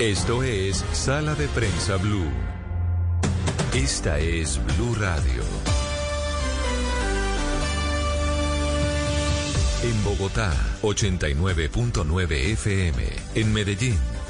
Esto 0.00 0.44
es 0.44 0.84
Sala 0.92 1.34
de 1.34 1.48
Prensa 1.48 1.96
Blue. 1.96 2.30
Esta 3.74 4.20
es 4.20 4.60
Blue 4.76 4.94
Radio. 4.94 5.42
En 9.82 10.04
Bogotá, 10.04 10.54
89.9 10.82 12.30
FM. 12.52 13.06
En 13.34 13.52
Medellín. 13.52 14.17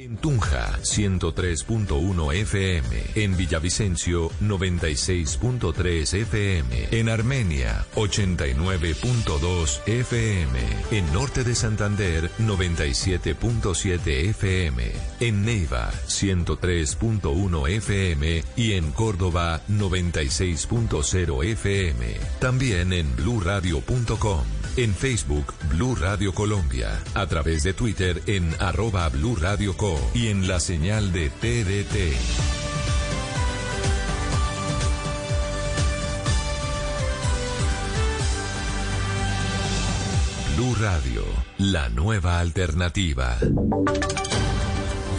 En 0.00 0.16
Tunja, 0.16 0.78
103.1 0.82 2.32
FM. 2.32 3.02
En 3.16 3.36
Villavicencio, 3.36 4.30
96.3 4.40 6.14
FM. 6.22 6.88
En 6.90 7.10
Armenia, 7.10 7.84
89.2 7.96 9.86
FM. 9.86 10.58
En 10.90 11.12
Norte 11.12 11.44
de 11.44 11.54
Santander, 11.54 12.30
97.7 12.38 14.30
FM. 14.30 14.90
En 15.20 15.44
Neiva, 15.44 15.90
103.1 16.08 17.68
FM. 17.68 18.42
Y 18.56 18.72
en 18.72 18.92
Córdoba, 18.92 19.60
96.0 19.68 21.44
FM. 21.44 22.16
También 22.40 22.94
en 22.94 23.14
bluradio.com. 23.16 24.44
En 24.76 24.94
Facebook, 24.94 25.52
Blue 25.68 25.96
Radio 25.96 26.32
Colombia. 26.32 27.02
A 27.14 27.26
través 27.26 27.64
de 27.64 27.74
Twitter 27.74 28.22
en 28.26 28.54
arroba 28.60 29.08
Blue 29.08 29.36
Radio 29.36 29.76
Y 30.14 30.28
en 30.28 30.48
la 30.48 30.60
señal 30.60 31.12
de 31.12 31.30
TDT. 31.30 32.16
Blue 40.56 40.74
Radio, 40.80 41.24
la 41.58 41.88
nueva 41.88 42.38
alternativa. 42.38 43.36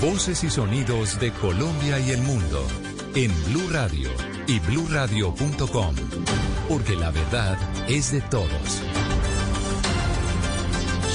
Voces 0.02 0.44
y 0.44 0.50
sonidos 0.50 1.20
de 1.20 1.32
Colombia 1.32 2.00
y 2.00 2.12
el 2.12 2.22
mundo 2.22 2.66
en 3.16 3.32
Blue 3.46 3.70
Radio 3.72 4.10
y 4.48 4.60
bluradio.com, 4.60 5.96
porque 6.70 6.96
la 6.96 7.12
verdad 7.12 7.58
es 7.88 8.12
de 8.12 8.22
todos. 8.22 8.82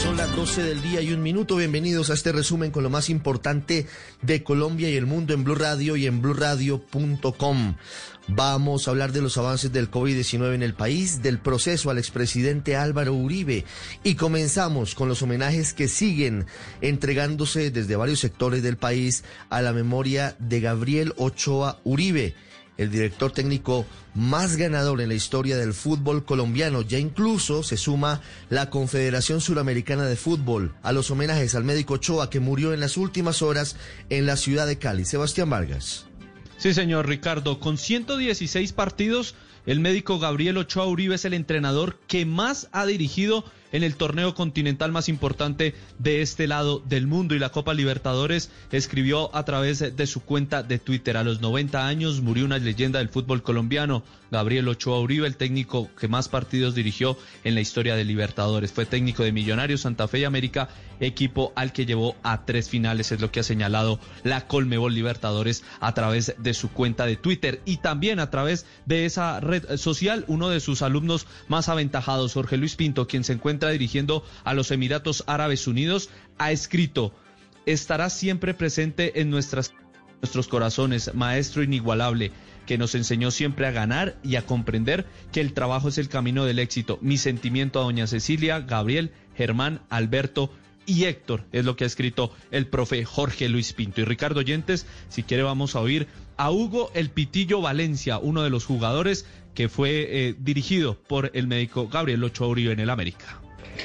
Son 0.06 0.16
las 0.16 0.36
12 0.36 0.62
del 0.62 0.82
día 0.82 1.00
y 1.00 1.12
un 1.12 1.20
minuto. 1.20 1.56
Bienvenidos 1.56 2.10
a 2.10 2.14
este 2.14 2.30
resumen 2.30 2.70
con 2.70 2.84
lo 2.84 2.90
más 2.90 3.10
importante 3.10 3.88
de 4.22 4.44
Colombia 4.44 4.88
y 4.88 4.94
el 4.94 5.04
mundo 5.04 5.34
en 5.34 5.42
Blue 5.42 5.56
Radio 5.56 5.96
y 5.96 6.06
en 6.06 6.22
bluradio.com. 6.22 7.74
Vamos 8.28 8.86
a 8.86 8.92
hablar 8.92 9.10
de 9.10 9.20
los 9.20 9.36
avances 9.36 9.72
del 9.72 9.90
COVID-19 9.90 10.54
en 10.54 10.62
el 10.62 10.74
país, 10.74 11.22
del 11.22 11.40
proceso 11.40 11.90
al 11.90 11.98
expresidente 11.98 12.76
Álvaro 12.76 13.14
Uribe 13.14 13.64
y 14.04 14.14
comenzamos 14.14 14.94
con 14.94 15.08
los 15.08 15.22
homenajes 15.22 15.74
que 15.74 15.88
siguen 15.88 16.46
entregándose 16.82 17.72
desde 17.72 17.96
varios 17.96 18.20
sectores 18.20 18.62
del 18.62 18.76
país 18.76 19.24
a 19.50 19.60
la 19.60 19.72
memoria 19.72 20.36
de 20.38 20.60
Gabriel 20.60 21.14
Ochoa 21.16 21.80
Uribe 21.82 22.36
el 22.78 22.90
director 22.90 23.32
técnico 23.32 23.86
más 24.14 24.56
ganador 24.56 25.00
en 25.00 25.08
la 25.08 25.14
historia 25.14 25.56
del 25.56 25.74
fútbol 25.74 26.24
colombiano. 26.24 26.82
Ya 26.82 26.98
incluso 26.98 27.62
se 27.62 27.76
suma 27.76 28.20
la 28.50 28.70
Confederación 28.70 29.40
Suramericana 29.40 30.04
de 30.04 30.16
Fútbol 30.16 30.74
a 30.82 30.92
los 30.92 31.10
homenajes 31.10 31.54
al 31.54 31.64
médico 31.64 31.94
Ochoa 31.94 32.30
que 32.30 32.40
murió 32.40 32.72
en 32.72 32.80
las 32.80 32.96
últimas 32.96 33.42
horas 33.42 33.76
en 34.10 34.26
la 34.26 34.36
ciudad 34.36 34.66
de 34.66 34.78
Cali. 34.78 35.04
Sebastián 35.04 35.50
Vargas. 35.50 36.06
Sí, 36.58 36.72
señor 36.72 37.06
Ricardo, 37.06 37.60
con 37.60 37.76
116 37.76 38.72
partidos, 38.72 39.34
el 39.66 39.80
médico 39.80 40.18
Gabriel 40.18 40.56
Ochoa 40.56 40.86
Uribe 40.86 41.16
es 41.16 41.24
el 41.24 41.34
entrenador 41.34 41.98
que 42.06 42.24
más 42.24 42.68
ha 42.72 42.86
dirigido 42.86 43.44
en 43.72 43.82
el 43.82 43.96
torneo 43.96 44.34
continental 44.34 44.92
más 44.92 45.08
importante 45.08 45.74
de 45.98 46.22
este 46.22 46.46
lado 46.46 46.82
del 46.86 47.06
mundo. 47.06 47.34
Y 47.34 47.38
la 47.38 47.50
Copa 47.50 47.74
Libertadores 47.74 48.50
escribió 48.72 49.34
a 49.34 49.44
través 49.44 49.96
de 49.96 50.06
su 50.06 50.20
cuenta 50.20 50.62
de 50.62 50.78
Twitter. 50.78 51.16
A 51.16 51.24
los 51.24 51.40
90 51.40 51.86
años 51.86 52.20
murió 52.20 52.44
una 52.44 52.58
leyenda 52.58 52.98
del 52.98 53.08
fútbol 53.08 53.42
colombiano 53.42 54.02
Gabriel 54.30 54.68
Ochoa 54.68 55.00
Uribe 55.00 55.26
el 55.26 55.36
técnico 55.36 55.90
que 55.98 56.08
más 56.08 56.28
partidos 56.28 56.74
dirigió 56.74 57.16
en 57.44 57.54
la 57.54 57.60
historia 57.60 57.96
de 57.96 58.04
Libertadores. 58.04 58.72
Fue 58.72 58.86
técnico 58.86 59.22
de 59.22 59.32
Millonarios 59.32 59.82
Santa 59.82 60.08
Fe 60.08 60.20
y 60.20 60.24
América 60.24 60.68
equipo 61.00 61.52
al 61.56 61.72
que 61.72 61.86
llevó 61.86 62.16
a 62.22 62.44
tres 62.44 62.68
finales 62.70 63.12
es 63.12 63.20
lo 63.20 63.30
que 63.30 63.40
ha 63.40 63.44
señalado 63.44 64.00
la 64.24 64.46
Colmebol 64.46 64.94
Libertadores 64.94 65.62
a 65.80 65.92
través 65.94 66.34
de 66.38 66.54
su 66.54 66.70
cuenta 66.70 67.06
de 67.06 67.16
Twitter 67.16 67.60
y 67.64 67.78
también 67.78 68.18
a 68.18 68.30
través 68.30 68.66
de 68.86 69.04
esa 69.04 69.40
red 69.40 69.76
social. 69.76 70.24
Uno 70.28 70.48
de 70.48 70.60
sus 70.60 70.82
alumnos 70.82 71.26
más 71.48 71.68
aventajados 71.68 72.34
Jorge 72.34 72.56
Luis 72.56 72.76
Pinto 72.76 73.06
quien 73.06 73.24
se 73.24 73.34
encuentra 73.34 73.70
dirigiendo 73.70 74.24
a 74.44 74.54
los 74.54 74.70
Emiratos 74.70 75.24
Árabes 75.26 75.66
Unidos, 75.66 76.10
ha 76.38 76.52
escrito, 76.52 77.12
estará 77.66 78.10
siempre 78.10 78.54
presente 78.54 79.20
en 79.20 79.30
nuestras, 79.30 79.72
nuestros 80.20 80.48
corazones, 80.48 81.14
maestro 81.14 81.62
inigualable 81.62 82.32
que 82.66 82.78
nos 82.78 82.94
enseñó 82.94 83.30
siempre 83.30 83.66
a 83.66 83.70
ganar 83.70 84.16
y 84.22 84.36
a 84.36 84.44
comprender 84.44 85.06
que 85.32 85.40
el 85.40 85.52
trabajo 85.52 85.88
es 85.88 85.98
el 85.98 86.08
camino 86.08 86.44
del 86.44 86.58
éxito. 86.58 86.98
Mi 87.00 87.16
sentimiento 87.16 87.80
a 87.80 87.84
doña 87.84 88.06
Cecilia, 88.06 88.60
Gabriel, 88.60 89.12
Germán, 89.36 89.80
Alberto 89.88 90.50
y 90.84 91.04
Héctor, 91.04 91.44
es 91.52 91.64
lo 91.64 91.76
que 91.76 91.84
ha 91.84 91.86
escrito 91.86 92.32
el 92.50 92.66
profe 92.66 93.04
Jorge 93.04 93.48
Luis 93.48 93.72
Pinto. 93.72 94.00
Y 94.00 94.04
Ricardo 94.04 94.40
Oyentes, 94.40 94.86
si 95.08 95.22
quiere 95.22 95.42
vamos 95.42 95.74
a 95.74 95.80
oír 95.80 96.06
a 96.36 96.50
Hugo 96.50 96.90
El 96.94 97.10
Pitillo 97.10 97.60
Valencia, 97.60 98.18
uno 98.18 98.42
de 98.42 98.50
los 98.50 98.64
jugadores 98.64 99.26
que 99.54 99.68
fue 99.68 100.06
eh, 100.08 100.34
dirigido 100.38 101.00
por 101.08 101.30
el 101.34 101.46
médico 101.46 101.88
Gabriel 101.88 102.22
Ochoa 102.22 102.58
en 102.58 102.80
el 102.80 102.90
América 102.90 103.40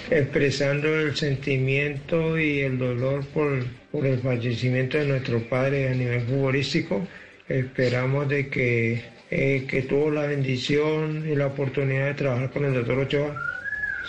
expresando 0.10 0.88
el 1.00 1.16
sentimiento 1.16 2.40
y 2.40 2.62
el 2.62 2.78
dolor 2.78 3.26
por, 3.28 3.66
por, 3.92 4.06
el 4.06 4.20
fallecimiento 4.20 4.98
de 4.98 5.06
nuestro 5.06 5.42
padre 5.50 5.90
a 5.90 5.94
nivel 5.94 6.22
futbolístico. 6.22 7.06
Esperamos 7.52 8.30
de 8.30 8.50
que, 8.50 9.04
eh, 9.30 9.68
que 9.70 9.82
tuvo 9.82 10.10
la 10.10 10.26
bendición 10.26 11.28
y 11.30 11.36
la 11.36 11.48
oportunidad 11.48 12.06
de 12.06 12.14
trabajar 12.14 12.52
con 12.52 12.64
el 12.64 12.74
doctor 12.74 13.00
Ochoa, 13.00 13.36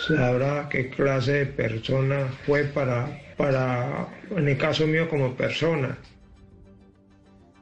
sabrá 0.07 0.69
qué 0.69 0.89
clase 0.89 1.31
de 1.33 1.45
persona 1.47 2.27
fue 2.45 2.63
para, 2.63 3.21
para, 3.35 4.07
en 4.31 4.47
el 4.47 4.57
caso 4.57 4.87
mío 4.87 5.09
como 5.09 5.35
persona. 5.35 5.97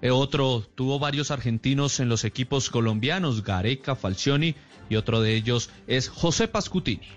Eh, 0.04 0.12
otro 0.12 0.64
tuvo 0.76 1.00
varios 1.00 1.32
argentinos 1.32 2.00
en 2.00 2.10
los 2.10 2.26
equipos 2.26 2.70
colombianos, 2.70 3.44
Gareca, 3.44 3.96
Falcioni, 3.96 4.56
y 4.88 4.98
otro 4.98 5.22
de 5.22 5.34
ellos 5.34 5.72
es 5.88 6.10
José 6.10 6.48
Pascutini. 6.48 7.08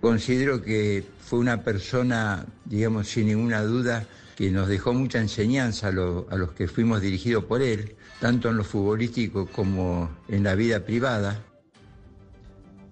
Considero 0.00 0.62
que 0.62 1.04
fue 1.20 1.38
una 1.38 1.62
persona, 1.62 2.44
digamos, 2.64 3.06
sin 3.06 3.28
ninguna 3.28 3.62
duda, 3.62 4.04
que 4.36 4.50
nos 4.50 4.68
dejó 4.68 4.92
mucha 4.92 5.20
enseñanza 5.20 5.88
a, 5.88 5.92
los 5.92 6.52
que 6.56 6.68
fuimos 6.68 7.00
dirigidos 7.00 7.44
por 7.44 7.62
él, 7.62 7.96
tanto 8.20 8.48
en 8.48 8.56
lo 8.56 8.64
futbolístico 8.64 9.46
como 9.46 10.10
en 10.28 10.42
la 10.42 10.54
vida 10.54 10.84
privada. 10.84 11.42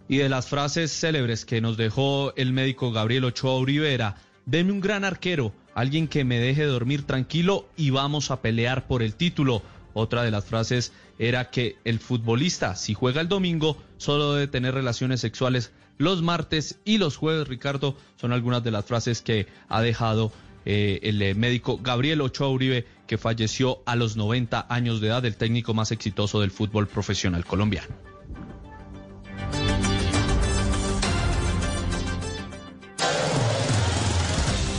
Y 0.08 0.18
de 0.18 0.28
las 0.28 0.48
frases 0.48 0.92
célebres 0.92 1.44
que 1.44 1.60
nos 1.60 1.76
dejó 1.76 2.34
el 2.36 2.52
médico 2.52 2.92
Gabriel 2.92 3.24
Ochoa 3.24 3.58
Uribe 3.58 3.94
era, 3.94 4.16
deme 4.46 4.72
un 4.72 4.80
gran 4.80 5.04
arquero, 5.04 5.52
alguien 5.74 6.08
que 6.08 6.24
me 6.24 6.38
deje 6.38 6.64
dormir 6.64 7.04
tranquilo 7.04 7.68
y 7.76 7.90
vamos 7.90 8.30
a 8.30 8.42
pelear 8.42 8.86
por 8.86 9.02
el 9.02 9.14
título. 9.14 9.62
Otra 9.94 10.22
de 10.22 10.30
las 10.30 10.46
frases 10.46 10.92
era 11.18 11.50
que 11.50 11.76
el 11.84 11.98
futbolista, 11.98 12.76
si 12.76 12.94
juega 12.94 13.20
el 13.20 13.28
domingo, 13.28 13.76
solo 13.96 14.34
debe 14.34 14.48
tener 14.48 14.74
relaciones 14.74 15.20
sexuales 15.20 15.72
los 15.98 16.22
martes 16.22 16.78
y 16.84 16.98
los 16.98 17.16
jueves, 17.16 17.46
Ricardo, 17.46 17.96
son 18.16 18.32
algunas 18.32 18.64
de 18.64 18.70
las 18.70 18.84
frases 18.84 19.22
que 19.22 19.46
ha 19.68 19.82
dejado 19.82 20.32
eh, 20.64 21.00
el 21.02 21.20
eh, 21.22 21.34
médico 21.34 21.78
Gabriel 21.82 22.20
Ochoa 22.20 22.48
Uribe, 22.48 22.86
que 23.06 23.18
falleció 23.18 23.82
a 23.86 23.96
los 23.96 24.16
90 24.16 24.66
años 24.68 25.00
de 25.00 25.08
edad, 25.08 25.24
el 25.24 25.36
técnico 25.36 25.74
más 25.74 25.92
exitoso 25.92 26.40
del 26.40 26.50
fútbol 26.50 26.86
profesional 26.86 27.44
colombiano. 27.44 27.94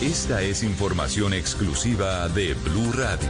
Esta 0.02 0.42
es 0.42 0.64
información 0.64 1.34
exclusiva 1.34 2.28
de 2.28 2.54
Blue 2.56 2.92
Radio. 2.92 3.30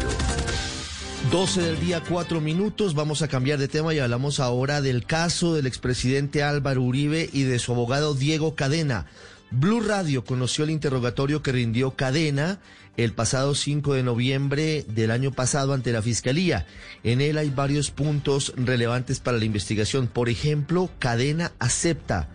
12 1.31 1.61
del 1.61 1.79
día, 1.79 2.01
4 2.01 2.41
minutos. 2.41 2.95
Vamos 2.95 3.21
a 3.21 3.27
cambiar 3.27 3.59
de 3.59 3.67
tema 3.67 3.93
y 3.93 3.99
hablamos 3.99 4.39
ahora 4.39 4.81
del 4.81 5.05
caso 5.05 5.53
del 5.53 5.67
expresidente 5.67 6.43
Álvaro 6.43 6.81
Uribe 6.81 7.29
y 7.31 7.43
de 7.43 7.59
su 7.59 7.71
abogado 7.71 8.15
Diego 8.15 8.55
Cadena. 8.55 9.05
Blue 9.55 9.81
Radio 9.81 10.23
conoció 10.23 10.63
el 10.63 10.71
interrogatorio 10.71 11.43
que 11.43 11.51
rindió 11.51 11.91
Cadena 11.91 12.59
el 12.97 13.13
pasado 13.13 13.53
5 13.53 13.93
de 13.93 14.01
noviembre 14.01 14.83
del 14.87 15.11
año 15.11 15.31
pasado 15.31 15.73
ante 15.73 15.91
la 15.91 16.01
Fiscalía. 16.01 16.65
En 17.03 17.21
él 17.21 17.37
hay 17.37 17.51
varios 17.51 17.91
puntos 17.91 18.53
relevantes 18.55 19.19
para 19.19 19.37
la 19.37 19.45
investigación. 19.45 20.07
Por 20.07 20.29
ejemplo, 20.29 20.89
Cadena 20.97 21.51
acepta 21.59 22.29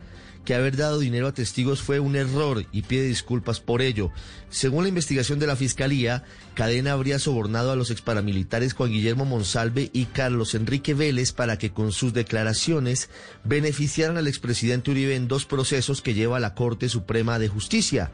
que 0.49 0.55
haber 0.55 0.79
dado 0.79 0.99
dinero 0.99 1.27
a 1.27 1.35
testigos 1.35 1.83
fue 1.83 2.01
un 2.01 2.17
error 2.17 2.65
y 2.73 2.81
pide 2.81 3.03
disculpas 3.03 3.61
por 3.61 3.83
ello. 3.83 4.11
Según 4.49 4.85
la 4.85 4.89
investigación 4.89 5.39
de 5.39 5.47
la 5.47 5.57
Fiscalía, 5.57 6.25
Cadena 6.55 6.93
habría 6.93 7.19
sobornado 7.19 7.71
a 7.71 7.77
los 7.77 7.91
exparamilitares 7.91 8.73
Juan 8.73 8.91
Guillermo 8.91 9.27
Monsalve 9.27 9.91
y 9.93 10.07
Carlos 10.07 10.55
Enrique 10.55 10.95
Vélez 10.95 11.33
para 11.33 11.59
que 11.59 11.71
con 11.71 11.93
sus 11.93 12.15
declaraciones 12.15 13.11
beneficiaran 13.45 14.17
al 14.17 14.27
expresidente 14.27 14.91
Uribe 14.91 15.17
en 15.17 15.29
dos 15.29 15.45
procesos 15.45 16.01
que 16.01 16.15
lleva 16.15 16.39
a 16.39 16.41
la 16.41 16.55
Corte 16.55 16.89
Suprema 16.89 17.39
de 17.39 17.49
Justicia. 17.49 18.11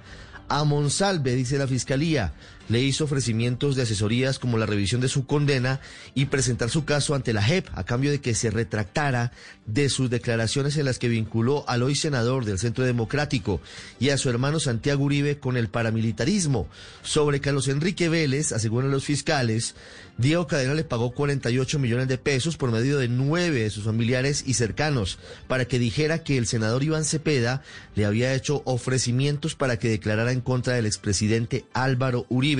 A 0.49 0.65
Monsalve, 0.65 1.37
dice 1.37 1.57
la 1.57 1.69
Fiscalía, 1.69 2.35
le 2.69 2.81
hizo 2.81 3.05
ofrecimientos 3.05 3.76
de 3.76 3.82
asesorías 3.82 4.38
como 4.38 4.58
la 4.58 4.66
revisión 4.66 5.00
de 5.00 5.08
su 5.08 5.26
condena 5.26 5.81
y 6.14 6.26
presentar 6.26 6.70
su 6.70 6.84
caso 6.84 7.14
ante 7.14 7.32
la 7.32 7.43
JEP 7.43 7.69
a 7.75 7.84
cambio 7.84 8.11
de 8.11 8.20
que 8.20 8.34
se 8.34 8.50
retractara 8.50 9.32
de 9.66 9.88
sus 9.88 10.11
declaraciones 10.11 10.76
en 10.76 10.84
las 10.84 10.99
que 10.99 11.08
vinculó 11.08 11.64
al 11.69 11.82
hoy 11.82 11.94
senador 11.94 12.44
del 12.44 12.58
Centro 12.58 12.84
Democrático 12.84 13.61
y 13.99 14.11
a 14.11 14.19
su 14.19 14.28
hermano 14.31 14.61
Santiago 14.61 15.05
Uribe 15.05 15.38
con 15.38 15.56
el 15.56 15.69
paramilitarismo. 15.69 16.69
Sobre 17.02 17.40
Carlos 17.40 17.69
Enrique 17.69 18.08
Vélez, 18.08 18.52
aseguran 18.52 18.90
los 18.90 19.05
fiscales, 19.05 19.75
Diego 20.16 20.46
Cadena 20.46 20.75
le 20.75 20.84
pagó 20.84 21.12
48 21.12 21.78
millones 21.81 22.06
de 22.06 22.19
pesos 22.19 22.56
por 22.56 22.70
medio 22.70 22.99
de 22.99 23.08
nueve 23.08 23.64
de 23.64 23.70
sus 23.70 23.84
familiares 23.84 24.44
y 24.46 24.55
cercanos 24.55 25.19
para 25.49 25.64
que 25.64 25.81
dijera 25.81 26.22
que 26.22 26.38
el 26.38 26.46
senador 26.46 26.84
Iván 26.84 27.05
Cepeda 27.05 27.62
le 27.96 28.05
había 28.05 28.34
hecho 28.34 28.62
ofrecimientos 28.64 29.56
para 29.56 29.78
que 29.78 29.88
declarara 29.88 30.31
en 30.31 30.40
contra 30.40 30.75
del 30.75 30.87
expresidente 30.87 31.64
Álvaro 31.72 32.26
Uribe. 32.28 32.54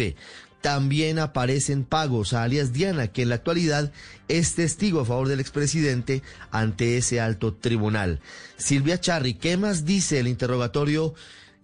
También 0.61 1.19
aparecen 1.19 1.85
pagos 1.85 2.33
a 2.33 2.43
alias 2.43 2.73
Diana, 2.73 3.09
que 3.09 3.21
en 3.21 3.29
la 3.29 3.35
actualidad 3.35 3.93
es 4.29 4.55
testigo 4.55 5.01
a 5.01 5.05
favor 5.05 5.29
del 5.29 5.41
expresidente 5.41 6.23
ante 6.51 6.97
ese 6.97 7.21
alto 7.21 7.53
tribunal. 7.53 8.21
Silvia 8.57 8.99
Charri, 8.99 9.35
¿qué 9.35 9.59
más 9.59 9.85
dice 9.85 10.21
el 10.21 10.29
interrogatorio 10.29 11.15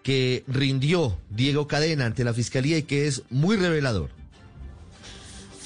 que 0.02 0.44
rindió 0.46 1.18
Diego 1.30 1.66
Cadena 1.66 2.04
ante 2.04 2.24
la 2.24 2.34
Fiscalía 2.34 2.76
y 2.76 2.82
que 2.82 3.06
es 3.06 3.22
muy 3.30 3.56
revelador? 3.56 4.19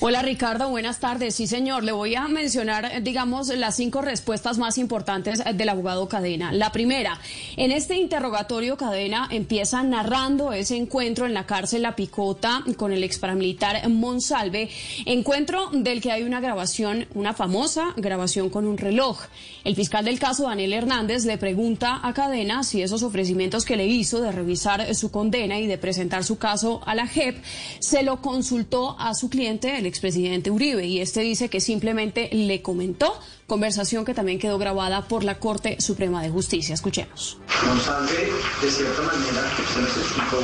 Hola 0.01 0.23
Ricardo, 0.23 0.71
buenas 0.71 0.99
tardes. 0.99 1.37
Sí, 1.37 1.47
señor, 1.47 1.85
le 1.85 1.93
voy 1.93 2.17
a 2.17 2.27
mencionar, 2.27 3.01
digamos, 3.05 3.47
las 3.47 3.77
cinco 3.77 4.03
respuestas 4.03 4.59
más 4.59 4.77
importantes 4.77 5.41
del 5.55 5.69
abogado 5.69 6.09
Cadena. 6.09 6.51
La 6.51 6.73
primera, 6.73 7.21
en 7.57 7.71
este 7.71 7.95
interrogatorio 7.95 8.77
Cadena 8.77 9.29
empieza 9.31 9.85
narrando 9.85 10.53
ese 10.53 10.77
encuentro 10.77 11.27
en 11.27 11.33
la 11.33 11.47
cárcel 11.47 11.83
La 11.83 11.95
Picota 11.95 12.65
con 12.77 12.93
el 12.93 13.05
ex 13.05 13.21
paramilitar 13.21 13.89
Monsalve, 13.89 14.69
encuentro 15.07 15.71
del 15.73 16.01
que 16.01 16.11
hay 16.11 16.25
una 16.25 16.41
grabación, 16.41 17.07
una 17.15 17.33
famosa 17.33 17.95
grabación 17.97 18.51
con 18.51 18.67
un 18.67 18.79
reloj. 18.79 19.21
El 19.63 19.77
fiscal 19.77 20.05
del 20.05 20.19
caso, 20.19 20.49
Daniel 20.49 20.73
Hernández, 20.73 21.25
le 21.25 21.39
pregunta 21.39 22.01
a 22.03 22.13
Cadena 22.13 22.65
si 22.65 22.83
esos 22.83 23.05
ofrecimientos 23.05 23.65
que 23.65 23.77
le 23.77 23.87
hizo 23.87 24.21
de 24.21 24.33
revisar 24.33 24.93
su 24.97 25.13
condena 25.13 25.61
y 25.61 25.69
de 25.69 25.79
presentar 25.79 26.25
su 26.25 26.37
caso 26.37 26.83
a 26.85 26.97
la 26.97 27.07
JEP 27.07 27.37
se 27.79 28.03
lo 28.03 28.21
consultó 28.21 28.97
a 28.99 29.15
su 29.15 29.31
cliente, 29.31 29.84
expresidente 29.87 30.51
Uribe 30.51 30.87
y 30.87 31.01
este 31.01 31.21
dice 31.21 31.49
que 31.49 31.61
simplemente 31.61 32.29
le 32.33 32.63
comentó, 32.63 33.19
conversación 33.47 34.05
que 34.05 34.15
también 34.15 34.39
quedó 34.39 34.59
grabada 34.59 35.07
por 35.07 35.25
la 35.25 35.39
Corte 35.39 35.81
Suprema 35.81 36.23
de 36.23 36.31
Justicia. 36.31 36.75
Escuchemos. 36.75 37.39
Monsalve, 37.67 38.33
de 38.63 38.71
cierta 38.71 39.03
manera, 39.03 39.43
se 39.73 39.81
nos 39.83 39.97
explicó 39.97 40.39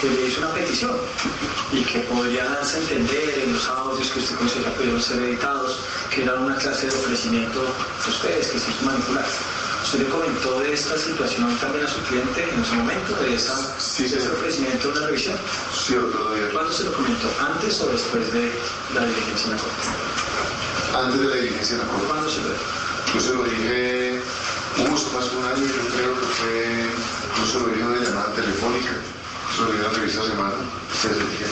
que 0.00 0.08
le 0.08 0.28
hizo 0.28 0.40
una 0.40 0.54
petición 0.54 0.96
y 1.72 1.82
que 1.82 1.98
podría 2.00 2.44
darse 2.44 2.76
a 2.76 2.80
entender 2.80 3.42
en 3.44 3.52
los 3.52 3.68
audios 3.68 4.10
que 4.10 4.20
usted 4.20 4.36
considera 4.36 4.74
pudieron 4.74 5.02
ser 5.02 5.22
editados, 5.22 5.78
que 6.14 6.22
era 6.22 6.34
una 6.34 6.56
clase 6.56 6.86
de 6.86 6.94
ofrecimiento 6.94 7.60
a 7.60 8.08
ustedes, 8.08 8.48
que 8.48 8.58
se 8.58 8.70
hizo 8.70 8.84
manipular. 8.84 9.26
¿Usted 9.86 10.00
le 10.00 10.08
comentó 10.08 10.58
de 10.58 10.74
esta 10.74 10.98
situación 10.98 11.56
también 11.58 11.86
a 11.86 11.88
su 11.88 12.00
cliente 12.02 12.42
en 12.42 12.60
ese 12.60 12.74
momento, 12.74 13.14
de, 13.22 13.36
esa, 13.36 13.54
sí, 13.78 14.08
de 14.08 14.18
ese 14.18 14.28
ofrecimiento 14.30 14.88
de 14.88 14.98
una 14.98 15.06
revisión? 15.06 15.38
Sí, 15.72 15.94
día. 15.94 16.50
¿Cuándo 16.52 16.72
se 16.72 16.82
lo 16.82 16.92
comentó? 16.92 17.30
¿Antes 17.38 17.80
o 17.80 17.86
después 17.86 18.32
de 18.32 18.50
la 18.94 19.06
diligencia 19.06 19.44
en 19.44 19.50
la 19.52 19.62
corte? 19.62 19.82
Antes 20.92 21.20
de 21.20 21.26
la 21.28 21.36
diligencia 21.36 21.74
en 21.76 21.82
la 21.82 21.86
corte. 21.86 22.06
¿Cuándo 22.08 22.28
se 22.28 22.40
lo 22.40 22.48
dijo? 22.48 22.64
Yo 23.14 23.20
se 23.20 23.34
lo 23.34 23.44
dije, 23.44 24.22
hubo 24.78 24.90
más 24.90 25.30
de 25.30 25.36
un 25.36 25.44
año, 25.44 25.64
yo 25.64 25.94
creo 25.94 26.18
que 26.18 26.26
fue, 26.34 26.86
yo 27.38 27.46
se 27.46 27.60
lo 27.60 27.66
dije 27.68 27.80
en 27.82 27.86
una 27.86 28.00
llamada 28.00 28.32
telefónica, 28.34 28.90
lo 29.58 29.72
dije 29.72 29.78
en 29.78 29.82
la 29.82 29.98
revista 29.98 30.22
Semana, 30.22 30.54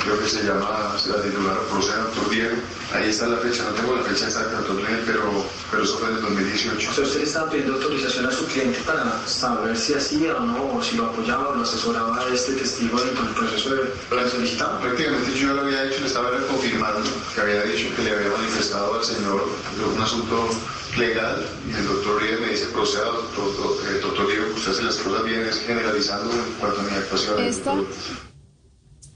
creo 0.02 0.18
que 0.18 0.28
se 0.28 0.42
llama, 0.44 0.96
se 0.98 1.10
la 1.10 1.22
titular 1.22 1.58
Proceda, 1.70 2.04
doctor 2.04 2.30
Diego. 2.30 2.56
Ahí 2.92 3.08
está 3.08 3.26
la 3.26 3.38
fecha, 3.38 3.64
no 3.64 3.70
tengo 3.70 3.96
la 3.96 4.02
fecha 4.02 4.26
exacta, 4.26 4.60
pero, 5.06 5.46
pero 5.70 5.82
eso 5.82 5.98
fue 5.98 6.10
en 6.10 6.16
el 6.16 6.22
2018. 6.22 6.90
O 6.90 6.94
sea, 6.94 7.04
usted 7.04 7.22
estaba 7.22 7.50
pidiendo 7.50 7.74
autorización 7.74 8.26
a 8.26 8.30
su 8.30 8.46
cliente 8.46 8.78
para 8.86 9.26
saber 9.26 9.76
si 9.76 9.94
hacía 9.94 10.36
o 10.36 10.40
no, 10.40 10.74
o 10.74 10.82
si 10.82 10.96
lo 10.96 11.06
apoyaba 11.06 11.48
o 11.48 11.54
lo 11.56 11.62
asesoraba 11.62 12.20
a 12.20 12.34
este 12.34 12.52
testigo 12.52 13.00
en 13.00 13.08
el 13.08 13.34
proceso 13.34 13.70
de 13.74 14.14
la 14.14 14.28
solicitado. 14.28 14.80
Prácticamente 14.80 15.32
yo 15.38 15.48
ya 15.48 15.54
lo 15.54 15.62
había 15.62 15.84
hecho, 15.84 16.00
le 16.00 16.06
estaba 16.06 16.30
confirmando 16.46 17.10
que 17.34 17.40
había 17.40 17.62
dicho 17.62 17.88
que 17.96 18.02
le 18.02 18.12
había 18.12 18.30
manifestado 18.30 18.94
al 18.98 19.04
señor 19.04 19.48
un 19.94 20.00
asunto 20.00 20.48
legal 20.96 21.46
y 21.68 21.74
el 21.74 21.86
doctor 21.86 22.16
Uribe 22.16 22.40
me 22.40 22.48
dice, 22.50 22.66
proceda, 22.66 23.04
doctor, 23.04 23.76
eh, 23.88 24.00
doctor 24.00 24.28
Diego, 24.28 24.46
usted 24.54 24.72
hace 24.72 24.82
las 24.82 24.96
cosas 24.96 25.24
bien, 25.24 25.40
es 25.42 25.60
generalizando 25.60 26.32
en 26.32 26.52
cuanto 26.60 26.80
a 26.80 26.82
mi 26.84 26.90
actuación. 26.90 27.42
¿Esto? 27.42 27.86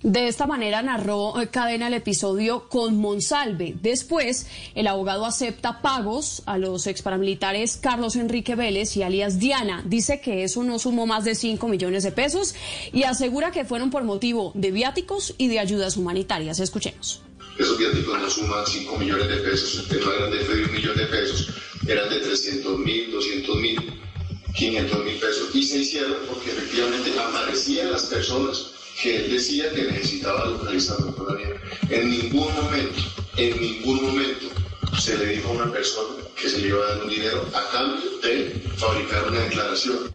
De 0.02 0.28
esta 0.28 0.46
manera 0.46 0.80
narró 0.80 1.34
Cadena 1.50 1.88
el 1.88 1.94
episodio 1.94 2.68
con 2.68 3.00
Monsalve. 3.00 3.74
Después, 3.82 4.46
el 4.76 4.86
abogado 4.86 5.26
acepta 5.26 5.82
pagos 5.82 6.44
a 6.46 6.56
los 6.56 6.86
exparamilitares 6.86 7.76
Carlos 7.76 8.14
Enrique 8.14 8.54
Vélez 8.54 8.96
y 8.96 9.02
alias 9.02 9.40
Diana. 9.40 9.82
Dice 9.84 10.20
que 10.20 10.44
eso 10.44 10.62
no 10.62 10.78
sumó 10.78 11.06
más 11.06 11.24
de 11.24 11.34
5 11.34 11.66
millones 11.66 12.04
de 12.04 12.12
pesos 12.12 12.54
y 12.92 13.02
asegura 13.02 13.50
que 13.50 13.64
fueron 13.64 13.90
por 13.90 14.04
motivo 14.04 14.52
de 14.54 14.70
viáticos 14.70 15.34
y 15.36 15.48
de 15.48 15.58
ayudas 15.58 15.96
humanitarias. 15.96 16.60
Escuchemos. 16.60 17.22
Esos 17.58 17.76
viáticos 17.76 18.20
no 18.20 18.30
suman 18.30 18.64
5 18.64 18.98
millones 18.98 19.28
de 19.28 19.36
pesos, 19.38 19.84
no 19.90 20.12
eran 20.12 20.30
de 20.30 20.64
un 20.64 20.72
millón 20.72 20.96
de 20.96 21.06
pesos, 21.06 21.48
eran 21.88 22.08
de 22.08 22.20
300 22.20 22.78
mil, 22.78 23.10
200 23.10 23.56
mil, 23.56 24.00
500 24.54 25.04
mil 25.04 25.16
pesos. 25.16 25.54
Y 25.54 25.64
se 25.64 25.78
hicieron 25.78 26.14
porque 26.28 26.50
efectivamente 26.50 27.18
aparecían 27.18 27.90
las 27.90 28.04
personas 28.04 28.70
que 29.02 29.16
él 29.16 29.32
decía 29.32 29.72
que 29.72 29.82
necesitaba 29.82 30.46
localizar 30.46 30.98
doctor 30.98 31.32
Daniel. 31.34 31.54
En 31.90 32.10
ningún 32.10 32.54
momento, 32.54 33.00
en 33.36 33.60
ningún 33.60 34.02
momento 34.02 34.46
se 35.00 35.18
le 35.18 35.26
dijo 35.26 35.48
a 35.48 35.52
una 35.52 35.72
persona 35.72 36.14
que 36.36 36.48
se 36.48 36.58
le 36.58 36.68
iba 36.68 36.84
a 36.84 36.88
dar 36.90 37.02
un 37.04 37.10
dinero 37.10 37.44
a 37.54 37.70
cambio 37.72 38.18
de 38.22 38.62
fabricar 38.76 39.28
una 39.28 39.40
declaración. 39.40 40.12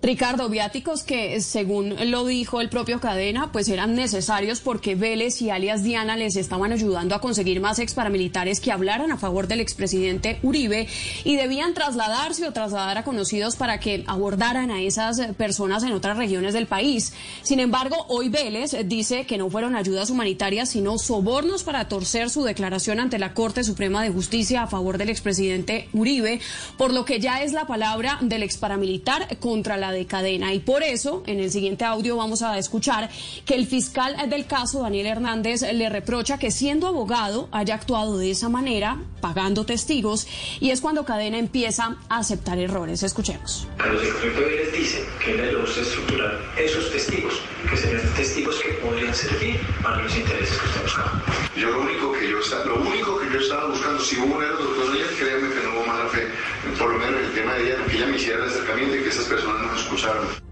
Ricardo, 0.00 0.48
viáticos 0.48 1.02
que, 1.02 1.40
según 1.40 1.96
lo 2.12 2.24
dijo 2.24 2.60
el 2.60 2.68
propio 2.68 3.00
Cadena, 3.00 3.50
pues 3.50 3.68
eran 3.68 3.96
necesarios 3.96 4.60
porque 4.60 4.94
Vélez 4.94 5.42
y 5.42 5.50
alias 5.50 5.82
Diana 5.82 6.16
les 6.16 6.36
estaban 6.36 6.70
ayudando 6.70 7.16
a 7.16 7.20
conseguir 7.20 7.60
más 7.60 7.80
ex 7.80 7.94
paramilitares 7.94 8.60
que 8.60 8.70
hablaran 8.70 9.10
a 9.10 9.16
favor 9.16 9.48
del 9.48 9.58
expresidente 9.58 10.38
Uribe 10.44 10.86
y 11.24 11.34
debían 11.34 11.74
trasladarse 11.74 12.46
o 12.46 12.52
trasladar 12.52 12.96
a 12.96 13.02
conocidos 13.02 13.56
para 13.56 13.80
que 13.80 14.04
abordaran 14.06 14.70
a 14.70 14.80
esas 14.82 15.20
personas 15.36 15.82
en 15.82 15.92
otras 15.92 16.16
regiones 16.16 16.54
del 16.54 16.68
país. 16.68 17.12
Sin 17.42 17.58
embargo, 17.58 18.06
hoy 18.08 18.28
Vélez 18.28 18.76
dice 18.84 19.26
que 19.26 19.36
no 19.36 19.50
fueron 19.50 19.74
ayudas 19.74 20.10
humanitarias, 20.10 20.68
sino 20.68 20.96
sobornos 20.98 21.64
para 21.64 21.88
torcer 21.88 22.30
su 22.30 22.44
declaración 22.44 23.00
ante 23.00 23.18
la 23.18 23.34
Corte 23.34 23.64
Suprema 23.64 24.04
de 24.04 24.10
Justicia 24.10 24.62
a 24.62 24.68
favor 24.68 24.96
del 24.96 25.10
expresidente 25.10 25.88
Uribe, 25.92 26.40
por 26.76 26.94
lo 26.94 27.04
que 27.04 27.18
ya 27.18 27.42
es 27.42 27.52
la 27.52 27.66
palabra 27.66 28.18
del 28.22 28.44
ex 28.44 28.58
paramilitar 28.58 29.38
contra 29.38 29.76
la 29.76 29.87
de 29.92 30.06
cadena. 30.06 30.54
Y 30.54 30.60
por 30.60 30.82
eso, 30.82 31.22
en 31.26 31.40
el 31.40 31.50
siguiente 31.50 31.84
audio 31.84 32.16
vamos 32.16 32.42
a 32.42 32.58
escuchar 32.58 33.08
que 33.44 33.54
el 33.54 33.66
fiscal 33.66 34.16
del 34.28 34.46
caso, 34.46 34.82
Daniel 34.82 35.06
Hernández, 35.06 35.62
le 35.72 35.88
reprocha 35.88 36.38
que 36.38 36.50
siendo 36.50 36.86
abogado 36.86 37.48
haya 37.52 37.74
actuado 37.74 38.18
de 38.18 38.30
esa 38.30 38.48
manera, 38.48 38.98
pagando 39.20 39.64
testigos, 39.64 40.26
y 40.60 40.70
es 40.70 40.80
cuando 40.80 41.04
cadena 41.04 41.38
empieza 41.38 41.96
a 42.08 42.18
aceptar 42.18 42.58
errores. 42.58 43.02
Escuchemos. 43.02 43.66
Carlos 43.76 44.02
Enrique 44.02 44.40
Vélez 44.40 44.72
dice 44.72 45.04
que 45.24 45.32
él 45.32 45.36
le 45.38 45.60
gusta 45.60 45.80
estructurar 45.80 46.38
esos 46.58 46.90
testigos, 46.90 47.34
que 47.68 47.76
serían 47.76 48.14
testigos 48.14 48.56
que 48.60 48.72
podrían 48.74 49.14
servir 49.14 49.60
para 49.82 50.02
los 50.02 50.16
intereses 50.16 50.56
que 50.58 50.66
usted 50.66 50.82
buscaba. 50.82 51.24
Yo 51.56 51.70
lo 51.70 51.80
único 51.80 52.12
que 52.12 52.30
yo 52.30 52.38
estaba, 52.38 52.64
lo 52.64 52.80
único 52.82 53.18
que 53.18 53.32
yo 53.32 53.40
estaba 53.40 53.68
buscando, 53.68 54.00
si 54.00 54.16
hubo 54.18 54.36
un 54.36 54.42
error, 54.42 54.58
doctor 54.58 54.88
créeme 55.18 55.54
que 55.54 55.62
no 55.62 55.74
hubo 55.74 55.86
mala 55.86 56.08
fe, 56.08 56.28
por 56.76 56.92
lo 56.92 56.98
menos 56.98 57.20
en 57.20 57.26
el 57.26 57.34
tema 57.34 57.54
de 57.54 57.66
ella, 57.66 57.84
que 57.86 57.96
ella 57.96 58.06
me 58.06 58.16
hiciera 58.16 58.42
el 58.42 58.50
acercamiento 58.50 58.96
y 58.96 59.02
que 59.02 59.08
esas 59.08 59.24
personas 59.24 59.66
nos 59.66 59.80
escucharon. 59.80 60.48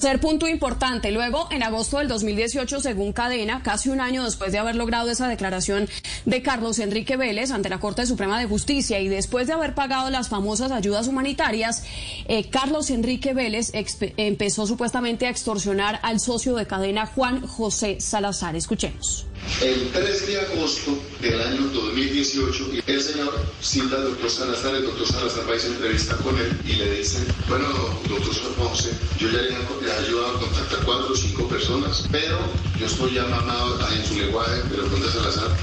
Ser 0.00 0.18
punto 0.18 0.48
importante. 0.48 1.10
Luego, 1.10 1.46
en 1.50 1.62
agosto 1.62 1.98
del 1.98 2.08
2018, 2.08 2.80
según 2.80 3.12
Cadena, 3.12 3.62
casi 3.62 3.90
un 3.90 4.00
año 4.00 4.24
después 4.24 4.50
de 4.50 4.58
haber 4.58 4.74
logrado 4.74 5.10
esa 5.10 5.28
declaración 5.28 5.90
de 6.24 6.42
Carlos 6.42 6.78
Enrique 6.78 7.16
Vélez 7.16 7.50
ante 7.50 7.68
la 7.68 7.80
Corte 7.80 8.06
Suprema 8.06 8.38
de 8.38 8.46
Justicia 8.46 9.00
y 9.00 9.08
después 9.08 9.46
de 9.46 9.52
haber 9.52 9.74
pagado 9.74 10.10
las 10.10 10.28
famosas 10.28 10.72
ayudas 10.72 11.08
humanitarias, 11.08 11.84
eh, 12.28 12.48
Carlos 12.50 12.90
Enrique 12.90 13.34
Vélez 13.34 13.72
empezó 13.72 14.66
supuestamente 14.66 15.26
a 15.26 15.30
extorsionar 15.30 16.00
al 16.02 16.20
socio 16.20 16.54
de 16.56 16.66
cadena 16.66 17.06
Juan 17.06 17.46
José 17.46 18.00
Salazar. 18.00 18.56
Escuchemos. 18.56 19.26
El 19.62 19.90
3 19.90 20.26
de 20.26 20.40
agosto 20.40 20.98
del 21.20 21.40
año 21.40 21.62
2018, 21.72 22.70
el 22.86 23.02
señor 23.02 23.46
cita 23.60 23.96
al 23.96 24.04
doctor 24.04 24.30
Salazar, 24.30 24.74
el 24.74 24.84
doctor 24.84 25.06
Salazar 25.06 25.48
va 25.48 25.54
a 25.54 25.56
hacer 25.56 25.72
entrevista 25.72 26.16
con 26.16 26.38
él 26.38 26.60
y 26.66 26.74
le 26.74 26.98
dice, 26.98 27.18
bueno, 27.48 27.66
doctor 28.08 28.34
Salazar, 28.34 28.92
yo 29.18 29.28
ya 29.30 29.42
le 29.42 29.50
he 29.50 30.06
ayudado 30.06 30.36
a 30.36 30.40
contactar 30.40 30.84
cuatro 30.84 31.12
o 31.12 31.16
cinco 31.16 31.48
personas, 31.48 32.06
pero 32.12 32.38
yo 32.78 32.86
estoy 32.86 33.14
ya 33.14 33.24
mamado 33.24 33.78
en 33.90 34.04
su 34.04 34.18
lenguaje, 34.18 34.60
pero 34.70 34.82
doctor 34.88 35.10
Salazar, 35.10 35.56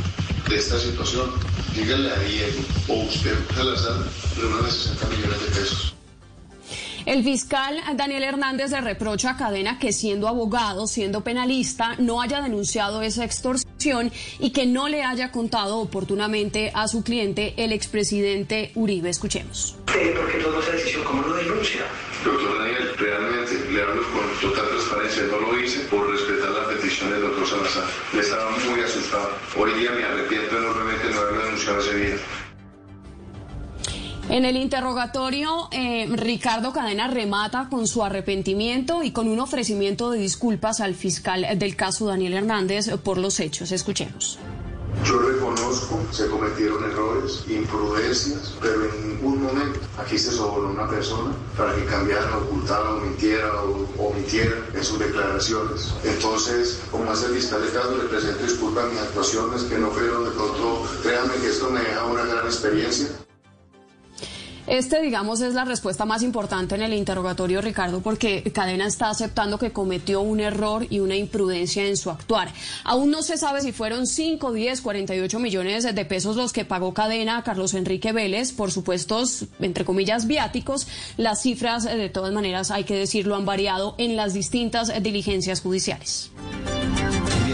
de 0.49 0.57
esta 0.57 0.79
situación. 0.79 1.29
Díganle 1.75 2.11
a 2.11 2.19
Diego 2.19 2.59
o 2.87 2.93
usted, 3.03 3.35
Salazar, 3.53 3.97
de 4.63 4.71
60 4.71 5.07
millones 5.07 5.41
de 5.41 5.47
pesos. 5.47 5.93
El 7.05 7.23
fiscal 7.23 7.77
Daniel 7.95 8.23
Hernández 8.23 8.71
le 8.71 8.81
reprocha 8.81 9.31
a 9.31 9.37
Cadena 9.37 9.79
que 9.79 9.93
siendo 9.93 10.27
abogado, 10.27 10.87
siendo 10.87 11.23
penalista, 11.23 11.95
no 11.99 12.21
haya 12.21 12.41
denunciado 12.41 13.01
esa 13.01 13.23
extorsión 13.23 13.66
y 14.39 14.49
que 14.51 14.65
no 14.65 14.89
le 14.89 15.03
haya 15.03 15.31
contado 15.31 15.77
oportunamente 15.77 16.71
a 16.73 16.89
su 16.89 17.03
cliente, 17.03 17.53
el 17.55 17.71
expresidente 17.71 18.71
Uribe. 18.75 19.09
Escuchemos. 19.09 19.77
porque 19.85 20.37
tomó 20.39 20.59
esa 20.59 20.71
decisión? 20.71 21.03
¿Cómo 21.05 21.21
lo 21.21 21.33
denuncia? 21.35 21.85
Doctor 22.25 22.59
Daniel, 22.59 22.95
realmente 22.97 23.71
le 23.71 23.81
hablo 23.81 24.03
con 24.11 24.49
total 24.49 24.67
transparencia. 24.67 25.23
No 25.31 25.39
lo 25.39 25.59
hice 25.59 25.79
por 25.85 26.09
respetar 26.09 26.49
la 26.49 26.67
petición 26.67 27.11
del 27.11 27.21
doctor 27.21 27.47
Salazar. 27.47 27.85
Le 28.11 28.19
estaba 28.19 28.51
muy 28.51 28.81
asustado. 28.81 29.31
Hoy 29.55 29.71
día 29.79 29.91
me 29.91 30.03
arrepiento 30.03 30.57
enormemente 30.57 31.07
de 31.07 31.13
no 31.13 31.21
haberlo 31.21 31.43
denunciado 31.45 31.79
ese 31.79 31.95
día. 31.95 32.15
En 34.29 34.43
el 34.43 34.57
interrogatorio, 34.57 35.69
eh, 35.71 36.05
Ricardo 36.11 36.73
Cadena 36.73 37.07
remata 37.07 37.69
con 37.69 37.87
su 37.87 38.03
arrepentimiento 38.03 39.01
y 39.01 39.11
con 39.11 39.29
un 39.29 39.39
ofrecimiento 39.39 40.11
de 40.11 40.19
disculpas 40.19 40.81
al 40.81 40.95
fiscal 40.95 41.47
del 41.57 41.77
caso 41.77 42.07
Daniel 42.07 42.33
Hernández 42.33 42.89
por 43.03 43.17
los 43.17 43.39
hechos. 43.39 43.71
Escuchemos. 43.71 44.37
Yo 45.05 45.19
reconozco, 45.19 46.01
se 46.11 46.27
cometieron 46.27 46.83
errores, 46.83 47.43
imprudencias, 47.47 48.55
pero 48.59 48.83
en 48.83 49.09
ningún 49.09 49.43
momento 49.43 49.79
aquí 49.97 50.17
se 50.17 50.31
sobornó 50.31 50.71
una 50.71 50.89
persona 50.89 51.33
para 51.55 51.73
que 51.75 51.85
cambiara, 51.85 52.37
ocultara 52.37 52.95
mintiera 52.95 53.63
o 53.63 54.09
omitiera 54.09 54.55
en 54.73 54.83
sus 54.83 54.99
declaraciones. 54.99 55.93
Entonces, 56.03 56.81
como 56.91 57.09
hace 57.09 57.27
el 57.27 57.35
fiscal 57.35 57.61
de 57.61 57.71
caso, 57.71 57.95
le 57.95 58.09
presento 58.09 58.43
disculpas 58.43 58.85
a 58.85 58.87
mis 58.87 58.99
actuaciones 58.99 59.63
que 59.63 59.77
no 59.77 59.89
fueron 59.91 60.25
de 60.25 60.31
pronto, 60.31 60.83
créanme 61.01 61.35
que 61.35 61.47
esto 61.47 61.69
me 61.69 61.79
deja 61.79 62.03
una 62.03 62.25
gran 62.25 62.45
experiencia. 62.45 63.07
Este, 64.67 65.01
digamos, 65.01 65.39
es 65.39 65.53
la 65.53 65.63
respuesta 65.63 66.03
más 66.05 66.21
importante 66.23 66.75
en 66.75 66.81
el 66.81 66.93
interrogatorio, 66.93 67.61
Ricardo, 67.61 68.01
porque 68.01 68.43
Cadena 68.53 68.85
está 68.85 69.09
aceptando 69.09 69.57
que 69.57 69.71
cometió 69.71 70.19
un 70.19 70.41
error 70.41 70.85
y 70.89 70.99
una 70.99 71.15
imprudencia 71.15 71.85
en 71.85 71.95
su 71.95 72.11
actuar. 72.11 72.51
Aún 72.83 73.09
no 73.09 73.23
se 73.23 73.37
sabe 73.37 73.61
si 73.61 73.71
fueron 73.71 74.05
5, 74.05 74.51
10, 74.51 74.81
48 74.81 75.39
millones 75.39 75.83
de 75.95 76.05
pesos 76.05 76.35
los 76.35 76.51
que 76.51 76.65
pagó 76.65 76.93
Cadena 76.93 77.37
a 77.37 77.43
Carlos 77.43 77.73
Enrique 77.73 78.11
Vélez 78.11 78.51
por 78.51 78.71
supuestos, 78.71 79.45
entre 79.59 79.85
comillas, 79.85 80.27
viáticos. 80.27 80.87
Las 81.15 81.41
cifras, 81.41 81.85
eh, 81.85 81.95
de 81.95 82.09
todas 82.09 82.33
maneras, 82.33 82.69
hay 82.69 82.83
que 82.83 82.95
decirlo, 82.95 83.35
han 83.35 83.45
variado 83.45 83.95
en 83.97 84.17
las 84.17 84.33
distintas 84.33 84.91
diligencias 85.01 85.61
judiciales. 85.61 86.31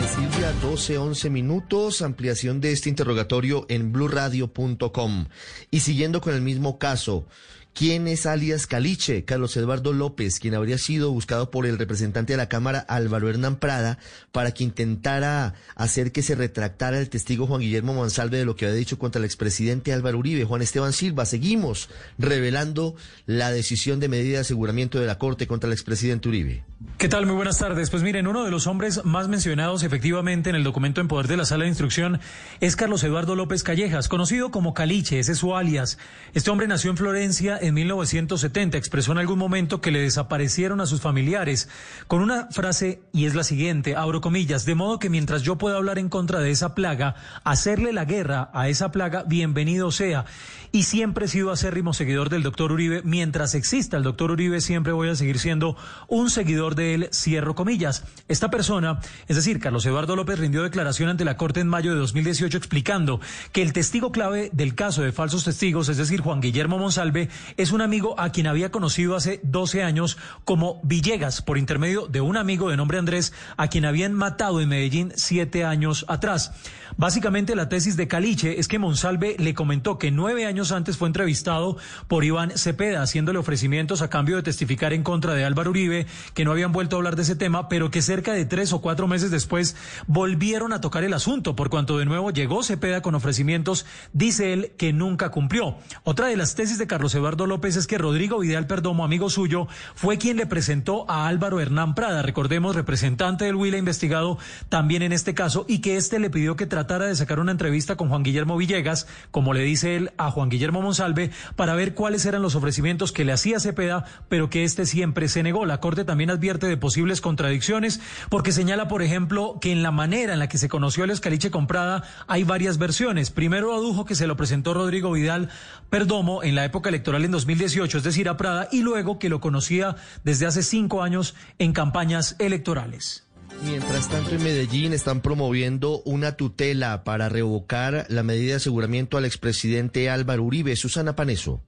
Silvia, 0.07 0.51
12, 0.61 0.97
11 0.97 1.29
minutos, 1.29 2.01
ampliación 2.01 2.59
de 2.61 2.71
este 2.71 2.89
interrogatorio 2.89 3.65
en 3.69 3.91
blurradio.com. 3.91 5.27
Y 5.71 5.79
siguiendo 5.79 6.21
con 6.21 6.33
el 6.33 6.41
mismo 6.41 6.77
caso, 6.77 7.25
¿Quién 7.73 8.07
es 8.07 8.27
alias 8.27 8.67
Caliche? 8.67 9.25
Carlos 9.25 9.57
Eduardo 9.57 9.93
López, 9.93 10.39
quien 10.39 10.53
habría 10.53 10.77
sido 10.77 11.11
buscado 11.11 11.49
por 11.49 11.65
el 11.65 11.79
representante 11.79 12.33
de 12.33 12.37
la 12.37 12.47
Cámara, 12.47 12.85
Álvaro 12.87 13.31
Hernán 13.31 13.55
Prada, 13.55 13.97
para 14.31 14.51
que 14.51 14.63
intentara 14.63 15.55
hacer 15.73 16.11
que 16.11 16.21
se 16.21 16.35
retractara 16.35 16.99
el 16.99 17.09
testigo 17.09 17.47
Juan 17.47 17.61
Guillermo 17.61 17.95
Monsalve 17.95 18.37
de 18.37 18.45
lo 18.45 18.55
que 18.55 18.65
había 18.65 18.77
dicho 18.77 18.99
contra 18.99 19.17
el 19.17 19.25
expresidente 19.25 19.91
Álvaro 19.91 20.19
Uribe. 20.19 20.45
Juan 20.45 20.61
Esteban 20.61 20.93
Silva, 20.93 21.25
seguimos 21.25 21.89
revelando 22.19 22.95
la 23.25 23.51
decisión 23.51 23.99
de 23.99 24.07
medida 24.07 24.35
de 24.35 24.41
aseguramiento 24.41 24.99
de 24.99 25.07
la 25.07 25.17
Corte 25.17 25.47
contra 25.47 25.65
el 25.65 25.73
expresidente 25.73 26.29
Uribe. 26.29 26.63
¿Qué 27.03 27.09
tal? 27.09 27.25
Muy 27.25 27.35
buenas 27.35 27.57
tardes. 27.57 27.89
Pues 27.89 28.01
miren, 28.01 28.27
uno 28.27 28.45
de 28.45 28.51
los 28.51 28.65
hombres 28.65 29.03
más 29.03 29.27
mencionados 29.27 29.83
efectivamente 29.83 30.49
en 30.49 30.55
el 30.55 30.63
documento 30.63 31.01
en 31.01 31.09
poder 31.09 31.27
de 31.27 31.35
la 31.35 31.43
sala 31.43 31.63
de 31.63 31.69
instrucción 31.69 32.21
es 32.61 32.77
Carlos 32.77 33.03
Eduardo 33.03 33.35
López 33.35 33.61
Callejas, 33.61 34.07
conocido 34.07 34.51
como 34.51 34.73
Caliche, 34.73 35.19
ese 35.19 35.33
es 35.33 35.37
su 35.37 35.53
alias. 35.55 35.97
Este 36.33 36.49
hombre 36.49 36.65
nació 36.67 36.91
en 36.91 36.97
Florencia 36.97 37.57
en 37.61 37.73
1970 37.73 38.77
expresó 38.77 39.11
en 39.11 39.17
algún 39.17 39.37
momento 39.37 39.81
que 39.81 39.91
le 39.91 39.99
desaparecieron 39.99 40.79
a 40.79 40.85
sus 40.85 41.01
familiares 41.01 41.67
con 42.07 42.21
una 42.21 42.47
frase 42.51 43.01
y 43.11 43.25
es 43.25 43.35
la 43.35 43.43
siguiente, 43.43 43.97
abro 43.97 44.21
comillas, 44.21 44.65
de 44.65 44.75
modo 44.75 44.99
que 44.99 45.09
mientras 45.09 45.41
yo 45.41 45.57
pueda 45.57 45.77
hablar 45.77 45.99
en 45.99 46.07
contra 46.07 46.39
de 46.39 46.51
esa 46.51 46.73
plaga, 46.73 47.15
hacerle 47.43 47.91
la 47.91 48.05
guerra 48.05 48.49
a 48.53 48.69
esa 48.69 48.91
plaga, 48.91 49.23
bienvenido 49.23 49.91
sea. 49.91 50.23
Y 50.71 50.83
siempre 50.83 51.25
he 51.25 51.27
sido 51.27 51.51
acérrimo 51.51 51.93
seguidor 51.93 52.29
del 52.29 52.41
doctor 52.41 52.71
Uribe. 52.71 53.03
Mientras 53.03 53.53
exista 53.53 53.95
el 53.95 54.01
doctor 54.01 54.31
Uribe, 54.31 54.59
siempre 54.59 54.91
voy 54.91 55.09
a 55.09 55.15
seguir 55.15 55.37
siendo 55.37 55.77
un 56.07 56.31
seguidor 56.31 56.72
de 56.75 56.93
él, 56.93 57.09
cierro 57.11 57.55
comillas. 57.55 58.03
Esta 58.27 58.49
persona, 58.49 58.99
es 59.27 59.35
decir, 59.35 59.59
Carlos 59.59 59.85
Eduardo 59.85 60.15
López 60.15 60.39
rindió 60.39 60.63
declaración 60.63 61.09
ante 61.09 61.25
la 61.25 61.37
Corte 61.37 61.59
en 61.59 61.67
mayo 61.67 61.91
de 61.91 61.99
2018 61.99 62.57
explicando 62.57 63.19
que 63.51 63.61
el 63.61 63.73
testigo 63.73 64.11
clave 64.11 64.49
del 64.53 64.75
caso 64.75 65.01
de 65.01 65.11
falsos 65.11 65.43
testigos, 65.43 65.89
es 65.89 65.97
decir, 65.97 66.21
Juan 66.21 66.41
Guillermo 66.41 66.77
Monsalve, 66.77 67.29
es 67.57 67.71
un 67.71 67.81
amigo 67.81 68.19
a 68.19 68.31
quien 68.31 68.47
había 68.47 68.71
conocido 68.71 69.15
hace 69.15 69.39
12 69.43 69.83
años 69.83 70.17
como 70.45 70.79
Villegas, 70.83 71.41
por 71.41 71.57
intermedio 71.57 72.07
de 72.07 72.21
un 72.21 72.37
amigo 72.37 72.69
de 72.69 72.77
nombre 72.77 72.97
Andrés, 72.97 73.33
a 73.57 73.67
quien 73.67 73.85
habían 73.85 74.13
matado 74.13 74.61
en 74.61 74.69
Medellín 74.69 75.13
siete 75.15 75.63
años 75.63 76.05
atrás. 76.07 76.51
Básicamente 76.97 77.55
la 77.55 77.69
tesis 77.69 77.97
de 77.97 78.07
Caliche 78.07 78.59
es 78.59 78.67
que 78.67 78.77
Monsalve 78.77 79.35
le 79.39 79.53
comentó 79.53 79.97
que 79.97 80.11
nueve 80.11 80.45
años 80.45 80.71
antes 80.71 80.97
fue 80.97 81.07
entrevistado 81.07 81.77
por 82.07 82.23
Iván 82.23 82.51
Cepeda, 82.57 83.01
haciéndole 83.01 83.39
ofrecimientos 83.39 84.01
a 84.01 84.09
cambio 84.09 84.35
de 84.35 84.43
testificar 84.43 84.93
en 84.93 85.03
contra 85.03 85.33
de 85.33 85.43
Álvaro 85.43 85.71
Uribe, 85.71 86.05
que 86.33 86.45
no 86.45 86.51
habían 86.63 86.71
vuelto 86.71 86.95
a 86.95 86.99
hablar 86.99 87.17
de 87.17 87.23
ese 87.23 87.35
tema, 87.35 87.67
pero 87.67 87.91
que 87.91 88.01
cerca 88.01 88.31
de 88.31 88.45
tres 88.45 88.71
o 88.71 88.79
cuatro 88.79 89.05
meses 89.05 89.31
después 89.31 89.75
volvieron 90.07 90.71
a 90.71 90.79
tocar 90.79 91.03
el 91.03 91.13
asunto, 91.13 91.57
por 91.57 91.69
cuanto 91.69 91.97
de 91.97 92.05
nuevo 92.05 92.31
llegó 92.31 92.63
Cepeda 92.63 93.01
con 93.01 93.15
ofrecimientos, 93.15 93.85
dice 94.13 94.53
él, 94.53 94.71
que 94.77 94.93
nunca 94.93 95.29
cumplió. 95.29 95.75
Otra 96.05 96.27
de 96.27 96.37
las 96.37 96.55
tesis 96.55 96.77
de 96.77 96.87
Carlos 96.87 97.13
Eduardo 97.15 97.47
López 97.47 97.75
es 97.75 97.85
que 97.85 97.97
Rodrigo 97.97 98.39
Vidal 98.39 98.65
Perdomo, 98.65 99.03
amigo 99.03 99.29
suyo, 99.29 99.67
fue 99.93 100.17
quien 100.17 100.37
le 100.37 100.45
presentó 100.45 101.05
a 101.11 101.27
Álvaro 101.27 101.59
Hernán 101.59 101.95
Prada, 101.95 102.21
recordemos, 102.21 102.77
representante 102.77 103.43
del 103.43 103.55
Huila 103.55 103.77
investigado 103.77 104.37
también 104.69 105.01
en 105.01 105.11
este 105.11 105.33
caso, 105.33 105.65
y 105.67 105.79
que 105.79 105.97
éste 105.97 106.17
le 106.17 106.29
pidió 106.29 106.55
que 106.55 106.65
tratara 106.65 107.07
de 107.07 107.15
sacar 107.17 107.41
una 107.41 107.51
entrevista 107.51 107.97
con 107.97 108.07
Juan 108.07 108.23
Guillermo 108.23 108.55
Villegas, 108.55 109.05
como 109.31 109.53
le 109.53 109.63
dice 109.63 109.97
él 109.97 110.13
a 110.15 110.31
Juan 110.31 110.47
Guillermo 110.47 110.81
Monsalve, 110.81 111.31
para 111.57 111.75
ver 111.75 111.93
cuáles 111.93 112.25
eran 112.25 112.41
los 112.41 112.55
ofrecimientos 112.55 113.11
que 113.11 113.25
le 113.25 113.33
hacía 113.33 113.59
Cepeda, 113.59 114.05
pero 114.29 114.49
que 114.49 114.63
éste 114.63 114.85
siempre 114.85 115.27
se 115.27 115.43
negó. 115.43 115.65
La 115.65 115.81
Corte 115.81 116.05
también 116.05 116.29
de 116.43 116.77
posibles 116.77 117.21
contradicciones, 117.21 118.01
porque 118.29 118.51
señala, 118.51 118.87
por 118.89 119.01
ejemplo, 119.01 119.57
que 119.61 119.71
en 119.71 119.81
la 119.81 119.91
manera 119.91 120.33
en 120.33 120.39
la 120.39 120.49
que 120.49 120.57
se 120.57 120.67
conoció 120.67 121.05
el 121.05 121.11
escaliche 121.11 121.51
comprada 121.51 122.03
hay 122.27 122.43
varias 122.43 122.77
versiones. 122.77 123.31
Primero 123.31 123.73
adujo 123.73 124.03
que 124.03 124.15
se 124.15 124.27
lo 124.27 124.35
presentó 124.35 124.73
Rodrigo 124.73 125.11
Vidal 125.11 125.49
Perdomo 125.89 126.43
en 126.43 126.55
la 126.55 126.65
época 126.65 126.89
electoral 126.89 127.23
en 127.23 127.31
2018, 127.31 127.97
es 127.97 128.03
decir, 128.03 128.27
a 128.27 128.35
Prada, 128.35 128.67
y 128.71 128.81
luego 128.81 129.19
que 129.19 129.29
lo 129.29 129.39
conocía 129.39 129.95
desde 130.23 130.45
hace 130.45 130.63
cinco 130.63 131.01
años 131.01 131.33
en 131.59 131.71
campañas 131.71 132.35
electorales. 132.39 133.25
Mientras 133.63 134.09
tanto, 134.09 134.31
en 134.31 134.43
Medellín 134.43 134.91
están 134.91 135.21
promoviendo 135.21 136.01
una 136.03 136.33
tutela 136.33 137.03
para 137.05 137.29
revocar 137.29 138.05
la 138.09 138.23
medida 138.23 138.51
de 138.51 138.55
aseguramiento 138.55 139.17
al 139.17 139.25
expresidente 139.25 140.09
Álvaro 140.09 140.43
Uribe. 140.43 140.75
Susana 140.75 141.15
Paneso. 141.15 141.63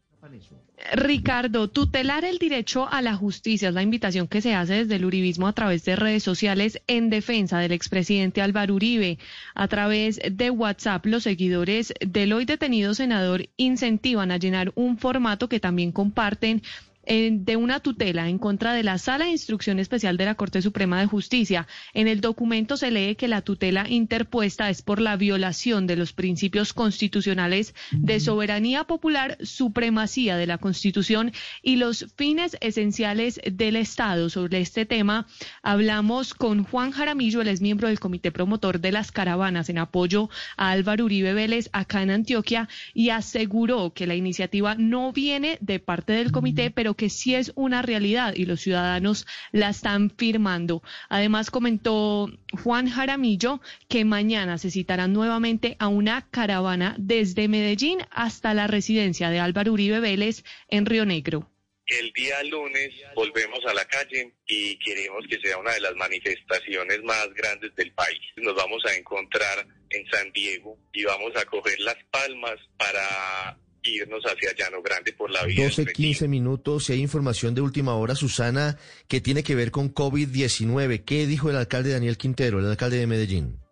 Ricardo, 0.93 1.67
tutelar 1.67 2.25
el 2.25 2.37
derecho 2.37 2.87
a 2.89 3.01
la 3.01 3.15
justicia 3.15 3.69
es 3.69 3.73
la 3.73 3.81
invitación 3.81 4.27
que 4.27 4.41
se 4.41 4.53
hace 4.53 4.73
desde 4.75 4.95
el 4.95 5.05
uribismo 5.05 5.47
a 5.47 5.53
través 5.53 5.83
de 5.85 5.95
redes 5.95 6.23
sociales 6.23 6.81
en 6.87 7.09
defensa 7.09 7.59
del 7.59 7.71
expresidente 7.71 8.41
Álvaro 8.41 8.75
Uribe. 8.75 9.17
A 9.55 9.67
través 9.67 10.19
de 10.29 10.49
WhatsApp, 10.51 11.05
los 11.05 11.23
seguidores 11.23 11.93
del 11.99 12.33
hoy 12.33 12.45
detenido 12.45 12.93
senador 12.93 13.49
incentivan 13.57 14.31
a 14.31 14.37
llenar 14.37 14.71
un 14.75 14.97
formato 14.97 15.49
que 15.49 15.59
también 15.59 15.91
comparten 15.91 16.61
de 17.05 17.55
una 17.55 17.79
tutela 17.79 18.29
en 18.29 18.39
contra 18.39 18.73
de 18.73 18.83
la 18.83 18.97
Sala 18.97 19.25
de 19.25 19.31
Instrucción 19.31 19.79
Especial 19.79 20.17
de 20.17 20.25
la 20.25 20.35
Corte 20.35 20.61
Suprema 20.61 20.99
de 20.99 21.05
Justicia. 21.05 21.67
En 21.93 22.07
el 22.07 22.19
documento 22.19 22.77
se 22.77 22.89
lee 22.89 23.15
que 23.15 23.27
la 23.27 23.41
tutela 23.41 23.87
interpuesta 23.87 24.69
es 24.69 24.81
por 24.81 24.99
la 24.99 25.15
violación 25.15 25.87
de 25.87 25.95
los 25.95 26.13
principios 26.13 26.73
constitucionales 26.73 27.75
de 27.91 28.19
soberanía 28.19 28.85
popular, 28.85 29.37
supremacía 29.41 30.37
de 30.37 30.47
la 30.47 30.57
Constitución 30.57 31.31
y 31.61 31.75
los 31.75 32.07
fines 32.15 32.57
esenciales 32.61 33.39
del 33.51 33.75
Estado. 33.75 34.29
Sobre 34.29 34.59
este 34.59 34.85
tema 34.85 35.27
hablamos 35.61 36.33
con 36.33 36.63
Juan 36.63 36.91
Jaramillo, 36.91 37.41
él 37.41 37.49
es 37.49 37.61
miembro 37.61 37.87
del 37.87 37.99
Comité 37.99 38.31
Promotor 38.31 38.79
de 38.79 38.91
las 38.91 39.11
Caravanas 39.11 39.69
en 39.69 39.77
apoyo 39.77 40.29
a 40.57 40.71
Álvaro 40.71 41.05
Uribe 41.05 41.33
Vélez 41.33 41.69
acá 41.71 42.01
en 42.01 42.09
Antioquia 42.09 42.67
y 42.93 43.09
aseguró 43.09 43.93
que 43.93 44.07
la 44.07 44.15
iniciativa 44.15 44.75
no 44.75 45.11
viene 45.11 45.57
de 45.61 45.79
parte 45.79 46.13
del 46.13 46.31
comité, 46.31 46.71
pero 46.71 46.94
que 46.95 47.09
sí 47.09 47.35
es 47.35 47.51
una 47.55 47.81
realidad 47.81 48.33
y 48.35 48.45
los 48.45 48.61
ciudadanos 48.61 49.25
la 49.51 49.69
están 49.69 50.09
firmando. 50.09 50.81
Además, 51.09 51.51
comentó 51.51 52.29
Juan 52.63 52.89
Jaramillo 52.89 53.61
que 53.87 54.05
mañana 54.05 54.57
se 54.57 54.71
citarán 54.71 55.13
nuevamente 55.13 55.75
a 55.79 55.87
una 55.87 56.27
caravana 56.29 56.95
desde 56.97 57.47
Medellín 57.47 57.99
hasta 58.11 58.53
la 58.53 58.67
residencia 58.67 59.29
de 59.29 59.39
Álvaro 59.39 59.73
Uribe 59.73 59.99
Vélez 59.99 60.43
en 60.69 60.85
Río 60.85 61.05
Negro. 61.05 61.49
El 61.87 62.11
día 62.13 62.41
lunes 62.43 62.93
volvemos 63.13 63.63
a 63.67 63.73
la 63.73 63.85
calle 63.85 64.33
y 64.47 64.77
queremos 64.79 65.23
que 65.29 65.39
sea 65.39 65.59
una 65.59 65.71
de 65.73 65.81
las 65.81 65.93
manifestaciones 65.95 67.03
más 67.03 67.31
grandes 67.35 67.75
del 67.75 67.91
país. 67.93 68.19
Nos 68.37 68.55
vamos 68.55 68.83
a 68.85 68.95
encontrar 68.95 69.67
en 69.91 70.07
San 70.09 70.31
Diego 70.31 70.79
y 70.93 71.03
vamos 71.03 71.35
a 71.35 71.45
coger 71.45 71.79
las 71.81 71.97
palmas 72.09 72.55
para 72.77 73.59
irnos 73.85 74.23
hacia 74.25 74.53
Llano 74.55 74.81
Grande 74.81 75.13
por 75.13 75.31
la 75.31 75.43
vía. 75.45 75.65
12, 75.65 75.85
15 75.87 76.27
minutos. 76.27 76.85
Si 76.85 76.93
hay 76.93 77.01
información 77.01 77.55
de 77.55 77.61
última 77.61 77.95
hora, 77.95 78.15
Susana, 78.15 78.77
que 79.07 79.21
tiene 79.21 79.43
que 79.43 79.55
ver 79.55 79.71
con 79.71 79.93
COVID-19. 79.93 81.03
¿Qué 81.03 81.27
dijo 81.27 81.49
el 81.49 81.55
alcalde 81.55 81.91
Daniel 81.91 82.17
Quintero, 82.17 82.59
el 82.59 82.65
alcalde 82.65 82.97
de 82.97 83.07
Medellín? 83.07 83.65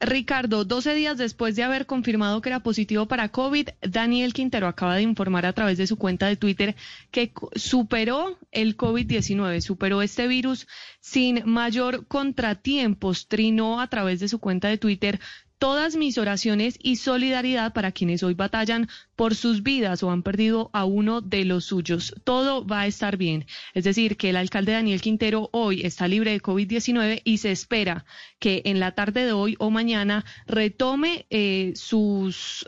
Ricardo, 0.00 0.64
12 0.64 0.94
días 0.94 1.18
después 1.18 1.56
de 1.56 1.62
haber 1.62 1.84
confirmado 1.84 2.40
que 2.40 2.48
era 2.48 2.60
positivo 2.60 3.06
para 3.06 3.28
COVID, 3.28 3.68
Daniel 3.82 4.32
Quintero 4.32 4.66
acaba 4.66 4.96
de 4.96 5.02
informar 5.02 5.44
a 5.44 5.52
través 5.52 5.76
de 5.76 5.86
su 5.86 5.98
cuenta 5.98 6.26
de 6.26 6.36
Twitter 6.36 6.74
que 7.10 7.32
superó 7.54 8.38
el 8.50 8.78
COVID-19, 8.78 9.60
superó 9.60 10.00
este 10.00 10.26
virus 10.26 10.66
sin 11.00 11.42
mayor 11.44 12.06
contratiempos. 12.06 13.28
Trinó 13.28 13.82
a 13.82 13.88
través 13.88 14.20
de 14.20 14.28
su 14.28 14.38
cuenta 14.38 14.68
de 14.68 14.78
Twitter 14.78 15.20
todas 15.60 15.94
mis 15.94 16.16
oraciones 16.16 16.76
y 16.82 16.96
solidaridad 16.96 17.74
para 17.74 17.92
quienes 17.92 18.22
hoy 18.22 18.32
batallan 18.32 18.88
por 19.14 19.34
sus 19.34 19.62
vidas 19.62 20.02
o 20.02 20.10
han 20.10 20.22
perdido 20.22 20.70
a 20.72 20.86
uno 20.86 21.20
de 21.20 21.44
los 21.44 21.66
suyos. 21.66 22.14
Todo 22.24 22.66
va 22.66 22.80
a 22.80 22.86
estar 22.86 23.18
bien. 23.18 23.46
Es 23.74 23.84
decir, 23.84 24.16
que 24.16 24.30
el 24.30 24.36
alcalde 24.36 24.72
Daniel 24.72 25.02
Quintero 25.02 25.50
hoy 25.52 25.82
está 25.84 26.08
libre 26.08 26.32
de 26.32 26.42
COVID-19 26.42 27.20
y 27.24 27.38
se 27.38 27.52
espera 27.52 28.06
que 28.38 28.62
en 28.64 28.80
la 28.80 28.92
tarde 28.92 29.26
de 29.26 29.32
hoy 29.32 29.54
o 29.58 29.70
mañana 29.70 30.24
retome 30.46 31.26
eh, 31.28 31.72
sus 31.76 32.66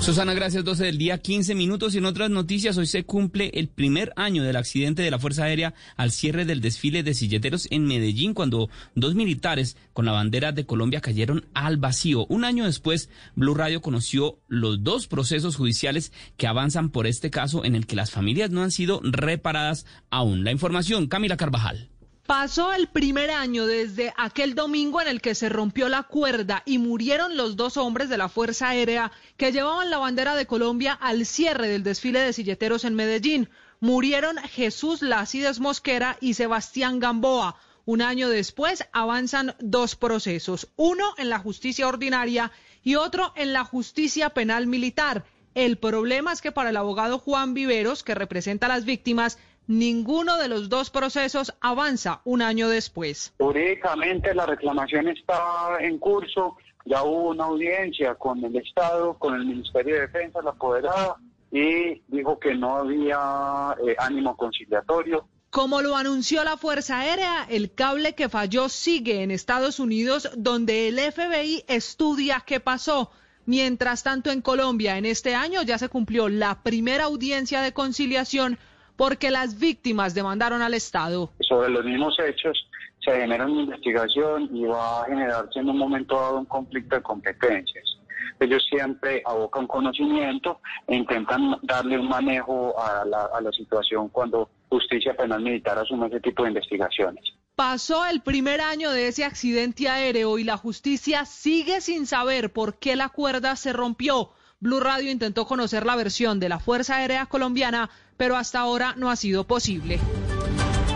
Susana, 0.00 0.32
gracias. 0.32 0.64
12 0.64 0.84
del 0.84 0.96
día, 0.96 1.18
15 1.18 1.54
minutos. 1.54 1.94
Y 1.94 1.98
en 1.98 2.06
otras 2.06 2.30
noticias, 2.30 2.78
hoy 2.78 2.86
se 2.86 3.04
cumple 3.04 3.50
el 3.52 3.68
primer 3.68 4.14
año 4.16 4.42
del 4.42 4.56
accidente 4.56 5.02
de 5.02 5.10
la 5.10 5.18
Fuerza 5.18 5.44
Aérea 5.44 5.74
al 5.96 6.10
cierre 6.10 6.46
del 6.46 6.62
desfile 6.62 7.02
de 7.02 7.12
silleteros 7.12 7.68
en 7.70 7.84
Medellín, 7.84 8.32
cuando 8.32 8.70
dos 8.94 9.14
militares 9.14 9.76
con 9.92 10.06
la 10.06 10.12
bandera 10.12 10.52
de 10.52 10.64
Colombia 10.64 11.02
cayeron 11.02 11.44
al 11.52 11.76
vacío. 11.76 12.24
Un 12.30 12.46
año 12.46 12.64
después, 12.64 13.10
Blue 13.36 13.54
Radio 13.54 13.82
conoció 13.82 14.38
los 14.48 14.82
dos 14.82 15.06
procesos 15.06 15.56
judiciales 15.56 16.12
que 16.38 16.46
avanzan 16.46 16.88
por 16.88 17.06
este 17.06 17.30
caso 17.30 17.66
en 17.66 17.74
el 17.74 17.86
que 17.86 17.96
las 17.96 18.10
familias 18.10 18.50
no 18.50 18.62
han 18.62 18.70
sido 18.70 19.02
reparadas 19.04 19.84
aún. 20.08 20.44
La 20.44 20.50
información, 20.50 21.08
Camila 21.08 21.36
Carvajal. 21.36 21.90
Pasó 22.30 22.72
el 22.72 22.86
primer 22.86 23.32
año 23.32 23.66
desde 23.66 24.14
aquel 24.16 24.54
domingo 24.54 25.00
en 25.00 25.08
el 25.08 25.20
que 25.20 25.34
se 25.34 25.48
rompió 25.48 25.88
la 25.88 26.04
cuerda 26.04 26.62
y 26.64 26.78
murieron 26.78 27.36
los 27.36 27.56
dos 27.56 27.76
hombres 27.76 28.08
de 28.08 28.18
la 28.18 28.28
Fuerza 28.28 28.68
Aérea 28.68 29.10
que 29.36 29.50
llevaban 29.50 29.90
la 29.90 29.98
bandera 29.98 30.36
de 30.36 30.46
Colombia 30.46 30.92
al 30.92 31.26
cierre 31.26 31.66
del 31.66 31.82
desfile 31.82 32.20
de 32.20 32.32
silleteros 32.32 32.84
en 32.84 32.94
Medellín. 32.94 33.48
Murieron 33.80 34.36
Jesús 34.36 35.02
Lácides 35.02 35.58
Mosquera 35.58 36.18
y 36.20 36.34
Sebastián 36.34 37.00
Gamboa. 37.00 37.56
Un 37.84 38.00
año 38.00 38.28
después 38.28 38.84
avanzan 38.92 39.56
dos 39.58 39.96
procesos, 39.96 40.68
uno 40.76 41.14
en 41.18 41.30
la 41.30 41.40
justicia 41.40 41.88
ordinaria 41.88 42.52
y 42.84 42.94
otro 42.94 43.32
en 43.34 43.52
la 43.52 43.64
justicia 43.64 44.30
penal 44.30 44.68
militar. 44.68 45.24
El 45.56 45.78
problema 45.78 46.32
es 46.32 46.40
que 46.40 46.52
para 46.52 46.70
el 46.70 46.76
abogado 46.76 47.18
Juan 47.18 47.54
Viveros, 47.54 48.04
que 48.04 48.14
representa 48.14 48.66
a 48.66 48.68
las 48.68 48.84
víctimas, 48.84 49.36
ninguno 49.66 50.36
de 50.38 50.48
los 50.48 50.68
dos 50.68 50.90
procesos 50.90 51.54
avanza 51.60 52.20
un 52.24 52.42
año 52.42 52.68
después. 52.68 53.32
Jurídicamente 53.38 54.34
la 54.34 54.46
reclamación 54.46 55.08
está 55.08 55.78
en 55.80 55.98
curso, 55.98 56.56
ya 56.84 57.02
hubo 57.02 57.30
una 57.30 57.44
audiencia 57.44 58.14
con 58.14 58.44
el 58.44 58.56
Estado, 58.56 59.14
con 59.14 59.34
el 59.34 59.46
Ministerio 59.46 59.94
de 59.94 60.00
Defensa, 60.02 60.40
la 60.42 60.50
apoderada, 60.50 61.16
y 61.52 62.02
dijo 62.08 62.38
que 62.38 62.54
no 62.54 62.76
había 62.76 63.76
eh, 63.86 63.96
ánimo 63.98 64.36
conciliatorio. 64.36 65.26
Como 65.50 65.82
lo 65.82 65.96
anunció 65.96 66.44
la 66.44 66.56
Fuerza 66.56 67.00
Aérea, 67.00 67.44
el 67.50 67.74
cable 67.74 68.14
que 68.14 68.28
falló 68.28 68.68
sigue 68.68 69.22
en 69.22 69.32
Estados 69.32 69.80
Unidos, 69.80 70.30
donde 70.36 70.86
el 70.86 71.00
FBI 71.00 71.64
estudia 71.66 72.44
qué 72.46 72.60
pasó. 72.60 73.10
Mientras 73.46 74.04
tanto, 74.04 74.30
en 74.30 74.42
Colombia, 74.42 74.96
en 74.96 75.06
este 75.06 75.34
año 75.34 75.62
ya 75.62 75.76
se 75.76 75.88
cumplió 75.88 76.28
la 76.28 76.62
primera 76.62 77.04
audiencia 77.04 77.62
de 77.62 77.72
conciliación 77.72 78.58
porque 79.00 79.30
las 79.30 79.58
víctimas 79.58 80.12
demandaron 80.12 80.60
al 80.60 80.74
Estado. 80.74 81.30
Sobre 81.40 81.70
los 81.70 81.82
mismos 81.86 82.18
hechos 82.18 82.68
se 83.02 83.18
genera 83.18 83.46
una 83.46 83.62
investigación 83.62 84.50
y 84.54 84.66
va 84.66 85.00
a 85.00 85.06
generarse 85.06 85.58
en 85.58 85.70
un 85.70 85.78
momento 85.78 86.16
dado 86.16 86.40
un 86.40 86.44
conflicto 86.44 86.96
de 86.96 87.02
competencias. 87.02 87.96
Ellos 88.38 88.62
siempre 88.68 89.22
abocan 89.24 89.66
conocimiento 89.66 90.60
e 90.86 90.96
intentan 90.96 91.56
darle 91.62 91.98
un 91.98 92.10
manejo 92.10 92.78
a 92.78 93.06
la, 93.06 93.30
a 93.32 93.40
la 93.40 93.50
situación 93.52 94.10
cuando 94.10 94.50
justicia 94.68 95.16
penal 95.16 95.40
militar 95.40 95.78
asume 95.78 96.08
ese 96.08 96.20
tipo 96.20 96.42
de 96.42 96.50
investigaciones. 96.50 97.24
Pasó 97.56 98.04
el 98.04 98.20
primer 98.20 98.60
año 98.60 98.90
de 98.90 99.08
ese 99.08 99.24
accidente 99.24 99.88
aéreo 99.88 100.36
y 100.36 100.44
la 100.44 100.58
justicia 100.58 101.24
sigue 101.24 101.80
sin 101.80 102.04
saber 102.04 102.52
por 102.52 102.78
qué 102.78 102.96
la 102.96 103.08
cuerda 103.08 103.56
se 103.56 103.72
rompió. 103.72 104.32
Blue 104.62 104.80
Radio 104.80 105.10
intentó 105.10 105.46
conocer 105.46 105.86
la 105.86 105.96
versión 105.96 106.38
de 106.38 106.50
la 106.50 106.58
Fuerza 106.58 106.96
Aérea 106.96 107.24
Colombiana, 107.24 107.88
pero 108.20 108.36
hasta 108.36 108.60
ahora 108.60 108.94
no 108.98 109.10
ha 109.10 109.16
sido 109.16 109.44
posible. 109.44 109.98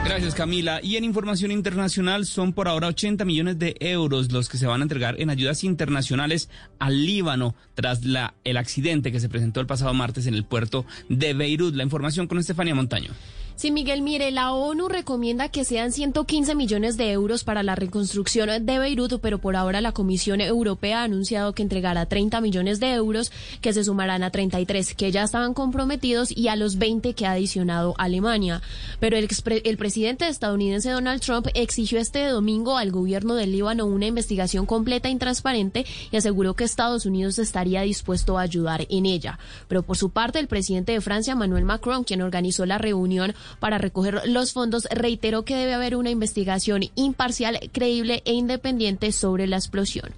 Gracias 0.05 0.35
Camila. 0.35 0.81
Y 0.83 0.97
en 0.97 1.05
información 1.05 1.53
internacional 1.53 2.27
son 2.27 2.53
por 2.53 2.69
ahora 2.69 2.89
80 2.89 3.25
millones 3.25 3.59
de 3.59 3.75
euros 3.81 4.31
los 4.31 4.51
que 4.51 4.59
se 4.59 4.67
van 4.67 4.83
a 4.83 4.85
entregar 4.85 5.19
en 5.19 5.31
ayudas 5.31 5.65
internacionales 5.65 6.51
al 6.79 7.07
Líbano 7.07 7.55
tras 7.73 8.05
la, 8.05 8.35
el 8.45 8.59
accidente 8.59 9.11
que 9.11 9.21
se 9.21 9.31
presentó 9.31 9.61
el 9.61 9.67
pasado 9.67 9.95
martes 9.95 10.27
en 10.27 10.35
el 10.35 10.45
puerto 10.45 10.85
de 11.09 11.33
Beirut. 11.33 11.75
La 11.75 11.83
información 11.83 12.27
con 12.27 12.37
Estefanía 12.37 12.75
Montaño. 12.75 13.13
Sí, 13.57 13.71
Miguel, 13.71 14.03
mire, 14.03 14.33
la 14.33 14.53
ONU 14.53 14.89
recomienda 14.89 15.49
que 15.49 15.65
sean 15.65 15.93
115 15.93 16.57
millones 16.57 16.97
de 16.97 17.13
euros 17.13 17.45
para 17.45 17.63
la 17.63 17.77
reconstrucción 17.77 18.67
de 18.67 18.79
Beirut, 18.81 19.21
pero 19.21 19.39
por 19.39 19.55
ahora 19.55 19.81
la 19.81 19.93
Comisión 19.93 20.41
Europea 20.41 21.01
ha 21.01 21.05
anunciado 21.05 21.53
que 21.53 21.63
entregará 21.63 22.07
30 22.07 22.41
millones 22.41 22.81
de 22.81 22.93
euros, 22.95 23.31
que 23.61 23.73
se 23.73 23.85
sumarán 23.85 24.25
a 24.25 24.31
33 24.31 24.95
que 24.97 25.13
ya 25.13 25.23
estaban 25.23 25.55
comprometidos 25.55 26.37
y 26.37 26.49
a 26.49 26.57
los 26.57 26.79
20 26.79 27.15
que 27.15 27.27
ha 27.27 27.31
adicionado 27.31 27.95
Alemania. 27.97 28.61
Pero 28.99 29.17
el, 29.17 29.29
el 29.47 29.77
presidente 29.77 30.27
estadounidense 30.27 30.91
Donald 30.91 31.23
Trump 31.23 31.47
exigió 31.55 32.01
este 32.01 32.27
domingo 32.27 32.77
al 32.77 32.91
gobierno 32.91 33.37
del 33.37 33.53
Líbano 33.53 33.87
una 33.87 34.07
investigación 34.07 34.67
completa 34.67 35.09
y 35.09 35.17
transparente 35.17 35.87
y 36.11 36.17
aseguró 36.17 36.55
que 36.55 36.65
Estados 36.65 37.07
Unidos 37.07 37.39
estaría 37.39 37.83
dispuesto 37.83 38.37
a 38.37 38.43
ayudar 38.43 38.85
en 38.91 39.07
ella. 39.07 39.39
Pero 39.69 39.85
por 39.85 39.97
su 39.97 40.11
parte, 40.11 40.41
el 40.41 40.49
presidente 40.49 40.91
de 40.91 41.01
Francia, 41.01 41.37
Manuel 41.37 41.65
Macron, 41.65 42.03
quien 42.03 42.21
organizó 42.21 42.67
la 42.67 42.79
reunión, 42.79 43.33
para 43.61 43.79
recoger 43.79 44.23
los 44.27 44.53
fondos, 44.53 44.87
reiteró 44.91 45.45
que 45.45 45.57
debe 45.57 45.75
haber 45.75 45.97
una 45.97 46.11
investigación 46.11 46.83
imparcial, 46.95 47.59
creíble 47.73 48.23
e 48.25 48.33
independiente 48.33 49.13
sobre 49.13 49.47
la 49.47 49.57
explosión. 49.57 50.15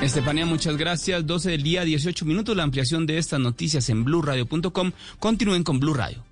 Estefania, 0.00 0.46
muchas 0.46 0.76
gracias. 0.76 1.26
12 1.26 1.50
del 1.50 1.62
día, 1.62 1.84
18 1.84 2.24
minutos. 2.24 2.56
La 2.56 2.62
ampliación 2.62 3.06
de 3.06 3.18
estas 3.18 3.40
noticias 3.40 3.88
en 3.88 4.04
blurradio.com. 4.04 4.92
Continúen 5.18 5.64
con 5.64 5.78
Blue 5.78 5.94
Radio. 5.94 6.31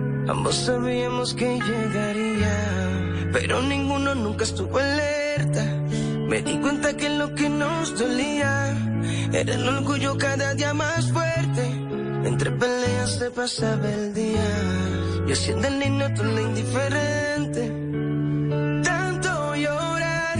Ambos 0.27 0.55
sabíamos 0.55 1.33
que 1.33 1.59
llegaría, 1.59 3.29
pero 3.31 3.61
ninguno 3.61 4.15
nunca 4.15 4.43
estuvo 4.43 4.77
alerta. 4.77 5.63
Me 6.29 6.41
di 6.41 6.57
cuenta 6.59 6.95
que 6.95 7.09
lo 7.09 7.33
que 7.35 7.49
nos 7.49 7.97
dolía 7.97 8.75
era 9.33 9.53
el 9.53 9.67
orgullo 9.67 10.17
cada 10.17 10.53
día 10.53 10.73
más 10.73 11.11
fuerte. 11.11 11.63
Entre 12.23 12.51
peleas 12.51 13.17
se 13.17 13.31
pasaba 13.31 13.89
el 13.89 14.13
día, 14.13 14.47
yo 15.27 15.35
siendo 15.35 15.67
el 15.67 15.79
niño 15.79 16.05
tú 16.15 16.23
la 16.23 16.41
indiferente. 16.41 17.63
Tanto 18.83 19.55
llorar, 19.55 20.37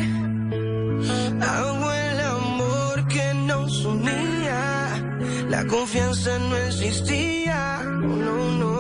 hago 1.42 1.92
el 1.92 2.20
amor 2.20 3.08
que 3.08 3.34
nos 3.34 3.84
unía. 3.84 4.62
La 5.50 5.66
confianza 5.66 6.38
no 6.38 6.56
existía, 6.56 7.82
no, 7.84 8.52
no, 8.60 8.71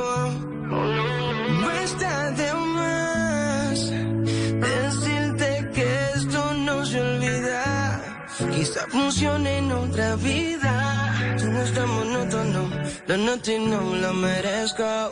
Quizá 8.72 8.88
funcione 8.88 9.58
en 9.58 9.70
otra 9.70 10.16
vida. 10.16 11.36
Tú 11.38 11.52
no 11.52 11.62
estás 11.62 11.88
monótono, 11.88 12.70
noto 13.18 13.52
y 13.52 13.60
no 13.60 13.82
lo 13.96 14.14
merezco. 14.14 15.12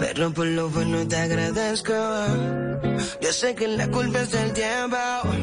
Pero 0.00 0.32
por 0.32 0.46
lo 0.46 0.68
bueno 0.68 1.06
te 1.06 1.16
agradezco. 1.16 1.94
Yo 3.20 3.32
sé 3.32 3.54
que 3.54 3.68
la 3.68 3.86
culpa 3.86 4.22
es 4.22 4.32
del 4.32 4.52
tiempo, 4.52 4.96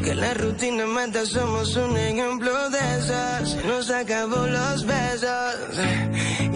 que 0.04 0.15
la 0.15 0.34
rutina 0.34 0.86
mata, 0.86 1.25
somos 1.25 1.78
un 1.78 1.95
ejemplo 1.95 2.69
de 2.71 2.80
esas. 2.97 3.52
Se 3.52 3.63
nos 3.63 3.89
acabó 3.89 4.45
los 4.45 4.86
besos 4.86 5.56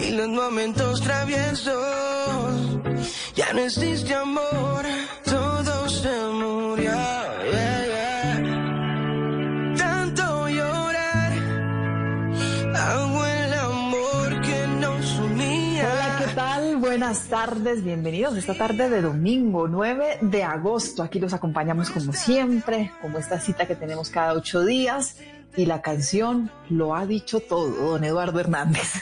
y 0.06 0.10
los 0.10 0.28
momentos 0.28 1.00
traviesos. 1.00 2.82
Ya 3.34 3.54
no 3.54 3.60
existe 3.60 4.14
amor, 4.14 4.84
todo 5.24 5.88
se 5.88 6.14
murió. 6.30 6.92
yeah. 7.52 7.73
Buenas 17.04 17.28
tardes, 17.28 17.84
bienvenidos 17.84 18.34
esta 18.38 18.54
tarde 18.54 18.88
de 18.88 19.02
domingo 19.02 19.68
9 19.68 20.20
de 20.22 20.42
agosto. 20.42 21.02
Aquí 21.02 21.20
los 21.20 21.34
acompañamos 21.34 21.90
como 21.90 22.14
siempre, 22.14 22.92
como 23.02 23.18
esta 23.18 23.38
cita 23.38 23.66
que 23.66 23.74
tenemos 23.76 24.08
cada 24.08 24.32
ocho 24.32 24.64
días. 24.64 25.18
Y 25.54 25.66
la 25.66 25.82
canción 25.82 26.50
lo 26.70 26.96
ha 26.96 27.04
dicho 27.04 27.40
todo, 27.40 27.90
don 27.90 28.04
Eduardo 28.04 28.40
Hernández. 28.40 28.94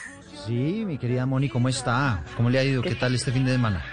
Sí, 0.44 0.82
mi 0.84 0.98
querida 0.98 1.26
Moni, 1.26 1.48
¿cómo 1.48 1.68
está? 1.68 2.24
¿Cómo 2.36 2.50
le 2.50 2.58
ha 2.58 2.64
ido? 2.64 2.82
¿Qué 2.82 2.96
tal 2.96 3.14
este 3.14 3.30
fin 3.30 3.44
de 3.44 3.52
semana? 3.52 3.84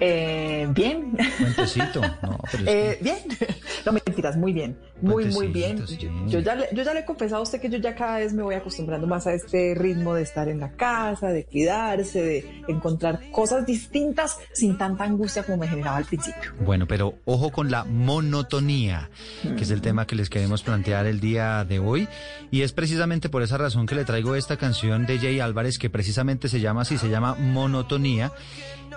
Eh, 0.00 0.66
bien. 0.70 1.16
Cuentecito. 1.38 2.00
No, 2.20 2.40
pero 2.50 2.64
es 2.64 2.68
Eh, 2.68 2.98
bien. 3.00 3.18
No 3.86 3.92
mentiras, 3.92 4.36
muy 4.36 4.52
bien. 4.52 4.76
Muy, 5.04 5.26
muy 5.26 5.48
bien. 5.48 5.86
sí. 5.86 5.96
Yo, 5.98 6.10
yo 6.26 6.40
ya 6.40 6.54
le, 6.54 6.68
yo 6.72 6.82
ya 6.82 6.94
le 6.94 7.00
he 7.00 7.04
confesado 7.04 7.40
a 7.40 7.42
usted 7.42 7.60
que 7.60 7.68
yo 7.68 7.78
ya 7.78 7.94
cada 7.94 8.18
vez 8.18 8.32
me 8.32 8.42
voy 8.42 8.54
acostumbrando 8.54 9.06
más 9.06 9.26
a 9.26 9.34
este 9.34 9.74
ritmo 9.74 10.14
de 10.14 10.22
estar 10.22 10.48
en 10.48 10.60
la 10.60 10.72
casa, 10.72 11.28
de 11.28 11.44
cuidarse, 11.44 12.22
de 12.22 12.62
encontrar 12.68 13.20
cosas 13.30 13.66
distintas 13.66 14.38
sin 14.52 14.78
tanta 14.78 15.04
angustia 15.04 15.42
como 15.42 15.58
me 15.58 15.68
generaba 15.68 15.96
al 15.96 16.04
principio. 16.04 16.52
Bueno, 16.60 16.86
pero 16.86 17.14
ojo 17.24 17.50
con 17.50 17.70
la 17.70 17.84
monotonía, 17.84 19.10
que 19.42 19.62
es 19.62 19.70
el 19.70 19.80
tema 19.80 20.06
que 20.06 20.16
les 20.16 20.30
queremos 20.30 20.62
plantear 20.62 21.06
el 21.06 21.20
día 21.20 21.64
de 21.64 21.78
hoy. 21.78 22.08
Y 22.50 22.62
es 22.62 22.72
precisamente 22.72 23.28
por 23.28 23.42
esa 23.42 23.58
razón 23.58 23.86
que 23.86 23.94
le 23.94 24.04
traigo 24.04 24.34
esta 24.34 24.56
canción 24.56 25.06
de 25.06 25.18
Jay 25.18 25.40
Álvarez, 25.40 25.78
que 25.78 25.90
precisamente 25.90 26.48
se 26.48 26.60
llama 26.60 26.82
así, 26.82 26.98
se 26.98 27.08
llama 27.08 27.34
Monotonía. 27.34 28.32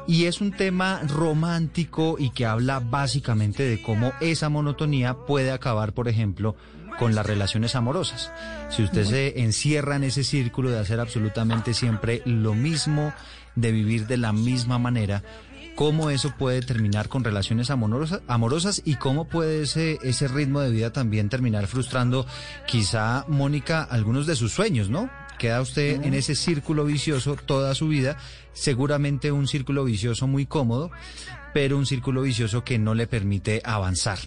Y 0.06 0.26
es 0.26 0.39
un 0.39 0.52
tema 0.52 1.02
romántico 1.06 2.15
y 2.17 2.30
que 2.30 2.46
habla 2.46 2.80
básicamente 2.80 3.63
de 3.63 3.82
cómo 3.82 4.13
esa 4.22 4.48
monotonía 4.48 5.15
puede 5.15 5.52
acabar, 5.52 5.91
por 5.97 6.07
ejemplo, 6.07 6.55
con 6.99 7.15
las 7.15 7.25
relaciones 7.25 7.75
amorosas. 7.75 8.31
Si 8.69 8.83
usted 8.83 9.03
se 9.03 9.41
encierra 9.41 9.95
en 9.95 10.03
ese 10.03 10.23
círculo 10.23 10.69
de 10.69 10.77
hacer 10.77 10.99
absolutamente 10.99 11.73
siempre 11.73 12.21
lo 12.23 12.53
mismo, 12.53 13.15
de 13.55 13.71
vivir 13.71 14.05
de 14.05 14.17
la 14.17 14.31
misma 14.31 14.77
manera, 14.77 15.23
cómo 15.75 16.12
eso 16.12 16.36
puede 16.38 16.62
terminar 16.62 17.10
con 17.10 17.23
relaciones 17.23 17.71
amorosas, 17.71 18.21
amorosas 18.27 18.83
y 18.86 18.93
cómo 18.97 19.25
puede 19.25 19.63
ese, 19.63 19.97
ese 20.03 20.27
ritmo 20.27 20.62
de 20.62 20.69
vida 20.69 20.93
también 20.93 21.29
terminar 21.29 21.65
frustrando 21.65 22.27
quizá, 22.67 23.25
Mónica, 23.27 23.81
algunos 23.81 24.27
de 24.27 24.36
sus 24.36 24.53
sueños, 24.53 24.91
¿no? 24.91 25.10
Queda 25.38 25.62
usted 25.62 26.04
en 26.04 26.13
ese 26.13 26.36
círculo 26.36 26.84
vicioso 26.86 27.36
toda 27.36 27.76
su 27.76 27.88
vida, 27.88 28.17
seguramente 28.54 29.32
un 29.32 29.47
círculo 29.47 29.84
vicioso 29.84 30.28
muy 30.28 30.45
cómodo, 30.45 30.89
pero 31.54 31.78
un 31.78 31.86
círculo 31.86 32.23
vicioso 32.23 32.63
que 32.63 32.80
no 32.80 32.93
le 32.95 33.08
permite 33.08 33.62
avanzar. 33.63 34.17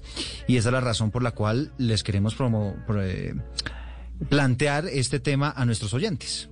Y 0.47 0.57
esa 0.57 0.69
es 0.69 0.73
la 0.73 0.81
razón 0.81 1.11
por 1.11 1.23
la 1.23 1.33
cual 1.33 1.73
les 1.79 2.03
queremos 2.03 2.37
promo- 2.39 2.77
pro- 2.87 3.03
eh, 3.05 3.35
plantear 4.29 4.87
este 4.87 5.19
tema 5.21 5.53
a 5.57 5.65
nuestros 5.65 5.95
oyentes. 5.95 6.49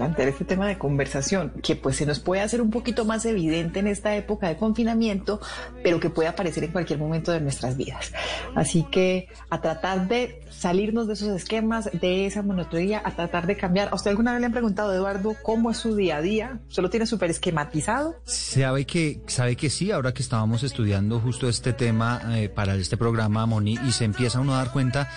Plantear 0.00 0.28
este 0.28 0.46
tema 0.46 0.66
de 0.66 0.78
conversación, 0.78 1.52
que 1.62 1.76
pues 1.76 1.96
se 1.96 2.06
nos 2.06 2.20
puede 2.20 2.40
hacer 2.40 2.62
un 2.62 2.70
poquito 2.70 3.04
más 3.04 3.26
evidente 3.26 3.80
en 3.80 3.86
esta 3.86 4.16
época 4.16 4.48
de 4.48 4.56
confinamiento, 4.56 5.42
pero 5.82 6.00
que 6.00 6.08
puede 6.08 6.26
aparecer 6.26 6.64
en 6.64 6.72
cualquier 6.72 6.98
momento 6.98 7.32
de 7.32 7.40
nuestras 7.42 7.76
vidas. 7.76 8.10
Así 8.54 8.86
que 8.90 9.28
a 9.50 9.60
tratar 9.60 10.08
de 10.08 10.40
salirnos 10.48 11.06
de 11.06 11.12
esos 11.12 11.28
esquemas, 11.28 11.90
de 11.92 12.24
esa 12.24 12.40
monotonía, 12.42 13.02
a 13.04 13.10
tratar 13.10 13.46
de 13.46 13.58
cambiar. 13.58 13.88
¿A 13.92 13.94
usted 13.94 14.10
alguna 14.10 14.32
vez 14.32 14.40
le 14.40 14.46
han 14.46 14.52
preguntado, 14.52 14.94
Eduardo, 14.94 15.36
cómo 15.42 15.70
es 15.70 15.76
su 15.76 15.94
día 15.94 16.16
a 16.16 16.22
día? 16.22 16.60
¿Se 16.68 16.80
lo 16.80 16.88
tiene 16.88 17.04
súper 17.04 17.28
esquematizado? 17.28 18.16
Sabe 18.24 18.86
que, 18.86 19.20
sabe 19.26 19.54
que 19.54 19.68
sí, 19.68 19.90
ahora 19.90 20.14
que 20.14 20.22
estábamos 20.22 20.62
estudiando 20.62 21.20
justo 21.20 21.46
este 21.46 21.74
tema 21.74 22.22
eh, 22.38 22.48
para 22.48 22.74
este 22.74 22.96
programa, 22.96 23.44
Moni, 23.44 23.78
y 23.86 23.92
se 23.92 24.06
empieza 24.06 24.40
uno 24.40 24.54
a 24.54 24.58
dar 24.58 24.72
cuenta 24.72 25.10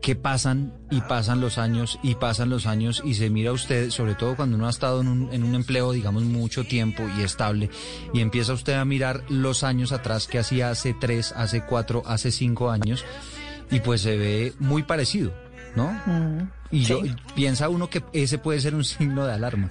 que 0.00 0.14
pasan 0.14 0.72
y 0.90 1.00
pasan 1.00 1.40
los 1.40 1.58
años 1.58 1.98
y 2.02 2.14
pasan 2.14 2.50
los 2.50 2.66
años 2.66 3.02
y 3.04 3.14
se 3.14 3.30
mira 3.30 3.52
usted, 3.52 3.90
sobre 3.90 4.14
todo 4.14 4.36
cuando 4.36 4.56
uno 4.56 4.66
ha 4.66 4.70
estado 4.70 5.00
en 5.00 5.08
un, 5.08 5.32
en 5.32 5.42
un 5.42 5.54
empleo, 5.54 5.92
digamos, 5.92 6.22
mucho 6.22 6.64
tiempo 6.64 7.04
y 7.18 7.22
estable, 7.22 7.70
y 8.12 8.20
empieza 8.20 8.52
usted 8.52 8.74
a 8.74 8.84
mirar 8.84 9.24
los 9.28 9.64
años 9.64 9.92
atrás 9.92 10.26
que 10.26 10.38
hacía 10.38 10.70
hace 10.70 10.94
tres, 10.94 11.32
hace 11.32 11.64
cuatro, 11.64 12.02
hace 12.06 12.30
cinco 12.30 12.70
años, 12.70 13.04
y 13.70 13.80
pues 13.80 14.02
se 14.02 14.16
ve 14.16 14.52
muy 14.58 14.82
parecido, 14.82 15.32
¿no? 15.74 15.90
Y 16.70 16.80
yo, 16.82 17.00
piensa 17.34 17.68
uno 17.68 17.90
que 17.90 18.02
ese 18.12 18.38
puede 18.38 18.60
ser 18.60 18.74
un 18.74 18.84
signo 18.84 19.26
de 19.26 19.32
alarma. 19.32 19.70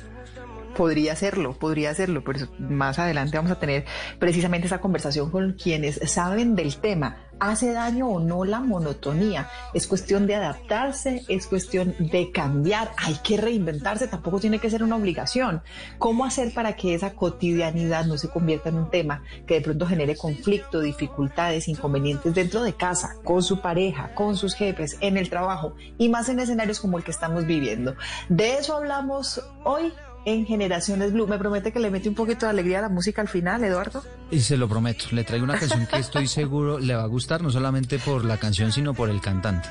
Podría 0.75 1.15
serlo, 1.15 1.57
podría 1.57 1.95
serlo, 1.95 2.23
pero 2.23 2.47
más 2.59 2.99
adelante 2.99 3.37
vamos 3.37 3.51
a 3.51 3.59
tener 3.59 3.85
precisamente 4.19 4.67
esa 4.67 4.79
conversación 4.79 5.31
con 5.31 5.53
quienes 5.53 5.99
saben 6.05 6.55
del 6.55 6.75
tema. 6.77 7.17
¿Hace 7.39 7.71
daño 7.71 8.07
o 8.07 8.19
no 8.19 8.45
la 8.45 8.59
monotonía? 8.61 9.49
Es 9.73 9.85
cuestión 9.85 10.25
de 10.25 10.35
adaptarse, 10.35 11.23
es 11.27 11.45
cuestión 11.45 11.93
de 11.99 12.31
cambiar, 12.31 12.91
hay 12.97 13.15
que 13.23 13.37
reinventarse, 13.37 14.07
tampoco 14.07 14.39
tiene 14.39 14.57
que 14.59 14.71
ser 14.71 14.81
una 14.81 14.95
obligación. 14.95 15.61
¿Cómo 15.99 16.25
hacer 16.25 16.53
para 16.53 16.75
que 16.75 16.95
esa 16.95 17.13
cotidianidad 17.13 18.05
no 18.05 18.17
se 18.17 18.29
convierta 18.29 18.69
en 18.69 18.75
un 18.75 18.89
tema 18.89 19.23
que 19.45 19.55
de 19.55 19.61
pronto 19.61 19.85
genere 19.85 20.15
conflicto, 20.15 20.81
dificultades, 20.81 21.67
inconvenientes 21.67 22.33
dentro 22.33 22.63
de 22.63 22.73
casa, 22.73 23.17
con 23.23 23.43
su 23.43 23.61
pareja, 23.61 24.15
con 24.15 24.35
sus 24.35 24.55
jefes, 24.55 24.97
en 25.01 25.17
el 25.17 25.29
trabajo 25.29 25.75
y 25.99 26.09
más 26.09 26.29
en 26.29 26.39
escenarios 26.39 26.79
como 26.79 26.97
el 26.97 27.03
que 27.03 27.11
estamos 27.11 27.45
viviendo? 27.45 27.95
De 28.29 28.55
eso 28.57 28.75
hablamos 28.75 29.43
hoy 29.63 29.93
en 30.27 30.45
Generaciones 30.45 31.13
Blue. 31.13 31.25
¿Me 31.25 31.37
promete 31.37 31.71
que 31.71 31.79
le 31.79 31.89
mete 31.89 32.09
un 32.09 32.15
poquito 32.15 32.45
de 32.45 32.49
alegría 32.49 32.79
a 32.79 32.81
la 32.81 32.89
música 32.89 33.21
al 33.21 33.29
final, 33.29 33.63
Eduardo? 33.63 34.03
Y 34.29 34.41
se 34.41 34.57
lo 34.57 34.67
prometo, 34.67 35.05
le 35.11 35.23
traigo 35.23 35.45
una 35.45 35.57
canción 35.57 35.87
que 35.87 35.97
estoy 35.97 36.27
seguro 36.27 36.79
le 36.79 36.95
va 36.95 37.03
a 37.03 37.07
gustar, 37.07 37.41
no 37.41 37.49
solamente 37.49 37.97
por 37.97 38.25
la 38.25 38.37
canción, 38.37 38.73
sino 38.73 38.93
por 38.93 39.09
el 39.09 39.21
cantante. 39.21 39.69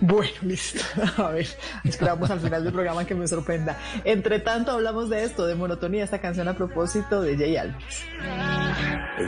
Bueno, 0.00 0.32
listo. 0.42 0.80
A 1.22 1.28
ver, 1.28 1.46
esperamos 1.84 2.28
al 2.28 2.40
final 2.40 2.64
del 2.64 2.72
programa 2.72 3.04
que 3.04 3.14
me 3.14 3.28
sorprenda. 3.28 3.78
Entre 4.04 4.40
tanto, 4.40 4.72
hablamos 4.72 5.10
de 5.10 5.22
esto, 5.22 5.46
de 5.46 5.54
monotonía, 5.54 6.02
esta 6.02 6.20
canción 6.20 6.48
a 6.48 6.56
propósito 6.56 7.22
de 7.22 7.36
Jay 7.36 7.56
Alves. 7.56 8.02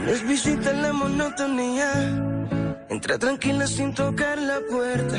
Les 0.05 0.27
visita 0.27 0.73
la 0.73 0.91
monotonía. 0.91 2.70
Entra 2.91 3.17
tranquila 3.17 3.65
sin 3.67 3.93
tocar 3.93 4.37
la 4.37 4.59
puerta. 4.69 5.17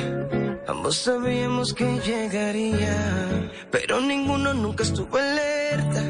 Ambos 0.69 0.99
sabíamos 0.99 1.73
que 1.73 2.01
llegaría, 2.01 3.51
pero 3.71 3.99
ninguno 3.99 4.53
nunca 4.53 4.83
estuvo 4.83 5.17
alerta. 5.17 6.03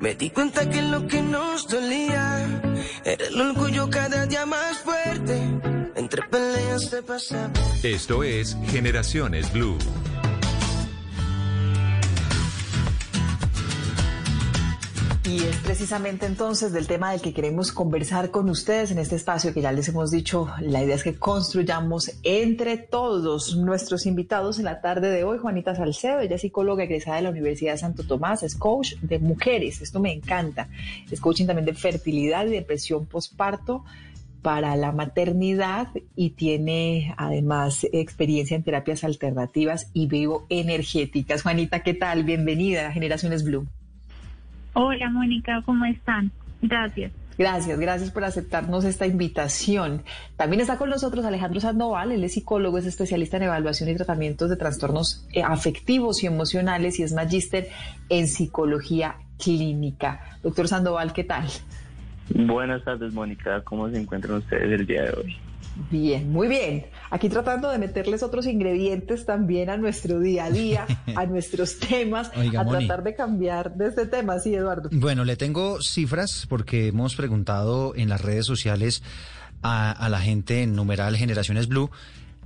Me 0.00 0.16
di 0.16 0.30
cuenta 0.30 0.68
que 0.68 0.82
lo 0.82 1.06
que 1.06 1.22
nos 1.22 1.68
dolía 1.68 2.44
era 3.04 3.24
el 3.24 3.40
orgullo 3.40 3.88
cada 3.88 4.26
día 4.26 4.46
más 4.46 4.78
fuerte. 4.78 5.40
Entre 5.94 6.22
peleas 6.22 6.90
se 6.90 7.00
pasaba. 7.04 7.52
Esto 7.84 8.24
es 8.24 8.56
Generaciones 8.66 9.52
Blue. 9.52 9.78
Y 15.28 15.38
es 15.38 15.56
precisamente 15.56 16.24
entonces 16.24 16.72
del 16.72 16.86
tema 16.86 17.10
del 17.10 17.20
que 17.20 17.34
queremos 17.34 17.72
conversar 17.72 18.30
con 18.30 18.48
ustedes 18.48 18.92
en 18.92 18.98
este 18.98 19.16
espacio 19.16 19.52
que 19.52 19.60
ya 19.60 19.72
les 19.72 19.88
hemos 19.88 20.12
dicho, 20.12 20.48
la 20.60 20.84
idea 20.84 20.94
es 20.94 21.02
que 21.02 21.16
construyamos 21.16 22.12
entre 22.22 22.76
todos 22.76 23.56
nuestros 23.56 24.06
invitados 24.06 24.60
en 24.60 24.66
la 24.66 24.80
tarde 24.80 25.10
de 25.10 25.24
hoy. 25.24 25.38
Juanita 25.38 25.74
Salcedo, 25.74 26.20
ella 26.20 26.36
es 26.36 26.42
psicóloga 26.42 26.84
egresada 26.84 27.16
de 27.16 27.22
la 27.22 27.30
Universidad 27.30 27.72
de 27.72 27.78
Santo 27.78 28.04
Tomás, 28.04 28.44
es 28.44 28.54
coach 28.54 28.94
de 29.02 29.18
mujeres, 29.18 29.80
esto 29.80 29.98
me 29.98 30.12
encanta. 30.12 30.68
Es 31.10 31.20
coaching 31.20 31.46
también 31.46 31.66
de 31.66 31.74
fertilidad 31.74 32.46
y 32.46 32.50
depresión 32.50 33.06
postparto 33.06 33.84
para 34.42 34.76
la 34.76 34.92
maternidad 34.92 35.88
y 36.14 36.30
tiene 36.30 37.12
además 37.18 37.84
experiencia 37.92 38.56
en 38.56 38.62
terapias 38.62 39.02
alternativas 39.02 39.90
y 39.92 40.06
bioenergéticas. 40.06 41.42
Juanita, 41.42 41.82
¿qué 41.82 41.94
tal? 41.94 42.22
Bienvenida 42.22 42.86
a 42.86 42.92
Generaciones 42.92 43.42
Blue. 43.42 43.66
Hola 44.78 45.08
Mónica, 45.08 45.62
¿cómo 45.64 45.86
están? 45.86 46.30
Gracias. 46.60 47.10
Gracias, 47.38 47.80
gracias 47.80 48.10
por 48.10 48.24
aceptarnos 48.24 48.84
esta 48.84 49.06
invitación. 49.06 50.02
También 50.36 50.60
está 50.60 50.76
con 50.76 50.90
nosotros 50.90 51.24
Alejandro 51.24 51.60
Sandoval, 51.60 52.12
él 52.12 52.22
es 52.22 52.34
psicólogo, 52.34 52.76
es 52.76 52.84
especialista 52.84 53.38
en 53.38 53.44
evaluación 53.44 53.88
y 53.88 53.94
tratamientos 53.94 54.50
de 54.50 54.56
trastornos 54.56 55.26
eh, 55.32 55.42
afectivos 55.42 56.22
y 56.22 56.26
emocionales 56.26 57.00
y 57.00 57.04
es 57.04 57.14
magíster 57.14 57.68
en 58.10 58.28
psicología 58.28 59.16
clínica. 59.42 60.20
Doctor 60.42 60.68
Sandoval, 60.68 61.14
¿qué 61.14 61.24
tal? 61.24 61.46
Buenas 62.34 62.84
tardes, 62.84 63.14
Mónica. 63.14 63.62
¿Cómo 63.62 63.88
se 63.88 63.98
encuentran 63.98 64.36
ustedes 64.36 64.78
el 64.78 64.86
día 64.86 65.04
de 65.04 65.10
hoy? 65.12 65.36
Bien, 65.90 66.30
muy 66.30 66.48
bien. 66.48 66.86
Aquí 67.10 67.28
tratando 67.28 67.70
de 67.70 67.78
meterles 67.78 68.22
otros 68.22 68.46
ingredientes 68.46 69.26
también 69.26 69.68
a 69.70 69.76
nuestro 69.76 70.20
día 70.20 70.46
a 70.46 70.50
día, 70.50 70.86
a 71.16 71.26
nuestros 71.26 71.78
temas, 71.78 72.30
a 72.34 72.64
tratar 72.64 73.02
de 73.02 73.14
cambiar 73.14 73.74
de 73.74 73.88
este 73.88 74.06
tema. 74.06 74.38
Sí, 74.38 74.54
Eduardo. 74.54 74.88
Bueno, 74.92 75.24
le 75.24 75.36
tengo 75.36 75.80
cifras 75.82 76.46
porque 76.48 76.88
hemos 76.88 77.14
preguntado 77.14 77.94
en 77.94 78.08
las 78.08 78.22
redes 78.22 78.46
sociales 78.46 79.02
a, 79.62 80.08
la 80.08 80.20
gente 80.20 80.62
en 80.62 80.74
numeral 80.74 81.16
Generaciones 81.16 81.68
Blue. 81.68 81.90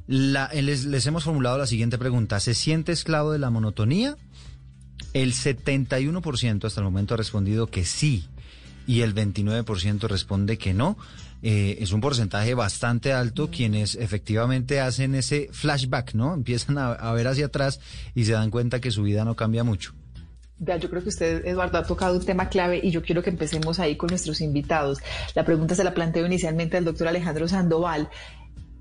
La, 0.06 0.50
les, 0.52 0.86
les 0.86 1.06
hemos 1.06 1.24
formulado 1.24 1.56
la 1.58 1.66
siguiente 1.66 1.98
pregunta. 1.98 2.40
¿Se 2.40 2.54
siente 2.54 2.92
esclavo 2.92 3.32
de 3.32 3.38
la 3.38 3.50
monotonía? 3.50 4.16
El 5.12 5.34
71% 5.34 6.64
hasta 6.64 6.80
el 6.80 6.84
momento 6.84 7.14
ha 7.14 7.16
respondido 7.16 7.68
que 7.68 7.84
sí 7.84 8.26
y 8.86 9.02
el 9.02 9.14
29% 9.14 10.08
responde 10.08 10.58
que 10.58 10.74
no. 10.74 10.96
Eh, 11.42 11.78
es 11.80 11.92
un 11.92 12.00
porcentaje 12.00 12.54
bastante 12.54 13.12
alto 13.12 13.50
quienes 13.50 13.94
efectivamente 13.94 14.80
hacen 14.80 15.14
ese 15.14 15.48
flashback, 15.52 16.14
¿no? 16.14 16.34
Empiezan 16.34 16.76
a, 16.78 17.12
ver 17.12 17.28
hacia 17.28 17.46
atrás 17.46 17.80
y 18.14 18.24
se 18.24 18.32
dan 18.32 18.50
cuenta 18.50 18.80
que 18.80 18.90
su 18.90 19.02
vida 19.02 19.24
no 19.24 19.36
cambia 19.36 19.64
mucho. 19.64 19.94
Ya, 20.58 20.76
yo 20.76 20.90
creo 20.90 21.02
que 21.02 21.08
usted, 21.08 21.46
Eduardo, 21.46 21.78
ha 21.78 21.84
tocado 21.84 22.18
un 22.18 22.24
tema 22.24 22.50
clave 22.50 22.80
y 22.82 22.90
yo 22.90 23.02
quiero 23.02 23.22
que 23.22 23.30
empecemos 23.30 23.78
ahí 23.78 23.96
con 23.96 24.08
nuestros 24.08 24.42
invitados. 24.42 24.98
La 25.34 25.46
pregunta 25.46 25.74
se 25.74 25.84
la 25.84 25.94
planteo 25.94 26.26
inicialmente 26.26 26.76
al 26.76 26.84
doctor 26.84 27.08
Alejandro 27.08 27.48
Sandoval 27.48 28.10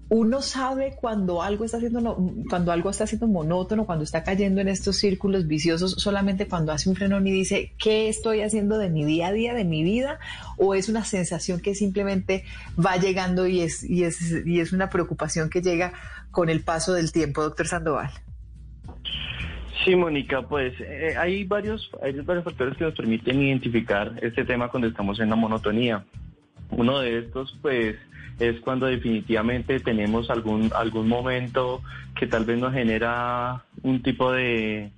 uno 0.10 0.42
sabe 0.42 0.96
cuando 1.00 1.44
algo 1.44 1.66
está 1.66 1.78
haciendo 1.78 2.18
cuando 2.50 2.72
algo 2.72 2.90
está 2.90 3.06
siendo 3.06 3.28
monótono, 3.28 3.86
cuando 3.86 4.04
está 4.04 4.24
cayendo 4.24 4.60
en 4.60 4.68
estos 4.68 4.98
círculos 4.98 5.48
viciosos, 5.48 5.92
solamente 5.92 6.48
cuando 6.48 6.72
hace 6.72 6.90
un 6.90 6.96
frenón 6.96 7.28
y 7.28 7.32
dice 7.32 7.74
qué 7.78 8.10
estoy 8.10 8.42
haciendo 8.42 8.80
de 8.80 8.90
mi 8.90 9.06
día 9.06 9.28
a 9.28 9.32
día, 9.32 9.54
de 9.54 9.66
mi 9.66 9.84
vida, 9.84 10.20
o 10.58 10.74
es 10.74 10.90
una 10.90 11.06
sensación 11.06 11.62
que 11.62 11.76
simplemente 11.76 12.44
va 12.84 12.98
llegando 12.98 13.46
y 13.46 13.62
es 13.62 13.84
y 13.84 14.04
es 14.04 14.44
y 14.46 14.60
es 14.60 14.74
una 14.74 14.90
preocupación 14.90 15.50
que 15.50 15.62
llega 15.62 15.94
con 16.32 16.50
el 16.50 16.62
paso 16.62 16.94
del 16.94 17.12
tiempo, 17.12 17.44
doctor 17.44 17.68
Sandoval. 17.68 18.10
Sí, 19.86 19.96
Mónica, 19.96 20.42
pues 20.42 20.74
eh, 20.82 21.16
hay 21.18 21.44
varios 21.44 21.90
hay 22.02 22.14
varios 22.22 22.46
factores 22.46 22.76
que 22.78 22.84
nos 22.84 22.96
permiten 22.96 23.42
identificar 23.42 24.14
este 24.22 24.44
tema 24.44 24.70
cuando 24.70 24.88
estamos 24.88 25.20
en 25.20 25.30
la 25.30 25.36
monotonía. 25.36 26.04
Uno 26.72 27.00
de 27.00 27.20
estos, 27.20 27.58
pues 27.62 27.96
es 28.40 28.60
cuando 28.62 28.86
definitivamente 28.86 29.80
tenemos 29.80 30.30
algún, 30.30 30.72
algún 30.76 31.08
momento 31.08 31.82
que 32.16 32.28
tal 32.28 32.46
vez 32.46 32.58
nos 32.58 32.74
genera 32.74 33.64
un 33.84 34.02
tipo 34.02 34.32
de, 34.32 34.92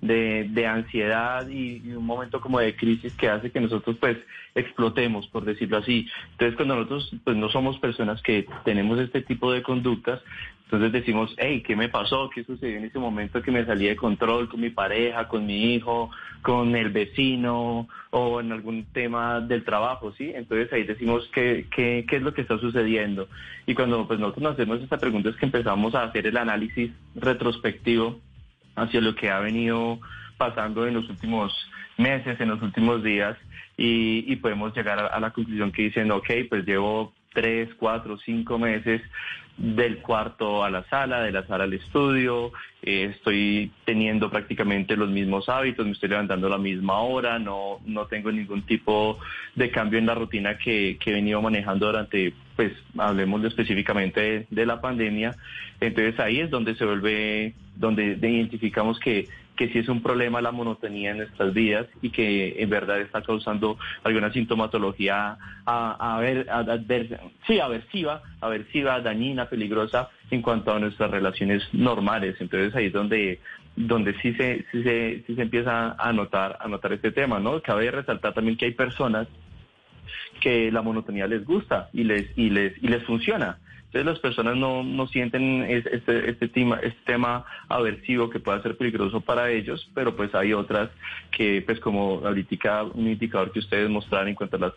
de, 0.00 0.66
ansiedad 0.66 1.48
y, 1.48 1.80
un 1.94 2.04
momento 2.04 2.40
como 2.40 2.58
de 2.60 2.76
crisis 2.76 3.14
que 3.14 3.28
hace 3.28 3.50
que 3.50 3.60
nosotros 3.60 3.96
pues 3.98 4.18
explotemos, 4.54 5.26
por 5.28 5.44
decirlo 5.44 5.78
así. 5.78 6.08
Entonces 6.32 6.56
cuando 6.56 6.76
nosotros 6.76 7.14
pues 7.24 7.36
no 7.36 7.48
somos 7.48 7.78
personas 7.78 8.20
que 8.22 8.46
tenemos 8.64 8.98
este 8.98 9.22
tipo 9.22 9.52
de 9.52 9.62
conductas, 9.62 10.20
entonces 10.68 10.92
decimos, 10.92 11.34
hey, 11.38 11.62
¿qué 11.66 11.74
me 11.74 11.88
pasó? 11.88 12.28
¿Qué 12.28 12.44
sucedió 12.44 12.76
en 12.76 12.84
ese 12.84 12.98
momento 12.98 13.40
que 13.40 13.50
me 13.50 13.64
salí 13.64 13.86
de 13.86 13.96
control 13.96 14.50
con 14.50 14.60
mi 14.60 14.68
pareja, 14.68 15.26
con 15.26 15.46
mi 15.46 15.72
hijo, 15.72 16.10
con 16.42 16.76
el 16.76 16.90
vecino 16.90 17.88
o 18.10 18.40
en 18.40 18.52
algún 18.52 18.84
tema 18.92 19.40
del 19.40 19.64
trabajo, 19.64 20.12
¿sí? 20.12 20.30
Entonces 20.34 20.70
ahí 20.70 20.82
decimos 20.82 21.26
qué, 21.32 21.66
qué, 21.74 22.04
qué 22.06 22.16
es 22.16 22.22
lo 22.22 22.34
que 22.34 22.42
está 22.42 22.58
sucediendo. 22.58 23.28
Y 23.66 23.72
cuando 23.72 24.06
pues, 24.06 24.20
nosotros 24.20 24.42
nos 24.42 24.52
hacemos 24.52 24.82
esta 24.82 24.98
pregunta 24.98 25.30
es 25.30 25.36
que 25.36 25.46
empezamos 25.46 25.94
a 25.94 26.02
hacer 26.02 26.26
el 26.26 26.36
análisis 26.36 26.90
retrospectivo 27.14 28.20
hacia 28.76 29.00
lo 29.00 29.14
que 29.14 29.30
ha 29.30 29.38
venido 29.38 29.98
pasando 30.36 30.86
en 30.86 30.92
los 30.92 31.08
últimos 31.08 31.50
meses, 31.96 32.38
en 32.42 32.50
los 32.50 32.60
últimos 32.60 33.02
días, 33.02 33.38
y, 33.78 34.36
podemos 34.36 34.76
llegar 34.76 34.98
a, 34.98 35.18
la 35.18 35.30
conclusión 35.30 35.72
que 35.72 35.84
dicen, 35.84 36.10
ok, 36.10 36.28
pues 36.50 36.66
llevo 36.66 37.14
tres, 37.32 37.70
cuatro, 37.78 38.18
cinco 38.18 38.58
meses 38.58 39.00
del 39.58 39.98
cuarto 39.98 40.62
a 40.62 40.70
la 40.70 40.84
sala, 40.84 41.20
de 41.20 41.32
la 41.32 41.44
sala 41.46 41.64
al 41.64 41.74
estudio, 41.74 42.52
eh, 42.80 43.12
estoy 43.12 43.72
teniendo 43.84 44.30
prácticamente 44.30 44.96
los 44.96 45.10
mismos 45.10 45.48
hábitos, 45.48 45.84
me 45.84 45.92
estoy 45.92 46.10
levantando 46.10 46.46
a 46.46 46.50
la 46.50 46.58
misma 46.58 47.00
hora, 47.00 47.40
no, 47.40 47.80
no 47.84 48.06
tengo 48.06 48.30
ningún 48.30 48.62
tipo 48.62 49.18
de 49.56 49.70
cambio 49.70 49.98
en 49.98 50.06
la 50.06 50.14
rutina 50.14 50.56
que, 50.56 50.96
que 51.00 51.10
he 51.10 51.14
venido 51.14 51.42
manejando 51.42 51.86
durante, 51.86 52.32
pues 52.54 52.72
hablemos 52.96 53.44
específicamente 53.44 54.46
de, 54.48 54.66
la 54.66 54.80
pandemia. 54.80 55.34
Entonces 55.80 56.20
ahí 56.20 56.38
es 56.38 56.50
donde 56.50 56.76
se 56.76 56.84
vuelve, 56.84 57.54
donde 57.74 58.16
identificamos 58.22 59.00
que 59.00 59.26
que 59.58 59.68
sí 59.70 59.80
es 59.80 59.88
un 59.88 60.00
problema 60.00 60.40
la 60.40 60.52
monotonía 60.52 61.10
en 61.10 61.18
nuestras 61.18 61.52
vidas 61.52 61.88
y 62.00 62.10
que 62.10 62.62
en 62.62 62.70
verdad 62.70 63.00
está 63.00 63.22
causando 63.22 63.76
alguna 64.04 64.32
sintomatología 64.32 65.36
a, 65.66 66.18
ver, 66.20 66.48
a, 66.48 66.64
sí, 67.46 67.58
aversiva, 67.58 68.22
aversiva, 68.40 69.00
dañina, 69.00 69.46
peligrosa 69.46 70.10
en 70.30 70.42
cuanto 70.42 70.72
a 70.72 70.78
nuestras 70.78 71.10
relaciones 71.10 71.62
normales. 71.72 72.36
Entonces 72.38 72.74
ahí 72.76 72.86
es 72.86 72.92
donde 72.92 73.40
donde 73.74 74.14
sí 74.20 74.32
se, 74.34 74.64
sí 74.72 74.82
se, 74.82 75.22
sí 75.26 75.34
se 75.36 75.42
empieza 75.42 75.92
a 75.92 76.12
notar, 76.12 76.58
a 76.60 76.66
notar 76.66 76.92
este 76.92 77.12
tema, 77.12 77.38
¿no? 77.38 77.60
Cabe 77.60 77.90
resaltar 77.90 78.34
también 78.34 78.56
que 78.56 78.64
hay 78.64 78.72
personas 78.72 79.28
que 80.40 80.72
la 80.72 80.82
monotonía 80.82 81.26
les 81.26 81.44
gusta 81.44 81.88
y 81.92 82.04
les, 82.04 82.26
y 82.36 82.50
les, 82.50 82.76
y 82.82 82.88
les 82.88 83.04
funciona. 83.04 83.58
Entonces 83.88 84.04
las 84.04 84.18
personas 84.18 84.54
no, 84.56 84.82
no 84.82 85.06
sienten 85.08 85.62
este, 85.62 86.28
este, 86.28 86.48
tema, 86.48 86.78
este 86.82 87.00
tema 87.06 87.46
aversivo 87.70 88.28
que 88.28 88.38
pueda 88.38 88.62
ser 88.62 88.76
peligroso 88.76 89.22
para 89.22 89.50
ellos, 89.50 89.88
pero 89.94 90.14
pues 90.14 90.34
hay 90.34 90.52
otras 90.52 90.90
que, 91.30 91.62
pues 91.64 91.80
como 91.80 92.20
ahorita 92.22 92.84
un 92.84 93.08
indicador 93.08 93.50
que 93.50 93.60
ustedes 93.60 93.88
mostraron 93.88 94.28
en 94.28 94.34
cuanto 94.34 94.56
a, 94.56 94.60
las, 94.60 94.72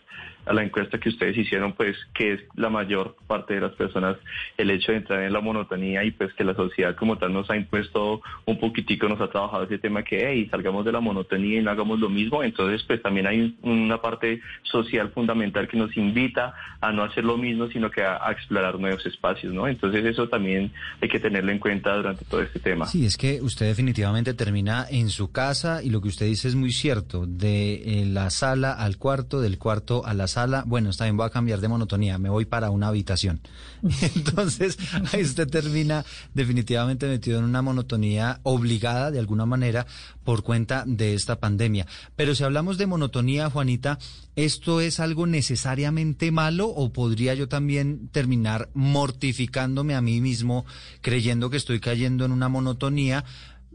a 0.45 0.53
la 0.53 0.63
encuesta 0.63 0.99
que 0.99 1.09
ustedes 1.09 1.37
hicieron, 1.37 1.73
pues 1.73 1.95
que 2.13 2.33
es 2.33 2.41
la 2.55 2.69
mayor 2.69 3.15
parte 3.27 3.55
de 3.55 3.61
las 3.61 3.73
personas 3.73 4.17
el 4.57 4.71
hecho 4.71 4.91
de 4.91 4.99
entrar 4.99 5.21
en 5.23 5.33
la 5.33 5.41
monotonía 5.41 6.03
y 6.03 6.11
pues 6.11 6.33
que 6.33 6.43
la 6.43 6.55
sociedad 6.55 6.95
como 6.95 7.17
tal 7.17 7.33
nos 7.33 7.49
ha 7.49 7.55
impuesto 7.55 8.21
un 8.45 8.59
poquitico, 8.59 9.07
nos 9.07 9.21
ha 9.21 9.29
trabajado 9.29 9.63
ese 9.63 9.77
tema 9.77 10.03
que, 10.03 10.27
hey, 10.27 10.47
salgamos 10.49 10.85
de 10.85 10.91
la 10.91 10.99
monotonía 10.99 11.59
y 11.59 11.63
no 11.63 11.71
hagamos 11.71 11.99
lo 11.99 12.09
mismo. 12.09 12.43
Entonces 12.43 12.83
pues 12.87 13.01
también 13.01 13.27
hay 13.27 13.57
una 13.61 14.01
parte 14.01 14.41
social 14.63 15.11
fundamental 15.11 15.67
que 15.67 15.77
nos 15.77 15.95
invita 15.95 16.53
a 16.79 16.91
no 16.91 17.03
hacer 17.03 17.23
lo 17.23 17.37
mismo, 17.37 17.67
sino 17.67 17.91
que 17.91 18.03
a, 18.03 18.19
explorar 18.31 18.79
nuevos 18.79 19.05
espacios, 19.05 19.53
¿no? 19.53 19.67
Entonces 19.67 20.03
eso 20.05 20.27
también 20.27 20.71
hay 21.01 21.09
que 21.09 21.19
tenerlo 21.19 21.51
en 21.51 21.59
cuenta 21.59 21.95
durante 21.95 22.25
todo 22.25 22.41
este 22.41 22.59
tema. 22.59 22.87
Sí, 22.87 23.05
es 23.05 23.17
que 23.17 23.41
usted 23.41 23.67
definitivamente 23.67 24.33
termina 24.33 24.85
en 24.89 25.09
su 25.09 25.31
casa 25.31 25.83
y 25.83 25.89
lo 25.89 26.01
que 26.01 26.07
usted 26.07 26.25
dice 26.25 26.47
es 26.47 26.55
muy 26.55 26.71
cierto, 26.71 27.25
de 27.27 28.01
eh, 28.01 28.05
la 28.05 28.29
sala 28.29 28.71
al 28.73 28.97
cuarto, 28.97 29.41
del 29.41 29.57
cuarto 29.57 30.05
a 30.05 30.13
la 30.13 30.27
sala, 30.31 30.63
bueno, 30.65 30.89
está 30.89 31.03
bien, 31.03 31.17
voy 31.17 31.27
a 31.27 31.29
cambiar 31.29 31.59
de 31.59 31.67
monotonía, 31.67 32.17
me 32.17 32.29
voy 32.29 32.45
para 32.45 32.71
una 32.71 32.87
habitación. 32.87 33.41
Entonces, 34.15 34.77
ahí 35.11 35.21
usted 35.21 35.47
termina 35.47 36.03
definitivamente 36.33 37.07
metido 37.07 37.39
en 37.39 37.45
una 37.45 37.61
monotonía 37.61 38.39
obligada 38.43 39.11
de 39.11 39.19
alguna 39.19 39.45
manera 39.45 39.85
por 40.23 40.43
cuenta 40.43 40.83
de 40.87 41.13
esta 41.13 41.39
pandemia. 41.39 41.85
Pero 42.15 42.35
si 42.35 42.43
hablamos 42.43 42.77
de 42.77 42.87
monotonía, 42.87 43.49
Juanita, 43.49 43.99
¿esto 44.35 44.81
es 44.81 44.99
algo 44.99 45.27
necesariamente 45.27 46.31
malo 46.31 46.67
o 46.69 46.91
podría 46.91 47.33
yo 47.33 47.47
también 47.47 48.09
terminar 48.09 48.69
mortificándome 48.73 49.95
a 49.95 50.01
mí 50.01 50.21
mismo 50.21 50.65
creyendo 51.01 51.49
que 51.49 51.57
estoy 51.57 51.79
cayendo 51.79 52.25
en 52.25 52.31
una 52.31 52.49
monotonía 52.49 53.25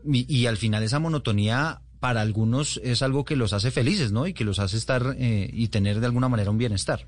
y, 0.09 0.47
al 0.47 0.57
final 0.57 0.83
esa 0.83 0.99
monotonía 0.99 1.81
para 2.01 2.21
algunos 2.21 2.81
es 2.85 3.03
algo 3.03 3.25
que 3.25 3.37
los 3.37 3.53
hace 3.53 3.71
felices, 3.71 4.13
¿no? 4.13 4.27
Y 4.27 4.35
que 4.35 4.45
los 4.45 4.59
hace 4.59 4.77
estar 4.77 5.03
eh, 5.19 5.49
y 5.53 5.69
tener 5.69 6.01
de 6.01 6.07
alguna 6.07 6.29
manera 6.29 6.51
un 6.51 6.59
bienestar. 6.59 7.01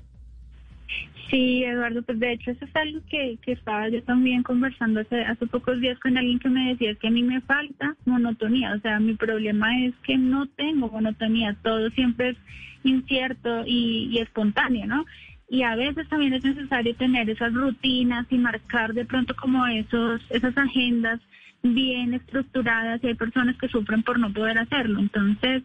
Sí, 1.29 1.63
Eduardo, 1.63 2.01
pues 2.01 2.19
de 2.19 2.33
hecho 2.33 2.51
eso 2.51 2.65
es 2.65 2.75
algo 2.75 3.01
que, 3.07 3.37
que 3.43 3.51
estaba 3.51 3.87
yo 3.89 4.01
también 4.03 4.41
conversando 4.41 5.01
hace, 5.01 5.21
hace 5.21 5.45
pocos 5.45 5.79
días 5.79 5.99
con 5.99 6.17
alguien 6.17 6.39
que 6.39 6.49
me 6.49 6.69
decía 6.69 6.95
que 6.95 7.07
a 7.07 7.11
mí 7.11 7.21
me 7.21 7.39
falta 7.41 7.95
monotonía, 8.05 8.73
o 8.73 8.79
sea, 8.79 8.99
mi 8.99 9.13
problema 9.13 9.85
es 9.85 9.93
que 10.03 10.17
no 10.17 10.47
tengo 10.47 10.89
monotonía, 10.89 11.55
todo 11.61 11.91
siempre 11.91 12.29
es 12.29 12.37
incierto 12.83 13.63
y, 13.67 14.09
y 14.11 14.19
espontáneo, 14.19 14.87
¿no? 14.87 15.05
Y 15.49 15.61
a 15.63 15.75
veces 15.75 16.07
también 16.09 16.33
es 16.33 16.43
necesario 16.43 16.95
tener 16.95 17.29
esas 17.29 17.53
rutinas 17.53 18.25
y 18.31 18.37
marcar 18.37 18.93
de 18.93 19.05
pronto 19.05 19.35
como 19.35 19.65
esos, 19.67 20.21
esas 20.29 20.57
agendas 20.57 21.19
bien 21.63 22.13
estructuradas 22.13 23.03
y 23.03 23.07
hay 23.07 23.15
personas 23.15 23.57
que 23.57 23.67
sufren 23.67 24.03
por 24.03 24.19
no 24.19 24.31
poder 24.31 24.57
hacerlo. 24.57 24.99
Entonces, 24.99 25.63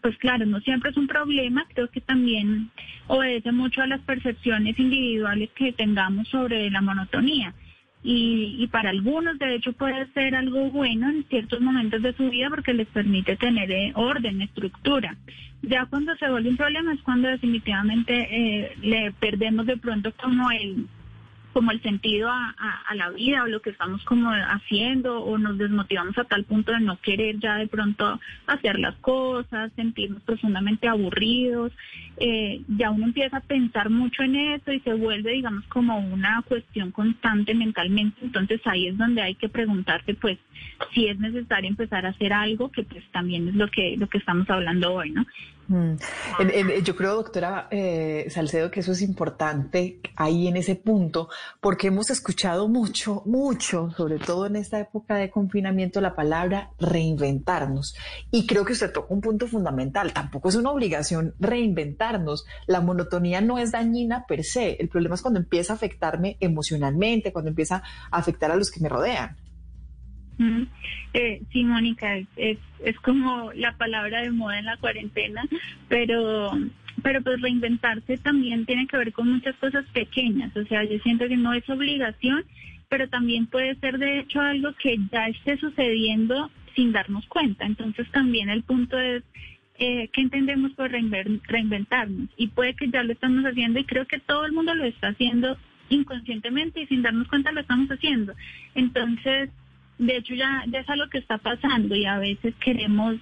pues 0.00 0.16
claro, 0.18 0.44
no 0.44 0.60
siempre 0.60 0.90
es 0.90 0.96
un 0.96 1.06
problema, 1.06 1.64
creo 1.72 1.88
que 1.88 2.00
también 2.00 2.70
obedece 3.06 3.52
mucho 3.52 3.82
a 3.82 3.86
las 3.86 4.00
percepciones 4.02 4.78
individuales 4.78 5.50
que 5.54 5.72
tengamos 5.72 6.28
sobre 6.28 6.70
la 6.70 6.82
monotonía. 6.82 7.54
Y, 8.02 8.56
y, 8.58 8.66
para 8.66 8.90
algunos, 8.90 9.38
de 9.38 9.54
hecho, 9.54 9.72
puede 9.72 10.06
ser 10.12 10.34
algo 10.34 10.70
bueno 10.70 11.08
en 11.08 11.24
ciertos 11.24 11.58
momentos 11.62 12.02
de 12.02 12.12
su 12.12 12.28
vida 12.28 12.50
porque 12.50 12.74
les 12.74 12.86
permite 12.88 13.34
tener 13.36 13.70
eh, 13.72 13.92
orden, 13.94 14.42
estructura. 14.42 15.16
Ya 15.62 15.86
cuando 15.86 16.14
se 16.16 16.28
vuelve 16.28 16.50
un 16.50 16.58
problema 16.58 16.92
es 16.92 17.00
cuando 17.00 17.28
definitivamente 17.28 18.12
eh, 18.30 18.76
le 18.82 19.12
perdemos 19.12 19.64
de 19.64 19.78
pronto 19.78 20.12
como 20.20 20.50
el 20.50 20.86
como 21.54 21.70
el 21.70 21.80
sentido 21.82 22.28
a, 22.28 22.54
la 22.94 23.10
vida 23.10 23.44
o 23.44 23.46
lo 23.46 23.62
que 23.62 23.70
estamos 23.70 24.04
como 24.04 24.30
haciendo 24.30 25.22
o 25.22 25.38
nos 25.38 25.56
desmotivamos 25.56 26.18
a 26.18 26.24
tal 26.24 26.44
punto 26.44 26.72
de 26.72 26.80
no 26.80 27.00
querer 27.00 27.38
ya 27.38 27.56
de 27.56 27.68
pronto 27.68 28.20
hacer 28.46 28.78
las 28.78 28.94
cosas, 28.96 29.72
sentirnos 29.74 30.22
profundamente 30.22 30.88
aburridos, 30.88 31.72
eh, 32.18 32.60
ya 32.68 32.90
uno 32.90 33.06
empieza 33.06 33.38
a 33.38 33.40
pensar 33.40 33.88
mucho 33.88 34.22
en 34.22 34.36
eso 34.36 34.72
y 34.72 34.80
se 34.80 34.94
vuelve 34.94 35.32
digamos 35.32 35.64
como 35.66 35.98
una 35.98 36.42
cuestión 36.42 36.90
constante 36.90 37.54
mentalmente, 37.54 38.18
entonces 38.22 38.60
ahí 38.64 38.88
es 38.88 38.98
donde 38.98 39.22
hay 39.22 39.36
que 39.36 39.48
preguntarse 39.48 40.14
pues 40.14 40.38
si 40.92 41.06
es 41.06 41.18
necesario 41.18 41.70
empezar 41.70 42.04
a 42.04 42.10
hacer 42.10 42.32
algo 42.32 42.70
que 42.70 42.82
pues 42.82 43.04
también 43.12 43.48
es 43.48 43.54
lo 43.54 43.68
que 43.68 43.96
lo 43.96 44.08
que 44.08 44.18
estamos 44.18 44.50
hablando 44.50 44.92
hoy, 44.92 45.10
¿no? 45.10 45.24
Mm. 45.68 45.94
yo 46.84 46.96
creo, 46.96 47.14
doctora 47.14 47.68
eh, 47.70 48.26
Salcedo, 48.28 48.70
que 48.70 48.80
eso 48.80 48.92
es 48.92 49.02
importante 49.02 50.00
ahí 50.16 50.48
en 50.48 50.56
ese 50.56 50.76
punto, 50.76 51.28
porque 51.60 51.88
hemos 51.88 52.10
escuchado 52.10 52.68
mucho, 52.68 53.22
mucho, 53.24 53.90
sobre 53.96 54.18
todo 54.18 54.46
en 54.46 54.56
esta 54.56 54.78
época 54.80 55.16
de 55.16 55.30
confinamiento, 55.30 56.00
la 56.00 56.14
palabra 56.14 56.70
reinventarnos. 56.78 57.94
Y 58.30 58.46
creo 58.46 58.64
que 58.64 58.72
usted 58.72 58.92
toca 58.92 59.12
un 59.12 59.20
punto 59.20 59.46
fundamental. 59.46 60.12
Tampoco 60.12 60.48
es 60.48 60.56
una 60.56 60.70
obligación 60.70 61.34
reinventarnos. 61.40 62.44
La 62.66 62.80
monotonía 62.80 63.40
no 63.40 63.58
es 63.58 63.72
dañina 63.72 64.26
per 64.26 64.44
se. 64.44 64.76
El 64.80 64.88
problema 64.88 65.14
es 65.14 65.22
cuando 65.22 65.40
empieza 65.40 65.72
a 65.72 65.76
afectarme 65.76 66.36
emocionalmente, 66.40 67.32
cuando 67.32 67.50
empieza 67.50 67.82
a 68.10 68.18
afectar 68.18 68.50
a 68.50 68.56
los 68.56 68.70
que 68.70 68.80
me 68.80 68.88
rodean. 68.88 69.36
Eh, 71.12 71.42
sí, 71.52 71.64
Mónica, 71.64 72.16
es, 72.36 72.58
es 72.84 72.96
como 73.00 73.52
la 73.52 73.76
palabra 73.76 74.22
de 74.22 74.30
moda 74.30 74.58
en 74.58 74.64
la 74.64 74.76
cuarentena, 74.76 75.44
pero 75.88 76.50
pero 77.02 77.22
pues 77.22 77.40
reinventarse 77.40 78.16
también 78.18 78.66
tiene 78.66 78.86
que 78.86 78.96
ver 78.96 79.12
con 79.12 79.30
muchas 79.30 79.54
cosas 79.56 79.84
pequeñas, 79.92 80.56
o 80.56 80.64
sea, 80.64 80.84
yo 80.84 80.98
siento 81.00 81.28
que 81.28 81.36
no 81.36 81.52
es 81.52 81.68
obligación, 81.68 82.44
pero 82.88 83.08
también 83.08 83.46
puede 83.46 83.74
ser 83.76 83.98
de 83.98 84.20
hecho 84.20 84.40
algo 84.40 84.72
que 84.80 84.96
ya 85.12 85.26
esté 85.26 85.58
sucediendo 85.58 86.50
sin 86.74 86.92
darnos 86.92 87.26
cuenta, 87.26 87.66
entonces 87.66 88.10
también 88.10 88.48
el 88.48 88.62
punto 88.62 88.98
es 88.98 89.22
eh, 89.78 90.08
qué 90.12 90.20
entendemos 90.20 90.72
por 90.72 90.90
reinventarnos 90.90 92.28
y 92.36 92.48
puede 92.48 92.74
que 92.74 92.88
ya 92.88 93.02
lo 93.02 93.12
estamos 93.12 93.44
haciendo 93.44 93.80
y 93.80 93.84
creo 93.84 94.06
que 94.06 94.20
todo 94.20 94.46
el 94.46 94.52
mundo 94.52 94.74
lo 94.74 94.84
está 94.84 95.08
haciendo 95.08 95.58
inconscientemente 95.88 96.80
y 96.80 96.86
sin 96.86 97.02
darnos 97.02 97.28
cuenta 97.28 97.52
lo 97.52 97.60
estamos 97.60 97.88
haciendo, 97.88 98.34
entonces 98.74 99.50
de 99.98 100.16
hecho 100.16 100.34
ya, 100.34 100.64
ya 100.68 100.80
es 100.80 100.88
algo 100.88 101.08
que 101.08 101.18
está 101.18 101.38
pasando 101.38 101.94
y 101.94 102.04
a 102.04 102.18
veces 102.18 102.54
queremos 102.56 103.16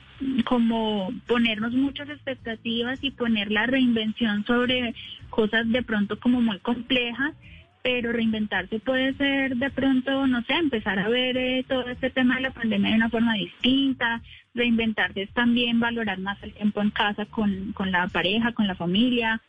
como 0.45 1.13
ponernos 1.27 1.73
muchas 1.73 2.09
expectativas 2.09 3.03
y 3.03 3.11
poner 3.11 3.51
la 3.51 3.67
reinvención 3.67 4.45
sobre 4.47 4.95
cosas 5.29 5.69
de 5.71 5.83
pronto 5.83 6.19
como 6.19 6.41
muy 6.41 6.59
complejas, 6.61 7.35
pero 7.83 8.13
reinventarse 8.13 8.79
puede 8.79 9.13
ser 9.15 9.57
de 9.57 9.71
pronto, 9.71 10.27
no 10.27 10.43
sé, 10.43 10.55
empezar 10.55 10.99
a 10.99 11.09
ver 11.09 11.37
eh, 11.37 11.65
todo 11.69 11.87
este 11.89 12.11
tema 12.11 12.37
de 12.37 12.43
la 12.43 12.51
pandemia 12.53 12.91
de 12.91 12.97
una 12.97 13.11
forma 13.11 13.35
distinta, 13.35 14.23
reinventarse 14.55 15.23
es 15.23 15.31
también 15.33 15.81
valorar 15.81 16.19
más 16.21 16.43
el 16.43 16.53
tiempo 16.55 16.81
en 16.81 16.91
casa 16.91 17.27
con, 17.27 17.73
con 17.73 17.91
la 17.91 18.07
pareja, 18.09 18.53
con 18.53 18.67
la 18.67 18.77
familia, 18.77 19.43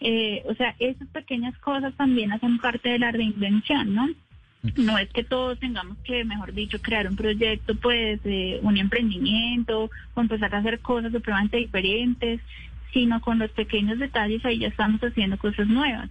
eh, 0.00 0.42
o 0.46 0.54
sea, 0.54 0.76
esas 0.78 1.08
pequeñas 1.08 1.56
cosas 1.58 1.94
también 1.96 2.30
hacen 2.32 2.58
parte 2.58 2.88
de 2.90 2.98
la 2.98 3.10
reinvención, 3.10 3.94
¿no? 3.94 4.08
No 4.76 4.98
es 4.98 5.08
que 5.10 5.22
todos 5.22 5.58
tengamos 5.60 5.96
que, 5.98 6.24
mejor 6.24 6.52
dicho, 6.52 6.80
crear 6.80 7.06
un 7.06 7.16
proyecto, 7.16 7.74
pues, 7.76 8.20
un 8.62 8.76
emprendimiento 8.76 9.90
o 10.14 10.20
empezar 10.20 10.54
a 10.54 10.58
hacer 10.58 10.80
cosas 10.80 11.12
supremamente 11.12 11.58
diferentes, 11.58 12.40
sino 12.92 13.20
con 13.20 13.38
los 13.38 13.50
pequeños 13.52 13.98
detalles 13.98 14.44
ahí 14.44 14.58
ya 14.58 14.68
estamos 14.68 15.00
haciendo 15.00 15.38
cosas 15.38 15.68
nuevas. 15.68 16.10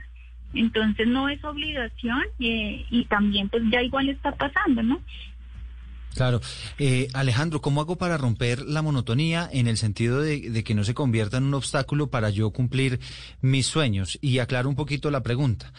Entonces 0.53 1.07
no 1.07 1.27
es 1.29 1.43
obligación 1.43 2.23
eh, 2.39 2.85
y 2.89 3.05
también 3.05 3.49
pues 3.49 3.63
ya 3.69 3.81
igual 3.81 4.09
está 4.09 4.31
pasando, 4.31 4.81
¿no? 4.81 5.01
Claro. 6.15 6.41
Eh, 6.79 7.09
Alejandro, 7.13 7.61
¿cómo 7.61 7.81
hago 7.81 7.97
para 7.97 8.17
romper 8.17 8.61
la 8.61 8.81
monotonía 8.81 9.47
en 9.51 9.67
el 9.67 9.77
sentido 9.77 10.21
de, 10.21 10.49
de, 10.49 10.63
que 10.63 10.73
no 10.73 10.83
se 10.83 10.95
convierta 10.95 11.37
en 11.37 11.43
un 11.43 11.53
obstáculo 11.53 12.09
para 12.09 12.31
yo 12.31 12.49
cumplir 12.51 12.99
mis 13.41 13.67
sueños? 13.67 14.17
Y 14.21 14.39
aclaro 14.39 14.67
un 14.69 14.75
poquito 14.75 15.11
la 15.11 15.21
pregunta 15.21 15.73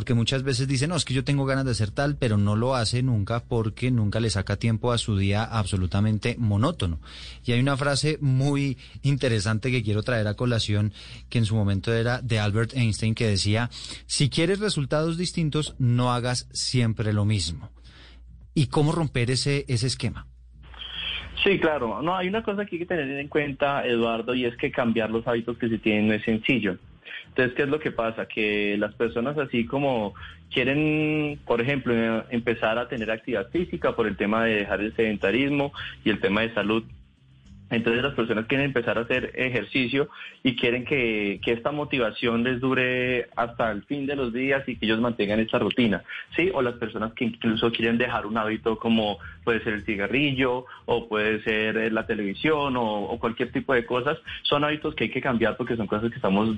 porque 0.00 0.14
muchas 0.14 0.44
veces 0.44 0.66
dicen, 0.66 0.88
no, 0.88 0.96
es 0.96 1.04
que 1.04 1.12
yo 1.12 1.24
tengo 1.24 1.44
ganas 1.44 1.66
de 1.66 1.72
hacer 1.72 1.90
tal, 1.90 2.16
pero 2.16 2.38
no 2.38 2.56
lo 2.56 2.74
hace 2.74 3.02
nunca 3.02 3.44
porque 3.46 3.90
nunca 3.90 4.18
le 4.18 4.30
saca 4.30 4.56
tiempo 4.56 4.92
a 4.92 4.96
su 4.96 5.18
día 5.18 5.44
absolutamente 5.44 6.36
monótono. 6.38 7.00
Y 7.44 7.52
hay 7.52 7.60
una 7.60 7.76
frase 7.76 8.16
muy 8.22 8.78
interesante 9.02 9.70
que 9.70 9.82
quiero 9.82 10.02
traer 10.02 10.26
a 10.26 10.36
colación, 10.36 10.94
que 11.28 11.36
en 11.36 11.44
su 11.44 11.54
momento 11.54 11.92
era 11.92 12.22
de 12.22 12.38
Albert 12.38 12.72
Einstein, 12.74 13.14
que 13.14 13.26
decía, 13.26 13.68
si 14.06 14.30
quieres 14.30 14.58
resultados 14.58 15.18
distintos, 15.18 15.74
no 15.78 16.14
hagas 16.14 16.48
siempre 16.50 17.12
lo 17.12 17.26
mismo. 17.26 17.68
¿Y 18.54 18.68
cómo 18.68 18.92
romper 18.92 19.30
ese, 19.30 19.66
ese 19.68 19.86
esquema? 19.86 20.26
Sí, 21.44 21.58
claro. 21.58 22.00
No, 22.00 22.16
hay 22.16 22.28
una 22.28 22.42
cosa 22.42 22.64
que 22.64 22.76
hay 22.76 22.80
que 22.80 22.86
tener 22.86 23.18
en 23.18 23.28
cuenta, 23.28 23.86
Eduardo, 23.86 24.34
y 24.34 24.46
es 24.46 24.56
que 24.56 24.72
cambiar 24.72 25.10
los 25.10 25.28
hábitos 25.28 25.58
que 25.58 25.68
se 25.68 25.76
tienen 25.76 26.08
no 26.08 26.14
es 26.14 26.24
sencillo. 26.24 26.78
Entonces, 27.28 27.54
¿qué 27.54 27.62
es 27.62 27.68
lo 27.68 27.80
que 27.80 27.90
pasa? 27.90 28.26
Que 28.26 28.76
las 28.78 28.94
personas 28.94 29.36
así 29.38 29.66
como 29.66 30.14
quieren, 30.52 31.38
por 31.46 31.60
ejemplo, 31.60 31.94
empezar 32.30 32.78
a 32.78 32.88
tener 32.88 33.10
actividad 33.10 33.48
física 33.50 33.94
por 33.94 34.06
el 34.06 34.16
tema 34.16 34.44
de 34.44 34.56
dejar 34.56 34.80
el 34.80 34.94
sedentarismo 34.96 35.72
y 36.04 36.10
el 36.10 36.20
tema 36.20 36.42
de 36.42 36.54
salud, 36.54 36.84
entonces 37.70 38.02
las 38.02 38.14
personas 38.14 38.46
quieren 38.46 38.66
empezar 38.66 38.98
a 38.98 39.02
hacer 39.02 39.32
ejercicio 39.34 40.08
y 40.42 40.56
quieren 40.56 40.84
que, 40.84 41.40
esta 41.46 41.72
motivación 41.72 42.44
les 42.44 42.60
dure 42.60 43.28
hasta 43.36 43.72
el 43.72 43.82
fin 43.84 44.06
de 44.06 44.14
los 44.14 44.32
días 44.32 44.68
y 44.68 44.76
que 44.76 44.86
ellos 44.86 45.00
mantengan 45.00 45.40
esta 45.40 45.58
rutina, 45.58 46.04
¿sí? 46.36 46.50
O 46.54 46.62
las 46.62 46.74
personas 46.74 47.12
que 47.14 47.24
incluso 47.24 47.72
quieren 47.72 47.98
dejar 47.98 48.26
un 48.26 48.38
hábito 48.38 48.78
como 48.78 49.18
puede 49.42 49.62
ser 49.64 49.74
el 49.74 49.84
cigarrillo 49.84 50.64
o 50.86 51.08
puede 51.08 51.42
ser 51.42 51.76
eh, 51.76 51.90
la 51.90 52.06
televisión 52.06 52.76
o, 52.76 53.02
o 53.02 53.18
cualquier 53.18 53.50
tipo 53.50 53.74
de 53.74 53.84
cosas, 53.84 54.16
son 54.42 54.62
hábitos 54.64 54.94
que 54.94 55.04
hay 55.04 55.10
que 55.10 55.20
cambiar 55.20 55.56
porque 55.56 55.76
son 55.76 55.88
cosas 55.88 56.10
que 56.10 56.16
estamos 56.16 56.56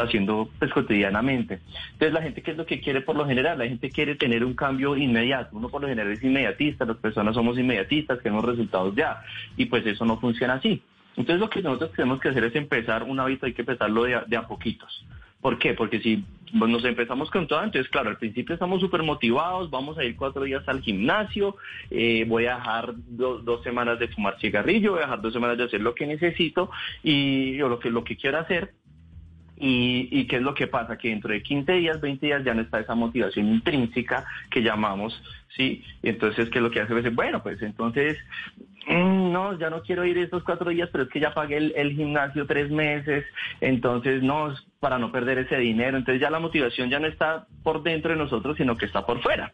haciendo 0.00 0.48
pues 0.58 0.72
cotidianamente. 0.72 1.60
Entonces 1.92 2.12
la 2.12 2.22
gente 2.22 2.42
qué 2.42 2.52
es 2.52 2.56
lo 2.56 2.66
que 2.66 2.80
quiere 2.80 3.02
por 3.02 3.16
lo 3.16 3.26
general, 3.26 3.58
la 3.58 3.68
gente 3.68 3.90
quiere 3.90 4.14
tener 4.16 4.44
un 4.44 4.54
cambio 4.54 4.96
inmediato, 4.96 5.56
uno 5.56 5.68
por 5.68 5.82
lo 5.82 5.88
general 5.88 6.12
es 6.12 6.22
inmediatista, 6.22 6.84
las 6.84 6.96
personas 6.96 7.34
somos 7.34 7.58
inmediatistas, 7.58 8.20
queremos 8.20 8.44
resultados 8.44 8.94
ya 8.94 9.22
y 9.56 9.66
pues 9.66 9.86
eso 9.86 10.04
no 10.04 10.18
funciona 10.18 10.54
así. 10.54 10.82
Entonces 11.16 11.40
lo 11.40 11.50
que 11.50 11.62
nosotros 11.62 11.92
tenemos 11.92 12.20
que 12.20 12.30
hacer 12.30 12.44
es 12.44 12.54
empezar 12.54 13.02
un 13.02 13.20
hábito, 13.20 13.46
hay 13.46 13.52
que 13.52 13.62
empezarlo 13.62 14.04
de 14.04 14.14
a, 14.14 14.20
de 14.22 14.36
a 14.36 14.46
poquitos. 14.46 15.04
¿Por 15.42 15.58
qué? 15.58 15.74
Porque 15.74 16.00
si 16.00 16.24
pues, 16.56 16.70
nos 16.70 16.84
empezamos 16.84 17.30
con 17.30 17.46
todo. 17.46 17.62
Entonces, 17.64 17.90
claro, 17.90 18.10
al 18.10 18.16
principio 18.16 18.54
estamos 18.54 18.80
súper 18.80 19.02
motivados, 19.02 19.70
vamos 19.70 19.98
a 19.98 20.04
ir 20.04 20.16
cuatro 20.16 20.44
días 20.44 20.62
al 20.68 20.80
gimnasio, 20.80 21.56
eh, 21.90 22.24
voy 22.28 22.46
a 22.46 22.56
dejar 22.56 22.94
dos 23.08 23.62
semanas 23.64 23.98
de 23.98 24.08
fumar 24.08 24.38
cigarrillo, 24.38 24.92
voy 24.92 25.00
a 25.00 25.06
dejar 25.06 25.20
dos 25.20 25.32
semanas 25.32 25.58
de 25.58 25.64
hacer 25.64 25.80
lo 25.80 25.94
que 25.94 26.06
necesito 26.06 26.70
y 27.02 27.60
o 27.60 27.68
lo 27.68 27.80
que, 27.80 27.90
lo 27.90 28.04
que 28.04 28.16
quiero 28.16 28.38
hacer. 28.38 28.72
Y, 29.56 30.08
y, 30.10 30.26
qué 30.26 30.36
es 30.36 30.42
lo 30.42 30.54
que 30.54 30.66
pasa? 30.66 30.98
Que 30.98 31.10
dentro 31.10 31.32
de 31.32 31.42
15 31.42 31.72
días, 31.72 32.00
20 32.00 32.26
días 32.26 32.44
ya 32.44 32.54
no 32.54 32.62
está 32.62 32.80
esa 32.80 32.94
motivación 32.94 33.46
intrínseca 33.46 34.24
que 34.50 34.62
llamamos, 34.62 35.22
¿sí? 35.56 35.84
Entonces, 36.02 36.50
¿qué 36.50 36.58
es 36.58 36.62
lo 36.62 36.70
que 36.70 36.80
hace? 36.80 37.10
Bueno, 37.10 37.42
pues 37.42 37.62
entonces 37.62 38.18
Mm, 38.86 39.32
no, 39.32 39.58
ya 39.58 39.70
no 39.70 39.82
quiero 39.82 40.04
ir 40.04 40.18
estos 40.18 40.42
cuatro 40.42 40.70
días, 40.70 40.88
pero 40.90 41.04
es 41.04 41.10
que 41.10 41.20
ya 41.20 41.32
pagué 41.32 41.56
el, 41.56 41.92
gimnasio 41.92 42.46
tres 42.46 42.70
meses, 42.70 43.24
entonces 43.60 44.22
no, 44.22 44.54
para 44.80 44.98
no 44.98 45.12
perder 45.12 45.38
ese 45.38 45.56
dinero, 45.56 45.96
entonces 45.96 46.20
ya 46.20 46.30
la 46.30 46.40
motivación 46.40 46.90
ya 46.90 46.98
no 46.98 47.06
está 47.06 47.46
por 47.62 47.82
dentro 47.82 48.12
de 48.12 48.18
nosotros, 48.18 48.56
sino 48.56 48.76
que 48.76 48.86
está 48.86 49.06
por 49.06 49.22
fuera. 49.22 49.52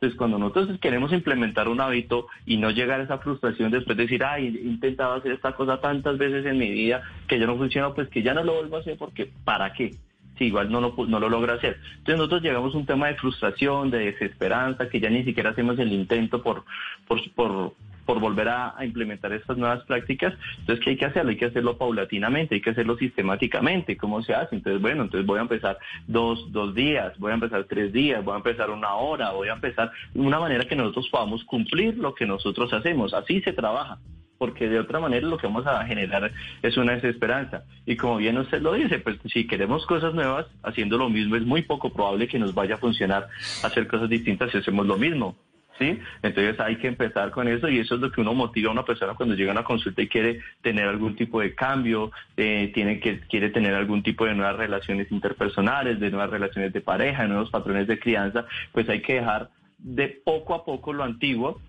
Entonces, 0.00 0.16
cuando 0.16 0.38
nosotros 0.38 0.78
queremos 0.80 1.12
implementar 1.12 1.66
un 1.66 1.80
hábito 1.80 2.28
y 2.46 2.56
no 2.56 2.70
llegar 2.70 3.00
a 3.00 3.02
esa 3.02 3.18
frustración 3.18 3.72
después 3.72 3.96
de 3.96 4.04
decir, 4.04 4.22
ay, 4.22 4.46
he 4.46 4.68
intentado 4.68 5.14
hacer 5.14 5.32
esta 5.32 5.52
cosa 5.52 5.80
tantas 5.80 6.16
veces 6.18 6.46
en 6.46 6.56
mi 6.56 6.70
vida 6.70 7.02
que 7.26 7.36
ya 7.36 7.46
no 7.46 7.56
funciona, 7.56 7.92
pues 7.92 8.08
que 8.08 8.22
ya 8.22 8.32
no 8.32 8.44
lo 8.44 8.54
vuelvo 8.54 8.76
a 8.76 8.80
hacer 8.80 8.96
porque 8.96 9.28
¿para 9.44 9.72
qué? 9.72 9.96
si 10.38 10.44
igual 10.44 10.70
no 10.70 10.80
lo, 10.80 10.94
no 11.08 11.18
lo 11.18 11.28
logra 11.28 11.54
hacer. 11.54 11.78
Entonces 11.98 12.16
nosotros 12.16 12.42
llegamos 12.42 12.72
a 12.72 12.78
un 12.78 12.86
tema 12.86 13.08
de 13.08 13.16
frustración, 13.16 13.90
de 13.90 14.12
desesperanza, 14.12 14.88
que 14.88 15.00
ya 15.00 15.10
ni 15.10 15.24
siquiera 15.24 15.50
hacemos 15.50 15.78
el 15.80 15.92
intento 15.92 16.42
por, 16.42 16.62
por, 17.08 17.18
por, 17.32 17.72
por 18.08 18.20
volver 18.20 18.48
a, 18.48 18.74
implementar 18.80 19.34
estas 19.34 19.58
nuevas 19.58 19.84
prácticas. 19.84 20.32
Entonces, 20.60 20.82
¿qué 20.82 20.90
hay 20.90 20.96
que 20.96 21.04
hacerlo? 21.04 21.28
Hay 21.28 21.36
que 21.36 21.44
hacerlo 21.44 21.76
paulatinamente, 21.76 22.54
hay 22.54 22.62
que 22.62 22.70
hacerlo 22.70 22.96
sistemáticamente. 22.96 23.98
¿Cómo 23.98 24.22
se 24.22 24.32
hace? 24.32 24.56
Entonces, 24.56 24.80
bueno, 24.80 25.02
entonces 25.02 25.26
voy 25.26 25.38
a 25.38 25.42
empezar 25.42 25.76
dos, 26.06 26.50
dos 26.50 26.74
días, 26.74 27.12
voy 27.18 27.32
a 27.32 27.34
empezar 27.34 27.64
tres 27.64 27.92
días, 27.92 28.24
voy 28.24 28.32
a 28.32 28.38
empezar 28.38 28.70
una 28.70 28.94
hora, 28.94 29.32
voy 29.32 29.48
a 29.48 29.52
empezar 29.52 29.92
de 30.14 30.20
una 30.22 30.40
manera 30.40 30.64
que 30.64 30.74
nosotros 30.74 31.06
podamos 31.10 31.44
cumplir 31.44 31.98
lo 31.98 32.14
que 32.14 32.24
nosotros 32.24 32.72
hacemos. 32.72 33.12
Así 33.12 33.42
se 33.42 33.52
trabaja 33.52 33.98
porque 34.38 34.70
de 34.70 34.80
otra 34.80 35.00
manera 35.00 35.26
lo 35.26 35.36
que 35.36 35.46
vamos 35.46 35.66
a 35.66 35.84
generar 35.84 36.32
es 36.62 36.78
una 36.78 36.94
desesperanza. 36.94 37.64
Y 37.84 37.96
como 37.96 38.16
bien 38.16 38.38
usted 38.38 38.62
lo 38.62 38.72
dice, 38.72 39.00
pues 39.00 39.18
si 39.30 39.46
queremos 39.46 39.84
cosas 39.84 40.14
nuevas, 40.14 40.46
haciendo 40.62 40.96
lo 40.96 41.10
mismo 41.10 41.36
es 41.36 41.44
muy 41.44 41.60
poco 41.60 41.92
probable 41.92 42.26
que 42.26 42.38
nos 42.38 42.54
vaya 42.54 42.76
a 42.76 42.78
funcionar 42.78 43.28
hacer 43.62 43.86
cosas 43.86 44.08
distintas 44.08 44.50
si 44.50 44.56
hacemos 44.56 44.86
lo 44.86 44.96
mismo. 44.96 45.36
¿Sí? 45.78 45.98
Entonces 46.22 46.58
hay 46.60 46.76
que 46.76 46.88
empezar 46.88 47.30
con 47.30 47.48
eso 47.48 47.68
y 47.68 47.78
eso 47.78 47.94
es 47.94 48.00
lo 48.00 48.10
que 48.10 48.20
uno 48.20 48.34
motiva 48.34 48.68
a 48.68 48.72
una 48.72 48.84
persona 48.84 49.14
cuando 49.14 49.34
llega 49.34 49.50
a 49.50 49.54
una 49.54 49.64
consulta 49.64 50.02
y 50.02 50.08
quiere 50.08 50.40
tener 50.62 50.86
algún 50.86 51.16
tipo 51.16 51.40
de 51.40 51.54
cambio, 51.54 52.10
eh, 52.36 52.70
tiene 52.74 53.00
que 53.00 53.20
quiere 53.20 53.50
tener 53.50 53.74
algún 53.74 54.02
tipo 54.02 54.24
de 54.24 54.34
nuevas 54.34 54.56
relaciones 54.56 55.10
interpersonales, 55.10 56.00
de 56.00 56.10
nuevas 56.10 56.30
relaciones 56.30 56.72
de 56.72 56.80
pareja, 56.80 57.22
de 57.22 57.28
nuevos 57.28 57.50
patrones 57.50 57.86
de 57.86 57.98
crianza, 57.98 58.46
pues 58.72 58.88
hay 58.88 59.02
que 59.02 59.14
dejar 59.14 59.50
de 59.78 60.08
poco 60.08 60.54
a 60.54 60.64
poco 60.64 60.92
lo 60.92 61.04
antiguo 61.04 61.60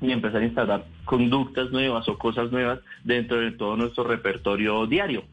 y 0.00 0.10
empezar 0.10 0.42
a 0.42 0.44
instalar 0.44 0.84
conductas 1.04 1.70
nuevas 1.70 2.08
o 2.08 2.18
cosas 2.18 2.50
nuevas 2.50 2.80
dentro 3.04 3.38
de 3.38 3.52
todo 3.52 3.76
nuestro 3.76 4.04
repertorio 4.04 4.86
diario 4.86 5.24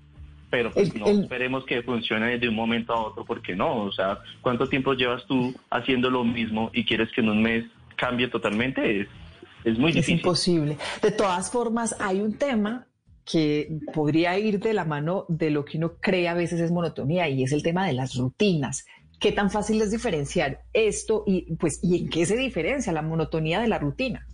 pero 0.51 0.69
pues 0.69 0.93
no 0.93 1.07
esperemos 1.07 1.65
que 1.65 1.82
funcione 1.82 2.38
de 2.38 2.49
un 2.49 2.55
momento 2.55 2.93
a 2.93 3.01
otro, 3.01 3.24
porque 3.24 3.55
no, 3.55 3.84
o 3.84 3.91
sea, 3.93 4.19
¿cuánto 4.41 4.67
tiempo 4.67 4.93
llevas 4.93 5.26
tú 5.26 5.55
haciendo 5.69 6.11
lo 6.11 6.26
mismo 6.26 6.69
y 6.74 6.84
quieres 6.84 7.09
que 7.13 7.22
en 7.22 7.30
un 7.30 7.41
mes 7.41 7.65
cambie 7.96 8.28
totalmente, 8.28 9.02
es, 9.02 9.08
es 9.64 9.78
muy 9.78 9.92
difícil. 9.92 10.16
Es 10.16 10.22
imposible. 10.22 10.78
De 11.02 11.12
todas 11.12 11.52
formas, 11.52 11.96
hay 12.00 12.20
un 12.22 12.38
tema 12.38 12.88
que 13.30 13.80
podría 13.94 14.38
ir 14.39 14.60
de 14.60 14.74
la 14.74 14.86
mano 14.86 15.26
de 15.30 15.52
lo 15.52 15.64
que 15.64 15.78
uno 15.78 15.94
cree 16.02 16.28
a 16.28 16.34
veces 16.34 16.60
es 16.60 16.72
monotonía 16.72 17.30
y 17.30 17.44
es 17.44 17.52
el 17.52 17.64
tema 17.64 17.86
de 17.86 17.94
las 17.94 18.16
rutinas. 18.16 18.86
¿Qué 19.20 19.32
tan 19.32 19.52
fácil 19.52 19.82
es 19.82 19.92
diferenciar 19.92 20.62
esto 20.74 21.24
y 21.28 21.56
pues 21.56 21.80
y 21.84 22.00
en 22.00 22.10
qué 22.10 22.26
se 22.26 22.36
diferencia 22.36 22.92
la 22.92 23.04
monotonía 23.04 23.60
de 23.60 23.68
la 23.68 23.78
rutina? 23.78 24.26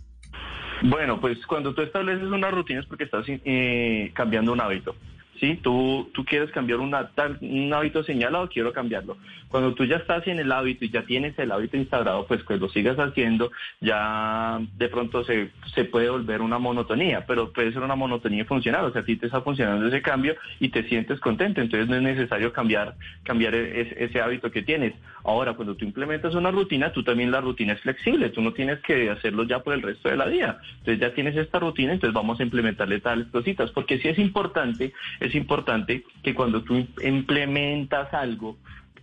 Bueno, 0.82 1.20
pues 1.20 1.44
cuando 1.46 1.74
tú 1.74 1.82
estableces 1.82 2.24
una 2.24 2.50
rutina 2.50 2.80
es 2.80 2.86
porque 2.86 3.04
estás 3.04 3.26
eh, 3.28 4.10
cambiando 4.14 4.52
un 4.52 4.60
hábito. 4.60 4.94
¿Sí? 5.40 5.58
Tú, 5.62 6.10
quieres 6.26 6.50
cambiar 6.50 6.80
una, 6.80 7.10
un 7.40 7.72
hábito 7.72 8.02
señalado, 8.02 8.48
quiero 8.48 8.72
cambiarlo. 8.72 9.16
Cuando 9.48 9.74
tú 9.74 9.84
ya 9.84 9.96
estás 9.96 10.26
en 10.26 10.38
el 10.38 10.52
hábito 10.52 10.84
y 10.84 10.90
ya 10.90 11.02
tienes 11.02 11.38
el 11.38 11.52
hábito 11.52 11.76
instaurado, 11.76 12.26
pues 12.26 12.42
pues 12.42 12.60
lo 12.60 12.68
sigas 12.68 12.98
haciendo, 12.98 13.50
ya 13.80 14.58
de 14.76 14.88
pronto 14.88 15.24
se, 15.24 15.50
puede 15.90 16.10
volver 16.10 16.40
una 16.40 16.58
monotonía, 16.58 17.24
pero 17.26 17.52
puede 17.52 17.72
ser 17.72 17.82
una 17.82 17.94
monotonía 17.94 18.44
funcional, 18.44 18.84
o 18.84 18.92
sea, 18.92 19.02
a 19.02 19.04
ti 19.04 19.16
te 19.16 19.26
está 19.26 19.40
funcionando 19.40 19.86
ese 19.86 20.02
cambio 20.02 20.34
y 20.60 20.68
te 20.68 20.82
sientes 20.88 21.20
contento, 21.20 21.60
entonces 21.60 21.88
no 21.88 21.96
es 21.96 22.02
necesario 22.02 22.52
cambiar, 22.52 22.94
e, 23.26 23.96
ese, 23.98 24.20
hábito 24.20 24.50
que 24.50 24.62
tienes. 24.62 24.94
Ahora, 25.24 25.54
cuando 25.54 25.74
tú 25.74 25.84
implementas 25.84 26.34
una 26.34 26.50
rutina, 26.50 26.92
tú 26.92 27.02
también 27.02 27.30
la 27.30 27.40
rutina 27.40 27.74
es 27.74 27.80
flexible, 27.80 28.30
tú 28.30 28.40
no 28.40 28.52
tienes 28.52 28.80
que 28.80 29.10
hacerlo 29.10 29.44
ya 29.44 29.60
por 29.60 29.74
el 29.74 29.82
resto 29.82 30.08
de 30.08 30.16
la 30.16 30.26
vida. 30.26 30.60
Entonces 30.78 31.00
ya 31.00 31.14
tienes 31.14 31.36
esta 31.36 31.58
rutina, 31.58 31.92
entonces 31.92 32.14
vamos 32.14 32.40
a 32.40 32.42
implementarle 32.42 33.00
tales 33.00 33.28
cositas, 33.28 33.70
porque 33.70 33.98
sí 33.98 34.08
es 34.08 34.18
importante, 34.18 34.92
importante 35.34 36.04
que 36.22 36.34
cuando 36.34 36.62
tú 36.62 36.86
implementas 37.02 38.12
algo 38.14 38.56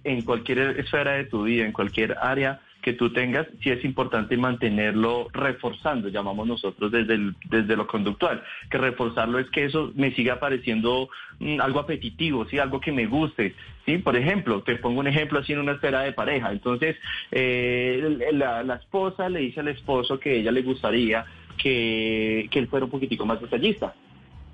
en 0.04 0.22
cualquier 0.22 0.80
esfera 0.80 1.14
de 1.14 1.26
tu 1.26 1.44
vida, 1.44 1.66
en 1.66 1.72
cualquier 1.72 2.18
área 2.20 2.62
que 2.86 2.94
tú 2.94 3.12
tengas, 3.12 3.48
sí 3.64 3.72
es 3.72 3.84
importante 3.84 4.38
mantenerlo 4.38 5.28
reforzando, 5.34 6.08
llamamos 6.10 6.46
nosotros 6.46 6.92
desde, 6.92 7.34
desde 7.50 7.76
lo 7.76 7.88
conductual, 7.88 8.44
que 8.70 8.78
reforzarlo 8.78 9.40
es 9.40 9.50
que 9.50 9.66
eso 9.66 9.92
me 9.96 10.14
siga 10.14 10.40
pareciendo 10.40 11.10
mm, 11.40 11.62
algo 11.62 11.80
apetitivo, 11.80 12.46
¿sí? 12.46 12.60
algo 12.60 12.80
que 12.80 12.92
me 12.92 13.08
guste. 13.08 13.56
¿sí? 13.88 13.98
Por 13.98 14.16
ejemplo, 14.16 14.62
te 14.62 14.76
pongo 14.76 15.00
un 15.00 15.08
ejemplo 15.08 15.40
así 15.40 15.54
en 15.54 15.62
una 15.62 15.72
esfera 15.72 16.02
de 16.02 16.14
pareja. 16.14 16.52
Entonces, 16.52 16.96
eh, 17.32 18.30
la, 18.34 18.62
la, 18.62 18.76
esposa 18.76 19.30
le 19.30 19.40
dice 19.40 19.62
al 19.62 19.70
esposo 19.70 20.20
que 20.20 20.36
ella 20.36 20.52
le 20.52 20.62
gustaría 20.62 21.26
que, 21.58 22.48
que 22.52 22.60
él 22.60 22.68
fuera 22.68 22.86
un 22.86 22.92
poquitico 22.92 23.26
más 23.26 23.42
detallista. 23.42 23.96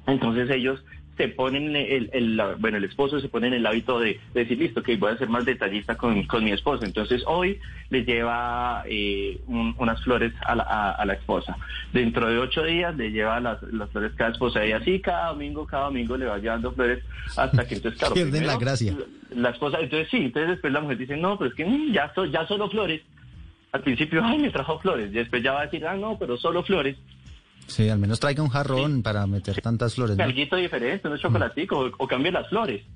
Entonces 0.07 0.49
ellos 0.49 0.82
se 1.22 1.28
ponen 1.28 1.76
el, 1.76 2.09
el, 2.13 2.41
bueno, 2.57 2.78
el 2.78 2.84
esposo 2.84 3.19
se 3.19 3.30
pone 3.30 3.45
en 3.45 3.53
el 3.53 3.65
hábito 3.67 3.99
de, 3.99 4.19
decir, 4.34 4.57
listo, 4.57 4.82
que 4.82 4.97
voy 4.97 5.11
a 5.11 5.17
ser 5.17 5.30
más 5.30 5.45
detallista 5.45 5.95
con, 5.95 6.24
con 6.24 6.43
mi 6.43 6.51
esposa. 6.51 6.84
Entonces 6.84 7.22
hoy 7.28 7.59
le 7.91 8.03
lleva 8.03 8.84
eh, 8.88 9.39
unas 9.47 10.03
flores 10.03 10.34
a 10.47 10.55
la, 10.55 10.63
a, 10.63 11.05
la, 11.05 11.13
esposa. 11.13 11.55
Dentro 11.93 12.28
de 12.28 12.39
ocho 12.39 12.63
días 12.63 12.95
le 12.97 13.11
lleva 13.11 13.39
las, 13.39 13.61
las 13.72 13.88
flores 13.91 14.13
cada 14.15 14.32
esposa 14.32 14.65
y 14.65 14.72
así 14.72 14.99
cada 14.99 15.28
domingo, 15.28 15.67
cada 15.67 15.86
domingo 15.86 16.17
le 16.17 16.26
va 16.26 16.39
llevando 16.39 16.72
flores 16.72 17.03
hasta 17.38 17.67
que 17.67 17.76
entonces, 17.76 17.99
claro, 17.99 18.15
pierden 18.15 18.47
la 18.47 18.57
gracia. 18.57 18.95
La, 19.36 19.51
esposa, 19.51 19.78
entonces 19.80 20.07
sí, 20.09 20.17
entonces 20.17 20.49
después 20.49 20.74
la 20.74 20.82
mujer 20.82 20.97
dice, 20.97 21.17
no, 21.17 21.38
pero 21.38 21.51
es 21.51 21.55
que 21.55 21.65
mm, 21.65 21.93
ya, 21.93 22.11
ya 22.32 22.47
solo 22.47 22.67
flores. 22.67 23.01
Al 23.74 23.82
principio, 23.82 24.22
ay, 24.24 24.39
me 24.39 24.49
trajo 24.49 24.80
flores. 24.80 25.11
Y 25.11 25.17
después 25.17 25.43
ya 25.43 25.53
va 25.53 25.61
a 25.61 25.65
decir, 25.65 25.86
ah, 25.86 25.95
no, 25.95 26.17
pero 26.17 26.36
solo 26.38 26.63
flores. 26.63 26.97
Sí, 27.72 27.88
al 27.88 27.99
menos 27.99 28.19
traiga 28.19 28.43
un 28.43 28.49
jarrón 28.49 29.01
para 29.01 29.26
meter 29.28 29.61
tantas 29.61 29.95
flores. 29.95 30.17
¿no? 30.17 30.28
Diferente, 30.28 31.07
un 31.07 31.17
chocolatico, 31.17 31.89
o, 31.97 32.07
cambie 32.07 32.32
las 32.32 32.47
flores. 32.49 32.84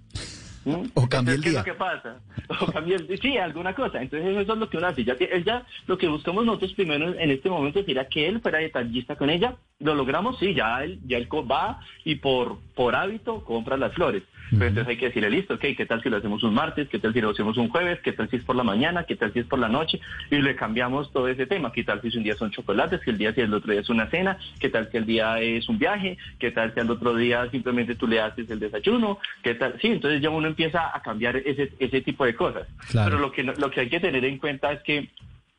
O 0.96 1.08
cambie 1.08 1.36
el 1.36 1.42
día. 1.42 1.52
¿Qué 1.52 1.60
es 1.60 1.66
lo 1.68 1.74
que 1.74 1.78
pasa? 1.78 2.20
O 2.60 2.72
cambie 2.72 2.96
el, 2.96 3.20
sí, 3.22 3.38
alguna 3.38 3.76
cosa. 3.76 4.02
Entonces 4.02 4.36
eso 4.36 4.54
es 4.54 4.60
lo 4.60 4.68
que 4.68 4.78
uno 4.78 4.88
hace. 4.88 5.04
Ya, 5.04 5.16
ya 5.46 5.64
lo 5.86 5.96
que 5.96 6.08
buscamos 6.08 6.44
nosotros 6.44 6.74
primero 6.74 7.14
en 7.14 7.30
este 7.30 7.52
momento 7.52 7.84
sería 7.84 8.08
que 8.08 8.28
él 8.28 8.42
fuera 8.42 8.58
detallista 8.58 9.16
con 9.16 9.30
ella. 9.30 9.58
Lo 9.80 9.94
logramos, 9.94 10.40
sí, 10.40 10.56
ya 10.56 10.84
él, 10.84 11.00
ya 11.06 11.18
él 11.18 11.30
va 11.32 11.80
y 12.04 12.16
por, 12.16 12.58
por 12.74 12.96
hábito 12.96 13.44
compra 13.44 13.78
las 13.78 13.94
flores. 13.94 14.24
Pero 14.52 14.66
entonces 14.66 14.88
hay 14.88 14.98
que 14.98 15.08
decirle, 15.08 15.30
listo, 15.30 15.56
ok, 15.56 15.66
¿qué 15.76 15.86
tal 15.86 16.02
si 16.02 16.10
lo 16.10 16.18
hacemos 16.18 16.44
un 16.44 16.54
martes? 16.54 16.88
¿Qué 16.90 17.00
tal 17.00 17.14
si 17.14 17.22
lo 17.22 17.32
hacemos 17.32 17.58
un 17.58 17.70
jueves? 17.70 18.00
¿Qué 18.02 18.12
tal 18.12 18.30
si 18.30 18.38
es 18.38 18.44
por 18.44 18.56
la 18.56 18.64
mañana? 18.64 19.04
¿Qué 19.04 19.16
tal 19.16 19.34
si 19.34 19.40
es 19.40 19.46
por 19.46 19.60
la 19.60 19.70
noche? 19.70 20.00
Y 20.30 20.38
le 20.38 20.56
cambiamos 20.56 21.12
todo 21.12 21.28
ese 21.28 21.46
tema. 21.46 21.72
¿Qué 21.72 21.84
tal 21.84 22.02
si 22.02 22.16
un 22.18 22.24
día 22.24 22.36
son 22.36 22.52
chocolates? 22.52 23.02
¿Qué 23.02 23.12
el 23.12 23.18
día 23.18 23.34
si 23.34 23.42
el 23.42 23.54
otro 23.54 23.72
día 23.72 23.82
es 23.82 23.90
una 23.90 24.10
cena? 24.10 24.38
¿Qué 24.60 24.70
tal 24.70 24.90
si 24.92 24.98
el 24.98 25.06
día 25.06 25.40
es 25.40 25.68
un 25.70 25.78
viaje? 25.78 26.18
¿Qué 26.40 26.52
tal 26.52 26.74
si 26.74 26.80
al 26.80 26.92
otro 26.92 27.16
día 27.16 27.50
simplemente 27.52 27.96
tú 27.96 28.08
le 28.08 28.20
haces 28.20 28.50
el 28.50 28.60
desayuno? 28.60 29.20
¿Qué 29.44 29.56
tal? 29.56 29.76
Sí, 29.82 29.88
entonces 29.88 30.22
ya 30.22 30.30
uno 30.30 30.48
empieza 30.48 30.96
a 30.96 31.02
cambiar 31.02 31.38
ese, 31.38 31.72
ese 31.80 32.02
tipo 32.02 32.26
de 32.26 32.36
cosas. 32.36 32.68
Pero 32.92 33.20
lo 33.20 33.32
que, 33.32 33.44
lo 33.44 33.72
que 33.72 33.82
hay 33.82 33.90
que 33.90 34.00
tener 34.00 34.24
en 34.26 34.38
cuenta 34.38 34.72
es 34.72 34.82
que 34.84 35.10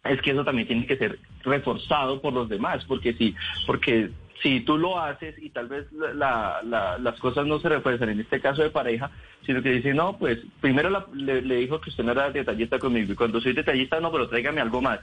es 0.04 0.22
que 0.22 0.30
eso 0.30 0.44
también 0.44 0.68
tiene 0.68 0.86
que 0.86 0.96
ser 0.96 1.18
reforzado 1.42 2.20
por 2.20 2.32
los 2.32 2.48
demás, 2.48 2.84
porque 2.84 3.14
sí, 3.14 3.34
porque 3.66 4.10
si 4.42 4.60
tú 4.60 4.76
lo 4.76 5.00
haces 5.00 5.34
y 5.38 5.50
tal 5.50 5.68
vez 5.68 5.86
las 5.92 7.20
cosas 7.20 7.46
no 7.46 7.58
se 7.58 7.68
refuerzan, 7.68 8.10
en 8.10 8.20
este 8.20 8.40
caso 8.40 8.62
de 8.62 8.70
pareja, 8.70 9.10
sino 9.44 9.62
que 9.62 9.72
dice, 9.72 9.94
no, 9.94 10.18
pues 10.18 10.38
primero 10.60 11.06
le, 11.14 11.40
dijo 11.40 11.80
que 11.80 11.90
usted 11.90 12.04
no 12.04 12.12
era 12.12 12.30
detallista 12.30 12.78
conmigo 12.78 13.12
y 13.12 13.16
cuando 13.16 13.40
soy 13.40 13.52
detallista, 13.52 14.00
no, 14.00 14.10
pero 14.12 14.28
tráigame 14.28 14.60
algo 14.60 14.82
más. 14.82 15.00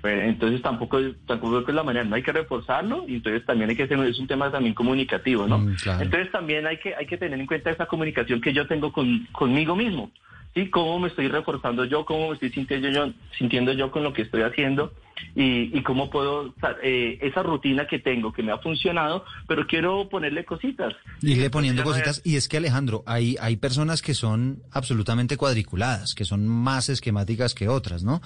Pues, 0.00 0.22
entonces 0.24 0.60
tampoco, 0.60 1.00
tampoco 1.26 1.60
es 1.66 1.74
la 1.74 1.82
manera, 1.82 2.04
no 2.04 2.14
hay 2.14 2.22
que 2.22 2.32
reforzarlo 2.32 3.04
y 3.08 3.14
entonces 3.14 3.46
también 3.46 3.70
hay 3.70 3.76
que 3.76 3.86
tener, 3.86 4.06
es 4.06 4.18
un 4.18 4.26
tema 4.26 4.50
también 4.50 4.74
comunicativo, 4.74 5.46
¿no? 5.46 5.58
Mm, 5.58 5.76
entonces 6.00 6.30
también 6.30 6.66
hay 6.66 6.76
que, 6.76 6.94
hay 6.94 7.06
que 7.06 7.16
tener 7.16 7.40
en 7.40 7.46
cuenta 7.46 7.70
esa 7.70 7.86
comunicación 7.86 8.40
que 8.40 8.52
yo 8.52 8.66
tengo 8.66 8.92
con, 8.92 9.26
conmigo 9.32 9.74
mismo. 9.74 10.10
¿sí? 10.54 10.68
Cómo 10.68 10.98
me 10.98 11.08
estoy 11.08 11.28
reforzando 11.28 11.86
yo, 11.86 12.04
cómo 12.04 12.28
me 12.28 12.34
estoy 12.34 12.50
sintiendo 12.50 12.88
yo, 12.90 13.12
sintiendo 13.38 13.72
yo 13.72 13.90
con 13.90 14.02
lo 14.02 14.12
que 14.12 14.22
estoy 14.22 14.42
haciendo 14.42 14.92
y, 15.34 15.82
cómo 15.82 16.10
puedo, 16.10 16.54
eh, 16.82 17.18
esa 17.22 17.42
rutina 17.42 17.86
que 17.86 17.98
tengo 17.98 18.32
que 18.32 18.42
me 18.42 18.52
ha 18.52 18.58
funcionado, 18.58 19.24
pero 19.48 19.66
quiero 19.66 20.08
ponerle 20.08 20.44
cositas. 20.44 20.94
Irle 21.22 21.50
poniendo 21.50 21.82
cositas. 21.82 22.22
Y 22.24 22.36
es 22.36 22.48
que 22.48 22.58
Alejandro, 22.58 23.02
hay, 23.06 23.36
hay 23.40 23.56
personas 23.56 24.02
que 24.02 24.14
son 24.14 24.62
absolutamente 24.70 25.36
cuadriculadas, 25.36 26.14
que 26.14 26.24
son 26.24 26.46
más 26.46 26.88
esquemáticas 26.88 27.54
que 27.54 27.68
otras, 27.68 28.04
¿no? 28.04 28.20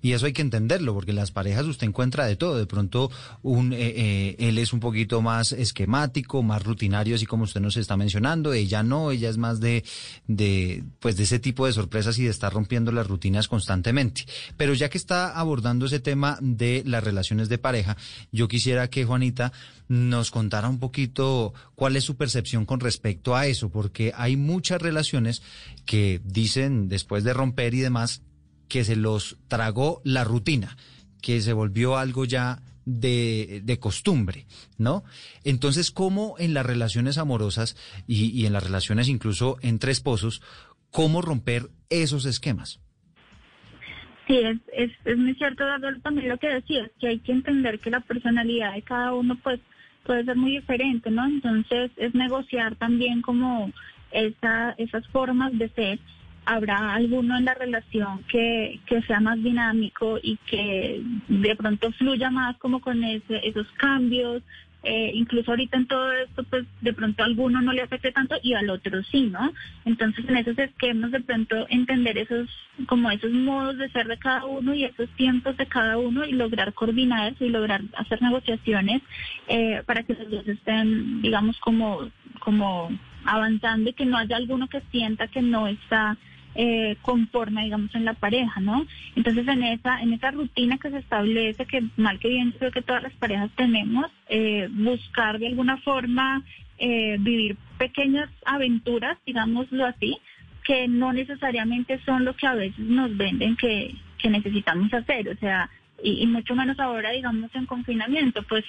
Y 0.00 0.12
eso 0.12 0.26
hay 0.26 0.32
que 0.32 0.42
entenderlo, 0.42 0.94
porque 0.94 1.12
las 1.12 1.30
parejas 1.30 1.66
usted 1.66 1.86
encuentra 1.86 2.26
de 2.26 2.36
todo. 2.36 2.58
De 2.58 2.66
pronto, 2.66 3.10
un, 3.42 3.72
eh, 3.72 3.76
eh, 3.80 4.36
él 4.38 4.58
es 4.58 4.72
un 4.72 4.80
poquito 4.80 5.22
más 5.22 5.52
esquemático, 5.52 6.42
más 6.42 6.62
rutinario, 6.62 7.14
así 7.14 7.26
como 7.26 7.44
usted 7.44 7.60
nos 7.60 7.76
está 7.76 7.96
mencionando. 7.96 8.52
Ella 8.52 8.82
no, 8.82 9.10
ella 9.10 9.28
es 9.28 9.38
más 9.38 9.60
de, 9.60 9.84
de, 10.26 10.84
pues 11.00 11.16
de 11.16 11.24
ese 11.24 11.38
tipo 11.38 11.66
de 11.66 11.72
sorpresas 11.72 12.18
y 12.18 12.24
de 12.24 12.30
estar 12.30 12.52
rompiendo 12.52 12.92
las 12.92 13.06
rutinas 13.06 13.48
constantemente. 13.48 14.24
Pero 14.56 14.74
ya 14.74 14.88
que 14.88 14.98
está 14.98 15.38
abordando 15.38 15.86
ese 15.86 16.00
tema 16.00 16.31
de 16.40 16.82
las 16.86 17.04
relaciones 17.04 17.48
de 17.48 17.58
pareja, 17.58 17.96
yo 18.30 18.48
quisiera 18.48 18.88
que 18.88 19.04
Juanita 19.04 19.52
nos 19.88 20.30
contara 20.30 20.68
un 20.68 20.78
poquito 20.78 21.52
cuál 21.74 21.96
es 21.96 22.04
su 22.04 22.16
percepción 22.16 22.64
con 22.64 22.80
respecto 22.80 23.36
a 23.36 23.46
eso, 23.46 23.70
porque 23.70 24.12
hay 24.16 24.36
muchas 24.36 24.80
relaciones 24.80 25.42
que 25.84 26.20
dicen 26.24 26.88
después 26.88 27.24
de 27.24 27.34
romper 27.34 27.74
y 27.74 27.80
demás 27.80 28.22
que 28.68 28.84
se 28.84 28.96
los 28.96 29.36
tragó 29.48 30.00
la 30.04 30.24
rutina, 30.24 30.76
que 31.20 31.42
se 31.42 31.52
volvió 31.52 31.98
algo 31.98 32.24
ya 32.24 32.62
de, 32.84 33.60
de, 33.64 33.78
costumbre, 33.78 34.46
¿no? 34.78 35.04
Entonces, 35.44 35.90
¿cómo 35.90 36.36
en 36.38 36.54
las 36.54 36.66
relaciones 36.66 37.18
amorosas 37.18 37.76
y, 38.06 38.30
y 38.30 38.46
en 38.46 38.52
las 38.52 38.64
relaciones 38.64 39.08
incluso 39.08 39.56
entre 39.60 39.92
esposos, 39.92 40.42
cómo 40.90 41.22
romper 41.22 41.70
esos 41.90 42.24
esquemas? 42.24 42.80
Sí, 44.26 44.38
es, 44.38 44.58
es, 44.72 44.90
es 45.04 45.18
muy 45.18 45.34
cierto, 45.34 45.64
también 46.02 46.28
lo 46.28 46.38
que 46.38 46.48
decías, 46.48 46.90
que 47.00 47.08
hay 47.08 47.18
que 47.18 47.32
entender 47.32 47.80
que 47.80 47.90
la 47.90 48.00
personalidad 48.00 48.74
de 48.74 48.82
cada 48.82 49.14
uno 49.14 49.36
pues 49.42 49.60
puede 50.04 50.24
ser 50.24 50.36
muy 50.36 50.52
diferente, 50.52 51.10
¿no? 51.10 51.26
Entonces 51.26 51.90
es 51.96 52.14
negociar 52.14 52.76
también 52.76 53.22
como 53.22 53.72
esa, 54.10 54.74
esas 54.78 55.06
formas 55.08 55.56
de 55.58 55.68
ser. 55.70 55.98
Habrá 56.44 56.94
alguno 56.94 57.38
en 57.38 57.44
la 57.44 57.54
relación 57.54 58.24
que, 58.24 58.80
que 58.86 59.00
sea 59.02 59.20
más 59.20 59.40
dinámico 59.42 60.18
y 60.20 60.36
que 60.38 61.00
de 61.28 61.56
pronto 61.56 61.92
fluya 61.92 62.30
más 62.30 62.56
como 62.58 62.80
con 62.80 63.02
ese, 63.04 63.46
esos 63.46 63.70
cambios, 63.72 64.42
eh, 64.84 65.12
incluso 65.14 65.52
ahorita 65.52 65.76
en 65.76 65.86
todo 65.86 66.12
esto, 66.12 66.42
pues 66.44 66.64
de 66.80 66.92
pronto 66.92 67.22
a 67.22 67.26
alguno 67.26 67.60
no 67.60 67.72
le 67.72 67.82
afecte 67.82 68.10
tanto 68.10 68.36
y 68.42 68.54
al 68.54 68.68
otro 68.68 69.02
sí, 69.04 69.30
¿no? 69.30 69.52
Entonces 69.84 70.28
en 70.28 70.36
esos 70.36 70.58
esquemas 70.58 71.12
de 71.12 71.20
pronto 71.20 71.66
entender 71.68 72.18
esos, 72.18 72.48
como 72.86 73.10
esos 73.10 73.30
modos 73.30 73.78
de 73.78 73.90
ser 73.90 74.08
de 74.08 74.18
cada 74.18 74.44
uno 74.44 74.74
y 74.74 74.84
esos 74.84 75.08
tiempos 75.10 75.56
de 75.56 75.66
cada 75.66 75.98
uno 75.98 76.24
y 76.24 76.32
lograr 76.32 76.72
coordinar 76.74 77.34
y 77.38 77.48
lograr 77.48 77.82
hacer 77.96 78.20
negociaciones 78.22 79.02
eh, 79.48 79.82
para 79.86 80.02
que 80.02 80.14
los 80.14 80.30
dos 80.30 80.48
estén, 80.48 81.22
digamos, 81.22 81.58
como, 81.60 82.10
como 82.40 82.90
avanzando 83.24 83.90
y 83.90 83.92
que 83.92 84.04
no 84.04 84.18
haya 84.18 84.36
alguno 84.36 84.68
que 84.68 84.82
sienta 84.90 85.28
que 85.28 85.42
no 85.42 85.68
está 85.68 86.16
eh, 86.54 86.96
conforme, 87.02 87.64
digamos, 87.64 87.94
en 87.94 88.04
la 88.04 88.14
pareja, 88.14 88.60
¿no? 88.60 88.86
Entonces, 89.16 89.46
en 89.48 89.62
esa, 89.62 90.00
en 90.02 90.12
esa 90.12 90.30
rutina 90.30 90.78
que 90.78 90.90
se 90.90 90.98
establece, 90.98 91.64
que 91.66 91.82
mal 91.96 92.18
que 92.18 92.28
bien 92.28 92.52
creo 92.58 92.70
que 92.70 92.82
todas 92.82 93.02
las 93.02 93.12
parejas 93.14 93.50
tenemos, 93.56 94.06
eh, 94.28 94.68
buscar 94.70 95.38
de 95.38 95.48
alguna 95.48 95.78
forma 95.78 96.42
eh, 96.78 97.16
vivir 97.20 97.56
pequeñas 97.78 98.28
aventuras, 98.44 99.16
digámoslo 99.24 99.86
así, 99.86 100.18
que 100.64 100.88
no 100.88 101.12
necesariamente 101.12 102.00
son 102.04 102.24
lo 102.24 102.36
que 102.36 102.46
a 102.46 102.54
veces 102.54 102.78
nos 102.78 103.16
venden 103.16 103.56
que, 103.56 103.94
que 104.18 104.28
necesitamos 104.28 104.92
hacer, 104.92 105.28
o 105.28 105.36
sea, 105.36 105.70
y, 106.02 106.22
y 106.22 106.26
mucho 106.26 106.54
menos 106.54 106.78
ahora, 106.78 107.10
digamos, 107.10 107.50
en 107.54 107.66
confinamiento, 107.66 108.42
pues 108.42 108.64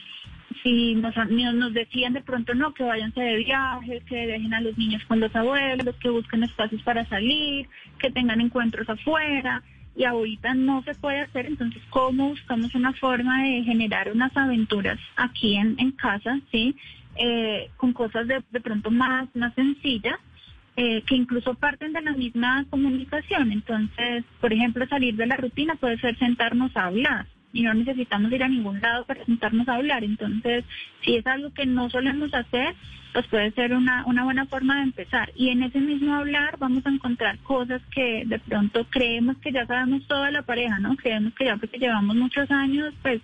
si 0.63 0.95
nos, 0.95 1.13
nos 1.55 1.73
decían 1.73 2.13
de 2.13 2.21
pronto 2.21 2.55
no, 2.55 2.73
que 2.73 2.83
váyanse 2.83 3.21
de 3.21 3.37
viaje, 3.37 4.01
que 4.07 4.27
dejen 4.27 4.53
a 4.53 4.61
los 4.61 4.77
niños 4.77 5.03
con 5.05 5.19
los 5.19 5.35
abuelos, 5.35 5.95
que 5.97 6.09
busquen 6.09 6.43
espacios 6.43 6.81
para 6.83 7.05
salir, 7.05 7.67
que 7.99 8.09
tengan 8.09 8.41
encuentros 8.41 8.89
afuera, 8.89 9.61
y 9.95 10.05
ahorita 10.05 10.55
no 10.55 10.81
se 10.83 10.95
puede 10.95 11.19
hacer, 11.19 11.45
entonces 11.45 11.81
¿cómo 11.89 12.29
buscamos 12.29 12.73
una 12.73 12.93
forma 12.93 13.43
de 13.43 13.63
generar 13.63 14.11
unas 14.11 14.35
aventuras 14.35 14.97
aquí 15.15 15.55
en, 15.55 15.75
en 15.77 15.91
casa, 15.91 16.39
sí? 16.51 16.75
Eh, 17.15 17.69
con 17.77 17.93
cosas 17.93 18.27
de, 18.27 18.41
de 18.49 18.61
pronto 18.61 18.89
más, 18.89 19.27
más 19.35 19.53
sencillas, 19.53 20.17
eh, 20.75 21.03
que 21.03 21.15
incluso 21.15 21.53
parten 21.53 21.93
de 21.93 22.01
la 22.01 22.13
misma 22.13 22.65
comunicación. 22.71 23.51
Entonces, 23.51 24.23
por 24.41 24.51
ejemplo, 24.51 24.87
salir 24.87 25.15
de 25.15 25.27
la 25.27 25.37
rutina 25.37 25.75
puede 25.75 25.99
ser 25.99 26.17
sentarnos 26.17 26.75
a 26.75 26.85
hablar, 26.85 27.27
y 27.53 27.61
no 27.61 27.73
necesitamos 27.75 28.31
ir 28.31 28.43
a 28.43 28.49
ningún 28.49 28.81
lado 28.81 29.05
para 29.05 29.23
sentarnos 29.25 29.67
a 29.69 29.75
hablar. 29.75 30.03
Entonces, 30.03 30.65
si 31.01 31.15
es 31.15 31.27
algo 31.27 31.53
que 31.53 31.67
no 31.67 31.89
solemos 31.89 32.33
hacer, 32.33 32.75
pues 33.13 33.27
puede 33.27 33.51
ser 33.51 33.73
una, 33.73 34.03
una 34.07 34.23
buena 34.23 34.47
forma 34.47 34.77
de 34.77 34.83
empezar. 34.83 35.31
Y 35.35 35.49
en 35.49 35.61
ese 35.61 35.79
mismo 35.79 36.15
hablar 36.15 36.57
vamos 36.57 36.83
a 36.85 36.89
encontrar 36.89 37.37
cosas 37.39 37.81
que 37.91 38.23
de 38.25 38.39
pronto 38.39 38.85
creemos 38.89 39.37
que 39.37 39.51
ya 39.51 39.67
sabemos 39.67 40.05
toda 40.07 40.31
la 40.31 40.41
pareja, 40.41 40.79
¿no? 40.79 40.95
Creemos 40.95 41.33
que 41.35 41.45
ya 41.45 41.57
porque 41.57 41.77
llevamos 41.77 42.15
muchos 42.15 42.49
años, 42.49 42.91
pues 43.03 43.21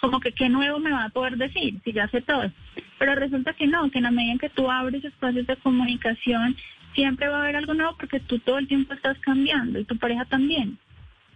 como 0.00 0.20
que 0.20 0.32
qué 0.32 0.48
nuevo 0.48 0.78
me 0.78 0.92
va 0.92 1.04
a 1.04 1.10
poder 1.10 1.36
decir 1.36 1.80
si 1.84 1.92
ya 1.92 2.06
sé 2.08 2.22
todo. 2.22 2.52
Pero 3.00 3.16
resulta 3.16 3.52
que 3.54 3.66
no, 3.66 3.90
que 3.90 3.98
en 3.98 4.04
la 4.04 4.12
medida 4.12 4.32
en 4.32 4.38
que 4.38 4.48
tú 4.48 4.70
abres 4.70 5.04
espacios 5.04 5.46
de 5.48 5.56
comunicación, 5.56 6.56
siempre 6.94 7.26
va 7.26 7.38
a 7.38 7.42
haber 7.42 7.56
algo 7.56 7.74
nuevo 7.74 7.96
porque 7.98 8.20
tú 8.20 8.38
todo 8.38 8.58
el 8.58 8.68
tiempo 8.68 8.94
estás 8.94 9.18
cambiando 9.18 9.80
y 9.80 9.84
tu 9.84 9.96
pareja 9.96 10.24
también 10.26 10.78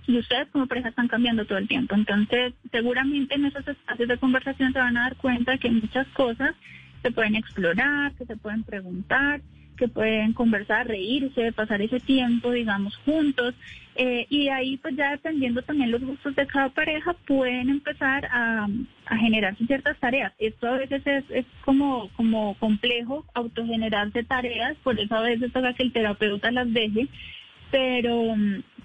y 0.06 0.18
ustedes 0.18 0.48
como 0.48 0.66
pareja 0.66 0.90
están 0.90 1.08
cambiando 1.08 1.44
todo 1.44 1.58
el 1.58 1.68
tiempo. 1.68 1.94
Entonces, 1.94 2.54
seguramente 2.70 3.34
en 3.34 3.46
esos 3.46 3.66
espacios 3.66 4.08
de 4.08 4.18
conversación 4.18 4.72
se 4.72 4.78
van 4.78 4.96
a 4.96 5.02
dar 5.02 5.16
cuenta 5.16 5.58
que 5.58 5.70
muchas 5.70 6.06
cosas 6.08 6.54
se 7.02 7.10
pueden 7.10 7.34
explorar, 7.34 8.12
que 8.14 8.26
se 8.26 8.36
pueden 8.36 8.62
preguntar, 8.62 9.40
que 9.76 9.88
pueden 9.88 10.32
conversar, 10.32 10.88
reírse, 10.88 11.52
pasar 11.52 11.82
ese 11.82 12.00
tiempo, 12.00 12.50
digamos, 12.50 12.96
juntos. 13.04 13.54
Eh, 13.94 14.26
y 14.28 14.48
ahí, 14.48 14.76
pues 14.78 14.96
ya 14.96 15.10
dependiendo 15.10 15.62
también 15.62 15.90
los 15.90 16.02
gustos 16.02 16.34
de 16.34 16.46
cada 16.46 16.70
pareja, 16.70 17.14
pueden 17.26 17.68
empezar 17.68 18.26
a, 18.26 18.66
a 19.06 19.16
generarse 19.18 19.66
ciertas 19.66 19.98
tareas. 19.98 20.32
Esto 20.38 20.68
a 20.68 20.78
veces 20.78 21.02
es, 21.06 21.24
es 21.30 21.46
como, 21.64 22.08
como 22.16 22.54
complejo, 22.58 23.24
autogenerarse 23.34 24.24
tareas, 24.24 24.76
por 24.82 24.98
eso 24.98 25.14
a 25.14 25.22
veces 25.22 25.52
toca 25.52 25.74
que 25.74 25.84
el 25.84 25.92
terapeuta 25.92 26.50
las 26.50 26.72
deje, 26.72 27.08
pero 27.70 28.34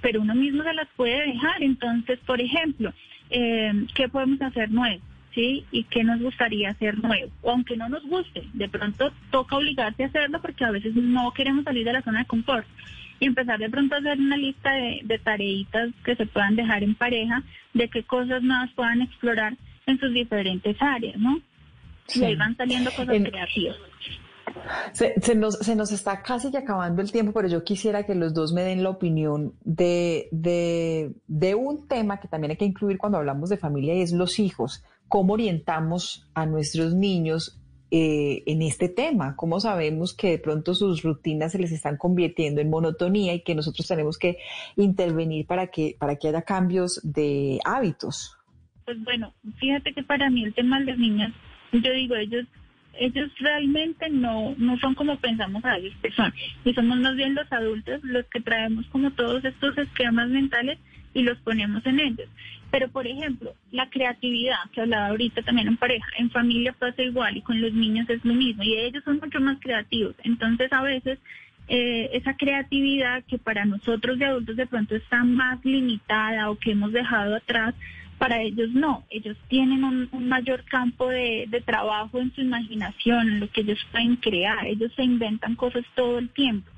pero 0.01 0.21
uno 0.21 0.35
mismo 0.35 0.63
se 0.63 0.73
las 0.73 0.87
puede 0.95 1.27
dejar. 1.27 1.61
Entonces, 1.61 2.19
por 2.25 2.41
ejemplo, 2.41 2.91
eh, 3.29 3.71
¿qué 3.93 4.09
podemos 4.09 4.41
hacer 4.41 4.71
nuevo? 4.71 5.01
¿Sí? 5.33 5.65
¿Y 5.71 5.85
qué 5.85 6.03
nos 6.03 6.19
gustaría 6.19 6.71
hacer 6.71 7.01
nuevo? 7.01 7.31
O 7.41 7.51
aunque 7.51 7.77
no 7.77 7.87
nos 7.87 8.03
guste, 8.03 8.43
de 8.53 8.67
pronto 8.67 9.13
toca 9.29 9.55
obligarse 9.55 10.03
a 10.03 10.07
hacerlo 10.07 10.41
porque 10.41 10.65
a 10.65 10.71
veces 10.71 10.93
no 10.95 11.31
queremos 11.31 11.63
salir 11.63 11.85
de 11.85 11.93
la 11.93 12.01
zona 12.01 12.19
de 12.19 12.25
confort. 12.25 12.67
Y 13.19 13.27
empezar 13.27 13.59
de 13.59 13.69
pronto 13.69 13.95
a 13.95 13.99
hacer 13.99 14.19
una 14.19 14.35
lista 14.35 14.71
de, 14.71 15.01
de 15.03 15.19
tareitas 15.19 15.89
que 16.03 16.15
se 16.15 16.25
puedan 16.25 16.55
dejar 16.55 16.83
en 16.83 16.95
pareja, 16.95 17.43
de 17.73 17.87
qué 17.87 18.03
cosas 18.03 18.41
nuevas 18.41 18.71
puedan 18.73 19.01
explorar 19.01 19.53
en 19.85 19.99
sus 19.99 20.11
diferentes 20.11 20.75
áreas, 20.81 21.17
¿no? 21.17 21.39
Y 22.13 22.23
ahí 22.23 22.35
van 22.35 22.57
saliendo 22.57 22.89
cosas 22.91 23.15
creativas. 23.23 23.77
Se, 24.93 25.35
nos, 25.35 25.55
se 25.59 25.75
nos 25.75 25.91
está 25.91 26.21
casi 26.21 26.55
acabando 26.55 27.01
el 27.01 27.11
tiempo, 27.11 27.31
pero 27.33 27.47
yo 27.47 27.63
quisiera 27.63 28.05
que 28.05 28.15
los 28.15 28.33
dos 28.33 28.53
me 28.53 28.63
den 28.63 28.83
la 28.83 28.89
opinión 28.89 29.53
de, 29.63 30.27
de, 30.31 31.55
un 31.55 31.87
tema 31.87 32.19
que 32.19 32.27
también 32.27 32.51
hay 32.51 32.57
que 32.57 32.65
incluir 32.65 32.97
cuando 32.97 33.17
hablamos 33.17 33.49
de 33.49 33.57
familia 33.57 33.95
y 33.95 34.01
es 34.01 34.11
los 34.11 34.39
hijos. 34.39 34.83
¿Cómo 35.07 35.33
orientamos 35.33 36.29
a 36.33 36.45
nuestros 36.45 36.93
niños 36.93 37.59
eh, 37.91 38.43
en 38.45 38.61
este 38.61 38.87
tema? 38.87 39.35
¿Cómo 39.35 39.59
sabemos 39.59 40.13
que 40.13 40.31
de 40.31 40.39
pronto 40.39 40.73
sus 40.73 41.03
rutinas 41.03 41.51
se 41.51 41.59
les 41.59 41.71
están 41.71 41.97
convirtiendo 41.97 42.61
en 42.61 42.69
monotonía 42.69 43.33
y 43.33 43.43
que 43.43 43.55
nosotros 43.55 43.87
tenemos 43.87 44.17
que 44.17 44.37
intervenir 44.77 45.45
para 45.45 45.67
que, 45.67 45.95
para 45.99 46.15
que 46.15 46.29
haya 46.29 46.43
cambios 46.43 47.01
de 47.03 47.59
hábitos? 47.65 48.37
Pues 48.85 49.03
bueno, 49.03 49.33
fíjate 49.59 49.93
que 49.93 50.03
para 50.03 50.29
mí 50.29 50.43
el 50.43 50.53
tema 50.53 50.79
de 50.79 50.85
los 50.85 50.97
niños, 50.97 51.31
yo 51.71 51.91
digo, 51.91 52.15
ellos 52.15 52.45
ellos 52.93 53.31
realmente 53.39 54.09
no, 54.09 54.55
no 54.57 54.77
son 54.79 54.95
como 54.95 55.17
pensamos 55.17 55.63
a 55.65 55.75
veces 55.75 55.93
que 56.01 56.11
son. 56.11 56.33
Y 56.65 56.73
somos 56.73 56.99
más 56.99 57.15
bien 57.15 57.35
los 57.35 57.51
adultos 57.51 58.03
los 58.03 58.25
que 58.27 58.41
traemos 58.41 58.85
como 58.87 59.11
todos 59.11 59.43
estos 59.45 59.77
esquemas 59.77 60.29
mentales 60.29 60.77
y 61.13 61.23
los 61.23 61.37
ponemos 61.39 61.85
en 61.85 61.99
ellos. 61.99 62.29
Pero, 62.71 62.89
por 62.89 63.05
ejemplo, 63.05 63.53
la 63.71 63.89
creatividad 63.89 64.57
que 64.71 64.81
hablaba 64.81 65.07
ahorita 65.07 65.41
también 65.41 65.67
en 65.67 65.77
pareja, 65.77 66.07
en 66.17 66.29
familia 66.29 66.73
pasa 66.73 67.01
igual 67.03 67.35
y 67.35 67.41
con 67.41 67.61
los 67.61 67.73
niños 67.73 68.09
es 68.09 68.23
lo 68.23 68.33
mismo. 68.33 68.63
Y 68.63 68.77
ellos 68.77 69.03
son 69.03 69.19
mucho 69.21 69.41
más 69.41 69.57
creativos. 69.59 70.15
Entonces, 70.23 70.71
a 70.71 70.81
veces, 70.81 71.19
eh, 71.67 72.09
esa 72.13 72.35
creatividad 72.37 73.23
que 73.25 73.37
para 73.37 73.65
nosotros 73.65 74.17
de 74.19 74.25
adultos 74.25 74.55
de 74.55 74.67
pronto 74.67 74.95
está 74.95 75.23
más 75.23 75.63
limitada 75.65 76.49
o 76.49 76.57
que 76.57 76.71
hemos 76.71 76.93
dejado 76.93 77.35
atrás, 77.35 77.75
para 78.21 78.39
ellos 78.39 78.69
no, 78.69 79.03
ellos 79.09 79.35
tienen 79.47 79.83
un, 79.83 80.07
mayor 80.29 80.63
campo 80.65 81.09
de, 81.09 81.63
trabajo 81.65 82.19
en 82.19 82.31
su 82.35 82.41
imaginación, 82.41 83.27
en 83.27 83.39
lo 83.39 83.49
que 83.49 83.61
ellos 83.61 83.79
pueden 83.91 84.15
crear, 84.17 84.63
ellos 84.67 84.91
se 84.95 85.01
inventan 85.01 85.55
cosas 85.55 85.83
todo 85.95 86.19
el 86.19 86.29
tiempo. 86.29 86.69